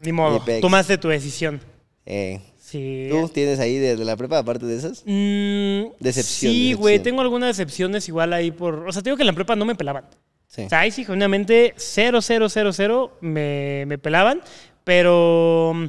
ni 0.00 0.10
modo. 0.10 0.44
Tomaste 0.60 0.98
tu 0.98 1.06
decisión. 1.06 1.60
Eh, 2.06 2.40
Sí. 2.70 3.08
¿Tú 3.10 3.28
tienes 3.28 3.58
ahí 3.58 3.78
desde 3.78 4.04
la 4.04 4.16
prepa, 4.16 4.38
aparte 4.38 4.64
de 4.66 4.76
esas? 4.76 5.02
Mm, 5.04 5.92
Decepción, 5.98 6.52
Sí, 6.52 6.72
güey, 6.74 7.00
tengo 7.00 7.20
algunas 7.20 7.48
decepciones 7.48 8.06
igual 8.08 8.32
ahí 8.32 8.50
por... 8.52 8.86
O 8.88 8.92
sea, 8.92 9.02
te 9.02 9.10
digo 9.10 9.16
que 9.16 9.22
en 9.22 9.26
la 9.28 9.32
prepa 9.32 9.56
no 9.56 9.64
me 9.64 9.74
pelaban. 9.74 10.04
Sí. 10.46 10.62
O 10.62 10.68
sea, 10.68 10.80
ahí 10.80 10.90
sí, 10.90 11.04
genuinamente, 11.04 11.74
cero, 11.76 12.20
cero, 12.22 12.48
cero, 12.48 12.72
cero 12.72 13.16
me, 13.20 13.84
me 13.86 13.98
pelaban. 13.98 14.40
Pero 14.84 15.72
mm, 15.74 15.86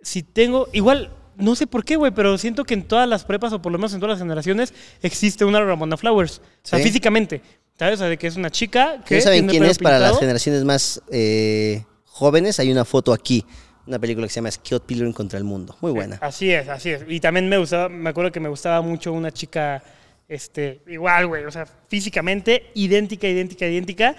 si 0.00 0.22
tengo... 0.22 0.68
Igual, 0.72 1.10
no 1.36 1.54
sé 1.56 1.66
por 1.66 1.84
qué, 1.84 1.96
güey, 1.96 2.12
pero 2.12 2.38
siento 2.38 2.64
que 2.64 2.74
en 2.74 2.84
todas 2.84 3.08
las 3.08 3.24
prepas, 3.24 3.52
o 3.52 3.60
por 3.60 3.72
lo 3.72 3.78
menos 3.78 3.92
en 3.92 4.00
todas 4.00 4.14
las 4.14 4.20
generaciones, 4.20 4.72
existe 5.02 5.44
una 5.44 5.60
Ramona 5.62 5.96
Flowers. 5.96 6.38
O 6.38 6.42
sea, 6.68 6.78
Sí. 6.78 6.84
físicamente. 6.86 7.42
¿Sabes? 7.78 7.94
O 7.94 7.98
sea, 7.98 8.08
de 8.08 8.16
que 8.16 8.28
es 8.28 8.36
una 8.36 8.50
chica 8.50 9.02
que... 9.04 9.16
¿No 9.16 9.20
saben 9.20 9.46
quién 9.48 9.64
es 9.64 9.78
para 9.78 9.98
las 9.98 10.18
generaciones 10.18 10.64
más 10.64 11.02
eh, 11.10 11.84
jóvenes? 12.04 12.60
Hay 12.60 12.70
una 12.70 12.84
foto 12.84 13.12
aquí. 13.12 13.44
Una 13.86 13.98
película 13.98 14.26
que 14.26 14.32
se 14.32 14.36
llama 14.36 14.50
Scott 14.50 14.84
Pilgrim 14.86 15.12
contra 15.12 15.38
el 15.38 15.44
mundo. 15.44 15.76
Muy 15.80 15.92
buena. 15.92 16.16
Así 16.22 16.50
es, 16.50 16.68
así 16.68 16.90
es. 16.90 17.04
Y 17.08 17.20
también 17.20 17.48
me 17.48 17.58
gustaba, 17.58 17.88
me 17.88 18.10
acuerdo 18.10 18.32
que 18.32 18.40
me 18.40 18.48
gustaba 18.48 18.80
mucho 18.80 19.12
una 19.12 19.30
chica, 19.30 19.82
este, 20.28 20.80
igual, 20.86 21.26
güey, 21.26 21.44
o 21.44 21.50
sea, 21.50 21.66
físicamente 21.88 22.70
idéntica, 22.74 23.28
idéntica, 23.28 23.66
idéntica. 23.66 24.16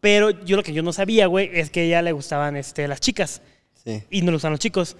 Pero 0.00 0.30
yo 0.30 0.56
lo 0.56 0.62
que 0.62 0.72
yo 0.72 0.82
no 0.82 0.92
sabía, 0.92 1.26
güey, 1.26 1.50
es 1.52 1.70
que 1.70 1.80
a 1.80 1.82
ella 1.84 2.02
le 2.02 2.12
gustaban, 2.12 2.56
este, 2.56 2.88
las 2.88 3.00
chicas 3.00 3.42
Sí. 3.84 4.02
y 4.10 4.22
no 4.22 4.26
le 4.26 4.36
gustan 4.36 4.52
los 4.52 4.60
chicos. 4.60 4.96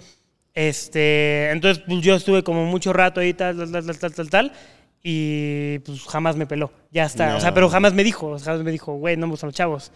Este, 0.53 1.49
entonces, 1.49 1.83
pues 1.85 2.01
yo 2.01 2.15
estuve 2.15 2.43
como 2.43 2.65
mucho 2.65 2.93
rato 2.93 3.19
ahí, 3.19 3.33
tal, 3.33 3.57
tal, 3.57 3.71
tal, 3.71 3.85
tal, 3.85 3.97
tal, 3.99 4.13
tal, 4.13 4.29
tal, 4.29 4.51
y 5.01 5.79
pues 5.79 6.03
jamás 6.03 6.35
me 6.35 6.45
peló. 6.45 6.71
Ya 6.91 7.05
está. 7.05 7.35
O 7.35 7.39
sea, 7.39 7.49
No. 7.49 7.55
pero 7.55 7.69
jamás 7.69 7.93
me 7.93 8.03
dijo, 8.03 8.37
jamás 8.39 8.63
me 8.63 8.71
dijo, 8.71 8.93
güey, 8.93 9.17
no 9.17 9.25
me 9.27 9.31
gustan 9.31 9.47
los 9.47 9.55
chavos. 9.55 9.91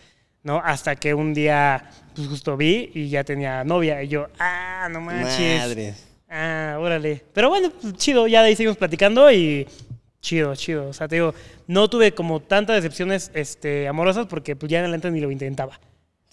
¿No? 0.48 0.62
Hasta 0.64 0.96
que 0.96 1.14
un 1.14 1.34
día, 1.34 1.90
pues 2.16 2.30
justo 2.30 2.56
vi 2.56 2.90
y 2.94 3.10
ya 3.10 3.26
tenía 3.26 3.66
novia. 3.66 4.02
Y 4.02 4.08
yo, 4.08 4.28
ah, 4.40 4.88
no 4.90 5.02
manches. 5.02 5.60
Madre. 5.60 5.94
Ah, 6.30 6.78
órale. 6.80 7.22
Pero 7.34 7.50
bueno, 7.50 7.70
pues, 7.82 7.96
chido, 7.96 8.28
ya 8.28 8.42
de 8.42 8.48
ahí 8.48 8.56
seguimos 8.56 8.78
platicando 8.78 9.30
y 9.30 9.68
chido, 10.22 10.56
chido. 10.56 10.88
O 10.88 10.94
sea, 10.94 11.10
te 11.10 11.16
digo, 11.16 11.36
no 11.68 11.90
tuve 11.90 12.14
como 12.14 12.40
tantas 12.40 12.78
decepciones 12.78 13.30
este, 13.34 13.90
amorosas 13.90 14.28
porque 14.28 14.56
pues 14.56 14.72
ya 14.72 14.80
en 14.80 14.86
adelante 14.86 15.12
ni 15.12 15.20
lo 15.20 15.32
intentaba. 15.32 15.82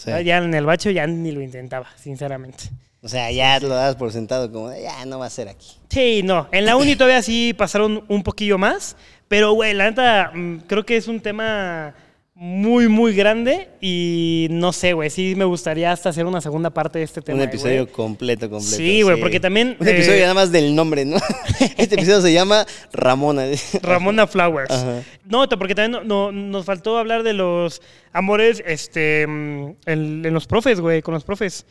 Ya 0.07 0.39
en 0.39 0.55
el 0.55 0.65
bacho 0.65 0.91
ya 0.91 1.09
ni 1.09 1.33
lo 1.33 1.43
intentaba, 1.43 1.89
sinceramente. 1.97 2.71
O 3.03 3.09
sea, 3.09 3.33
ya 3.33 3.59
lo 3.59 3.71
das 3.71 3.97
por 3.97 4.13
sentado 4.13 4.53
como, 4.53 4.73
ya 4.73 5.05
no 5.07 5.19
va 5.19 5.27
a 5.27 5.31
ser 5.31 5.49
aquí. 5.49 5.73
Sí, 5.89 6.23
no. 6.23 6.47
En 6.53 6.67
la 6.67 6.77
uni 6.77 6.95
todavía 6.95 7.21
sí 7.21 7.53
pasaron 7.53 8.05
un 8.07 8.23
poquillo 8.23 8.59
más, 8.59 8.97
pero 9.27 9.55
güey, 9.55 9.75
la 9.75 9.91
neta, 9.91 10.31
mm, 10.33 10.59
creo 10.69 10.87
que 10.87 10.97
es 10.97 11.09
un 11.09 11.19
tema 11.19 11.95
muy, 12.37 12.89
muy 12.89 13.15
grande 13.15 13.69
y 13.81 14.49
no 14.51 14.73
sé, 14.73 14.93
güey, 14.93 15.09
sí 15.09 15.35
me 15.37 15.45
gustaría 15.45 15.93
hasta 15.93 16.09
hacer 16.09 16.27
una 16.27 16.41
segunda 16.41 16.71
parte 16.71 16.99
de 16.99 17.05
este 17.05 17.23
tema. 17.23 17.39
Un 17.39 17.45
episodio 17.45 17.89
completo, 17.91 18.51
completo. 18.51 18.77
Sí, 18.77 19.03
güey, 19.03 19.21
porque 19.21 19.39
también, 19.39 19.77
Un 19.79 19.87
episodio 19.87 20.19
eh, 20.19 20.23
nada 20.23 20.35
más 20.35 20.51
del 20.51 20.75
nombre, 20.75 21.05
¿no? 21.05 21.17
este 21.77 21.95
episodio 21.95 22.21
se 22.23 22.33
llama 22.33 22.67
Ramona. 22.93 23.45
Ramona 23.83 24.27
Flowers. 24.27 24.71
Ajá. 24.73 25.03
No, 25.27 25.49
porque 25.49 25.77
también 25.77 25.93
no- 26.09 26.33
no- 26.33 26.33
nos 26.33 26.65
faltó 26.65 26.99
hablar 26.99 27.23
de 27.23 27.35
los 27.35 27.81
amores 28.13 28.63
este, 28.67 29.23
en, 29.23 29.77
en 29.87 30.35
los 30.35 30.47
profes, 30.49 30.81
güey, 30.81 31.03
con 31.03 31.15
los 31.15 31.23
profes. 31.23 31.65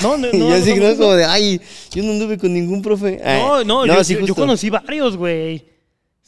No, 0.00 0.16
no, 0.16 0.28
no. 0.32 0.48
yo 0.48 0.54
así, 0.54 0.74
no, 0.74 0.88
¿no? 0.88 0.96
Como 0.96 1.12
de, 1.12 1.26
ay, 1.26 1.60
yo 1.90 2.02
no 2.02 2.12
anduve 2.12 2.38
con 2.38 2.54
ningún 2.54 2.80
profe. 2.80 3.20
Ay, 3.22 3.42
no, 3.42 3.64
no, 3.64 3.84
yo, 3.86 4.04
sí, 4.04 4.16
yo- 4.24 4.34
conocí 4.34 4.70
varios, 4.70 5.18
güey. 5.18 5.68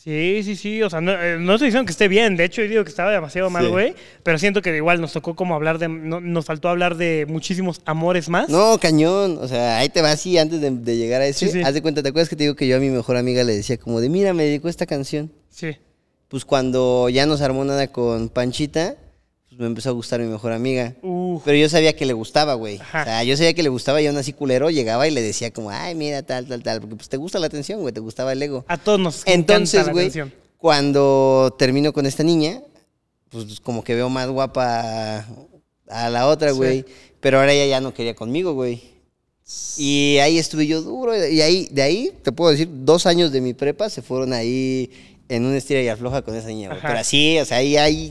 Sí, 0.03 0.41
sí, 0.43 0.57
sí. 0.57 0.83
O 0.83 0.91
sea, 0.91 1.01
no, 1.01 1.13
eh, 1.13 1.37
no 1.39 1.55
estoy 1.55 1.69
diciendo 1.69 1.87
que 1.87 1.93
esté 1.93 2.09
bien. 2.09 2.37
De 2.37 2.45
hecho, 2.45 2.61
yo 2.63 2.69
digo 2.69 2.83
que 2.83 2.91
estaba 2.91 3.13
demasiado 3.13 3.51
mal, 3.51 3.65
Sí. 3.67 3.71
güey. 3.71 3.95
Pero 4.25 4.37
siento 4.39 4.61
que 4.61 4.75
igual 4.77 5.01
nos 5.01 5.13
tocó 5.13 5.37
como 5.37 5.55
hablar 5.55 5.79
de. 5.79 5.89
no- 5.89 6.21
nos 6.21 6.45
faltó 6.45 6.69
hablar 6.69 6.97
de 6.97 7.25
muchísimos 7.29 7.81
amores 7.85 8.29
más. 8.29 8.49
No, 8.49 8.79
cañón. 8.79 9.39
O 9.41 9.47
sea, 9.47 9.79
ahí 9.79 9.89
te 9.91 10.03
va 10.03 10.11
así 10.11 10.39
antes 10.39 10.61
de, 10.61 10.71
de 10.73 10.97
llegar 10.97 11.21
a 11.23 11.27
ese. 11.27 11.47
Sí, 11.47 11.53
sí. 11.53 11.63
Haz 11.63 11.75
de 11.75 11.83
cuenta, 11.83 12.03
¿te 12.03 12.09
acuerdas 12.09 12.29
que 12.29 12.35
te 12.35 12.43
digo 12.45 12.57
que 12.57 12.67
yo 12.67 12.77
a 12.77 12.81
mi 12.81 12.89
mejor 12.91 13.17
amiga 13.17 13.45
le 13.45 13.55
decía 13.55 13.77
como 13.77 14.01
de, 14.01 14.09
mira, 14.09 14.35
me 14.35 14.43
dedicó 14.45 14.69
esta 14.69 14.87
canción? 14.87 15.31
Sí. 15.51 15.77
Pues 16.27 16.45
cuando 16.45 17.09
ya 17.09 17.25
nos 17.27 17.41
armó 17.41 17.65
nada 17.65 17.87
con 17.89 18.29
Panchita, 18.29 18.97
pues 19.53 19.61
me 19.61 19.67
empezó 19.67 19.91
a 19.91 19.93
gustar 19.93 20.21
mi 20.21 20.27
mejor 20.29 20.53
amiga. 20.53 20.95
Uh, 21.03 21.39
Pero 21.45 21.59
yo 21.59 21.69
sabía 21.69 21.95
que 21.95 22.07
le 22.07 22.15
gustaba, 22.15 22.55
güey. 22.55 22.77
O 22.79 23.05
sea, 23.05 23.23
yo 23.23 23.37
sabía 23.37 23.53
que 23.53 23.63
le 23.63 23.69
gustaba 23.69 24.01
y 24.01 24.07
aún 24.07 24.17
así 24.17 24.33
culero 24.33 24.71
llegaba 24.71 25.07
y 25.07 25.11
le 25.11 25.21
decía 25.21 25.51
como, 25.53 25.71
ay, 25.71 25.95
mira, 25.95 26.23
tal, 26.23 26.47
tal, 26.47 26.63
tal. 26.63 26.81
Porque 26.81 26.97
pues 26.97 27.09
te 27.11 27.19
gusta 27.19 27.39
la 27.39 27.49
atención, 27.49 27.81
güey, 27.83 27.93
te 27.93 28.01
gustaba 28.01 28.33
el 28.33 28.43
ego. 28.43 28.65
a 28.67 28.79
todos 28.79 28.99
nos 28.99 29.23
Entonces, 29.27 29.87
la 29.87 29.93
güey, 29.93 30.11
cuando 30.11 30.33
cuando 30.57 31.57
termino 31.59 31.93
con 31.93 32.07
esta 32.07 32.23
niña, 32.23 32.63
pues 33.29 33.61
como 33.61 33.85
que 33.85 33.95
veo 33.95 34.09
más 34.09 34.29
guapa 34.31 35.27
a 35.89 36.09
la 36.09 36.29
otra, 36.29 36.51
Sí. 36.53 36.57
güey. 36.57 36.85
Pero 37.21 37.39
ahora 37.39 37.53
ella 37.53 37.67
ya 37.67 37.81
no 37.81 37.93
quería 37.93 38.15
conmigo, 38.15 38.55
güey. 38.55 38.83
Y 39.77 40.17
ahí 40.23 40.39
estuve 40.39 40.67
yo 40.67 40.81
duro. 40.83 41.15
Y 41.29 41.41
ahí, 41.43 41.69
de 41.71 41.83
ahí, 41.83 42.13
te 42.23 42.33
puedo 42.33 42.51
decir, 42.51 42.69
dos 42.71 43.07
años 43.07 43.33
de 43.33 43.41
mi 43.41 43.53
prepa 43.55 43.91
se 43.91 44.01
fueron 44.03 44.33
ahí 44.33 44.91
en 45.29 45.45
una 45.45 45.57
estira 45.57 45.83
y 45.83 45.89
afloja 45.89 46.23
con 46.23 46.35
esa 46.35 46.49
niña, 46.49 46.69
güey. 46.69 46.81
Pero 46.81 46.99
así, 46.99 47.39
o 47.39 47.45
sea, 47.45 47.59
ahí, 47.59 47.77
ahí, 47.77 48.11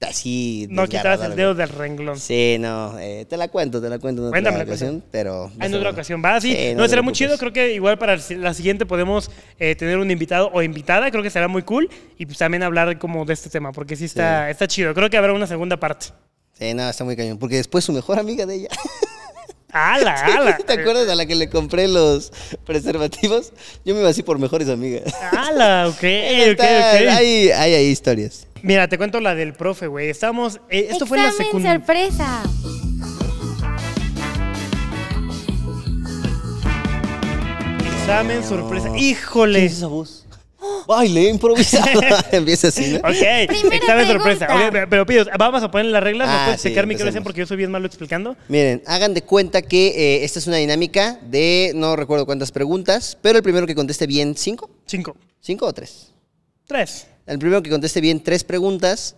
así. 0.00 0.66
No 0.70 0.86
quitabas 0.86 1.20
el 1.22 1.36
dedo 1.36 1.54
del 1.54 1.68
renglón. 1.68 2.18
Sí, 2.18 2.56
no, 2.58 2.98
eh, 2.98 3.26
te 3.28 3.36
la 3.36 3.48
cuento, 3.48 3.80
te 3.80 3.88
la 3.88 3.98
cuento 3.98 4.34
en 4.34 4.46
otra 4.46 4.62
ocasión, 4.62 5.02
pero... 5.10 5.50
Ah, 5.58 5.66
en 5.66 5.74
otra 5.74 5.90
ocasión. 5.90 6.22
Va, 6.24 6.40
sí. 6.40 6.54
Sí, 6.54 6.74
no, 6.74 6.86
será 6.88 7.02
muy 7.02 7.12
chido. 7.12 7.36
Creo 7.38 7.52
que 7.52 7.72
igual 7.72 7.98
para 7.98 8.16
la 8.30 8.54
siguiente 8.54 8.86
podemos 8.86 9.30
eh, 9.58 9.74
tener 9.74 9.98
un 9.98 10.10
invitado 10.10 10.50
o 10.52 10.62
invitada. 10.62 11.10
Creo 11.10 11.22
que 11.22 11.30
será 11.30 11.48
muy 11.48 11.62
cool. 11.62 11.88
Y 12.18 12.26
pues 12.26 12.38
también 12.38 12.62
hablar 12.62 12.98
como 12.98 13.24
de 13.24 13.32
este 13.32 13.50
tema, 13.50 13.72
porque 13.72 13.96
sí 13.96 14.04
está, 14.04 14.50
está 14.50 14.66
chido. 14.66 14.94
Creo 14.94 15.10
que 15.10 15.16
habrá 15.16 15.32
una 15.32 15.46
segunda 15.46 15.76
parte. 15.78 16.06
Sí, 16.52 16.72
no, 16.74 16.88
está 16.88 17.04
muy 17.04 17.16
cañón. 17.16 17.38
Porque 17.38 17.56
después 17.56 17.84
su 17.84 17.92
mejor 17.92 18.18
amiga 18.18 18.46
de 18.46 18.54
ella... 18.54 18.68
¡Hala, 19.76 20.14
hala! 20.24 20.56
¿Te 20.56 20.72
acuerdas 20.72 21.08
a 21.08 21.14
la 21.14 21.26
que 21.26 21.34
le 21.34 21.50
compré 21.50 21.88
los 21.88 22.32
preservativos? 22.64 23.52
Yo 23.84 23.94
me 23.94 24.00
iba 24.00 24.08
así 24.08 24.22
por 24.22 24.38
mejores 24.38 24.68
amigas. 24.68 25.12
¡Hala! 25.32 25.88
Ok, 25.88 25.96
ok, 26.52 26.52
ok. 26.52 26.60
Hay, 26.62 27.50
hay 27.50 27.74
ahí 27.74 27.86
historias. 27.86 28.46
Mira, 28.66 28.88
te 28.88 28.98
cuento 28.98 29.20
la 29.20 29.36
del 29.36 29.52
profe, 29.52 29.86
güey. 29.86 30.10
Estábamos. 30.10 30.60
eh, 30.70 30.88
esto 30.90 31.06
fue 31.06 31.18
en 31.18 31.22
la 31.22 31.28
Examen 31.30 31.46
secundaria. 31.46 31.78
sorpresa. 31.78 32.42
Examen 38.02 38.44
sorpresa. 38.44 38.96
¡Híjole! 38.96 39.60
¿Qué 39.60 39.66
es 39.66 39.72
esa 39.78 39.86
voz? 39.88 40.24
Baile 40.86 41.28
improvisado. 41.28 42.00
Empieza 42.32 42.68
así, 42.68 42.92
¿no? 42.92 42.98
Ok, 42.98 43.48
Primera 43.48 43.76
examen 43.76 44.06
sorpresa. 44.06 44.46
pregunta. 44.46 44.66
Ok, 44.66 44.72
pero- 44.72 44.88
pero 44.88 45.06
pidos, 45.06 45.28
vamos 45.38 45.62
a 45.62 45.70
poner 45.70 45.86
las 45.86 46.02
reglas. 46.02 46.28
¿Me 46.28 46.34
Ah, 46.34 46.42
puedes 46.46 46.60
sí, 46.60 46.68
checar 46.68 46.86
mi 46.86 46.94
cabeza 46.94 47.08
empecemos. 47.08 47.24
porque 47.24 47.40
yo 47.40 47.46
soy 47.46 47.56
bien 47.56 47.70
malo 47.70 47.86
explicando? 47.86 48.36
Miren, 48.48 48.82
hagan 48.86 49.12
de 49.14 49.22
cuenta 49.22 49.62
que 49.62 49.88
eh, 49.88 50.24
esta 50.24 50.38
es 50.38 50.46
una 50.46 50.56
dinámica 50.56 51.18
de 51.22 51.72
no 51.74 51.96
recuerdo 51.96 52.26
cuántas 52.26 52.52
preguntas, 52.52 53.18
pero 53.20 53.38
el 53.38 53.42
primero 53.42 53.66
que 53.66 53.74
conteste 53.74 54.06
bien, 54.06 54.34
¿cinco? 54.36 54.70
Cinco. 54.86 55.16
¿Cinco 55.40 55.66
o 55.66 55.72
tres? 55.72 56.12
Tres. 56.66 57.06
El 57.26 57.40
primero 57.40 57.62
que 57.62 57.70
conteste 57.70 58.00
bien 58.00 58.22
tres 58.22 58.44
preguntas 58.44 59.16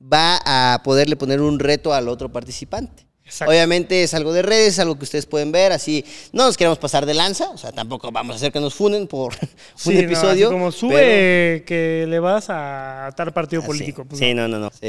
va 0.00 0.38
a 0.44 0.82
poderle 0.84 1.16
poner 1.16 1.40
un 1.40 1.58
reto 1.58 1.92
al 1.92 2.08
otro 2.08 2.30
participante. 2.30 3.07
Exacto. 3.28 3.50
Obviamente 3.52 4.02
es 4.02 4.14
algo 4.14 4.32
de 4.32 4.40
redes, 4.40 4.68
es 4.74 4.78
algo 4.78 4.96
que 4.96 5.04
ustedes 5.04 5.26
pueden 5.26 5.52
ver, 5.52 5.70
así 5.72 6.02
no 6.32 6.44
nos 6.46 6.56
queremos 6.56 6.78
pasar 6.78 7.04
de 7.04 7.12
lanza, 7.12 7.50
o 7.50 7.58
sea, 7.58 7.72
tampoco 7.72 8.10
vamos 8.10 8.32
a 8.34 8.36
hacer 8.36 8.50
que 8.50 8.58
nos 8.58 8.74
funen 8.74 9.06
por 9.06 9.34
un 9.86 9.92
episodio. 9.96 10.50
como 10.50 10.72
sube 10.72 11.62
que 11.66 12.06
le 12.08 12.18
vas 12.20 12.46
a 12.48 13.10
tal 13.16 13.32
partido 13.34 13.60
pero- 13.62 13.66
político. 13.72 14.02
Sí, 14.02 14.06
pues 14.08 14.18
sí, 14.20 14.32
no. 14.34 14.48
no, 14.48 14.58
no, 14.58 14.70
sí. 14.70 14.86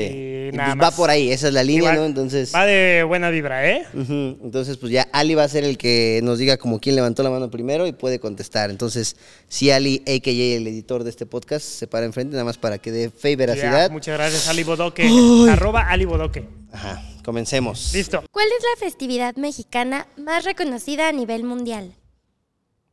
Y 0.51 0.55
nada 0.55 0.75
pues 0.75 0.87
va 0.87 0.91
por 0.95 1.09
ahí, 1.09 1.31
esa 1.31 1.49
es 1.49 1.53
la 1.53 1.63
línea, 1.63 1.89
va- 1.89 1.95
¿no? 1.97 2.05
Entonces, 2.05 2.55
Va 2.55 2.65
de 2.65 3.03
buena 3.03 3.29
vibra, 3.29 3.69
¿eh? 3.69 3.83
entonces 3.93 4.77
pues 4.77 4.91
ya 4.91 5.07
Ali 5.11 5.35
va 5.35 5.43
a 5.43 5.47
ser 5.49 5.63
el 5.65 5.77
que 5.77 6.21
nos 6.23 6.37
diga 6.39 6.55
como 6.57 6.79
quién 6.79 6.95
levantó 6.95 7.23
la 7.23 7.29
mano 7.29 7.49
primero 7.51 7.85
y 7.87 7.91
puede 7.91 8.19
contestar. 8.19 8.69
Entonces, 8.69 9.15
si 9.47 9.69
Ali, 9.71 10.01
a.k.a. 10.07 10.31
el 10.57 10.65
editor 10.67 11.03
de 11.03 11.09
este 11.09 11.25
podcast, 11.25 11.65
se 11.65 11.87
para 11.87 12.05
enfrente 12.05 12.33
nada 12.33 12.45
más 12.45 12.57
para 12.57 12.77
que 12.77 12.91
dé 12.91 13.09
fe 13.09 13.31
y 13.31 13.35
veracidad. 13.35 13.87
Ya, 13.87 13.93
muchas 13.93 14.17
gracias, 14.17 14.47
Ali 14.47 14.63
Bodoque. 14.63 15.09
Arroba 15.51 15.81
Ali 15.89 16.05
Bodoque. 16.05 16.45
Ajá, 16.71 17.01
comencemos. 17.29 17.91
Listo. 17.93 18.23
¿Cuál 18.31 18.47
es 18.47 18.63
la 18.63 18.79
festividad 18.87 19.35
mexicana 19.35 20.07
más 20.17 20.45
reconocida 20.45 21.07
a 21.09 21.11
nivel 21.11 21.43
mundial? 21.43 21.93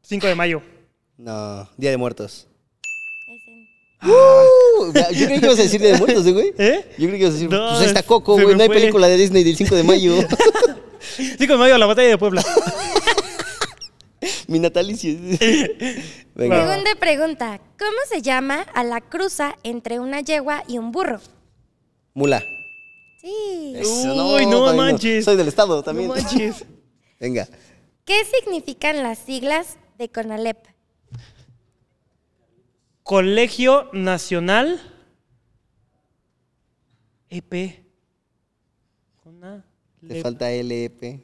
5 0.03 0.27
de 0.27 0.35
mayo. 0.35 0.61
No, 1.17 1.67
Día 1.79 1.91
de 1.91 1.97
Muertos. 1.97 2.47
Uh, 4.03 4.93
yo 5.15 5.27
creí 5.27 5.41
que 5.41 5.47
ibas 5.47 5.59
a 5.59 5.63
decir 5.63 5.81
Día 5.81 5.93
de 5.93 5.99
Muertos, 5.99 6.27
¿eh, 6.27 6.33
güey. 6.33 6.53
¿Eh? 6.59 6.85
Yo 6.99 7.09
creí 7.09 7.13
que 7.13 7.25
ibas 7.25 7.31
a 7.31 7.33
decir, 7.33 7.51
No, 7.51 7.67
pues 7.71 7.81
ahí 7.81 7.87
está 7.87 8.03
Coco, 8.03 8.37
se 8.37 8.43
güey, 8.45 8.55
me 8.55 8.59
no 8.59 8.63
hay 8.65 8.69
fue. 8.69 8.77
película 8.77 9.09
de 9.09 9.17
Disney 9.17 9.43
del 9.43 9.57
5 9.57 9.75
de 9.75 9.83
mayo. 9.83 10.17
5 11.17 11.39
de 11.53 11.57
mayo, 11.59 11.79
la 11.79 11.87
batalla 11.87 12.09
de 12.09 12.19
Puebla. 12.19 12.45
Mi 14.49 14.59
natalicio. 14.59 15.15
Venga. 16.35 16.69
Segunda 16.69 16.95
pregunta. 17.01 17.59
¿Cómo 17.79 17.99
se 18.11 18.21
llama 18.21 18.67
a 18.75 18.85
la 18.85 19.01
cruza 19.01 19.57
entre 19.63 19.99
una 19.99 20.21
yegua 20.21 20.63
y 20.69 20.77
un 20.77 20.93
burro? 20.93 21.21
Mula. 22.13 22.43
Sí. 23.27 23.75
Eso, 23.77 24.35
Uy, 24.37 24.47
no 24.47 24.67
también 24.67 24.77
manches. 24.87 25.25
Soy 25.25 25.37
del 25.37 25.49
estado 25.49 25.83
también. 25.83 26.09
No 26.09 26.15
manches. 26.15 26.65
Venga. 27.21 27.49
¿Qué 28.05 28.23
significan 28.25 29.03
las 29.03 29.19
siglas 29.19 29.79
de 29.99 30.09
CONALEP? 30.09 30.59
Colegio 33.03 33.89
Nacional 33.93 34.81
EP. 37.29 37.85
Cona- 39.23 39.65
Te 40.01 40.07
Lep- 40.15 40.23
falta 40.23 40.49
LEP. 40.51 41.21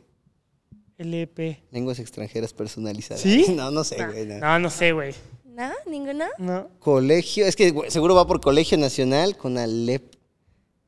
LP. 0.98 1.62
Lenguas 1.70 1.98
extranjeras 1.98 2.52
personalizadas. 2.52 3.22
¿Sí? 3.22 3.46
No, 3.56 3.70
no 3.70 3.82
sé, 3.84 4.04
güey. 4.04 4.26
no. 4.26 4.38
No, 4.38 4.58
no 4.58 4.70
sé, 4.70 4.92
güey. 4.92 5.14
¿No? 5.44 5.70
¿Ninguno? 5.86 6.24
No. 6.38 6.68
Colegio, 6.78 7.46
es 7.46 7.56
que 7.56 7.72
seguro 7.88 8.14
va 8.14 8.26
por 8.26 8.40
Colegio 8.40 8.78
Nacional 8.78 9.36
con 9.36 9.58
Alep. 9.58 10.14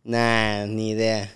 Nah, 0.05 0.67
ni 0.67 0.91
idea. 0.91 1.33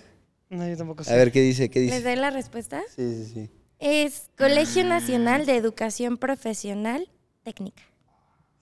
No, 0.49 0.67
yo 0.67 0.77
tampoco 0.77 1.03
sé. 1.03 1.11
A 1.13 1.15
ver 1.17 1.31
qué 1.31 1.41
dice, 1.41 1.69
qué 1.69 1.79
¿Les 1.81 1.91
dice. 1.91 2.03
doy 2.03 2.15
la 2.15 2.29
respuesta? 2.29 2.81
Sí, 2.95 3.25
sí, 3.25 3.31
sí. 3.33 3.49
Es 3.79 4.29
Colegio 4.37 4.83
Nacional 4.83 5.45
de 5.45 5.55
Educación 5.55 6.17
Profesional 6.17 7.07
Técnica. 7.43 7.81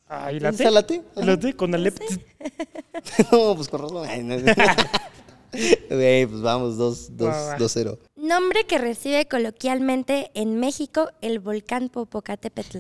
Ay, 0.08 0.40
¿Dónde 0.40 0.64
late. 0.64 0.64
está 0.64 0.72
late? 0.72 1.04
Late 1.16 1.54
con 1.56 1.76
Alep. 1.76 2.00
no, 3.32 3.56
pues 3.56 3.68
con 3.68 3.82
razón. 3.82 4.08
Ay, 4.08 4.24
no. 4.24 4.36
Güey, 5.90 6.26
pues 6.28 6.42
vamos, 6.42 6.76
2-0. 6.78 7.08
Dos, 7.16 7.30
Va, 7.30 7.46
va. 7.48 7.56
dos, 7.58 7.72
cero. 7.72 7.98
Nombre 8.16 8.66
que 8.68 8.78
recibe 8.78 9.28
coloquialmente 9.28 10.30
en 10.34 10.60
México 10.60 11.10
el 11.22 11.40
volcán 11.40 11.90
Popocatépetl. 11.90 12.80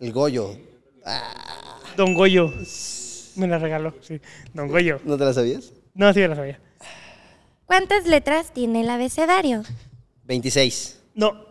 El 0.00 0.12
Goyo. 0.12 0.56
Don 1.96 2.14
Goyo. 2.14 2.50
Me 3.36 3.46
la 3.46 3.58
regaló, 3.58 3.94
sí. 4.00 4.20
Don 4.54 4.68
Goyo. 4.68 5.00
¿No 5.04 5.16
te 5.18 5.24
la 5.24 5.32
sabías? 5.34 5.72
No, 5.94 6.12
sí 6.12 6.20
me 6.20 6.28
la 6.28 6.36
sabía. 6.36 6.60
¿Cuántas 7.66 8.06
letras 8.06 8.52
tiene 8.52 8.82
el 8.82 8.90
abecedario? 8.90 9.62
26. 10.24 11.00
No. 11.14 11.44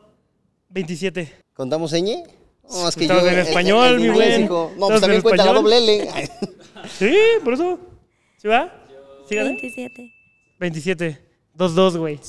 27. 0.70 1.34
¿Contamos 1.54 1.92
ñ? 1.94 2.24
No, 2.70 2.88
es 2.88 2.96
que 2.96 3.04
Estamos 3.04 3.24
yo. 3.24 3.30
en 3.30 3.40
español, 3.40 4.00
mi 4.00 4.08
hijo. 4.08 4.72
No, 4.78 4.88
pues 4.88 4.96
en 4.96 5.02
también 5.02 5.22
cuenta 5.22 5.44
la 5.46 5.52
español. 5.52 5.64
doble 5.64 5.78
L. 5.78 6.30
Sí, 6.98 7.16
por 7.44 7.54
eso. 7.54 7.80
¿Sí 8.38 8.48
va? 8.48 8.74
¿Sí 9.28 9.36
gané? 9.36 9.50
27. 9.50 10.14
27. 10.60 11.26
2-2, 11.58 11.98
güey. 11.98 12.20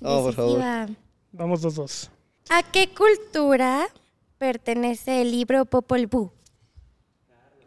No, 0.00 0.22
por 0.22 0.34
favor. 0.34 0.60
Vamos 1.32 1.62
2-2. 1.62 2.08
¿A 2.50 2.62
qué 2.62 2.88
cultura 2.88 3.86
pertenece 4.38 5.22
el 5.22 5.30
libro 5.30 5.64
Popol 5.64 6.06
Vuh? 6.06 6.30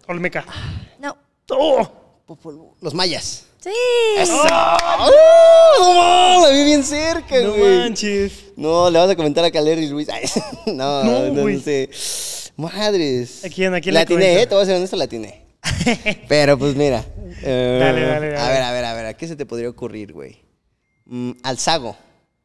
Olmeca. 0.07 0.45
No. 0.99 1.17
¡Oh! 1.49 1.89
Los 2.81 2.93
mayas. 2.93 3.45
Sí. 3.59 3.69
¡Oh! 4.29 5.07
¡No! 6.39 6.47
La 6.47 6.53
vi 6.53 6.63
bien 6.65 6.83
cerca, 6.83 7.39
No 7.41 7.53
güey. 7.53 7.77
manches. 7.79 8.31
No, 8.55 8.89
le 8.89 8.99
vas 8.99 9.09
a 9.09 9.15
comentar 9.15 9.43
a 9.45 9.51
Calerri 9.51 9.87
Luis. 9.87 10.09
Ay, 10.09 10.23
no, 10.67 11.03
No, 11.03 11.29
no, 11.31 11.49
no, 11.49 11.59
sé. 11.59 11.89
Madres. 12.55 13.45
¿A 13.45 13.49
quién- 13.49 13.73
a 13.73 13.81
quién 13.81 13.93
la 13.95 14.05
comento? 14.05 14.25
eh, 14.25 14.47
te 14.47 14.55
voy 14.55 14.63
a 14.63 14.65
ser 14.65 14.75
honesto, 14.75 14.95
la 14.95 15.05
atiné. 15.05 15.43
Pero 16.27 16.57
pues 16.57 16.75
mira. 16.75 17.03
eh, 17.43 17.77
Dale, 17.79 18.01
dale, 18.01 18.37
A 18.37 18.41
dale. 18.41 18.53
ver, 18.53 18.63
a 18.63 18.71
ver, 18.71 18.85
a 18.85 18.93
ver, 18.93 19.05
¿a 19.07 19.13
qué 19.15 19.27
se 19.27 19.35
te 19.35 19.45
podría 19.45 19.69
ocurrir, 19.69 20.13
güey? 20.13 20.39
Mm, 21.05 21.31
Alzago. 21.43 21.95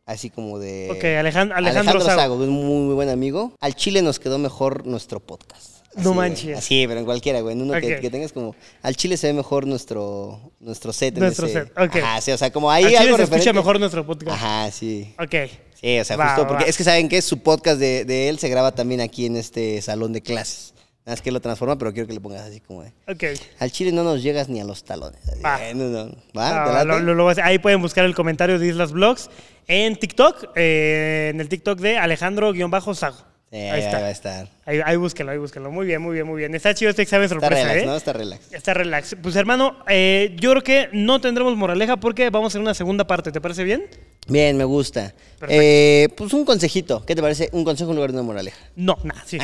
Así 0.05 0.31
como 0.31 0.59
de. 0.59 0.89
Ok, 0.91 1.05
Alejan- 1.05 1.53
Alejandro 1.55 2.01
Sago. 2.01 2.37
que 2.39 2.45
es 2.45 2.51
un 2.51 2.67
muy, 2.67 2.87
muy 2.87 2.95
buen 2.95 3.09
amigo. 3.09 3.53
Al 3.61 3.75
Chile 3.75 4.03
nos 4.03 4.19
quedó 4.19 4.39
mejor 4.39 4.87
nuestro 4.87 5.21
podcast. 5.21 5.82
No 5.97 6.15
manches. 6.15 6.59
Así, 6.59 6.87
pero 6.87 7.01
en 7.01 7.05
cualquiera, 7.07 7.41
güey. 7.41 7.55
En 7.55 7.63
uno 7.63 7.79
que, 7.81 8.11
tengas 8.11 8.33
como. 8.33 8.55
Al 8.83 8.97
Chile 8.97 9.17
se 9.17 9.27
ve 9.29 9.33
mejor 9.35 9.67
nuestro, 9.67 10.53
nuestro 10.61 10.93
set. 10.93 11.17
Nuestro 11.19 11.47
ese- 11.47 11.65
set, 11.65 11.73
ok. 11.79 11.97
Ajá, 11.97 12.21
sí, 12.21 12.31
o 12.33 12.39
sea, 12.39 12.51
como 12.51 12.71
ahí 12.71 12.85
Al 12.85 12.91
Chile 12.91 13.03
algo 13.05 13.17
se 13.19 13.23
escucha 13.25 13.53
mejor 13.53 13.79
nuestro 13.79 14.07
podcast. 14.07 14.37
Ajá, 14.37 14.71
sí. 14.71 15.15
Ok. 15.19 15.35
Sí, 15.81 15.99
o 15.99 16.05
sea, 16.05 16.17
Va, 16.17 16.27
justo 16.29 16.43
va, 16.43 16.49
porque 16.49 16.65
va. 16.65 16.71
es 16.71 16.77
que 16.77 16.85
saben 16.85 17.09
que 17.09 17.21
su 17.23 17.39
podcast 17.43 17.79
de, 17.79 18.05
de 18.05 18.29
él 18.29 18.39
se 18.39 18.49
graba 18.49 18.73
también 18.73 19.01
aquí 19.01 19.27
en 19.27 19.37
este 19.37 19.83
salón 19.83 20.13
de 20.13 20.23
clases. 20.23 20.73
Nada 21.05 21.15
más 21.17 21.23
que 21.23 21.33
lo 21.33 21.41
transforma, 21.41 21.77
pero 21.77 21.93
quiero 21.93 22.07
que 22.07 22.15
le 22.15 22.21
pongas 22.21 22.43
así 22.43 22.61
como 22.61 22.85
de. 22.85 22.93
Ok. 23.09 23.25
Al 23.59 23.73
chile 23.73 23.91
no 23.91 24.05
nos 24.05 24.23
llegas 24.23 24.49
ni 24.49 24.61
a 24.61 24.65
los 24.65 24.85
talones. 24.85 25.21
Así, 25.29 25.43
Va. 25.43 25.59
no, 25.75 25.85
no. 25.89 26.15
¿Va? 26.37 26.65
Ah, 26.83 27.35
ahí 27.43 27.59
pueden 27.59 27.83
buscar 27.83 28.05
el 28.05 28.15
comentario 28.15 28.59
de 28.61 28.69
Islas 28.69 28.93
Vlogs 28.93 29.29
en 29.67 29.97
TikTok, 29.97 30.51
eh, 30.55 31.31
en 31.35 31.41
el 31.41 31.49
TikTok 31.49 31.81
de 31.81 31.99
Alejandro-Sago. 31.99 33.32
Sí, 33.53 33.59
ahí 33.59 33.69
ahí 33.69 33.81
está. 33.83 34.01
va 34.01 34.07
a 34.07 34.11
estar. 34.11 34.49
Ahí, 34.65 34.81
ahí 34.83 34.97
búsquenlo, 34.97 35.31
ahí 35.31 35.37
búsquenlo. 35.37 35.71
Muy 35.71 35.85
bien, 35.85 36.01
muy 36.01 36.15
bien, 36.15 36.27
muy 36.27 36.39
bien. 36.39 36.55
Está 36.55 36.75
chido 36.75 36.89
este 36.89 37.03
examen 37.03 37.27
Está 37.27 37.39
sorpresa, 37.39 37.65
relax, 37.65 37.83
¿eh? 37.83 37.87
¿no? 37.87 37.97
Está 37.97 38.13
relax. 38.15 38.51
Está 38.51 38.73
relax. 38.73 39.17
Pues 39.21 39.37
hermano, 39.37 39.77
eh, 39.89 40.35
yo 40.41 40.53
creo 40.53 40.63
que 40.63 40.89
no 40.95 41.21
tendremos 41.21 41.55
moraleja 41.55 41.99
porque 41.99 42.31
vamos 42.31 42.47
a 42.47 42.49
hacer 42.49 42.63
una 42.63 42.73
segunda 42.73 43.07
parte. 43.07 43.31
¿Te 43.31 43.43
parece 43.43 43.63
bien? 43.65 43.85
Bien, 44.27 44.57
me 44.57 44.65
gusta. 44.65 45.13
Eh, 45.49 46.09
pues 46.17 46.33
un 46.33 46.47
consejito. 46.47 47.05
¿Qué 47.05 47.15
te 47.15 47.21
parece? 47.21 47.51
Un 47.53 47.63
consejo 47.63 47.91
en 47.91 47.97
lugar 47.97 48.13
de 48.13 48.17
una 48.17 48.27
moraleja. 48.27 48.57
No, 48.75 48.97
nada, 49.05 49.23
sí. 49.27 49.37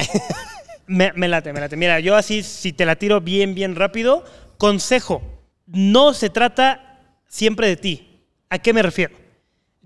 me, 0.86 1.12
me 1.14 1.28
late, 1.28 1.52
me 1.52 1.60
late. 1.60 1.76
Mira, 1.76 2.00
yo 2.00 2.16
así, 2.16 2.42
si 2.42 2.72
te 2.72 2.86
la 2.86 2.96
tiro 2.96 3.20
bien, 3.20 3.54
bien 3.54 3.76
rápido, 3.76 4.24
consejo, 4.56 5.20
no 5.66 6.14
se 6.14 6.30
trata 6.30 7.02
siempre 7.28 7.68
de 7.68 7.76
ti. 7.76 8.22
¿A 8.48 8.58
qué 8.58 8.72
me 8.72 8.80
refiero? 8.80 9.14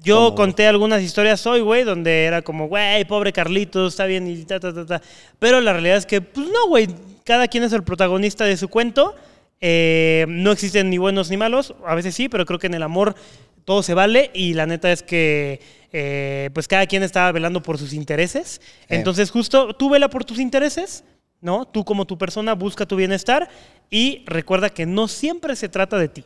Yo 0.02 0.34
conté 0.34 0.66
algunas 0.66 1.02
historias 1.02 1.46
hoy, 1.46 1.60
güey, 1.60 1.84
donde 1.84 2.24
era 2.24 2.42
como, 2.42 2.66
güey, 2.68 3.04
pobre 3.04 3.32
Carlitos, 3.32 3.92
está 3.92 4.06
bien 4.06 4.26
y 4.26 4.44
ta, 4.44 4.58
ta, 4.58 4.72
ta, 4.74 4.84
ta. 4.84 5.02
Pero 5.38 5.60
la 5.60 5.72
realidad 5.72 5.96
es 5.96 6.06
que, 6.06 6.20
pues 6.20 6.48
no, 6.48 6.68
güey, 6.68 6.88
cada 7.24 7.46
quien 7.48 7.62
es 7.64 7.72
el 7.72 7.84
protagonista 7.84 8.44
de 8.44 8.56
su 8.56 8.68
cuento. 8.68 9.14
Eh, 9.60 10.26
no 10.28 10.50
existen 10.50 10.90
ni 10.90 10.98
buenos 10.98 11.30
ni 11.30 11.36
malos, 11.36 11.74
a 11.86 11.94
veces 11.94 12.16
sí, 12.16 12.28
pero 12.28 12.44
creo 12.46 12.58
que 12.58 12.66
en 12.66 12.74
el 12.74 12.82
amor 12.82 13.14
todo 13.64 13.84
se 13.84 13.94
vale 13.94 14.32
y 14.34 14.54
la 14.54 14.66
neta 14.66 14.90
es 14.90 15.04
que, 15.04 15.60
eh, 15.92 16.50
pues 16.52 16.66
cada 16.66 16.84
quien 16.86 17.04
estaba 17.04 17.30
velando 17.30 17.62
por 17.62 17.78
sus 17.78 17.92
intereses. 17.92 18.60
Entonces, 18.88 19.30
justo 19.30 19.72
tú 19.74 19.88
vela 19.88 20.08
por 20.10 20.24
tus 20.24 20.40
intereses, 20.40 21.04
¿no? 21.40 21.64
Tú 21.64 21.84
como 21.84 22.06
tu 22.06 22.18
persona 22.18 22.54
busca 22.54 22.86
tu 22.86 22.96
bienestar 22.96 23.48
y 23.88 24.24
recuerda 24.26 24.68
que 24.68 24.84
no 24.84 25.06
siempre 25.06 25.54
se 25.54 25.68
trata 25.68 25.96
de 25.96 26.08
ti. 26.08 26.24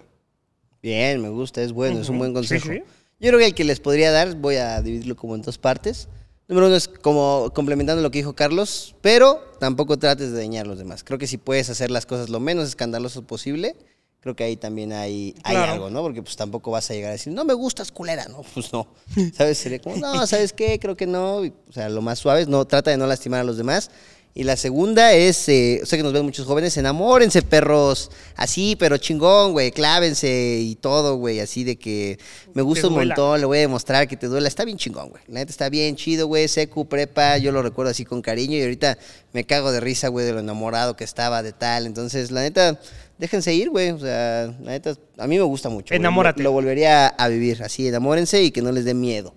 Bien, 0.83 1.21
me 1.21 1.29
gusta, 1.29 1.61
es 1.61 1.73
bueno, 1.73 2.01
es 2.01 2.09
un 2.09 2.19
buen 2.19 2.31
Sí, 2.31 2.35
consejo. 2.37 2.69
sí. 2.73 2.83
Yo 3.19 3.29
creo 3.29 3.39
que 3.39 3.47
el 3.47 3.55
que 3.55 3.65
les 3.65 3.81
podría 3.81 4.11
dar, 4.13 4.35
voy 4.37 4.57
a 4.57 4.81
dividirlo 4.83 5.17
como 5.17 5.35
en 5.35 5.43
dos 5.43 5.57
partes. 5.59 6.09
Número 6.49 6.67
uno 6.69 6.77
es 6.77 6.87
como 6.87 7.51
complementando 7.55 8.03
lo 8.03 8.11
que 8.11 8.19
dijo 8.19 8.35
Carlos, 8.35 8.95
pero 9.01 9.41
tampoco 9.59 9.99
trates 9.99 10.31
de 10.33 10.39
dañar 10.39 10.67
a 10.67 10.69
los 10.69 10.79
demás. 10.79 11.03
Creo 11.03 11.19
que 11.19 11.27
si 11.27 11.39
puedes 11.39 11.71
hacer 11.71 11.91
las 11.91 12.07
cosas 12.07 12.29
lo 12.29 12.39
menos 12.41 12.69
escandalosas 12.69 13.23
posible, 13.25 13.75
creo 14.21 14.37
que 14.37 14.45
ahí 14.45 14.57
también 14.57 14.93
hay, 14.93 15.35
hay 15.43 15.57
Claro. 15.57 15.73
algo, 15.73 15.91
¿no? 15.91 16.03
Porque 16.03 16.23
pues 16.23 16.37
tampoco 16.37 16.71
vas 16.71 16.89
a 16.91 16.95
llegar 16.95 17.09
a 17.09 17.13
decir, 17.13 17.33
no 17.33 17.45
me 17.45 17.55
gustas, 17.55 17.91
culera, 17.91 18.27
no, 18.27 18.43
pues 18.55 18.73
no. 18.73 18.87
¿Sabes? 19.35 19.59
Sería 19.59 19.81
como, 19.81 19.97
no, 19.97 20.25
¿sabes 20.27 20.53
qué? 20.53 20.79
Creo 20.79 20.97
que 20.97 21.07
no. 21.07 21.39
O 21.39 21.73
sea, 21.73 21.89
lo 21.89 22.03
más 22.03 22.19
suave 22.19 22.43
es 22.43 22.49
no, 22.49 22.65
trata 22.67 22.91
de 22.91 22.97
no 22.99 23.07
lastimar 23.07 23.41
a 23.41 23.45
los 23.45 23.57
demás. 23.57 23.91
Y 24.39 24.45
la 24.45 24.59
segunda 24.59 25.15
es, 25.15 25.49
eh, 25.49 25.81
sé 25.85 25.97
que 25.97 26.03
nos 26.03 26.13
ven 26.13 26.23
muchos 26.23 26.45
jóvenes, 26.45 26.77
enamórense, 26.77 27.41
perros. 27.41 28.11
Así, 28.35 28.77
pero 28.79 28.99
chingón, 28.99 29.53
güey, 29.53 29.71
clávense 29.71 30.59
y 30.61 30.75
todo, 30.75 31.17
güey. 31.17 31.41
Así 31.41 31.65
de 31.65 31.77
que 31.77 32.19
me 32.53 32.61
gusta 32.61 32.89
un 32.89 32.97
montón, 32.97 33.41
le 33.41 33.47
voy 33.47 33.57
a 33.57 33.61
demostrar 33.63 34.07
que 34.07 34.19
te 34.19 34.27
duela. 34.27 34.47
Está 34.47 34.67
bien 34.67 34.77
chingón, 34.77 35.09
güey. 35.09 35.23
La 35.29 35.41
neta 35.41 35.51
está 35.51 35.71
bien 35.71 35.97
chido, 35.97 36.27
güey. 36.27 36.49
Secu, 36.49 36.87
prepa, 36.87 37.39
yo 37.39 37.51
lo 37.51 37.63
recuerdo 37.63 37.93
así 37.93 38.05
con 38.05 38.21
cariño 38.21 38.59
y 38.59 38.61
ahorita 38.61 38.99
me 39.33 39.45
cago 39.45 39.73
de 39.73 39.81
risa, 39.81 40.09
güey, 40.09 40.27
de 40.27 40.35
lo 40.35 40.41
enamorado 40.41 40.97
que 40.97 41.05
estaba 41.05 41.43
de 41.43 41.55
tal. 41.55 41.87
Entonces, 41.87 42.31
la 42.31 42.43
neta, 42.43 42.79
déjense 43.17 43.55
ir, 43.55 43.71
güey. 43.71 43.93
O 43.93 43.99
sea, 43.99 44.55
la 44.61 44.73
neta, 44.73 44.99
a 45.17 45.27
mí 45.27 45.39
me 45.39 45.45
gusta 45.45 45.71
mucho. 45.71 45.95
Enamórate. 45.95 46.43
Lo 46.43 46.53
volvería 46.53 47.07
a 47.07 47.29
vivir 47.29 47.63
así, 47.63 47.89
enamórense 47.89 48.43
y 48.43 48.51
que 48.51 48.61
no 48.61 48.71
les 48.71 48.85
dé 48.85 48.93
miedo. 48.93 49.33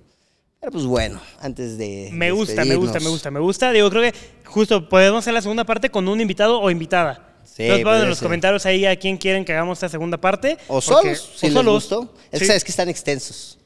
Pero 0.60 0.72
pues 0.74 0.86
bueno, 0.86 1.22
antes 1.39 1.78
de. 1.78 2.10
Me 2.12 2.32
gusta, 2.32 2.66
me 2.66 2.76
gusta, 2.76 2.99
me 2.99 3.07
gusta, 3.10 3.32
me 3.32 3.39
gusta. 3.39 3.72
Digo, 3.72 3.89
creo 3.89 4.01
que 4.12 4.14
justo 4.45 4.89
podemos 4.89 5.20
hacer 5.20 5.34
la 5.34 5.41
segunda 5.41 5.64
parte 5.64 5.89
con 5.89 6.07
un 6.07 6.20
invitado 6.20 6.60
o 6.60 6.70
invitada. 6.70 7.26
Sí, 7.45 7.64
Entonces 7.64 7.84
pongan 7.86 8.01
en 8.03 8.10
los 8.10 8.18
ser. 8.18 8.26
comentarios 8.26 8.66
ahí 8.66 8.86
a 8.86 8.95
quién 8.97 9.18
quieren 9.18 9.45
que 9.45 9.53
hagamos 9.53 9.78
esta 9.78 9.89
segunda 9.89 10.18
parte. 10.18 10.57
O 10.68 10.82
porque- 10.82 11.16
solos, 11.16 11.32
si 11.36 11.45
o 11.45 11.49
les 11.49 11.53
solos. 11.53 11.74
gustó. 11.74 12.14
Es 12.32 12.39
Sí. 12.39 12.39
que 12.39 12.45
sabes 12.45 12.64
que 12.64 12.72
están 12.72 12.89
extensos. 12.89 13.59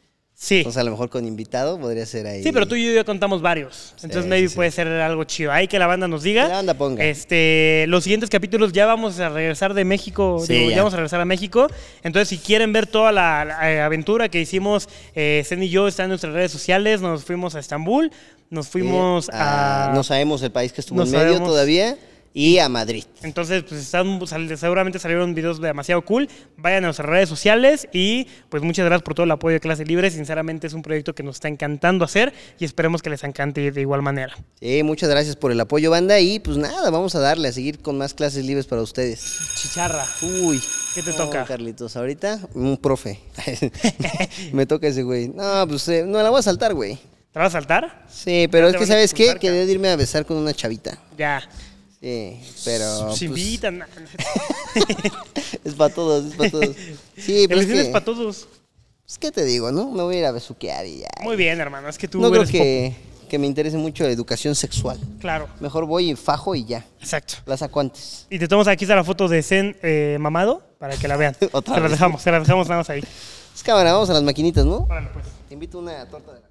Sí. 0.43 0.57
Entonces, 0.57 0.81
a 0.81 0.83
lo 0.83 0.91
mejor 0.91 1.09
con 1.09 1.25
invitado 1.25 1.79
podría 1.79 2.05
ser 2.05 2.27
ahí. 2.27 2.43
Sí, 2.43 2.51
pero 2.51 2.67
tú 2.67 2.75
y 2.75 2.85
yo 2.85 2.91
ya 2.91 3.05
contamos 3.05 3.41
varios. 3.41 3.93
Entonces, 4.03 4.23
Sí, 4.23 4.29
maybe 4.29 4.49
sí, 4.49 4.55
puede 4.55 4.71
ser 4.71 4.89
algo 4.89 5.23
chido. 5.23 5.53
Ahí 5.53 5.69
que 5.69 5.79
la 5.79 5.87
banda 5.87 6.05
nos 6.09 6.21
diga. 6.21 6.43
Que 6.43 6.49
la 6.49 6.55
banda 6.55 6.73
ponga. 6.73 7.01
Este, 7.01 7.85
los 7.87 8.03
siguientes 8.03 8.29
capítulos 8.29 8.73
ya 8.73 8.85
vamos 8.85 9.21
a 9.21 9.29
regresar 9.29 9.73
de 9.73 9.85
México. 9.85 10.43
Digo, 10.45 10.69
ya. 10.69 10.75
ya. 10.75 10.77
vamos 10.79 10.93
a 10.95 10.97
regresar 10.97 11.21
a 11.21 11.25
México. 11.25 11.67
Entonces, 12.03 12.27
si 12.27 12.39
quieren 12.39 12.73
ver 12.73 12.87
toda 12.87 13.13
la, 13.13 13.45
la, 13.45 13.71
eh, 13.71 13.79
aventura 13.79 14.27
que 14.27 14.41
hicimos, 14.41 14.89
eh, 15.15 15.43
Zen 15.45 15.63
y 15.63 15.69
yo 15.69 15.87
está 15.87 16.03
en 16.03 16.09
nuestras 16.09 16.33
redes 16.33 16.51
sociales. 16.51 16.99
Nos 16.99 17.23
fuimos 17.23 17.55
a 17.55 17.59
Estambul. 17.59 18.11
Nos 18.49 18.67
fuimos 18.67 19.29
a. 19.31 19.93
No 19.95 20.03
sabemos 20.03 20.43
el 20.43 20.51
país 20.51 20.73
que 20.73 20.81
estuvo 20.81 21.03
en 21.03 21.09
medio 21.09 21.23
sabemos. 21.23 21.47
todavía. 21.47 21.97
Y 22.35 22.57
a 22.57 22.67
Madrid. 22.67 23.03
Entonces, 23.21 23.63
pues 23.63 23.81
están, 23.81 24.19
seguramente 24.57 24.97
salieron 24.97 25.35
videos 25.35 25.61
demasiado 25.61 26.01
cool. 26.03 26.27
Vayan 26.57 26.83
a 26.83 26.87
nuestras 26.87 27.07
redes 27.07 27.29
sociales 27.29 27.87
y 27.93 28.25
pues 28.49 28.63
muchas 28.63 28.85
gracias 28.85 29.03
por 29.03 29.13
todo 29.13 29.25
el 29.25 29.31
apoyo 29.31 29.53
de 29.53 29.59
Clase 29.59 29.85
Libre. 29.85 30.09
Sinceramente 30.09 30.65
es 30.65 30.73
un 30.73 30.81
proyecto 30.81 31.13
que 31.13 31.21
nos 31.21 31.35
está 31.35 31.47
encantando 31.47 32.03
hacer 32.03 32.33
y 32.57 32.65
esperemos 32.65 33.03
que 33.03 33.11
les 33.11 33.23
encante 33.23 33.71
de 33.71 33.81
igual 33.81 34.01
manera. 34.01 34.35
Sí, 34.59 34.81
muchas 34.81 35.09
gracias 35.11 35.35
por 35.35 35.51
el 35.51 35.59
apoyo, 35.59 35.91
banda. 35.91 36.19
Y 36.19 36.39
pues 36.39 36.57
nada, 36.57 36.89
vamos 36.89 37.13
a 37.13 37.19
darle, 37.19 37.49
a 37.49 37.51
seguir 37.53 37.79
con 37.83 37.99
más 37.99 38.15
clases 38.15 38.43
libres 38.45 38.65
para 38.65 38.81
ustedes. 38.81 39.23
Chicharra. 39.61 40.05
Uy. 40.23 40.59
¿Qué 40.95 41.03
te 41.03 41.11
No, 41.11 41.17
toca? 41.17 41.45
Carlitos, 41.45 41.95
ahorita 41.95 42.39
un 42.55 42.77
profe. 42.77 43.19
Me 44.53 44.65
toca 44.65 44.87
ese 44.87 45.03
güey. 45.03 45.27
No, 45.27 45.67
pues 45.67 45.87
eh, 45.87 46.03
no 46.05 46.21
la 46.23 46.29
voy 46.31 46.39
a 46.39 46.43
saltar, 46.43 46.73
güey. 46.73 46.95
¿Te 47.31 47.39
vas 47.39 47.47
a 47.49 47.51
saltar? 47.59 48.05
Sí, 48.09 48.47
pero 48.51 48.67
es 48.69 48.75
que, 48.75 48.85
¿sabes 48.85 49.13
qué? 49.13 49.23
expulsar, 49.25 49.39
Quería 49.39 49.63
irme 49.71 49.89
a 49.89 49.95
besar 49.95 50.25
con 50.25 50.37
una 50.37 50.53
chavita. 50.53 50.97
Ya. 51.17 51.41
Sí, 52.03 52.37
pero. 52.65 52.97
Se 52.97 53.05
pues, 53.05 53.21
invitan. 53.21 53.81
es 55.63 55.73
para 55.73 55.93
todos, 55.93 56.25
es 56.25 56.35
para 56.35 56.51
todos. 56.51 56.75
Sí, 57.15 57.45
pero 57.47 57.61
es 57.61 57.65
Elecciones 57.65 57.85
que. 57.85 57.91
para 57.93 58.03
todos. 58.03 58.47
Pues, 59.05 59.17
¿qué 59.17 59.31
te 59.31 59.45
digo, 59.45 59.71
no? 59.71 59.89
Me 59.89 60.03
voy 60.03 60.17
a 60.17 60.19
ir 60.19 60.25
a 60.25 60.33
besuquear 60.33 60.85
y 60.85 60.99
ya. 60.99 61.07
Muy 61.21 61.37
bien, 61.37 61.61
hermano. 61.61 61.87
Es 61.87 61.97
que 61.97 62.09
tú 62.09 62.19
no 62.19 62.29
creo 62.29 62.41
eres 62.41 62.51
que, 62.51 62.93
que 63.29 63.39
me 63.39 63.47
interese 63.47 63.77
mucho 63.77 64.03
la 64.03 64.09
educación 64.09 64.53
sexual. 64.53 64.99
Claro. 65.21 65.47
Mejor 65.61 65.85
voy 65.85 66.11
y 66.11 66.15
fajo 66.17 66.55
y 66.55 66.65
ya. 66.65 66.85
Exacto. 66.99 67.35
La 67.45 67.55
saco 67.55 67.79
antes. 67.79 68.27
Y 68.29 68.37
te 68.37 68.49
tomas 68.49 68.67
aquí 68.67 68.83
está 68.83 68.97
la 68.97 69.05
foto 69.05 69.29
de 69.29 69.41
Zen 69.41 69.77
eh, 69.81 70.17
mamado 70.19 70.61
para 70.79 70.97
que 70.97 71.07
la 71.07 71.15
vean. 71.15 71.37
Otra 71.53 71.75
se 71.75 71.79
la 71.79 71.87
vez. 71.87 71.91
dejamos, 71.91 72.21
se 72.21 72.31
la 72.31 72.39
dejamos 72.41 72.67
nada 72.67 72.81
más 72.81 72.89
ahí. 72.89 72.99
Pues 72.99 73.63
cámara, 73.63 73.93
vamos 73.93 74.09
a 74.09 74.13
las 74.13 74.23
maquinitas, 74.23 74.65
¿no? 74.65 74.87
Órale, 74.89 75.07
pues. 75.13 75.25
Te 75.47 75.53
invito 75.53 75.79
una 75.79 76.05
torta 76.07 76.33
de... 76.33 76.41